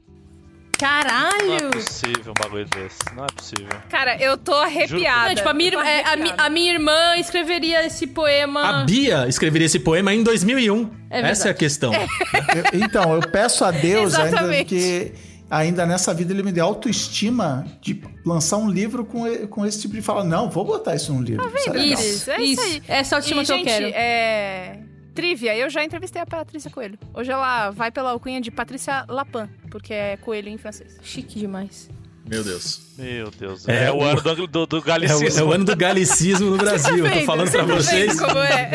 [0.81, 1.69] Não é Caralho!
[1.71, 2.97] possível um bagulho desse.
[3.15, 3.69] Não é possível.
[3.87, 5.27] Cara, eu tô arrepiada.
[5.29, 8.81] Não, tipo, a minha, é, a, mi- a minha irmã escreveria esse poema.
[8.81, 10.89] A Bia escreveria esse poema em 2001.
[11.11, 11.93] É Essa é a questão.
[11.93, 15.11] Eu- então, eu peço a Deus ainda que
[15.51, 19.93] ainda nessa vida ele me dê autoestima de lançar um livro com, com esse tipo
[19.93, 20.23] de fala.
[20.23, 21.45] Não, vou botar isso num livro.
[21.55, 21.85] Isso é.
[21.85, 22.83] Isso, é isso aí.
[22.87, 23.85] Essa autoestima E, que eu gente, quero.
[23.87, 24.79] é...
[25.13, 26.97] Trivia, eu já entrevistei a Patrícia Coelho.
[27.13, 30.97] Hoje ela vai pela alcunha de Patrícia Lapin, porque é coelho em francês.
[31.01, 31.89] Chique demais.
[32.25, 32.81] Meu Deus.
[32.97, 33.67] Meu Deus.
[33.67, 35.39] É, É, o- o ano do, do, do É o, galicismo.
[35.39, 37.05] é o ano do galicismo no Brasil.
[37.05, 38.19] Eu tô falando Você pra tá vocês.
[38.19, 38.71] como é?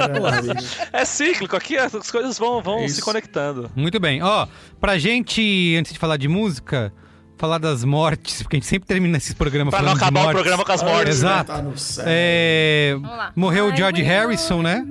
[0.92, 2.96] É cíclico, aqui as coisas vão, vão Isso.
[2.96, 3.70] se conectando.
[3.74, 4.22] Muito bem.
[4.22, 4.46] Ó,
[4.80, 6.92] pra gente, antes de falar de música,
[7.36, 10.28] falar das mortes, porque a gente sempre termina esses programas Pra não falando de acabar
[10.28, 11.16] o programa com as mortes.
[11.16, 11.52] Exato.
[11.52, 11.62] Tá.
[12.06, 12.96] É,
[13.34, 14.84] morreu o George Harrison, né?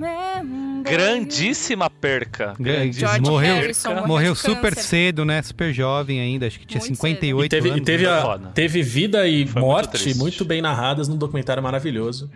[0.82, 2.54] Grandíssima perca.
[2.58, 4.88] Grandíssima George morreu, Harrison morreu super câncer.
[4.88, 5.42] cedo, né?
[5.42, 7.84] Super jovem ainda, acho que tinha Muito 58 E teve, e anos.
[7.84, 8.10] teve, né?
[8.12, 8.48] a- Foda.
[8.54, 10.16] teve vida e Foi muito morte triste.
[10.18, 12.30] muito, bem narradas num documentário maravilhoso.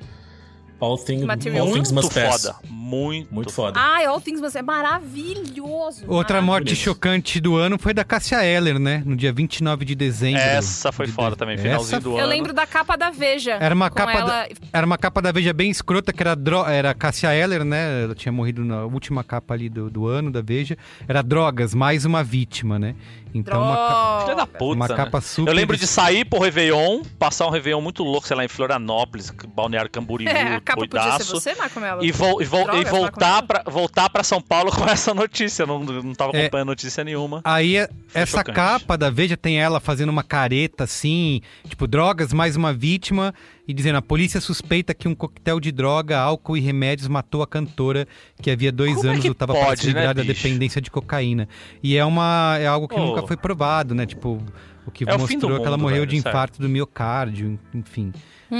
[0.81, 1.27] All, Thing.
[1.29, 1.37] All
[1.73, 2.51] Things Muito Must Pass.
[2.91, 3.79] Muito, Muito foda.
[3.81, 6.05] Ai, All Things Must é maravilhoso.
[6.09, 6.79] Outra morte Bonito.
[6.81, 9.03] chocante do ano foi da Cássia Eller, né?
[9.07, 10.41] No dia 29 de dezembro.
[10.41, 12.27] Essa foi de- foda também, Essa finalzinho do Eu ano.
[12.27, 13.53] lembro da capa da Veja.
[13.61, 14.27] Era uma capa ela...
[14.27, 18.05] da, era uma capa da Veja bem escrota, que era, dro, era Cássia Eller, né?
[18.05, 20.77] Ela tinha morrido na última capa ali do, do ano da Veja.
[21.09, 22.95] Era Drogas, mais uma vítima, né?
[23.33, 24.95] Então, uma, ca- Filha da puta, uma né?
[24.97, 25.51] capa super...
[25.53, 29.31] Eu lembro de sair pro Réveillon, passar um Réveillon muito louco, sei lá, em Florianópolis,
[29.55, 32.03] Balneário Camboriú, É, a capa podia ser você, Marco Mello.
[32.05, 35.67] E, vol- e, Drogas, e voltar, Marco pra, voltar pra São Paulo com essa notícia.
[35.67, 36.43] Não, não tava É.
[36.43, 37.41] acompanhando notícia nenhuma.
[37.45, 38.57] Aí, é- essa chocante.
[38.57, 43.33] capa da Veja tem ela fazendo uma careta assim, tipo, drogas, mais uma vítima,
[43.69, 47.47] e dizendo: a polícia suspeita que um coquetel de droga, álcool e remédios matou a
[47.47, 48.07] cantora
[48.43, 50.43] que havia dois Como é anos que lutava para se livrar né, da bicho?
[50.43, 51.49] dependência de cocaína.
[51.83, 53.01] E é, uma, é algo que Pô.
[53.07, 54.07] nunca foi provado, né?
[54.07, 54.43] Tipo,
[54.87, 56.69] o que É o fim do mostrou que ela mundo, morreu velho, de infarto do
[56.69, 58.13] miocárdio, enfim.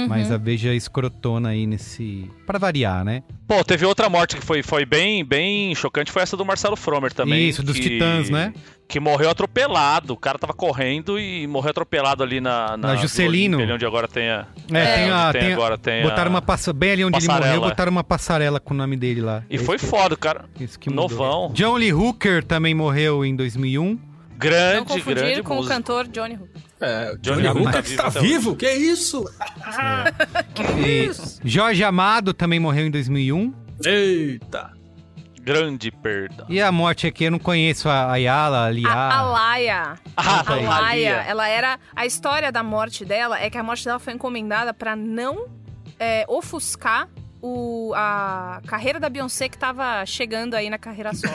[0.07, 2.29] Mas a Veja escrotona aí nesse.
[2.47, 3.23] Pra variar, né?
[3.47, 7.11] Pô, teve outra morte que foi, foi bem, bem chocante, foi essa do Marcelo Fromer
[7.13, 7.49] também.
[7.49, 8.53] Isso, dos que- Titãs, né?
[8.87, 10.13] Que morreu atropelado.
[10.13, 12.75] O cara tava correndo e morreu atropelado ali na...
[12.75, 13.57] Na Juscelino.
[13.57, 14.47] Vila Olímpia, onde agora tem a...
[14.73, 15.31] É, tem a.
[15.31, 17.55] tem tem agora tem botaram a- uma passa, bem ali onde ele passarela.
[17.55, 19.43] morreu, botaram uma passarela com o nome dele lá.
[19.49, 20.45] E foi foda, o cara.
[20.59, 21.09] Isso que mudou.
[21.09, 21.51] Novão.
[21.53, 23.85] John Lee Hooker também morreu em 2001.
[23.91, 23.99] Não
[24.37, 26.49] Grande, confundir grande com o cantor Johnny Hook.
[26.81, 28.55] É, Johnny Johnny Hooker Hooker tá vivo está até vivo?
[28.55, 29.25] Que isso?
[31.45, 33.53] Jorge Amado também morreu em 2001.
[33.85, 34.71] Eita.
[35.43, 36.45] Grande perda.
[36.49, 38.87] E a morte aqui, eu não conheço a Ayala, a Lia.
[38.91, 39.95] A Laia.
[40.15, 40.55] Ah, A.
[40.55, 41.79] Laia, ela era.
[41.95, 45.47] A história da morte dela é que a morte dela foi encomendada pra não
[45.99, 47.07] é, ofuscar
[47.41, 51.33] o, a carreira da Beyoncé que tava chegando aí na carreira solo.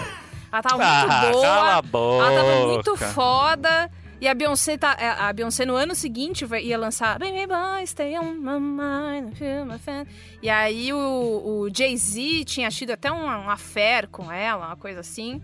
[0.52, 1.42] Ela tava muito Ah, boa.
[1.42, 2.24] cala a boca.
[2.26, 3.90] Ela tava muito foda.
[4.20, 7.86] E a Beyoncé, tá, é, a Beyoncé no ano seguinte vai- ia lançar Baby Boy,
[7.86, 10.06] Stay on My Mind, Feel My Fan.
[10.42, 10.96] E aí o,
[11.44, 15.42] o Jay-Z tinha tido até um, um affair com ela, uma coisa assim.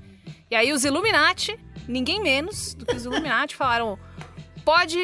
[0.51, 3.99] E aí os Illuminati, ninguém menos do que os Illuminati, falaram:
[4.65, 4.99] pode,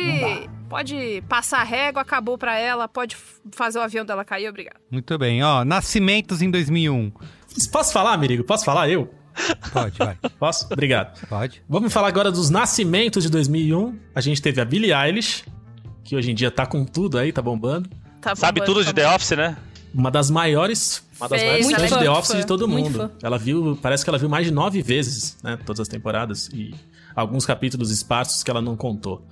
[0.69, 3.17] pode passar a régua, acabou pra ela, pode
[3.53, 4.79] fazer o avião dela cair, obrigado.
[4.91, 5.65] Muito bem, ó.
[5.65, 7.13] Nascimentos em 2001.
[7.73, 8.45] Posso falar, Merigo?
[8.45, 9.13] Posso falar eu?
[9.73, 10.17] Pode, vai.
[10.39, 10.67] Posso?
[10.73, 11.19] Obrigado.
[11.29, 11.63] Pode.
[11.69, 13.99] Vamos falar agora dos nascimentos de 2001.
[14.15, 15.45] A gente teve a Billie Eilish,
[16.05, 17.89] que hoje em dia tá com tudo aí, tá bombando.
[18.21, 19.57] Tá Sabe bombando, tudo de tá The Office, né?
[19.95, 23.11] Uma das maiores, uma das Fez, maiores fãs de The Office fã, de todo mundo.
[23.23, 25.59] Ela viu, parece que ela viu mais de nove vezes, né?
[25.65, 26.75] Todas as temporadas e
[27.17, 29.27] alguns capítulos esparsos que ela não contou.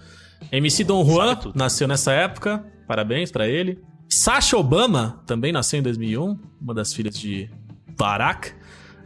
[0.51, 1.59] MC Don Juan Sabe tudo.
[1.59, 3.78] nasceu nessa época, parabéns pra ele.
[4.09, 7.51] Sasha Obama também nasceu em 2001, uma das filhas de
[7.97, 8.53] Barack.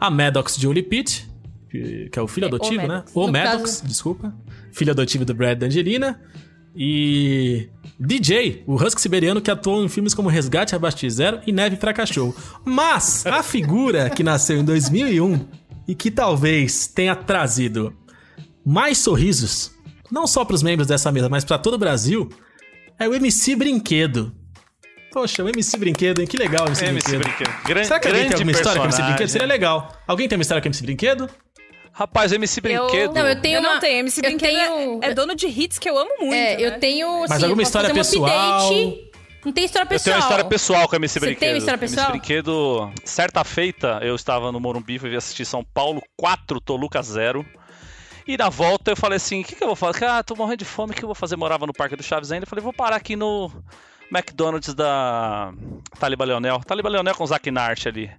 [0.00, 1.28] A Maddox Jolie Pitt,
[1.68, 2.88] que, que é o filho É, o adotivo, né?
[2.88, 3.12] Maddox.
[3.14, 4.34] O No Maddox, caso- desculpa.
[4.72, 6.20] Filho adotivo do Brad e Angelina.
[6.74, 7.68] E
[7.98, 11.76] DJ, o husky siberiano que atuou em filmes como Resgate Abaixo de Zero e Neve
[11.76, 12.34] pra Cachorro.
[12.64, 15.46] Mas a figura que nasceu em 2001
[15.88, 17.92] e que talvez tenha trazido
[18.64, 19.72] mais sorrisos,
[20.12, 22.28] não só pros membros dessa mesa, mas pra todo o Brasil,
[22.98, 24.32] é o MC Brinquedo.
[25.12, 26.26] Poxa, o MC Brinquedo, hein?
[26.26, 27.22] Que legal o MC, MC Brinquedo.
[27.48, 27.62] Brinquedo.
[27.66, 29.16] Gran- Será que alguém tem alguma história com o MC personagem.
[29.16, 29.28] Brinquedo?
[29.32, 29.92] Seria legal.
[30.06, 31.30] Alguém tem uma história com o MC Brinquedo?
[31.92, 33.14] Rapaz, MC Brinquedo.
[33.14, 35.46] Não, eu tenho eu não uma- tenho, MC eu Brinquedo é- tenho- é, dono de
[35.48, 36.34] hits que eu amo muito.
[36.34, 36.62] É, né?
[36.62, 37.20] eu tenho.
[37.22, 38.70] Mas assim, alguma história um pessoal?
[39.44, 40.04] Não tem história Eu pessoal.
[40.04, 41.40] tenho uma história pessoal com o MC Você Brinquedo.
[41.40, 42.06] tem uma história pessoal?
[42.10, 47.44] MC Brinquedo, certa feita, eu estava no Morumbi, fui assistir São Paulo 4, Toluca 0.
[48.28, 50.04] E na volta eu falei assim: o que, que eu vou fazer?
[50.04, 51.36] Ah, tô morrendo de fome, o que eu vou fazer?
[51.36, 52.44] Morava no Parque do Chaves ainda.
[52.44, 53.50] Eu falei: vou parar aqui no
[54.12, 55.52] McDonald's da
[55.98, 56.60] Taliba Leonel.
[56.60, 58.10] Taliba Leonel com o Zack Nart ali.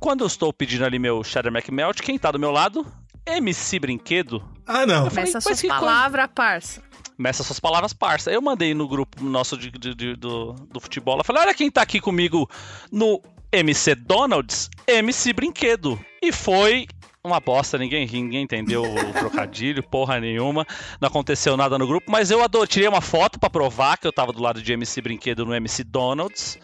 [0.00, 2.86] Quando eu estou pedindo ali meu Cheddar McMelt, quem tá do meu lado?
[3.26, 4.42] MC Brinquedo.
[4.66, 5.10] Ah, não.
[5.10, 6.82] Falei, Começa suas que coisa- palavras, parça.
[7.16, 8.30] Começa suas palavras parça.
[8.30, 11.18] Eu mandei no grupo nosso de- de- de- do, do futebol.
[11.18, 12.48] Eu falei: olha quem tá aqui comigo
[12.92, 13.20] no
[13.52, 15.98] MC Donald's, MC Brinquedo.
[16.22, 16.86] E foi
[17.28, 20.66] uma bosta, ninguém ri, ninguém entendeu o trocadilho, porra nenhuma.
[21.00, 24.12] Não aconteceu nada no grupo, mas eu adoro, tirei uma foto pra provar que eu
[24.12, 26.58] tava do lado de MC Brinquedo no MC Donald's.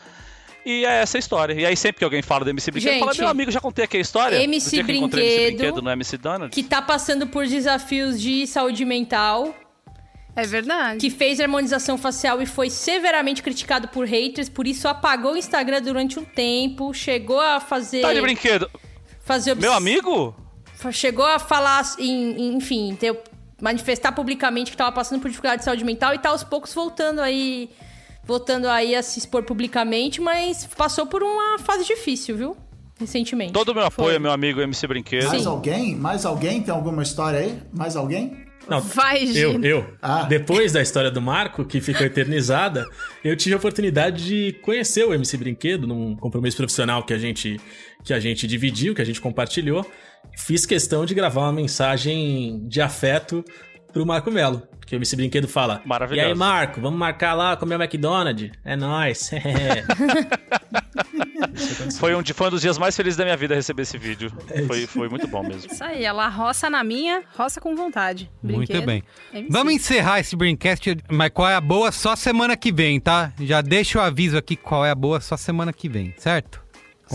[0.66, 1.52] E é essa a história.
[1.52, 3.84] E aí sempre que alguém fala do MC Brinquedo, fala: Gente, meu amigo, já contei
[3.84, 4.42] aqui a história.
[4.42, 6.54] MC do dia que eu encontrei MC Brinquedo, Brinquedo no MC Donald's.
[6.54, 9.54] Que tá passando por desafios de saúde mental.
[10.36, 10.98] É verdade.
[10.98, 14.48] Que fez harmonização facial e foi severamente criticado por haters.
[14.48, 16.92] Por isso apagou o Instagram durante um tempo.
[16.94, 18.00] Chegou a fazer.
[18.00, 18.68] Tá de brinquedo.
[19.20, 20.34] fazer obs- Meu amigo?
[20.92, 23.18] Chegou a falar, em- em- enfim, ter-
[23.60, 27.20] manifestar publicamente que tava passando por dificuldade de saúde mental e tá aos poucos voltando
[27.20, 27.70] aí.
[28.26, 32.56] Voltando aí a se expor publicamente, mas passou por uma fase difícil, viu?
[32.98, 33.52] Recentemente.
[33.52, 34.16] Todo o meu apoio Foi.
[34.16, 35.26] é meu amigo MC Brinquedo.
[35.28, 35.94] Mais alguém?
[35.96, 36.62] Mais alguém?
[36.62, 37.58] Tem alguma história aí?
[37.72, 38.44] Mais alguém?
[38.66, 39.66] Não, Vai, eu, Gino.
[39.66, 39.86] eu.
[40.00, 40.22] Ah.
[40.22, 42.86] Depois da história do Marco, que ficou eternizada,
[43.22, 47.60] eu tive a oportunidade de conhecer o MC Brinquedo num compromisso profissional que a gente,
[48.02, 49.84] que a gente dividiu, que a gente compartilhou.
[50.36, 53.44] Fiz questão de gravar uma mensagem de afeto
[53.92, 54.62] pro Marco Melo.
[54.78, 56.28] Porque o MC Brinquedo fala: E Maravilhoso.
[56.28, 58.50] aí, Marco, vamos marcar lá comer o McDonald's?
[58.64, 59.30] É nóis.
[61.98, 64.32] Foi um, foi um dos dias mais felizes da minha vida receber esse vídeo.
[64.50, 65.72] É Foi, foi muito bom mesmo.
[65.72, 68.30] Isso aí, ela roça na minha, roça com vontade.
[68.42, 68.86] Muito Brinquedo.
[68.86, 69.02] bem.
[69.32, 69.48] MC.
[69.50, 73.32] Vamos encerrar esse Braincast, mas qual é a boa só semana que vem, tá?
[73.40, 76.63] Já deixa o aviso aqui qual é a boa só semana que vem, certo?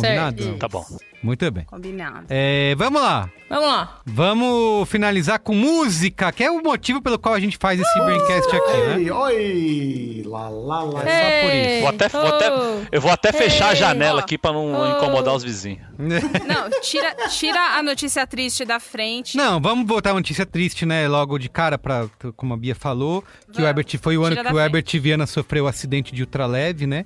[0.02, 0.44] Combinado?
[0.44, 0.58] Certo.
[0.58, 0.86] Tá bom.
[1.22, 1.66] Muito bem.
[1.66, 2.26] Combinado.
[2.30, 3.30] É, vamos lá.
[3.50, 4.00] Vamos lá.
[4.06, 8.56] Vamos finalizar com música, que é o motivo pelo qual a gente faz esse Braincast
[8.56, 8.96] aqui, né?
[8.96, 10.24] Oi, oi!
[10.26, 11.04] Lá, lá, lá.
[11.04, 11.80] É só por isso.
[11.82, 12.86] Vou até, vou até- Oh.
[12.92, 14.24] eu vou até fechar a janela ó.
[14.24, 14.98] aqui pra não Oh.
[14.98, 15.88] incomodar os vizinhos.
[16.00, 19.36] Não, tira, tira a notícia triste da frente.
[19.36, 21.06] Não, vamos botar uma notícia triste, né?
[21.10, 22.08] Logo de cara, pra,
[22.38, 23.22] como a Bia falou,
[23.52, 23.66] que o.
[23.66, 27.06] Herbert foi o ano Tira que o Herbert Viana sofreu o acidente de ultraleve, né?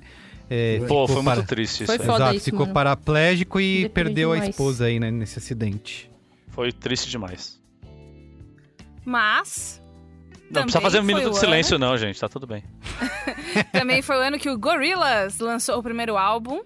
[0.50, 1.86] É, Pô, foi para- muito triste isso.
[1.86, 2.00] Foi aí.
[2.06, 2.74] foda Exato, isso, ficou mano.
[2.74, 4.50] paraplégico e perdeu a demais.
[4.50, 6.10] esposa aí, né, nesse acidente.
[6.48, 7.58] Foi triste demais.
[9.04, 9.80] Mas
[10.44, 12.20] Não Também precisa fazer um minuto de silêncio, não, gente.
[12.20, 12.62] Tá tudo bem.
[13.72, 16.60] também foi o ano que o Gorillaz lançou o primeiro álbum.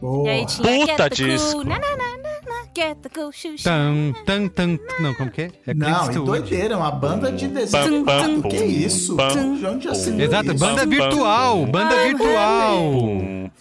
[0.00, 0.28] Boa.
[0.28, 1.52] E aí tinha Puta Get disco.
[1.52, 3.64] Cool, na, na, na, na, na, Get the cool, shoo, shoo.
[3.64, 4.78] Tan, tan, tan.
[5.00, 5.50] Não, como que é?
[5.66, 6.24] É Não, e Eastwood.
[6.24, 8.04] doideira, uma banda de desenho.
[8.04, 8.42] Pam, animado.
[8.42, 9.16] pam, que isso?
[9.16, 10.58] pam, De onde já se viu Exato, isso?
[10.64, 12.92] banda virtual, banda virtual.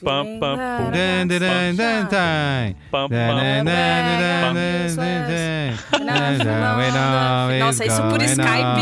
[0.03, 0.57] Pam, pam.
[7.59, 8.81] Nossa, isso por Skype.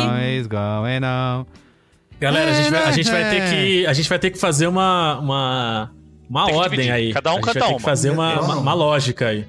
[2.20, 3.86] Galera, a gente, vai, a gente vai ter que.
[3.86, 5.20] A gente vai ter que fazer uma.
[5.20, 5.92] uma...
[6.30, 7.14] Uma Tem ordem aí.
[7.14, 7.78] Cada um a gente canta vai ter uma.
[7.80, 9.46] que fazer uma, uma, uma lógica aí.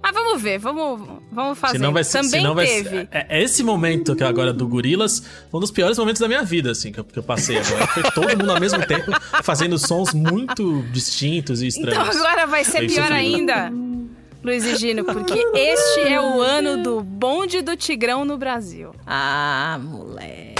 [0.00, 1.00] Mas vamos ver, vamos,
[1.32, 1.76] vamos fazer.
[1.78, 2.88] Senão vai ser, Também senão vai teve.
[2.88, 5.22] ser- é, é esse momento que agora do Gorilas,
[5.52, 7.86] um dos piores momentos da minha vida, assim, que eu, que eu passei agora.
[7.88, 9.10] Foi todo mundo ao mesmo tempo
[9.42, 12.16] fazendo sons muito distintos e Então estranhos.
[12.16, 13.12] agora vai ser pior sofrido.
[13.12, 13.72] ainda.
[14.42, 18.92] Luiz e Gino, porque este é o ano do bonde do Tigrão no Brasil.
[19.04, 20.57] Ah, moleque.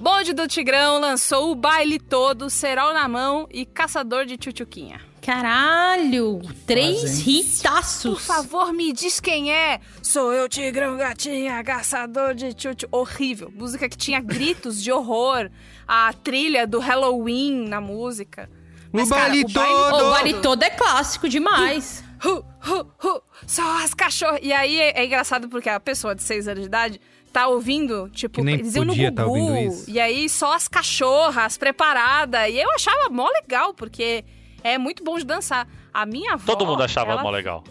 [0.00, 4.98] Bonde do Tigrão lançou o baile todo, cerol na mão e caçador de tchutchuquinha.
[5.20, 6.40] Caralho!
[6.66, 7.40] Três Fazem.
[7.40, 8.10] hitaços.
[8.14, 9.78] Por favor, me diz quem é.
[10.02, 12.88] Sou eu, Tigrão Gatinha, caçador de tchutchu.
[12.90, 13.52] Horrível.
[13.54, 15.50] Música que tinha gritos de horror.
[15.86, 18.48] A trilha do Halloween na música.
[18.90, 20.10] O baile O todo!
[20.12, 22.02] baile todo é clássico demais.
[22.24, 24.40] Hu, hu, hu, só as cachorras.
[24.42, 27.00] E aí é, é engraçado porque a pessoa de 6 anos de idade
[27.32, 29.56] tá ouvindo, tipo, eles iam no podia tá Gugu.
[29.56, 29.90] isso.
[29.90, 32.48] E aí só as cachorras preparadas.
[32.50, 34.24] E eu achava mó legal, porque
[34.62, 35.66] é muito bom de dançar.
[35.92, 36.46] A minha avó.
[36.46, 37.64] Todo mundo achava ela, mó legal.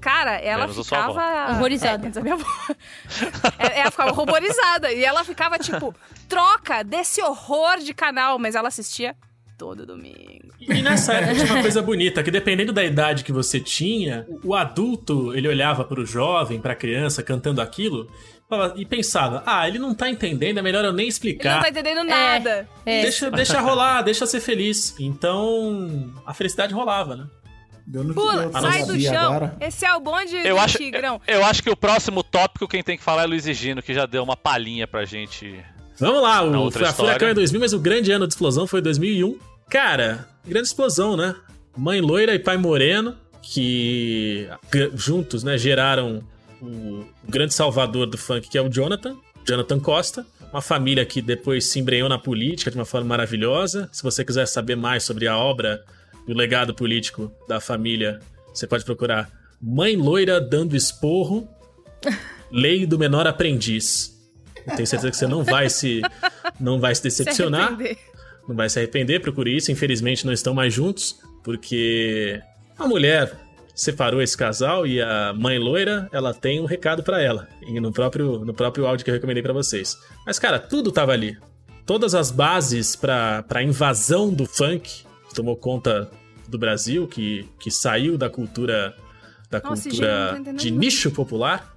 [0.00, 1.46] Cara, ela Menos a ficava.
[1.56, 2.06] Horrorizada.
[2.14, 2.46] É, a minha avó.
[3.74, 4.92] Ela ficava horrorizada.
[4.92, 5.94] E ela ficava, tipo,
[6.28, 8.38] troca desse horror de canal.
[8.38, 9.16] Mas ela assistia
[9.56, 10.52] todo domingo.
[10.60, 14.54] E nessa época tinha uma coisa bonita, que dependendo da idade que você tinha, o
[14.54, 18.10] adulto, ele olhava pro jovem, pra criança cantando aquilo,
[18.76, 21.62] e pensava, ah, ele não tá entendendo, é melhor eu nem Ele não explicar.
[21.62, 22.68] tá entendendo nada.
[22.86, 23.02] É.
[23.02, 24.94] Deixa, deixa rolar, deixa ser feliz.
[25.00, 27.26] Então, a felicidade rolava, né?
[27.92, 29.26] Eu Pula, eu sai do sabia chão.
[29.34, 29.56] agora.
[29.60, 31.20] Esse é o bonde Eu do acho, Tigrão.
[31.26, 33.92] eu acho que o próximo tópico quem tem que falar é Luiz e Gino, que
[33.92, 35.62] já deu uma palhinha pra gente.
[35.98, 36.70] Vamos lá, o a.
[36.94, 39.38] Furacão é 2000, mas o grande ano de explosão foi 2001.
[39.68, 41.34] Cara, grande explosão, né?
[41.76, 44.48] Mãe loira e pai moreno, que
[44.94, 46.22] juntos, né, geraram
[46.68, 49.16] o grande salvador do funk, que é o Jonathan,
[49.46, 50.26] Jonathan Costa.
[50.52, 53.88] Uma família que depois se embrenhou na política de uma forma maravilhosa.
[53.92, 55.84] Se você quiser saber mais sobre a obra
[56.26, 58.20] e o legado político da família,
[58.52, 59.30] você pode procurar
[59.60, 61.48] Mãe Loira Dando Esporro,
[62.52, 64.14] Lei do Menor Aprendiz.
[64.66, 66.00] Eu tenho certeza que você não vai se,
[66.58, 67.76] não vai se decepcionar.
[67.76, 67.98] Se
[68.48, 69.72] não vai se arrepender, procure isso.
[69.72, 72.40] Infelizmente não estão mais juntos, porque
[72.78, 73.43] a mulher
[73.74, 77.48] separou esse casal e a mãe loira, ela tem um recado pra ela.
[77.66, 79.98] E no próprio, no próprio áudio que eu recomendei pra vocês.
[80.24, 81.36] Mas, cara, tudo tava ali.
[81.84, 86.10] Todas as bases pra, pra invasão do funk que tomou conta
[86.48, 88.94] do Brasil, que, que saiu da cultura
[89.50, 91.74] da Nossa, cultura de nicho popular,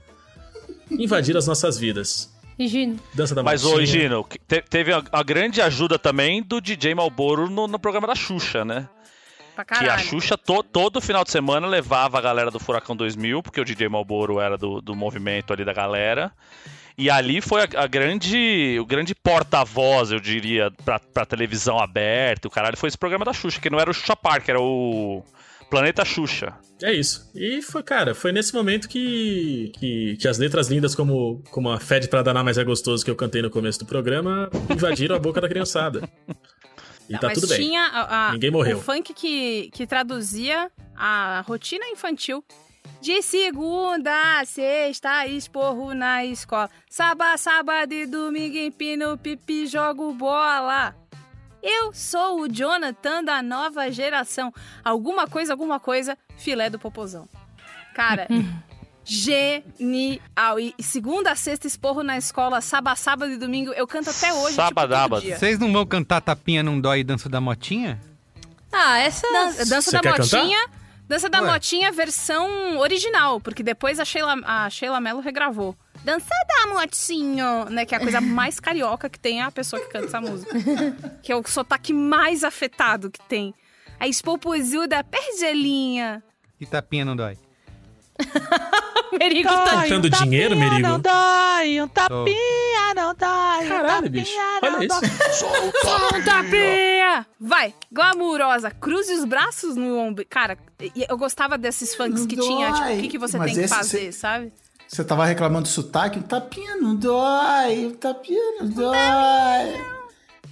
[0.92, 2.34] invadiram as nossas vidas.
[2.58, 3.00] Higino.
[3.14, 3.84] Dança da Mas, ô.
[3.86, 4.26] Gino,
[4.70, 8.90] teve a, a grande ajuda também do DJ Malboro no, no programa da Xuxa, né?
[9.66, 9.98] Pra Que a.
[9.98, 13.90] Xuxa to- todo final de semana levava a galera do Furacão 2000, porque o DJ
[13.90, 16.32] Malboro era do, do movimento ali da galera.
[16.98, 22.48] E ali foi a, a grande, o grande porta-voz, eu diria, pra, pra televisão aberta.
[22.48, 25.24] O caralho foi esse programa da Xuxa, que não era o Xuxa Park, era o
[25.70, 26.54] Planeta Xuxa.
[26.82, 27.30] É isso.
[27.36, 31.80] E foi, cara, foi nesse momento que, que, que as letras lindas como, como a
[31.80, 35.20] Fede pra danar mais é gostoso que eu cantei no começo do programa invadiram a
[35.20, 36.08] boca da criançada.
[37.10, 37.58] E Não, tá mas tudo bem.
[37.60, 38.78] tinha a- a- Ninguém morreu.
[38.78, 42.44] o funk que, que traduzia a rotina infantil.
[43.02, 46.70] De segunda a sexta, esporro na escola.
[46.90, 50.96] Sábado, sábado e domingo, empino pipi, jogo bola.
[51.62, 54.54] Eu sou o Jonathan da nova geração.
[54.84, 57.28] Alguma coisa, alguma coisa, filé do popozão.
[57.94, 58.28] Cara,
[59.08, 60.60] genial.
[60.60, 63.72] E segunda a sexta, esporro na escola, sábado, sábado e domingo.
[63.74, 65.38] Eu canto até hoje, tipo, Sábado, dia.
[65.38, 68.00] Vocês não vão cantar Tapinha Não Dói e Dança da Motinha?
[68.72, 69.26] Ah, essa.
[69.32, 70.38] Dan- dança Você da quer cantar?
[70.40, 70.68] Motinha.
[71.08, 71.52] Dança da Ué.
[71.54, 75.74] Motinha versão original, porque depois a Sheila, a Sheila Mello regravou.
[76.04, 77.86] Dança da Motinho, né?
[77.86, 80.52] Que é a coisa mais carioca que tem é a pessoa que canta essa música.
[81.24, 83.54] que é o sotaque mais afetado que tem.
[84.00, 86.22] A espopozuda pergelinha.
[86.60, 87.38] E Tapinha Não Dói?
[89.20, 90.98] Merigo tá Cantando dinheiro, Merigo?
[91.00, 93.68] dói, um tapinha não dói.
[93.68, 94.32] Caralho, bicho.
[94.62, 95.00] Olha isso.
[96.18, 97.26] Um tapinha!
[97.40, 100.26] Vai, glamurosa, cruze os braços no ombro.
[100.30, 100.58] Cara,
[101.10, 103.98] eu gostava desses funks que tinha, tipo, o que, que você Mas tem que fazer,
[104.00, 104.52] cê- sabe?
[104.88, 106.20] Você tava reclamando do sotaque?
[106.20, 109.98] Um tapinha não dói, um tapinha não dói.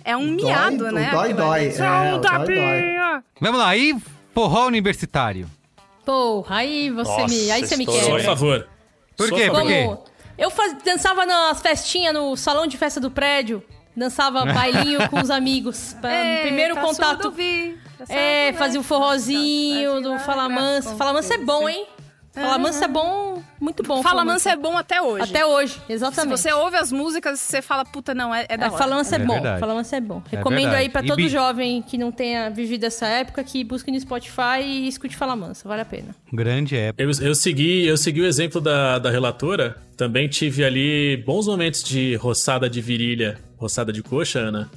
[0.04, 1.10] É um Dói, miado, o né?
[1.12, 3.24] dói, dói, é, Só um dói, tapinha!
[3.42, 3.96] Vamos lá, e
[4.34, 5.50] forró universitário?
[6.06, 7.52] Porra, aí você Nossa, me.
[7.52, 8.68] Aí você me estourou, Por favor.
[9.18, 9.50] Por quê?
[9.50, 9.98] Por quê?
[10.38, 13.64] Eu faz- dançava nas festinhas no salão de festa do prédio.
[13.96, 15.96] Dançava bailinho com os amigos.
[16.02, 17.34] Pra- Ei, primeiro tá contato.
[18.10, 20.82] É, fazia o forrozinho do virar Fala Mansa.
[20.90, 20.96] graça.
[20.98, 21.88] Fala Mansa é bom, hein?
[22.36, 24.04] Fala Mansa é bom, muito bom.
[24.04, 25.24] Fala Mansa é bom até hoje.
[25.24, 26.38] Até hoje, Se exatamente.
[26.38, 28.78] você ouve as músicas, você fala, puta, não, é, é da É, hora.
[28.78, 29.34] Fala Mansa é, É bom.
[29.34, 29.60] verdade.
[29.60, 30.22] Fala Mansa é bom.
[30.32, 30.82] É Recomendo verdade.
[30.84, 34.00] aí pra E todo bi- jovem que não tenha vivido essa época que busque no
[34.00, 35.68] Spotify e escute Fala Mansa.
[35.68, 36.16] Vale a pena.
[36.32, 37.02] Grande época.
[37.04, 39.78] Eu, eu, segui, eu segui o exemplo da, da relatora.
[39.96, 44.70] Também tive ali bons momentos de roçada de virilha, roçada de coxa, Ana.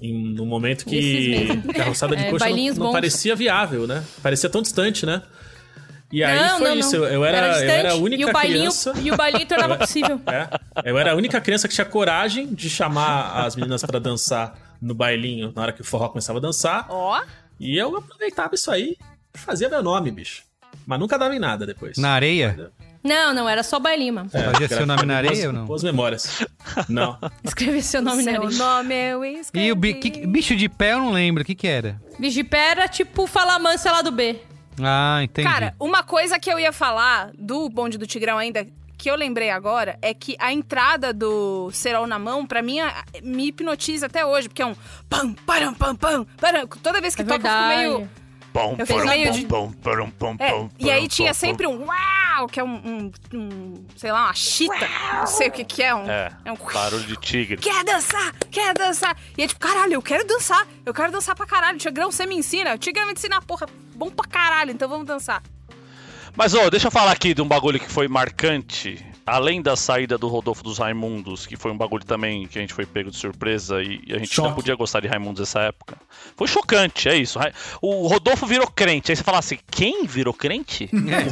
[0.00, 1.46] Em, num momento que
[1.78, 4.02] a roçada de É, coxa não, não parecia viável, né?
[4.22, 5.22] Parecia tão distante, né?
[6.12, 6.98] E aí Não, foi não, isso.
[6.98, 7.04] não.
[7.06, 8.92] Eu era, eu distante, era a única e o bailinho, criança.
[9.02, 10.20] E o bailinho tornava possível.
[10.26, 14.54] É, eu era a única criança que tinha coragem de chamar as meninas pra dançar
[14.80, 16.86] no bailinho na hora que o forró começava a dançar.
[16.88, 17.20] Ó,
[17.58, 18.96] E eu aproveitava isso aí
[19.34, 20.42] e fazia meu nome, bicho.
[20.86, 21.98] Mas nunca dava em nada depois.
[21.98, 22.70] Na areia?
[23.02, 24.30] Não, não, era só bailinho, mano.
[24.32, 25.64] É, Fazia seu nome na areia ou não?
[25.64, 26.44] Boas memórias.
[26.88, 27.18] Não.
[27.42, 28.58] Escrever seu nome na seu areia.
[28.58, 29.66] nome eu escrevi.
[29.66, 32.00] E o bi- que- bicho de pé eu não lembro, o que que era?
[32.18, 34.40] Vigipé era tipo Fala Mansa lá do B.
[34.82, 35.48] Ah, entendi.
[35.48, 38.66] Cara, uma coisa que eu ia falar do bonde do Tigrão ainda,
[38.98, 42.78] que eu lembrei agora, é que a entrada do Serol na mão, pra mim,
[43.22, 44.74] me hipnotiza até hoje, porque é um
[45.08, 46.66] pam, param, pam, pam, param.
[46.66, 48.10] Toda vez que É toca, eu fico meio...
[48.54, 52.46] Bom, Eu fiz meio de- bom, bom, bom, É, e aí tinha sempre um uau,
[52.48, 55.94] que é um, um- um, sei lá, uma chita, não sei o que que é,
[55.94, 56.08] um...
[56.10, 57.58] É, é um barulho de tigre.
[57.58, 58.32] Quer dançar?
[58.50, 59.14] Quer dançar?
[59.36, 60.66] E é tipo, caralho, eu quero dançar.
[60.86, 61.76] Eu quero dançar pra caralho.
[61.76, 62.72] Tigrão, você me ensina.
[62.74, 63.66] O Tigrão me ensina, porra,
[63.96, 65.42] bom pra caralho, então vamos dançar.
[66.36, 69.02] Mas, ô, deixa eu falar aqui de um bagulho que foi marcante.
[69.26, 72.72] Além da saída do Rodolfo dos Raimundos, que foi um bagulho também que a gente
[72.72, 74.48] foi pego de surpresa e a gente Choque.
[74.50, 75.96] não podia gostar de Raimundos nessa época.
[76.36, 77.36] Foi chocante, é isso.
[77.82, 79.10] O Rodolfo virou crente.
[79.10, 80.88] Aí você fala assim: quem virou crente?
[80.94, 81.28] O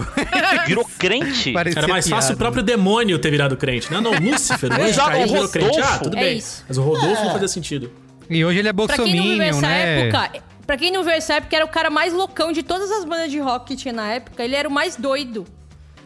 [0.00, 0.66] Rodolfo?
[0.66, 1.52] Virou crente?
[1.52, 2.38] Parecia Era mais fácil o piada.
[2.38, 3.92] próprio demônio ter virado crente.
[3.92, 5.66] Não, não, Lúcifer, o anjo Exato, caiu o virou crente.
[5.78, 6.02] Ah, Rodolfo.
[6.04, 6.38] tudo É bem.
[6.38, 6.64] isso.
[6.66, 7.92] Mas o Rodolfo não fazia sentido.
[8.28, 10.00] E hoje ele é Pra quem não viveu bolsominion, essa né?
[10.08, 13.02] época, pra quem não viu essa época, era o cara mais loucão de todas as
[13.06, 14.44] bandas de rock que tinha na época.
[14.44, 15.46] Ele era o mais doido.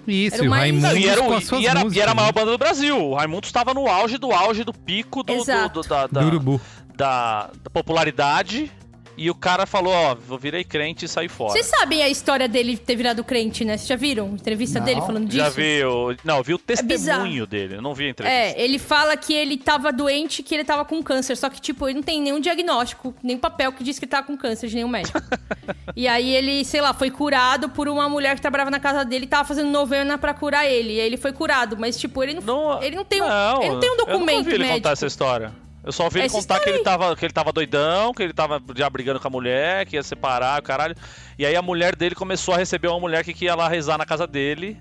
[0.07, 1.81] Isso, Era o o mais- Raimundos Não, e, era, o- com as suas e, era,
[1.81, 2.97] e músicas, era a maior banda do Brasil.
[2.97, 6.27] O Raimundo estava no auge do auge do pico do, do- do- da, da, Do
[6.29, 6.61] urubu.
[6.97, 8.71] da- da popularidade.
[9.17, 11.53] E o cara falou: Ó, eu virei crente e saí fora.
[11.53, 13.77] Vocês sabem a história dele ter virado crente, né?
[13.77, 14.87] Vocês já viram a entrevista Não.
[14.87, 15.39] dele falando disso?
[15.45, 16.17] Já vi o.
[16.25, 17.47] Não, eu vi o testemunho bizarro.
[17.47, 17.75] dele.
[17.77, 18.39] Eu não vi a entrevista.
[18.39, 21.37] É, ele fala que ele tava doente, que ele tava com câncer.
[21.37, 24.27] Só que, tipo, ele não tem nenhum diagnóstico, nem papel que diz que ele tava
[24.27, 25.21] com câncer de nenhum médico.
[25.95, 29.25] e aí ele, sei lá, foi curado por uma mulher que trabalhava na casa dele
[29.25, 30.95] e tava fazendo novena pra curar ele.
[30.95, 31.77] E aí ele foi curado.
[31.79, 33.27] Mas, tipo, ele não, Não, ele não, tem, um,
[33.61, 34.79] ele não tem um Eu nunca documento vi ele médico.
[34.79, 35.53] contar essa história.
[35.85, 38.33] Eu só vi ele Essa contar que ele, tava, que ele tava doidão, que ele
[38.33, 40.95] tava já brigando com a mulher, que ia separar, o caralho.
[41.39, 44.07] E aí a mulher dele começou a receber uma mulher que ia lá rezar na
[44.07, 44.79] casa dele.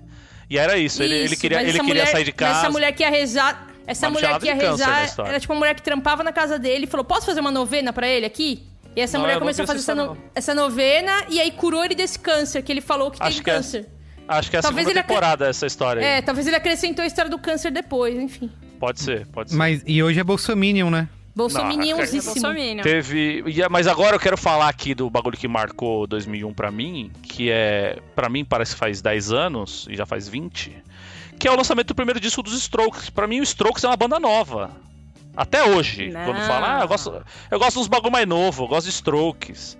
[0.48, 2.58] E era isso, ele, ele Isso, queria, mas ele queria mulher- sair de mas casa.
[2.60, 3.68] Essa mulher que ia rezar.
[3.84, 6.84] Essa Mas mulher que ia rezar era tipo uma mulher que trampava na casa dele
[6.84, 8.62] e falou: Posso fazer uma novena pra ele aqui?
[8.94, 11.96] E essa Não, mulher começou a fazer essa no- essa novena e aí curou ele
[11.96, 13.88] desse câncer, que ele falou que Acho tem que é- câncer.
[14.28, 16.08] Acho que é a Talvez segunda ele acre- temporada essa história aí.
[16.18, 18.52] É, talvez ele acrescentou a história do câncer depois, enfim.
[18.82, 19.56] Pode ser, pode ser.
[19.56, 21.08] Mas, e hoje é bolsominion, né?
[21.36, 22.34] Bolsominiãozíssimo.
[22.34, 22.82] Bolsominion.
[22.82, 23.44] Teve.
[23.46, 27.12] e é- Mas agora eu quero falar aqui do bagulho que marcou 2001 pra mim,
[27.22, 28.00] que é.
[28.16, 30.76] Pra mim parece que faz 10 anos, e já faz 20.
[31.38, 33.08] Que é o lançamento do primeiro disco dos Strokes.
[33.08, 34.72] Pra mim, o Strokes é uma banda nova.
[35.36, 36.10] Até hoje.
[36.10, 36.24] Não.
[36.24, 37.22] Quando fala, ah, eu gosto,
[37.52, 39.78] eu gosto dos bagulho mais novo, eu gosto de Strokes.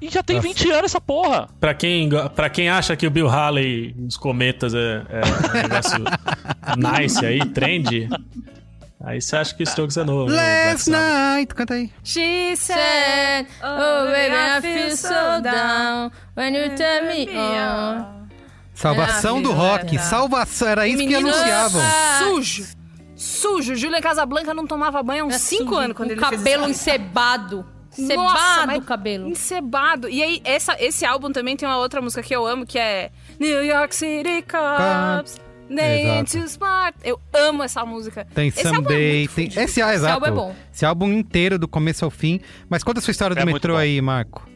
[0.00, 0.48] E já tem Nossa.
[0.48, 1.48] 20 anos essa porra.
[1.58, 6.04] Pra quem, pra quem acha que o Bill Haley nos cometas é, é um negócio
[7.00, 8.08] nice aí, trend,
[9.02, 10.30] aí você acha que o Strokes é novo.
[10.30, 11.90] né, Last night, canta aí.
[12.04, 18.26] She Said, oh baby, I feel so down when you turn me on.
[18.74, 21.80] Salvação do rock, salvação, era isso que anunciavam.
[22.18, 22.66] Sujo.
[23.16, 23.74] Sujo.
[23.74, 26.90] Julian Casablanca não tomava banho há uns 5 anos quando o ele cabelo fez esse
[26.90, 27.64] encebado.
[27.98, 29.28] Nossa, Cebado mas o cabelo.
[29.28, 30.08] Encebado.
[30.08, 33.10] E aí, essa, esse álbum também tem uma outra música que eu amo, que é
[33.38, 35.38] New York City Cops.
[35.68, 36.30] Exato.
[36.30, 36.96] too smart.
[37.02, 38.24] Eu amo essa música.
[38.34, 39.64] Tem esse álbum é Someday, muito tem...
[39.64, 40.14] Esse, ah, exato.
[40.14, 40.56] álbum é bom.
[40.72, 42.40] Esse álbum inteiro, do começo ao fim.
[42.68, 43.78] Mas conta a sua história do É muito metrô bom.
[43.80, 44.48] aí, Marco.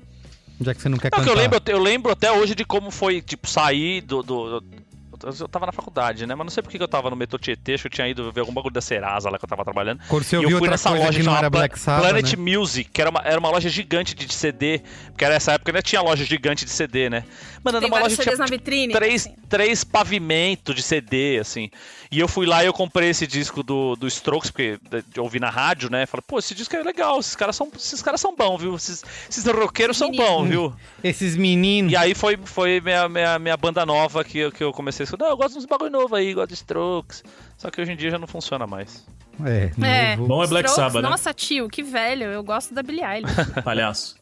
[0.60, 1.30] Já que você não quer Não, que cantar.
[1.30, 4.22] eu lembro, eu lembro até hoje de como foi, tipo, sair do.
[4.22, 4.80] do- do-
[5.22, 6.34] eu tava na faculdade, né?
[6.34, 8.30] Mas não sei por que eu tava no metrô Tietê, acho que eu tinha ido
[8.32, 10.00] ver algum bagulho da Serasa lá que eu tava trabalhando.
[10.08, 12.56] Quando você E eu fui outra nessa loja que não era Black Sabbath, Planet né?
[12.56, 15.82] Music, que era uma, era uma loja gigante de CD, porque era essa época ainda
[15.82, 17.24] tinha loja gigante de CD, né?
[17.62, 18.92] Mano, era Tem uma loja que CDs tinha na vitrine.
[18.92, 19.36] três, assim.
[19.48, 21.70] três pavimentos de CD, assim.
[22.10, 24.78] E eu fui lá e eu comprei esse disco do, do Strokes, porque
[25.12, 26.06] de ouvir na rádio, né?
[26.06, 28.74] Falei, pô, esse disco é legal, esses caras são, esses caras são bons, viu?
[28.74, 30.74] Esses, esses roqueiros são bons, viu?
[31.04, 31.92] Esses meninos.
[31.92, 35.06] E aí foi, foi minha, minha, minha banda nova que, eu- que eu comecei a
[35.18, 37.22] Não, eu gosto de uns bagulho novo aí, gosto de Strokes.
[37.56, 39.04] Só que hoje em dia já não funciona mais.
[39.44, 40.16] É, É.
[40.16, 40.28] novo.
[40.28, 41.08] Bom é Black Sabbath, né?
[41.08, 42.24] Nossa, tio, que velho.
[42.24, 43.34] Eu gosto da Billie Eilish.
[43.64, 44.16] Palhaço.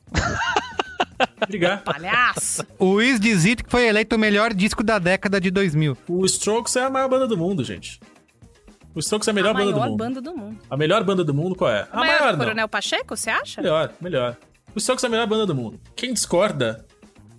[1.43, 1.82] Obrigado.
[1.85, 2.65] Palhaço.
[2.78, 5.97] O Wiz Dizit que foi eleito o melhor disco da década de 2000.
[6.09, 8.01] O Strokes é a maior banda do mundo, gente.
[8.94, 9.97] O Strokes é a melhor a banda do mundo.
[9.97, 10.59] banda do mundo.
[10.70, 11.86] A melhor banda do mundo qual é?
[11.93, 12.44] A maior maior, que não.
[12.44, 13.60] Coronel Pacheco, você acha?
[13.62, 14.36] Melhor, melhor.
[14.74, 15.81] O Strokes é a melhor banda do mundo.
[15.97, 16.85] Quem discorda,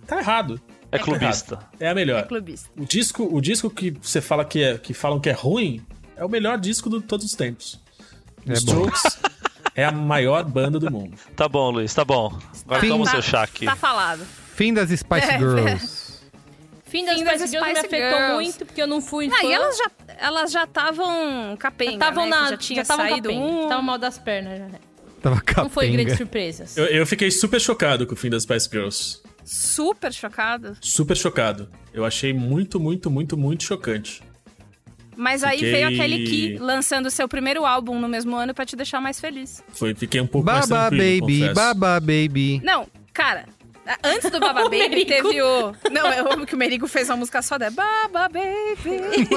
[0.06, 0.60] tá errado.
[0.92, 1.54] É clubista.
[1.54, 1.68] errado.
[1.80, 2.26] É a melhor.
[2.26, 2.68] Clubista.
[2.76, 5.84] O disco, o disco que você fala que, é, que falam que é ruim
[6.16, 7.80] é o melhor disco de todos os tempos.
[8.48, 8.52] É.
[8.54, 9.02] Strokes
[9.74, 11.16] é a maior banda do mundo.
[11.36, 12.36] Tá bom, Luiz, tá bom.
[12.64, 13.66] Agora toma o seu chá aqui.
[13.66, 14.26] Tá falado.
[14.54, 16.10] Fim das Spice É, Girls.
[16.84, 18.34] Fim das Fim das Spice Girls me afetou Girls.
[18.34, 19.46] muito, porque eu não fui Não, fã.
[19.46, 22.30] e elas já elas já estavam capenga, estavam né?
[22.30, 22.48] na.
[22.50, 23.62] Já tinha estavam saído capenga, um.
[23.62, 24.78] Estavam mal das pernas já, né?
[25.22, 25.92] Tava Não foi capenga.
[25.92, 26.76] grandes surpresas.
[26.76, 29.20] Eu, eu fiquei super chocado com o fim das Spice Girls.
[29.54, 30.76] Super chocado.
[30.80, 31.68] Super chocado.
[31.92, 34.22] Eu achei muito, muito, muito, muito chocante.
[35.16, 38.64] Mas aí Fiquei- veio a Kelly Key lançando seu primeiro álbum no mesmo ano pra
[38.64, 39.62] te deixar mais feliz.
[39.74, 41.54] Foi, fiquei um pouco mais Baba tranquilo, baby, confesso.
[41.54, 42.60] baba baby.
[42.64, 43.44] Não, cara,
[44.04, 45.08] antes do Baba Baby Merigo.
[45.08, 45.74] teve o.
[45.90, 47.72] Não, eu amo que o Merigo fez uma música só dela.
[47.72, 49.28] Baba Baby.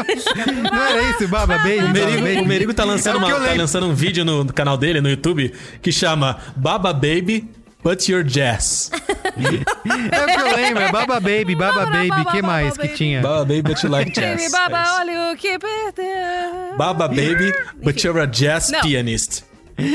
[0.71, 1.79] Não era isso, baba baby?
[1.79, 2.37] O Merigo, baby?
[2.41, 5.01] o Merigo tá, lançando É o que uma- tá lançando um vídeo no canal dele,
[5.01, 7.49] no YouTube, que chama Baba Baby,
[7.83, 8.89] But Your Jazz.
[8.91, 12.07] É o que eu lembro, é baba baby, baba baby.
[12.07, 12.93] baba, que baba, mais que baby.
[12.95, 13.21] tinha?
[13.21, 14.51] Baba Baby, But You Like Baby Jazz.
[14.51, 16.77] Baba, É olha o que perdeu.
[16.77, 17.53] Baba Baby,
[17.83, 18.81] But You're a Jazz Não.
[18.81, 19.43] Pianist.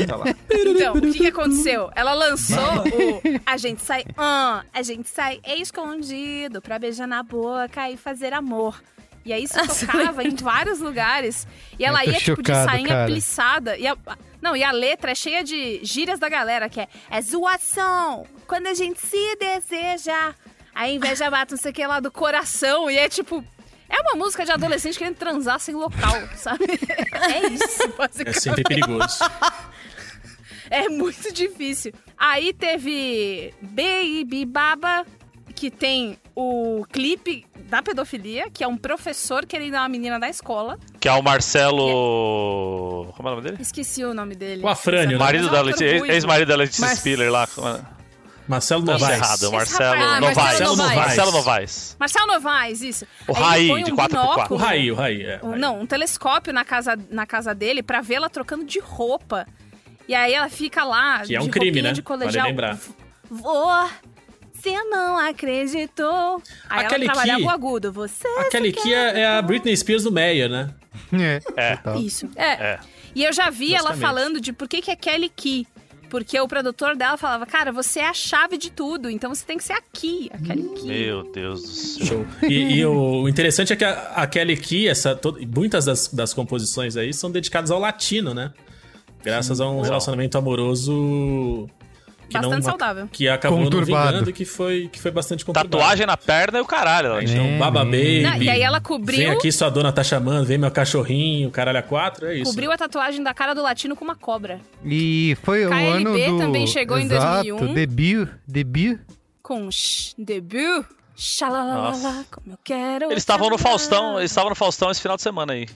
[0.07, 0.25] Tá lá.
[0.51, 1.89] Então, o que, que aconteceu?
[1.95, 2.57] Ela lançou
[2.93, 4.03] o A gente sai.
[4.17, 8.81] ah, a gente sai escondido pra beijar na boca e fazer amor.
[9.25, 9.55] E aí isso
[9.87, 11.47] tocava em vários lugares.
[11.79, 13.05] E ela ia, tipo, de chocado, sainha cara.
[13.05, 13.77] plissada.
[13.77, 13.95] E a,
[14.41, 18.67] não, e a letra é cheia de gírias da galera, que é, é zoação, quando
[18.67, 20.33] a gente se deseja.
[20.73, 22.89] A inveja bate não sei o que lá do coração.
[22.89, 23.43] E é tipo.
[23.89, 26.63] É uma música de adolescente querendo transar sem local, sabe?
[27.11, 28.39] É isso, É basicamente.
[28.41, 29.17] sempre perigoso.
[30.71, 31.91] É muito difícil.
[32.15, 35.03] Aí teve Baby Baba,
[35.59, 40.79] que tem o clipe da pedofilia, que é um professor querendo uma menina da escola.
[41.01, 43.11] Que é o Marcelo.
[43.15, 43.57] Como é o nome dele?
[43.61, 44.63] Esqueci o nome dele.
[44.63, 45.23] O Afrânio, né?
[45.23, 47.47] Marido é da Letícia, ex-marido da Letícia Mas- Spiller lá.
[48.47, 49.17] Marcelo Tá Novaes.
[49.17, 50.37] errado, Marcelo rapaz- Ah, Novaes.
[50.37, 50.95] Marcelo Novaes.
[50.97, 51.95] Marcelo Novaes.
[51.99, 53.05] Marcelo Novaes, isso.
[53.27, 54.07] O Raí, de um 4x4.
[54.07, 55.21] binóculo, O Raí, o Raí.
[55.23, 55.59] É, um- Raí.
[55.59, 59.45] Não, um telescópio na casa, na casa dele pra vê-la trocando de roupa.
[60.07, 61.91] E aí ela fica lá, Que é um de crime, né?
[61.91, 62.47] de Vale colegial.
[62.47, 62.77] lembrar.
[63.29, 63.87] Vô,
[64.61, 66.41] você não acreditou.
[66.69, 67.91] Aí Aquele ela trabalhava o agudo.
[67.91, 70.69] Você Aquele que é, é a Britney Spears do Meyer, né?
[71.13, 71.39] É.
[71.55, 71.97] É.
[71.99, 72.29] Isso.
[72.35, 72.51] É.
[72.51, 72.79] É.
[73.15, 75.65] E eu já vi ela falando de por que, que é Kelly Key.
[76.09, 79.57] Porque o produtor dela falava, cara, você é a chave de tudo, então você tem
[79.57, 80.87] que ser aqui, a Kelly Key.
[80.87, 82.05] Meu Deus do céu.
[82.07, 82.25] Show.
[82.49, 86.33] E, e o, interessante é que a, a Kelly Key, essa, to- muitas das, das
[86.33, 88.51] composições aí são dedicadas ao latino, né?
[89.23, 89.83] Graças a um Uau.
[89.83, 91.69] relacionamento amoroso
[92.29, 93.09] que Bastante não, saudável.
[93.11, 94.11] que acabou não Conturbado.
[94.11, 95.69] vingando e que foi, que foi bastante conturbado.
[95.77, 97.15] Tatuagem na perna e o caralho.
[97.15, 97.23] né?
[97.23, 98.21] Então, É, Baba Baby.
[98.21, 101.79] Não, e aí ela cobriu- Vem aqui, sua dona tá chamando, vem meu cachorrinho, caralho
[101.79, 102.51] a quatro, é isso.
[102.51, 104.59] Cobriu a tatuagem da cara do latino com uma cobra.
[104.85, 106.37] E foi o KLB ano do...
[106.37, 107.73] também chegou em Exato, 2001.
[107.73, 108.99] debut, debut.
[109.41, 110.85] Com sh, debut.
[111.21, 112.25] Xalalalala, Nossa.
[112.31, 113.05] como eu quero.
[113.11, 113.57] Eles estavam no.
[113.57, 115.67] Faustão, eles estavam no Faustão esse final de semana aí.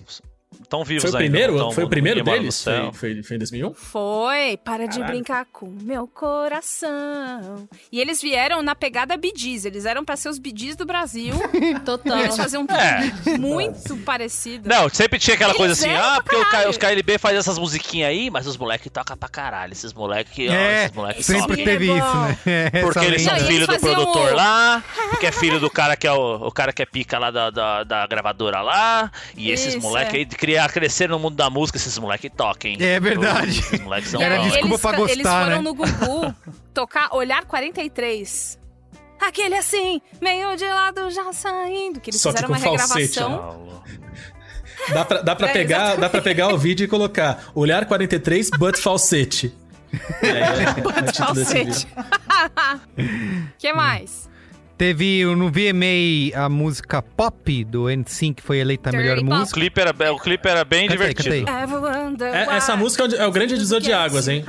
[0.73, 1.29] Estão vivos Foi o ainda.
[1.29, 1.55] primeiro?
[1.57, 2.55] tão- foi o primeiro deles?
[2.55, 2.91] céu.
[2.93, 3.73] Foi, foi, foi em 2001?
[3.75, 5.13] Foi, para de Caralho.
[5.13, 7.67] brincar com meu coração.
[7.91, 9.65] E eles vieram na pegada Bidis.
[9.65, 11.33] Eles eram pra ser os Bidis do Brasil.
[11.85, 12.17] Total.
[12.19, 13.37] eles faziam É.
[13.37, 14.67] muito parecido.
[14.67, 16.69] Não, sempre tinha aquela Eles coisa assim, ah, porque o K- caralho.
[16.71, 19.73] os KLB fazem essas musiquinhas aí, mas os moleques tocam pra caralho.
[19.73, 22.37] Esses moleques, ó, É, esses moleques sempre teve É isso, né?
[22.73, 24.83] Essa Porque eles são Não, eles filho do produtor o- lá,
[25.19, 27.49] que é filho do cara que é o, o cara que é pica lá da,
[27.49, 29.11] da, da gravadora lá.
[29.37, 30.17] E esses Isso, moleques é.
[30.17, 30.35] aí de
[30.67, 32.77] criar, crescer no mundo da música, esses moleques toquem.
[32.79, 33.59] É verdade.
[33.59, 35.59] Esses moleques são Era desculpa eles, pra gostar, eles foram né?
[35.59, 36.35] no Gugu
[36.73, 38.59] tocar Olhar 43.
[39.19, 41.99] Aquele assim, meio de lado já saindo.
[42.01, 43.83] Que eles Só fizeram uma falsete, regravação.
[44.93, 46.01] Dá pra, dá pra É, pegar, exatamente.
[46.01, 49.53] dá pra pegar o vídeo e colocar olhar 43, but falsete.
[50.23, 51.87] É o título desse Falsete.
[53.59, 54.27] que mais?
[54.87, 59.33] Teve no VMA a música Pop do NSYNC, que foi eleita a melhor Dirty Pop.
[59.37, 59.57] O música.
[59.61, 61.45] clipe era, o clipe era bem Canta aí, divertido.
[61.79, 64.43] wonder É, essa música é o- é grande divisor de águas, hein?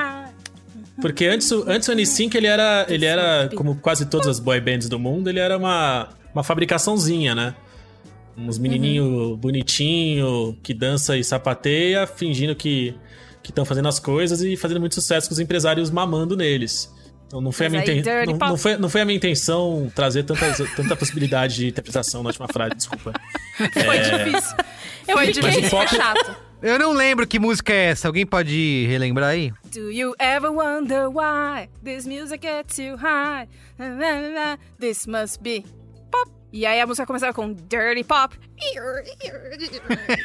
[1.01, 4.61] Porque antes, o- antes o N5 ele era, ele era, como quase todas as boy
[4.61, 7.55] bands do mundo, ele era uma, uma fabricaçãozinha, né?
[8.37, 12.97] Uns menininho bonitinho que dança e sapateia, fingindo que
[13.41, 16.93] que estão fazendo as coisas e fazendo muito sucesso com os empresários mamando neles.
[17.35, 20.23] Então não foi, a minha inten- não, não foi, não foi a minha intenção trazer
[20.23, 23.13] tanta, tanta possibilidade de interpretação na última frase, desculpa.
[23.59, 24.57] Foi difícil.
[25.05, 26.37] Foi Mas difícil, foi chato.
[26.63, 28.07] Eu não lembro que música é essa.
[28.09, 29.53] Alguém pode relembrar aí?
[29.73, 33.49] Do you ever wonder why this music gets too high?
[34.79, 35.65] This must be.
[36.57, 38.39] E aí a música começava com Dirty Pop.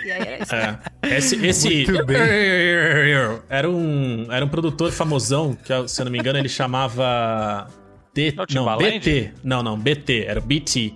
[0.06, 0.54] E aí era isso.
[0.56, 0.80] É.
[1.18, 2.18] Esse, esse Muito bem.
[3.50, 7.68] era um era um produtor famosão que se eu não me engano ele chamava
[8.14, 9.00] D, Não, não, Timbaland?
[9.00, 10.94] BT, não não BT, era o BT,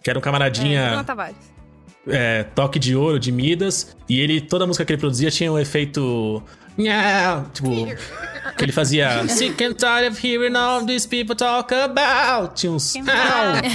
[0.00, 1.36] que era um É, camaradinha Tavares.
[2.06, 5.52] é, toque de ouro de Midas e ele toda a música que ele produzia tinha
[5.52, 6.40] um efeito
[7.52, 7.86] Tipo,
[8.56, 12.54] que ele fazia Sick and tired of hearing all these people talk about.
[12.54, 13.02] Tinha uns "Au"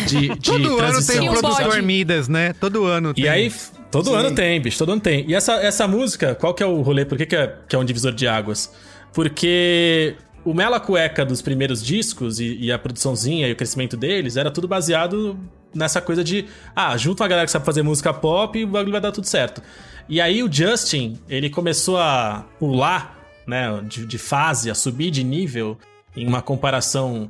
[0.07, 1.15] de, de Todo ano transição.
[1.19, 1.81] tem um produtor bode.
[1.81, 2.53] Midas, né?
[2.53, 3.25] Todo ano tem.
[3.25, 3.51] E aí,
[3.91, 4.15] todo Sim.
[4.15, 5.25] ano tem, bicho, todo ano tem.
[5.29, 7.03] E essa, essa música, qual que é o rolê?
[7.05, 8.71] Por que, que, é, que é um divisor de águas?
[9.13, 10.15] Porque
[10.45, 14.49] o Mela Cueca dos primeiros discos e, e a produçãozinha e o crescimento deles era
[14.49, 15.37] tudo baseado
[15.73, 16.45] nessa coisa de,
[16.75, 19.25] ah, junta uma galera que sabe fazer música pop e o bagulho vai dar tudo
[19.25, 19.61] certo.
[20.07, 25.23] E aí o Justin, ele começou a pular, né, de, de fase, a subir de
[25.23, 25.77] nível
[26.15, 27.29] em uma comparação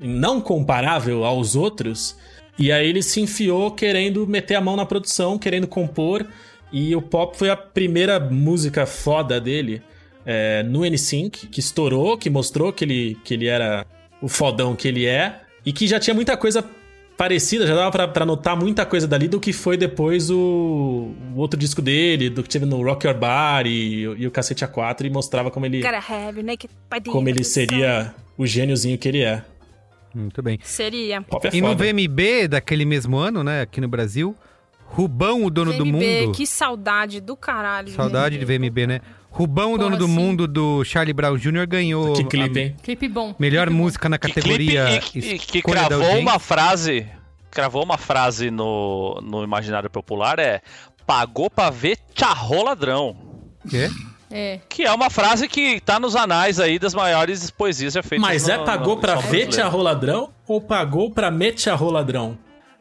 [0.00, 2.16] não comparável aos outros.
[2.58, 6.26] E aí ele se enfiou querendo meter a mão na produção, querendo compor.
[6.72, 9.82] E o pop foi a primeira música foda dele
[10.24, 13.86] é, no NSYNC, que estourou, que mostrou que ele, que ele era
[14.20, 15.42] o fodão que ele é.
[15.64, 16.64] E que já tinha muita coisa
[17.16, 21.36] parecida, já dava pra, pra notar muita coisa dali do que foi depois o, o
[21.36, 25.06] outro disco dele, do que teve no Rock Your Body e, e o Cacete A4,
[25.06, 26.42] e mostrava como ele, have
[27.10, 29.42] como ele seria o gêniozinho que ele é.
[30.14, 30.58] Muito bem.
[30.62, 31.20] Seria.
[31.22, 31.76] Pop é E no.
[31.76, 34.34] VMB daquele mesmo ano, né, aqui no Brasil,
[34.86, 36.32] Rubão, o dono do VMB, mundo.
[36.32, 37.90] que saudade do caralho.
[37.90, 39.00] Saudade de VMB, né?
[39.36, 40.14] Rubão, dono do assim.
[40.14, 41.66] mundo do Charlie Brown Jr.
[41.66, 42.76] ganhou Que clipe, hein?
[42.82, 43.34] Clipe bom.
[43.38, 43.82] melhor clipe bom.
[43.84, 47.06] música na Que categoria clipe e, e que cravou uma frase.
[47.50, 50.60] Cravou uma frase no, no imaginário popular é
[51.06, 53.16] pagou pra ver tcharrô ladrão.
[53.68, 53.88] Quê?
[54.30, 54.58] É.
[54.68, 58.26] Que é uma frase que tá nos anais aí das maiores poesias já feitas.
[58.26, 59.46] Mas no- é pagou no- pra ver.
[59.48, 62.36] Tia Roladrão ou pagou pra mete a Roladrão?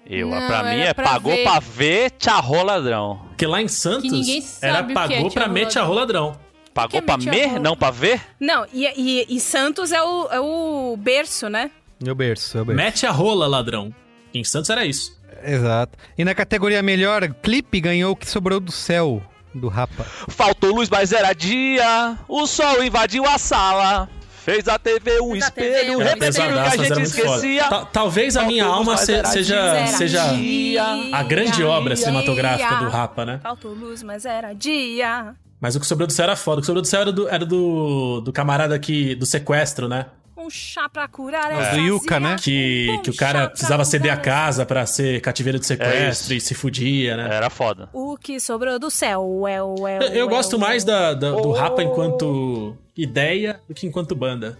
[0.08, 1.44] Eu, Não, pra mim é pra pagou ver.
[1.44, 3.22] pra ver tcharrô ladrão.
[3.30, 6.34] Porque lá em Santos ninguém sabe era que é pagou Tia pra mete a Roladrão.
[6.76, 7.60] Pagou é pra mete a me, rola?
[7.60, 8.22] não pra ver?
[8.40, 11.72] Não, e, e- e Santos é o, é o berço, né?
[12.04, 12.78] Meu berço, meu berço.
[12.84, 13.96] Mete a rola, ladrão.
[14.34, 15.18] Em Santos era isso.
[15.44, 15.98] Exato.
[16.18, 19.24] E na categoria melhor clipe ganhou o que sobrou do céu,
[19.54, 20.04] do Rapa.
[20.28, 22.18] Faltou luz, mas era dia.
[22.28, 24.10] O sol invadiu a sala.
[24.44, 27.64] Fez a TV um Fez espelho, Era repetindo o que a gente esquecia.
[27.70, 30.84] Ta- Talvez a minha alma se- era seja, Era seja dia.
[31.14, 32.04] a grande obra dia.
[32.06, 33.40] cinematográfica do Rapa, né?
[33.42, 35.34] Faltou luz, mas era dia.
[35.66, 36.60] Mas o que sobrou do céu era foda.
[36.60, 40.06] O que sobrou do céu era do, era do, do camarada que, do sequestro, né?
[40.38, 41.56] Um chá pra curar É.
[41.60, 42.36] essa Do Yuka, né?
[42.40, 46.34] Que, Um que o cara precisava ceder a casa pra ser cativeiro de É sequestro
[46.36, 46.46] isso.
[46.46, 47.30] e se fudia, né?
[47.36, 47.90] Era foda.
[47.92, 51.32] O que sobrou do céu, é o é Eu, gosto é o- mais da, da-
[51.32, 51.54] do Oh.
[51.54, 54.56] Rapa enquanto ideia do que enquanto banda.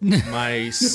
[0.30, 0.94] Mas.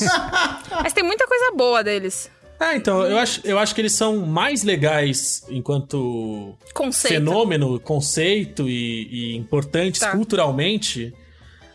[0.81, 2.31] Mas tem muita coisa boa deles.
[2.65, 7.13] Ah, então, eu acho, eu acho que eles são mais legais enquanto Conceito.
[7.15, 10.11] fenômeno, conceito e, e importantes Tá.
[10.11, 11.13] culturalmente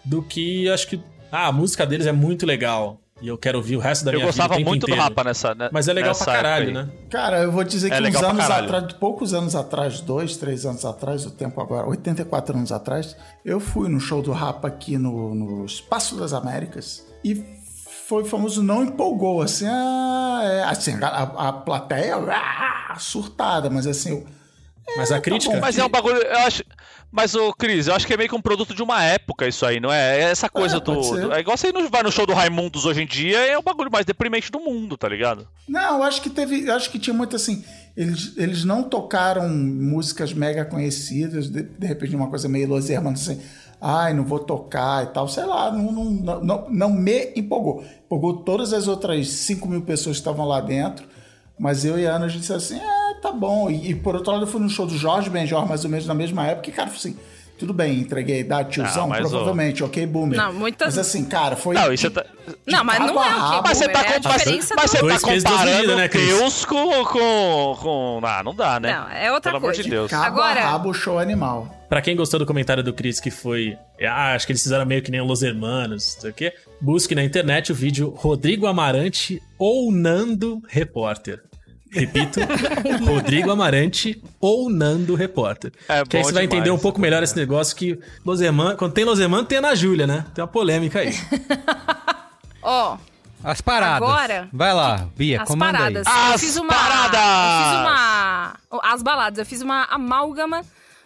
[0.04, 1.00] do que acho que.
[1.30, 3.00] Ah, a música deles é muito legal.
[3.20, 4.36] E eu quero ouvir o resto da Eu minha vida.
[4.38, 5.02] gostava o tempo muito do inteiro.
[5.02, 5.52] Rapa nessa.
[5.52, 6.88] né, Mas é legal pra caralho, né?
[7.10, 10.84] Cara, eu vou dizer É que uns anos atrás, poucos anos atrás, dois, três anos
[10.84, 15.34] atrás, o tempo agora, 84 anos atrás, eu fui no show do Rapa aqui no,
[15.34, 17.34] no Espaço das Américas e
[18.08, 24.10] foi famoso, não empolgou, assim, ah, é, assim a, a plateia ah, surtada, mas assim,
[24.10, 24.26] eu,
[24.96, 25.52] Mas a crítica.
[25.54, 25.60] bom.
[25.60, 26.64] Mas é um bagulho, eu acho.
[27.10, 29.64] Mas, ô, Cris, eu acho que é meio que um produto de uma época isso
[29.64, 30.18] aí, não é?
[30.20, 32.84] É Essa coisa É, do, do- É igual você não vai no show do Raimundos
[32.86, 35.46] hoje em dia, é o bagulho mais deprimente do mundo, tá ligado?
[35.66, 36.66] Não, eu acho que teve.
[36.66, 37.62] Eu acho que tinha muito assim.
[37.96, 43.22] Eles, eles não tocaram músicas mega conhecidas, de, de repente uma coisa meio Los Hermanos
[43.28, 43.40] assim.
[43.80, 45.28] Ai, não vou tocar e tal.
[45.28, 47.84] Sei lá, não, não, não, não, me empolgou.
[48.06, 51.06] Empolgou todas as outras 5 mil pessoas que estavam lá dentro.
[51.58, 53.70] Mas eu e a Ana, a gente disse assim: é, tá bom.
[53.70, 56.06] E, e, por outro lado, eu fui no show do Jorge Benjor, mais ou menos
[56.06, 57.16] na mesma época, e, cara, assim.
[57.58, 60.38] Tudo bem, entreguei a idade, tiozão, Não, provavelmente, ok, boomer.
[60.38, 61.74] Não, muitas- Mas assim, cara, foi.
[61.74, 62.10] Não, isso é.
[62.10, 62.24] tá-
[62.64, 63.62] Não, mas não é o rabo.
[63.64, 64.44] que Mas você tá, é a com- mas-
[64.76, 66.06] mas você tá comparando né?
[66.06, 68.20] Deus com, com, com.
[68.22, 68.92] Ah, não dá, né?
[68.96, 69.80] Não, é outra Pelo coisa.
[69.80, 70.08] amor de Deus.
[70.08, 71.66] Cabo Agora- a rabo, show animal.
[71.88, 73.76] Pra quem gostou do comentário do Chris que foi.
[74.06, 76.52] Ah, acho que eles fizeram meio que nem Los Hermanos, não sei o quê.
[76.80, 81.42] Busque na internet o vídeo Rodrigo Amarante ou Nando Repórter.
[81.90, 82.40] Repito,
[83.06, 85.72] Rodrigo Amarante ou Nando Repórter.
[85.88, 88.74] É que aí você vai demais entender um pouco melhor esse negócio que Los Hermanos,
[88.76, 90.26] quando tem Los Hermanos, tem Ana Júlia, né?
[90.34, 91.14] Tem uma polêmica aí.
[92.62, 92.98] Ó,
[93.42, 93.96] As paradas.
[94.08, 96.06] Agora, Vai lá, Bia, as comanda paradas.
[96.06, 96.28] aí.
[96.28, 96.74] eu As fiz uma.
[96.74, 97.20] paradas!
[97.20, 98.56] Eu fiz uma.
[98.70, 99.38] oh, As baladas.
[99.38, 100.62] Eu fiz uma amálgama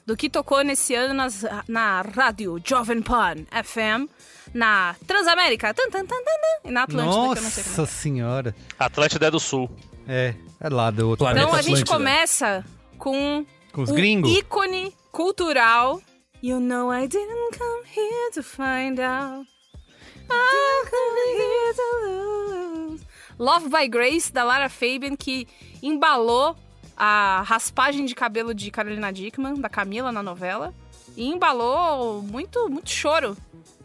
[0.07, 4.09] do que tocou nesse ano nas, na rádio Jovem Pan FM,
[4.55, 7.77] na Transamérica tan, tan, tan, tan, tan, e na Atlântida, que eu não sei como.
[7.77, 8.55] Nossa senhora.
[8.79, 9.71] Atlântida é do Sul.
[10.09, 11.25] É, é lá do outro.
[11.25, 11.93] Planeta Então a gente Atlântida.
[11.97, 12.65] começa
[12.99, 14.31] com Com os um gringos?
[14.37, 16.01] ícone cultural.
[16.43, 19.47] You know I didn't come here to find out.
[20.29, 23.07] I come here to lose.
[23.39, 25.47] Love by Grace, da Lara Fabian, que
[25.83, 26.57] embalou
[26.97, 30.73] a raspagem de cabelo de Carolina Dickman, da Camila, na novela.
[31.17, 33.37] E embalou muito, muito choro.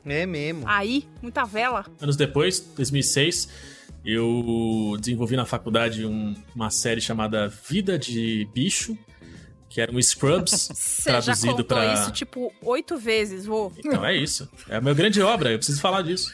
[0.05, 0.63] É mesmo.
[0.65, 1.85] Aí, muita vela.
[2.01, 3.49] Anos depois, 2006,
[4.05, 8.97] eu desenvolvi na faculdade um- uma série chamada Vida de Bicho,
[9.69, 11.93] que era um Scrubs Você já traduzido contou para.
[11.93, 13.71] isso, tipo, oito vezes, vô.
[13.77, 14.49] Então é isso.
[14.69, 16.31] É a minha grande obra, eu preciso falar disso.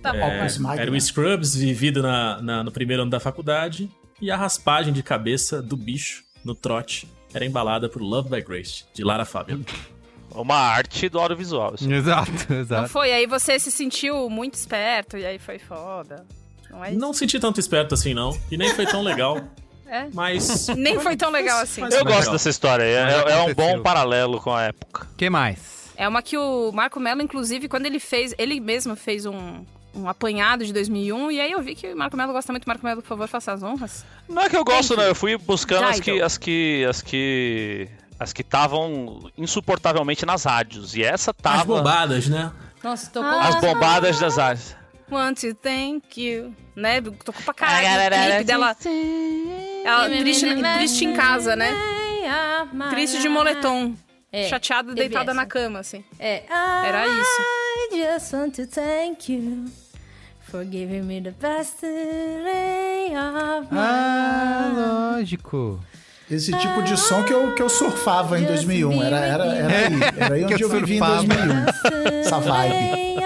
[0.00, 0.18] Tá bom.
[0.18, 0.46] É,
[0.78, 5.02] era um Scrubs vivido na, na- no primeiro ano da faculdade e a raspagem de
[5.02, 9.60] cabeça do bicho no trote era embalada por Love by Grace, de Lara Fabian.
[10.34, 11.74] Uma arte do audiovisual.
[11.74, 11.90] isso.
[11.90, 12.88] Exato, Não exato.
[12.88, 13.12] foi?
[13.12, 16.24] Aí você se sentiu muito esperto e aí foi foda.
[16.70, 16.90] Não é?
[16.92, 18.38] Não senti tanto esperto assim, não.
[18.50, 19.40] E nem foi tão legal.
[19.90, 20.06] É?
[20.12, 20.68] Mas.
[20.76, 21.80] Nem foi tão legal assim.
[21.80, 22.18] Mas Eu legal.
[22.18, 22.82] gosto dessa história.
[22.84, 25.08] É, é um bom paralelo com a época.
[25.16, 25.90] que mais?
[25.96, 29.64] É uma que o Marco Mello, inclusive, quando ele fez, ele mesmo fez um,
[29.94, 32.66] um apanhado de 2001, e aí eu vi que o Marco Mello gosta muito.
[32.66, 34.04] Marco Mello, por favor, faça as honras.
[34.28, 35.08] Não é que eu gosto, Thank não.
[35.08, 36.84] Eu fui buscando as que, as que.
[36.88, 37.88] as que.
[38.18, 40.94] as que estavam insuportavelmente nas rádios.
[40.94, 41.64] E essa As tava.
[41.64, 42.52] bobadas, né?
[42.82, 43.28] Nossa, tocou.
[43.30, 43.48] Ah.
[43.48, 44.76] As bombadas das rádios.
[45.10, 46.54] Want to thank you.
[46.76, 47.00] Né?
[47.00, 48.14] Tocou pra caralho.
[48.14, 48.76] O clipe dela.
[49.84, 51.72] Ela triste, triste em casa, né?
[52.90, 53.94] Triste de moletom.
[54.30, 55.34] É, chateada, deitada essa.
[55.34, 56.04] na cama, assim.
[56.18, 56.42] É.
[56.48, 57.42] Era isso.
[57.92, 59.64] I just want to thank you
[60.50, 65.80] for giving me the best day of my Ah, lógico.
[66.30, 69.02] Esse tipo de som que eu, que eu surfava em 2001.
[69.02, 69.94] Era, era, era aí.
[70.18, 71.24] Era aí onde eu eu, vivi em surfava.
[71.24, 72.20] 2001.
[72.20, 73.18] Essa vibe.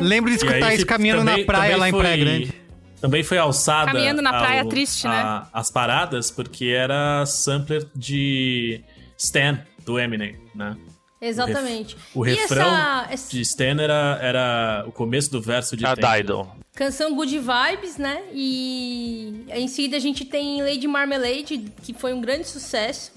[0.00, 2.54] Lembro de escutar isso tipo, caminhando também- na praia lá em foi- Praia Grande.
[3.00, 3.92] Também foi alçada.
[3.92, 5.14] Caminhando na praia ao- triste, né?
[5.16, 8.80] a- As paradas, porque era sampler de
[9.18, 10.76] Stan, do Eminem, né?
[11.20, 11.96] Exatamente.
[12.14, 15.94] O e refrão essa, essa de Stan era, era o começo do verso de A.
[15.94, 16.48] Dido.
[16.74, 18.22] canção Good Vibes, né?
[18.32, 23.12] E em seguida a gente tem Lady Marmalade, que foi um grande sucesso.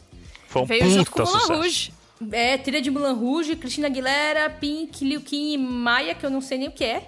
[0.48, 1.46] Foi um Veio junto com o Moulin.
[1.48, 1.94] Rouge.
[2.32, 6.42] É, trilha de Mulan Rouge, Cristina Aguilera, Pink, Liu Kim e Maia, que eu não
[6.42, 7.04] sei nem o que é.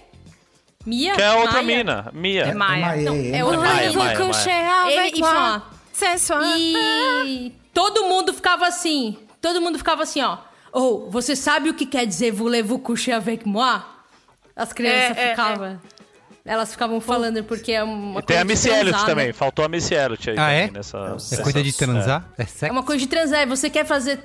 [0.85, 1.15] Mia?
[1.15, 1.77] Que é outra Maia?
[1.77, 2.43] mina, Mia.
[2.43, 2.85] É Maia.
[2.85, 4.03] Maia, Não, é, é é outra Maia, mina.
[4.03, 6.41] Maia, Ele, e fala, Sensual.
[6.57, 9.17] E todo mundo ficava assim.
[9.41, 10.37] Todo mundo ficava assim, ó.
[10.71, 13.81] Ou, você sabe o que quer dizer voulez-vous coucher avec moi?
[14.55, 15.81] As crianças É, é, ficavam.
[16.45, 19.27] Elas ficavam falando porque é uma E tem a coisa Missy Elliott também.
[19.27, 19.33] né?
[19.33, 20.71] Faltou a Missy Elliott aí Ah, é?
[20.71, 20.97] nessa.
[21.31, 22.25] É coisa de transar?
[22.37, 22.73] É É sexo?
[22.73, 23.39] uma coisa de transar.
[23.41, 24.19] é Você quer fazer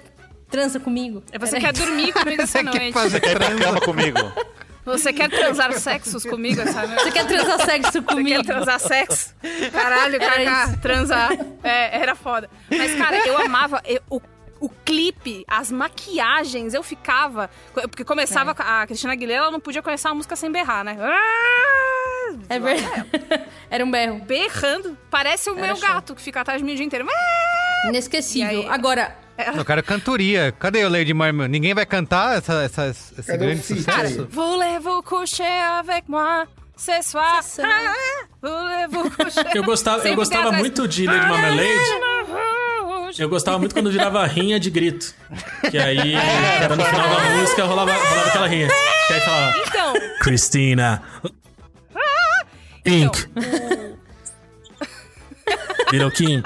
[0.51, 1.23] trança comigo?
[1.31, 2.93] É Você quer dormir comigo essa Você quer noite.
[2.93, 4.19] fazer Quer ir pra cama comigo?
[4.89, 7.03] Você quer transar sexos comigo noite?
[7.03, 8.29] Você quer transar sexo Você comigo?
[8.29, 9.35] quer transar sexo?
[9.73, 11.31] Caralho, Kaká, transar.
[11.63, 12.49] É, era foda.
[12.71, 14.21] Mas, cara, eu amava eu- o,
[14.61, 17.49] o clipe, as maquiagens, eu ficava.
[17.73, 20.97] Porque começava a Cristina Aguilera, ela não podia começar a música sem berrar, né?
[21.01, 22.35] Ah!
[22.49, 23.07] É verdade.
[23.71, 24.21] Era um berro.
[24.25, 24.97] Berrando.
[25.11, 25.89] Parece o Era meu show.
[25.89, 27.07] gato que fica atrás de mim o dia inteiro.
[27.11, 27.89] Ah!
[27.89, 28.61] Inesquecível.
[28.63, 28.69] Aí?
[28.69, 29.17] Agora,
[29.57, 30.53] Eu quero cantoria.
[30.59, 31.47] Cadê o Lady Marmel?
[31.49, 34.23] Ninguém vai cantar essa, essa, esse Cadê grande sucesso?
[34.23, 34.27] aí?
[34.31, 36.47] Voulez-vous coucher avec moi?
[36.77, 37.43] Ce soir.
[37.43, 37.71] Ce soir.
[37.71, 39.47] Ah, Voulez-vous coucher?
[39.55, 43.19] Eu gostava, eu gostava muito de Lady Marmalade.
[43.19, 45.15] Eu gostava muito quando virava rinha de grito.
[45.71, 46.15] Que aí,
[46.61, 48.69] era no final da música, rolava, rolava aquela rinha.
[49.07, 51.03] Que aí falava, Então, Christina.
[52.85, 53.27] Pink.
[55.93, 56.43] Little Kim.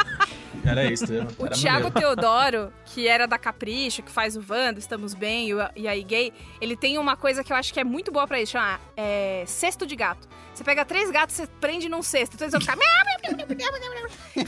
[0.64, 5.12] Era isso, era O Thiago Teodoro, que era da Capricho, que faz o Wanda, Estamos
[5.14, 7.84] Bem e o- e aí Gay, ele tem uma coisa que eu acho que é
[7.84, 10.28] muito boa pra isso, chama é, cesto de gato.
[10.54, 12.76] Você pega três gatos, você prende num cesto, então eles vão ficar...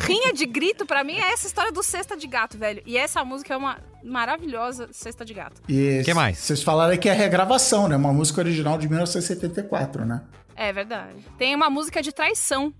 [0.06, 2.82] Rinha de grito, pra mim, é essa história do cesta de gato, velho.
[2.86, 5.62] E essa música é uma maravilhosa cesta de gato.
[5.68, 6.38] E Que mais?
[6.38, 7.96] Vocês falaram que é regravação, né?
[7.96, 10.22] Uma música original de 1974, né?
[10.56, 11.16] É verdade.
[11.38, 12.72] Tem uma música de traição.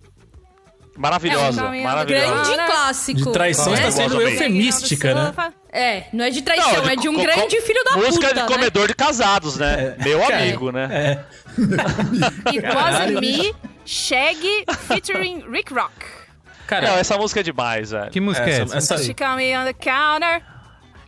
[0.97, 2.26] Maravilhosa, É, um caminho maravilhosa.
[2.55, 3.20] grande clássico.
[3.24, 3.76] De traição É.
[3.76, 5.52] está sendo eufemística, né?
[5.73, 8.40] É, não é de traição, Não, é de um grande filho da Música puta, de
[8.42, 8.47] né?
[8.47, 9.97] comedor de casados, né?
[10.05, 10.89] Meu cara, amigo, né?
[10.92, 11.24] É.
[12.50, 15.92] It Wasn't Me, Shaggy, featuring Rick Rock.
[16.68, 18.10] Cara, Não, essa música é demais, velho.
[18.10, 20.42] Que música é essa, She caught me on the counter,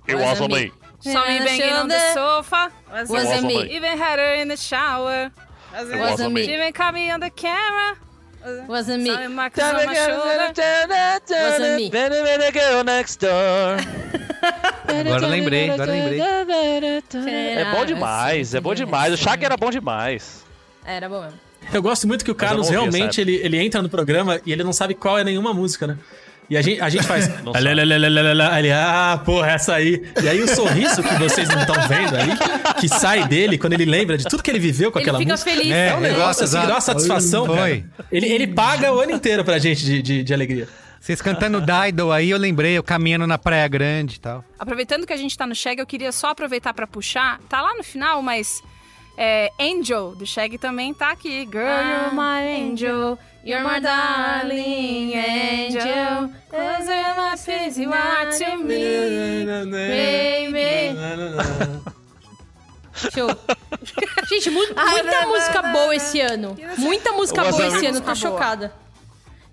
[0.09, 0.73] It was on me.
[1.01, 2.71] saw me banging on the sofa.
[2.93, 3.63] Was Was on me.
[3.75, 5.31] Even had her in the shower.
[5.79, 6.43] It was on me.
[6.43, 7.97] Even caught me on the camera.
[8.69, 9.11] Was me.
[9.11, 10.55] Shoulder.
[11.29, 11.91] Was a me.
[12.53, 13.77] Girl next door.
[14.87, 16.21] Agora lembrei, agora lembrei.
[16.21, 19.13] É bom demais, é bom demais.
[19.13, 20.45] O Shaq era bom demais.
[20.85, 21.41] Era bom mesmo.
[21.73, 24.63] Eu gosto muito que o Carlos ouvi realmente ele, ele entra no programa e ele
[24.63, 25.99] não sabe qual é nenhuma música, né?
[26.49, 27.29] E a gente, a gente faz.
[28.59, 30.03] Ele, ah, porra, essa aí.
[30.23, 33.85] E aí o sorriso que vocês não estão vendo aí, que sai dele quando ele
[33.85, 35.51] lembra de tudo que ele viveu com Ele aquela fica música.
[35.51, 35.73] feliz.
[35.73, 37.57] É um negócio assim, dá uma satisfação, Foi.
[37.57, 38.07] cara.
[38.13, 40.69] Ele, ele paga o ano inteiro pra gente de, de, de alegria.
[41.01, 44.45] Vocês cantando Dido aí, eu lembrei, eu caminhando na Praia Grande e tal.
[44.59, 47.39] Aproveitando que a gente tá no Shag, eu queria só aproveitar pra puxar.
[47.49, 48.63] Tá lá no final, mas.
[49.19, 51.41] É, Angel, do Shag, também tá aqui.
[51.51, 53.19] Girl, you're my angel.
[53.47, 56.33] You're my darling angel.
[56.51, 59.47] Cause you're my face, you are to me.
[59.71, 60.99] Baby.
[63.15, 63.29] Show.
[64.29, 66.57] Gente, mu- muita música boa esse ano.
[66.79, 68.73] Muita música boa esse ano, tô chocada.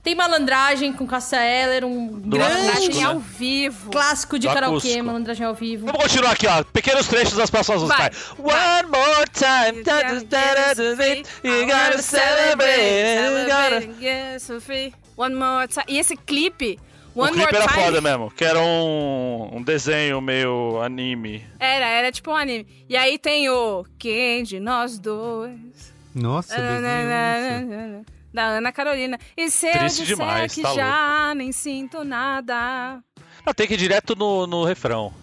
[0.03, 3.03] Tem Malandragem com Cassia Eller, um Do grande né?
[3.05, 3.89] ao vivo.
[3.89, 5.05] clássico de Do karaokê, acústico.
[5.05, 5.85] Malandragem ao vivo.
[5.85, 6.61] Vamos continuar aqui, ó.
[6.61, 8.31] Pequenos trechos das próximas músicas.
[8.37, 9.81] One more time.
[9.83, 11.03] da, da, da, da, da,
[11.41, 13.23] You gotta celebrate.
[13.31, 14.39] You gotta...
[14.39, 14.93] Celebrate.
[15.15, 15.85] One more time.
[15.87, 16.77] E esse clipe,
[17.15, 17.83] One o clipe era Time.
[17.85, 21.45] foda mesmo, que era um, um desenho meio anime.
[21.59, 22.67] Era, era tipo um anime.
[22.89, 25.93] E aí tem o Quem de nós dois?
[26.13, 28.05] Nossa, desenho.
[28.33, 29.19] Da Ana Carolina.
[29.37, 32.99] E se eu Triste disser demais, que tá já nem sinto nada.
[33.45, 35.13] Ah, tem que ir direto no, no refrão.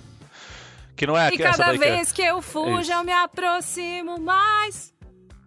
[0.94, 2.92] Que não é e cada que é vez que eu fujo, Isso.
[2.92, 4.92] eu me aproximo mais.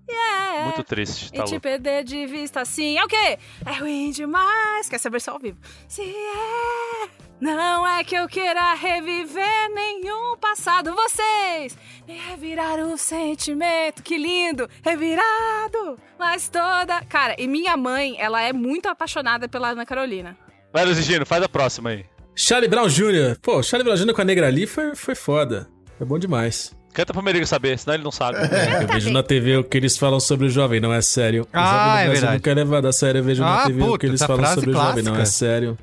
[0.09, 0.65] Yeah.
[0.65, 1.61] muito triste, E tá te louco.
[1.61, 3.38] perder de vista assim é o quê?
[3.65, 4.90] É ruim demais.
[4.90, 5.57] Quer saber só ao vivo?
[5.88, 7.09] Se é.
[7.40, 10.93] Não é que eu queira reviver nenhum passado.
[10.93, 14.01] Vocês nem reviraram o sentimento.
[14.03, 14.69] Que lindo.
[14.82, 15.98] Revirado.
[16.17, 17.01] Mas toda.
[17.09, 20.38] Cara, e minha mãe, ela é muito apaixonada pela Ana Carolina.
[20.72, 22.06] Vai, Luiz Gino, faz a próxima aí.
[22.35, 23.38] Charlie Brown Jr.
[23.41, 24.14] Pô, Charlie Brown Jr.
[24.14, 25.69] com a negra ali foi, foi foda.
[25.98, 26.73] Foi bom demais.
[26.93, 28.38] Canta pro Merigo saber, senão ele não sabe.
[28.81, 31.47] Eu vejo na TV o que eles falam sobre o jovem, não é sério.
[31.51, 32.33] Ah, O é verdade.
[32.35, 33.19] Nunca é levado a sério.
[33.19, 35.15] Eu vejo na Ah, TV o puta, que eles falam sobre o jovem, não é
[35.17, 35.38] clássica.
[35.38, 35.77] sério.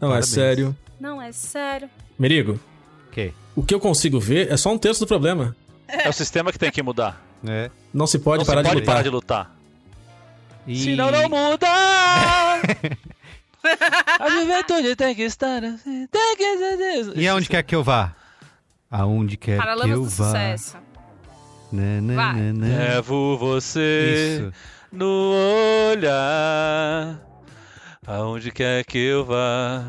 [0.00, 0.28] Não Parabéns.
[0.32, 0.76] é sério.
[1.00, 1.88] Não é sério.
[2.18, 2.60] Merigo,
[3.10, 3.32] Ok.
[3.56, 5.56] o que eu consigo ver é só um terço do problema.
[5.88, 7.20] É o sistema que tem que mudar.
[7.46, 7.70] É.
[7.92, 8.94] Não se pode não parar se pode de lutar.
[8.94, 9.56] parar de lutar.
[10.66, 10.76] E...
[10.78, 11.66] Senão não muda!
[14.20, 17.16] a juventude tem que estar assim, tem que ser...
[17.18, 18.14] E aonde quer que eu vá?
[18.90, 20.24] Aonde quer que Paralamas eu do vá?
[20.26, 20.76] sucesso.
[21.72, 22.34] Na, na, Vai.
[22.34, 22.66] na, na.
[22.78, 24.52] Levo você Isso.
[24.90, 25.32] no
[25.92, 27.20] olhar.
[28.06, 29.84] Aonde quer que eu vá.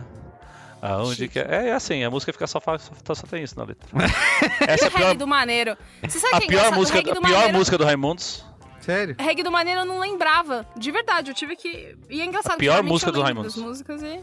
[0.82, 1.50] Aonde quer.
[1.52, 3.88] É assim, a música fica só, só, só tem isso na letra.
[4.68, 5.76] Essa é a pior, do Maneiro.
[6.08, 7.58] Você sabe a que é pior música, reggae do a pior Maneiro...
[7.58, 8.46] música do Raimundos.
[8.82, 9.16] Sério?
[9.20, 10.66] Reggae do Maneiro eu não lembrava.
[10.78, 11.96] De verdade, eu tive que.
[12.10, 13.56] E é engraçado A pior que música eu do Raimundos.
[13.56, 14.20] das músicas e.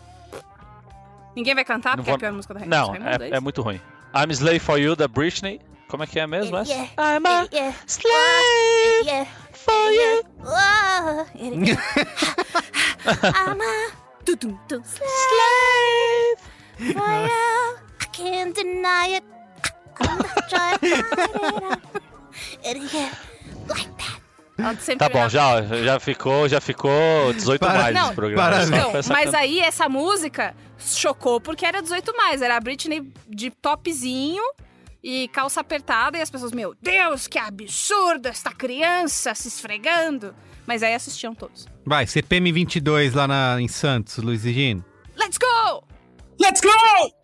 [1.34, 2.78] Ninguém vai cantar Não porque é vou- a pior música do Raimundos.
[2.78, 3.81] Não, Raimundos, é, é muito ruim.
[4.14, 5.60] I'm Slave for You, da Britney.
[5.88, 6.70] Como é que é mesmo essa?
[6.70, 6.90] Yeah.
[6.98, 7.74] I'm a Yeah.
[7.86, 9.26] slave Yeah.
[9.52, 10.22] for you.
[13.24, 13.90] I'm a
[14.84, 16.38] slave
[16.78, 17.36] for you.
[18.00, 19.24] I can't deny it.
[20.00, 20.86] I'm not trying to
[22.64, 23.12] hide.
[23.68, 24.18] Like that.
[24.80, 28.56] Sempre Tá bom, já, já ficou, já ficou 18 Para- mais Não, esse programa.
[28.98, 32.42] essa mas aí essa música chocou porque era 18 mais.
[32.42, 34.42] Era a Britney de topzinho
[35.02, 40.34] e calça apertada e as pessoas, meu Deus, que absurdo esta criança se esfregando.
[40.66, 41.66] Mas aí assistiam todos.
[41.84, 44.84] Vai, CPM 22 lá na, em Santos, Luiz e Gino.
[45.16, 45.84] Let's go!
[46.39, 47.17] Let's go!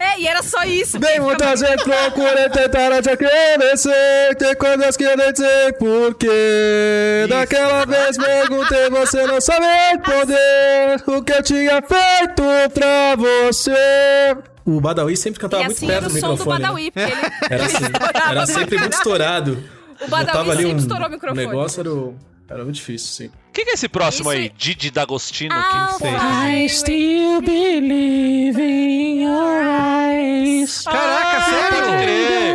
[0.00, 0.98] É, e era só isso.
[0.98, 8.16] Bem, muitas vezes procurei tentar te acreditar Que coisas que nem sei porquê Daquela vez
[8.16, 14.36] perguntei, você não sabe responder O que eu tinha feito pra você
[14.66, 16.66] O Badawi sempre cantava E muito assim perto era o do som do microfone né?
[16.66, 17.84] Badawi, porque ele Era assim,
[18.30, 18.90] era sempre muito microfone.
[18.94, 19.64] estourado
[20.00, 21.46] O Badawi sempre um estourou o microfone.
[21.46, 22.16] negócio, era, o-
[22.48, 24.52] era muito difícil, sim Quem que é esse próximo Isso aí?
[24.56, 25.54] Didi D'Agostino?
[25.54, 26.18] Ah, Quem sei?
[26.18, 26.68] vai.
[26.68, 31.84] still believe in your eyes Caraca, sério?
[31.84, 32.54] Pode crer.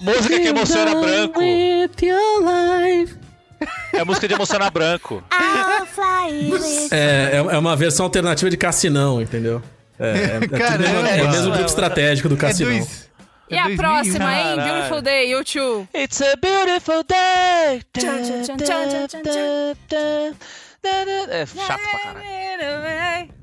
[0.00, 1.40] Música que emociona branco.
[3.92, 5.22] É música de emocionar branco.
[6.90, 9.62] É, é é uma versão alternativa de Cassinão, entendeu?
[9.98, 10.78] É, é, é, Caramba.
[10.88, 12.72] mesmo- é o mesmo grupo estratégico do É Cassinão.
[12.72, 13.09] dois.
[13.50, 13.76] E a 2001.
[13.76, 14.56] próxima, hein?
[14.56, 14.72] Caralho.
[14.72, 15.88] Beautiful Day, YouTube.
[15.94, 17.82] It's a beautiful day.
[17.92, 20.36] Tchan, tchan, tchan, tchan, tchan, tchan.
[21.30, 23.34] É chato pra caralho.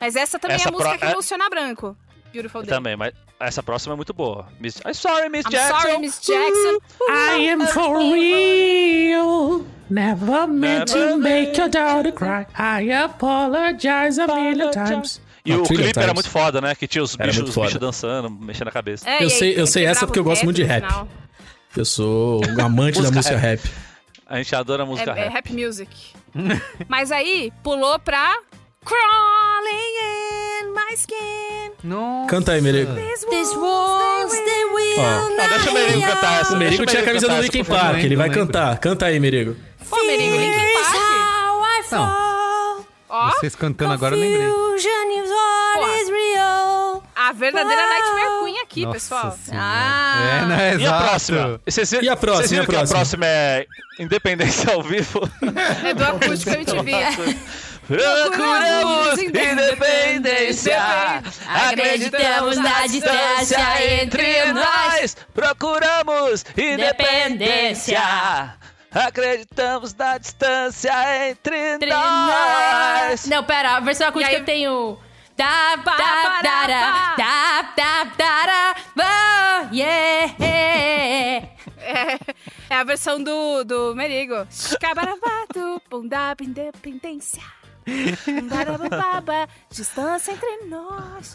[0.00, 1.96] Mas essa também Essa é a música pro- que é- emociona branco.
[2.32, 2.70] Beautiful Day.
[2.70, 4.48] Também, mas essa próxima é muito boa.
[4.58, 4.80] Miss...
[4.86, 5.80] I'm sorry, Miss I'm Jackson.
[5.80, 6.78] sorry, Miss Jackson.
[7.10, 9.66] I am for real.
[9.90, 12.46] Never meant to Never make your daughter cry.
[12.58, 15.20] I apologize a million times.
[15.44, 16.74] E o trilha clipe era muito foda, né?
[16.74, 19.08] Que tinha os bichos, os bichos dançando, mexendo a cabeça.
[19.08, 20.84] É, Eu aí sei- eu sei essa porque eu gosto muito de rap.
[20.86, 21.08] final.
[21.76, 23.60] Eu sou um amante da Música rap.
[24.26, 25.32] A gente adora música É, é rap.
[25.32, 25.90] rap music.
[26.88, 28.38] Mas aí pulou pra
[28.84, 31.72] Crawling in my skin.
[31.84, 32.28] Nossa.
[32.28, 32.94] Canta aí, Merigo.
[32.94, 35.28] These This walls, they will Ó.
[35.30, 36.54] Não, deixa o Merigo cantar essa.
[36.54, 37.64] O Merigo tinha a camisa do Linkin.
[37.64, 38.78] Park, ele vai cantar.
[38.78, 39.56] Canta aí, Merigo.
[39.90, 40.94] Pô, Merigo, Linkin Park.
[41.92, 42.31] Não.
[43.14, 44.50] Ó, Vocês cantando agora eu lembrei.
[47.14, 49.38] a verdadeira Nightmare Queen aqui, Nossa pessoal.
[49.44, 49.66] Senhora.
[49.66, 50.68] É, né?
[50.68, 51.04] E a Exato.
[51.04, 51.60] próxima?
[52.02, 52.86] E a próxima, e a que a próxima?
[52.98, 53.66] próxima é
[53.98, 55.28] Independência ao vivo?
[55.84, 57.36] É do acústico MTV.
[57.86, 60.78] Procuramos independência,
[61.46, 65.16] acreditamos na distância entre nós.
[65.34, 68.00] Procuramos independência,
[68.94, 73.26] acreditamos na distância entre Entre nós.
[73.26, 74.98] Não, pera, a versão acústica E aí- eu tenho.
[75.34, 80.34] Da, da, da, da, da, da, da, yeah.
[80.38, 82.18] É,
[82.70, 84.46] é a versão do, do Merigo.
[84.50, 87.42] Escabarabado, bunda, independência.
[89.70, 91.34] Distância entre nós.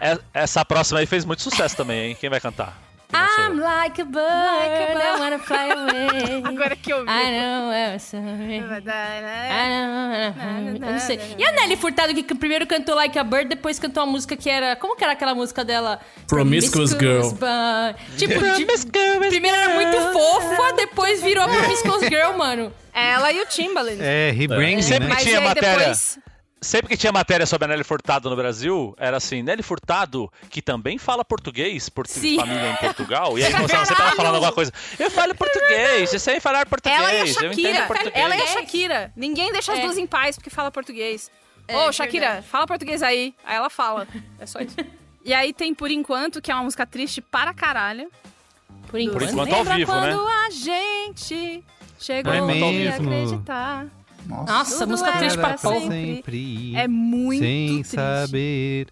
[0.00, 2.16] É- Essa próxima aí fez muito sucesso também, hein?
[2.18, 2.76] Quem vai cantar?
[3.08, 3.50] Que não sou eu.
[3.52, 6.42] I'm like a bird, I wanna fly away.
[6.44, 7.10] Agora que eu vi.
[7.10, 8.56] I know I'm sorry.
[8.56, 11.20] I know, eu não sei.
[11.38, 14.50] E a Nelly Furtado que primeiro cantou Like a Bird, depois cantou uma música que
[14.50, 14.74] era.
[14.76, 16.00] Como que era aquela música dela?
[16.26, 17.30] Promiscuous Girl.
[18.16, 22.72] Tipo, de- primeiro era muito fofa, depois virou a Promiscuous Girl, mano.
[22.92, 23.98] Ela e o Timbaland.
[24.00, 25.16] É, rebranding, Sempre né?
[25.16, 25.78] que tinha aí matéria.
[25.78, 26.18] depois-
[26.60, 30.62] Sempre que tinha matéria sobre a Nelly Furtado no Brasil, era assim, Nelly Furtado, que
[30.62, 32.36] também fala português, por ter Sim.
[32.36, 34.72] família em Portugal, e aí começava sempre ela falando alguma coisa.
[34.98, 37.86] Eu falo português, eu sei falar português, Ela e a eu entendo Shakira.
[37.86, 38.14] português.
[38.16, 39.12] Ela e a Shakira.
[39.14, 39.82] Ninguém deixa as É.
[39.82, 41.30] duas em paz porque fala português.
[41.68, 42.46] É, Ô, Shakira, verdade.
[42.46, 43.34] fala português aí.
[43.44, 44.08] Aí ela fala.
[44.38, 44.76] É só isso.
[45.24, 48.08] E aí tem Por Enquanto, que é uma música triste para caralho.
[48.88, 49.24] Por enquanto.
[49.24, 50.00] enquanto ao Lembra vivo, né?
[50.14, 51.64] quando a gente
[51.98, 53.10] chegou É a mesmo.
[53.10, 53.86] acreditar.
[54.26, 54.52] Nossa.
[54.52, 55.80] Nossa, música era triste porra.
[55.80, 56.76] sempre.
[56.76, 57.94] É muito Sem triste.
[57.94, 58.88] saber.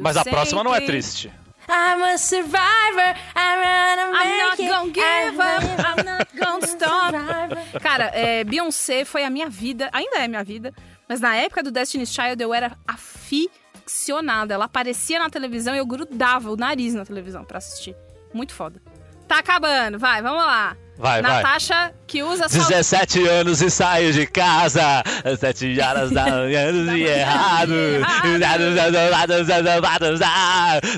[0.00, 1.32] Mas a próxima não é triste.
[1.68, 4.68] I'm a survivor, I'm gonna I'm not it.
[4.68, 7.80] gonna give up, I'm I'm not gonna stop.
[7.80, 10.74] Cara, é, Beyoncé foi a minha vida, ainda é minha vida,
[11.08, 14.54] mas na época do Destiny's Child eu era aficionada.
[14.54, 17.94] Ela aparecia na televisão e eu grudava o nariz na televisão pra assistir.
[18.34, 18.82] Muito foda.
[19.28, 20.76] Tá acabando, vai, vamos lá.
[21.02, 21.42] Vai, vai.
[21.42, 22.58] Natasha, que usa só...
[22.68, 27.72] 17 anos e saio de casa, às 7 horas da manhã, e errado.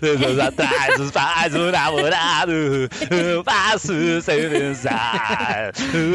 [0.03, 2.53] Anos atrás, os pais, o namorado,
[3.11, 5.73] eu passo sem pensar.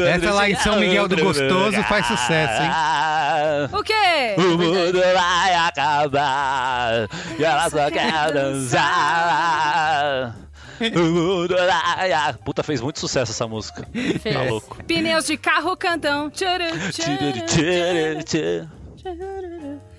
[0.08, 2.70] Essa lá em São Miguel do Gostoso faz sucesso, hein?
[3.72, 4.36] O quê?
[4.38, 9.90] O mundo vai acabar e ela só quer dançar.
[12.44, 13.86] Puta, fez muito sucesso essa música.
[14.32, 14.82] Tá louco.
[14.84, 16.30] Pneus de carro cantam.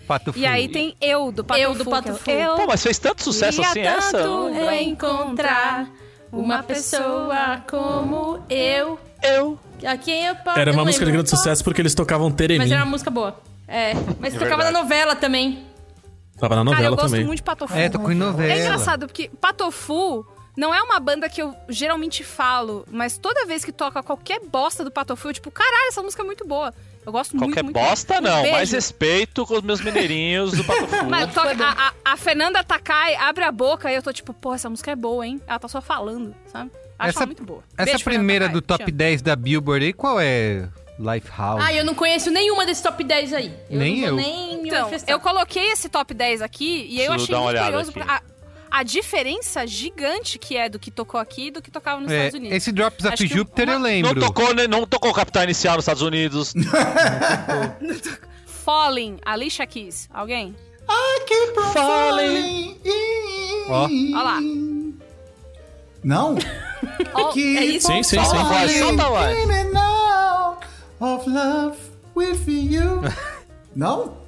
[0.08, 2.32] Pato E aí tem Eu, do Pato Eu, do Fu, Pato que é o Fu.
[2.32, 4.18] Eu Pô, mas fez tanto sucesso assim queria essa?
[4.18, 5.90] tanto Encontrar
[6.32, 9.00] uma pessoa como eu.
[9.24, 9.60] Eu.
[9.86, 10.60] A quem eu posso.
[10.60, 12.60] Era eu uma música de grande sucesso porque eles tocavam Teremim.
[12.64, 13.40] Mas era uma música boa.
[13.68, 13.94] É.
[14.20, 14.74] Mas É tocava verdade.
[14.74, 15.66] na novela também.
[16.40, 17.26] Tava na Cara, eu novela gosto também.
[17.26, 17.74] muito de Patofu.
[17.76, 18.52] É, tocou em novela.
[18.52, 23.64] É engraçado, porque Patofu não é uma banda que eu geralmente falo, mas toda vez
[23.66, 26.74] que toca qualquer bosta do Patofu, eu tipo, caralho, essa música é muito boa.
[27.04, 27.90] Eu gosto Qualquer muito, muito.
[27.90, 28.42] bosta, Um não.
[28.44, 28.56] beijo.
[28.58, 31.06] Mais respeito com os meus mineirinhos do Pato Fu.
[31.10, 34.54] Mas toca- a, a- a Fernanda Takai abre a boca e eu tô tipo, pô,
[34.54, 35.42] essa música é boa, hein?
[35.48, 36.70] Ela tá só falando, sabe?
[37.00, 37.64] Acho Essa, ela muito boa.
[37.76, 40.70] essa Beijo, primeira Fernanda do Takai, top te 10 da Billboard aí, qual é?
[41.00, 41.64] Lifehouse.
[41.66, 43.52] Ah, eu não conheço nenhuma desses top 10 aí.
[43.68, 44.16] Eu Nem não eu.
[44.18, 47.58] nem Então, eu coloquei esse top 10 aqui e eu Preciso achei dar uma muito
[47.58, 48.00] olhada curioso aqui.
[48.00, 48.22] pra- a,
[48.72, 52.16] a diferença gigante que é do que tocou aqui e do que tocava nos É,
[52.28, 52.58] Estados Unidos.
[52.58, 54.20] esse Drops of que Jupiter uma- eu Não lembro.
[54.22, 54.66] tocou, né?
[54.68, 56.54] não tocou Capital Inicial nos Estados Unidos.
[58.46, 60.08] Falling, Alicia Keys.
[60.14, 60.56] Alguém?
[61.74, 62.78] Falling
[63.70, 63.84] Ó.
[63.86, 64.40] Olha lá.
[66.04, 66.36] Não?
[67.14, 67.88] Ó, Keep é isso?
[67.88, 68.26] Sim, sim, sim.
[68.26, 68.72] Solta a voz,
[71.00, 71.78] of love
[72.16, 73.02] with you.
[73.76, 74.21] Não?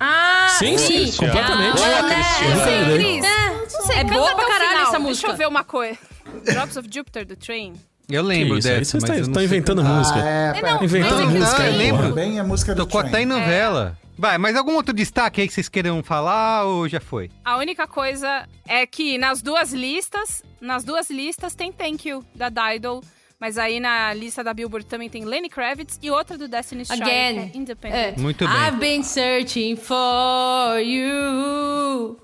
[0.00, 1.32] Ah, Sim, sim, Cristiano.
[1.32, 1.80] completamente.
[1.80, 2.64] Não Cristiano.
[2.64, 2.94] sei, Entendi.
[3.20, 3.72] Cris.
[3.74, 4.82] Não sei, É boa pra caralho final.
[4.88, 5.26] essa música.
[5.28, 5.98] Deixa eu ver uma coisa.
[6.44, 7.74] Drops of Jupiter, do Train.
[8.08, 9.94] Eu lembro Que isso, dessa, vocês mas tá- eu não tá sei inventando cantar.
[9.98, 10.18] música.
[10.20, 11.96] É, É, não, Inventando Não, música não, eu lembro.
[11.98, 12.08] porra.
[12.10, 13.12] Também é música do Tocou Train.
[13.12, 13.98] até em novela.
[14.18, 17.30] Vai, mas algum outro destaque aí que vocês queiram falar ou já foi?
[17.44, 22.48] A única coisa é que nas duas listas, nas duas listas tem Thank You, da
[22.48, 23.02] Dido.
[23.38, 27.02] Mas aí na lista da Billboard também tem Lenny Kravitz e outra do Destiny's Child,
[27.02, 27.34] Again.
[27.50, 28.18] que é Independent.
[28.18, 28.56] Muito bem.
[28.56, 32.18] I've been searching for you.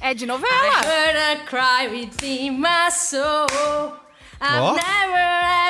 [0.00, 0.80] É de I novela.
[0.84, 3.46] heard a cry within my soul.
[4.40, 4.74] I've Ó.
[4.74, 5.16] never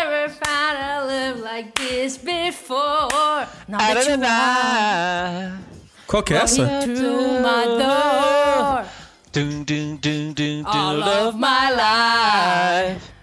[0.03, 3.47] ever found a love like this before.
[3.69, 5.59] Now that you are
[6.07, 6.67] Qual que é essa?
[6.83, 8.85] through my door,
[9.33, 13.14] Dum, dum, dum, dum, dum, all love of my life.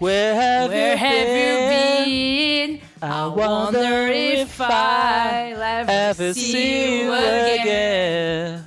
[0.00, 2.08] Where have Where you have been?
[2.08, 2.80] you been?
[3.02, 8.64] I wonder if I'll ever see you again.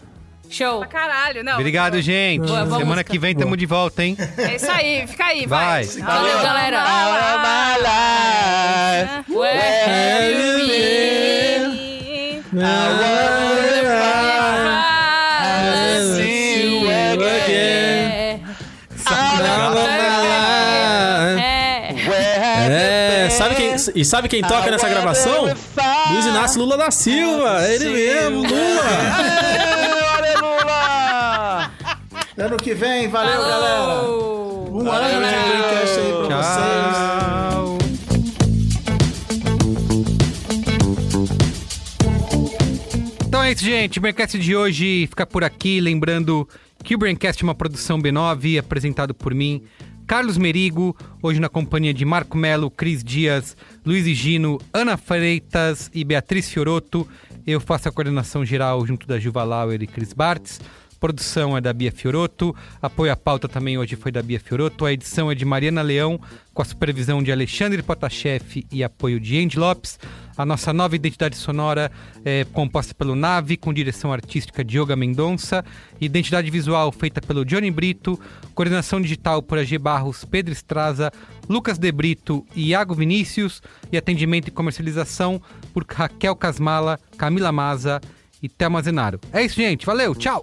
[0.49, 0.79] Show.
[0.79, 1.55] Pra caralho, não.
[1.55, 2.45] Obrigado, gente.
[2.45, 3.11] Boa, boa Semana música.
[3.11, 4.15] que vem tamo de volta, hein?
[4.37, 5.83] É isso aí, fica aí, vai.
[5.83, 6.01] Vai.
[6.01, 6.83] Valeu, galera.
[9.27, 11.77] Where have you been?
[12.51, 13.76] See
[23.95, 25.45] e sabe quem toca nessa gravação?
[26.11, 28.83] Luiz Inácio Lula da Silva, ele mesmo, Lula.
[30.15, 31.71] Olha, Lula!
[32.37, 34.11] Ano que vem, valeu, galera.
[34.69, 36.95] Um ano de Dreamcast aí pra vocês.
[36.95, 37.77] Tchau.
[43.27, 43.97] Então é isso, gente.
[43.97, 45.79] O Braincast de hoje fica por aqui.
[45.79, 46.47] Lembrando
[46.83, 49.63] que o Braincast é uma produção B9, apresentado por mim,
[50.07, 56.01] Carlos Merigo, hoje na companhia de Marco Melo, Cris Dias, Luiz Gino, Ana Freitas e
[56.05, 57.05] Beatriz Fioroto.
[57.45, 60.61] Eu faço a coordenação geral junto da Juva Lauer e Cris Bartz.
[60.99, 64.91] Produção é da Bia Fioroto, apoio à pauta também hoje foi da Bia Fioroto, a
[64.91, 66.19] edição é de Mariana Leão,
[66.53, 69.99] com a supervisão de Alexandre Potashev e apoio de Andy Lopes.
[70.35, 71.91] A nossa nova identidade sonora
[72.25, 75.63] é composta pelo Nave, com direção artística de Yoga Mendonça,
[76.01, 78.19] identidade visual feita pelo Johnny Brito,
[78.55, 81.11] coordenação digital por AG Barros, Pedro Estraza,
[81.47, 83.61] Lucas De Brito e Iago Vinícius,
[83.91, 85.39] e atendimento e comercialização
[85.73, 88.01] por Raquel Casmala, Camila Maza
[88.41, 89.19] e Telmazenário.
[89.31, 89.85] É isso, gente.
[89.85, 90.41] Valeu, tchau!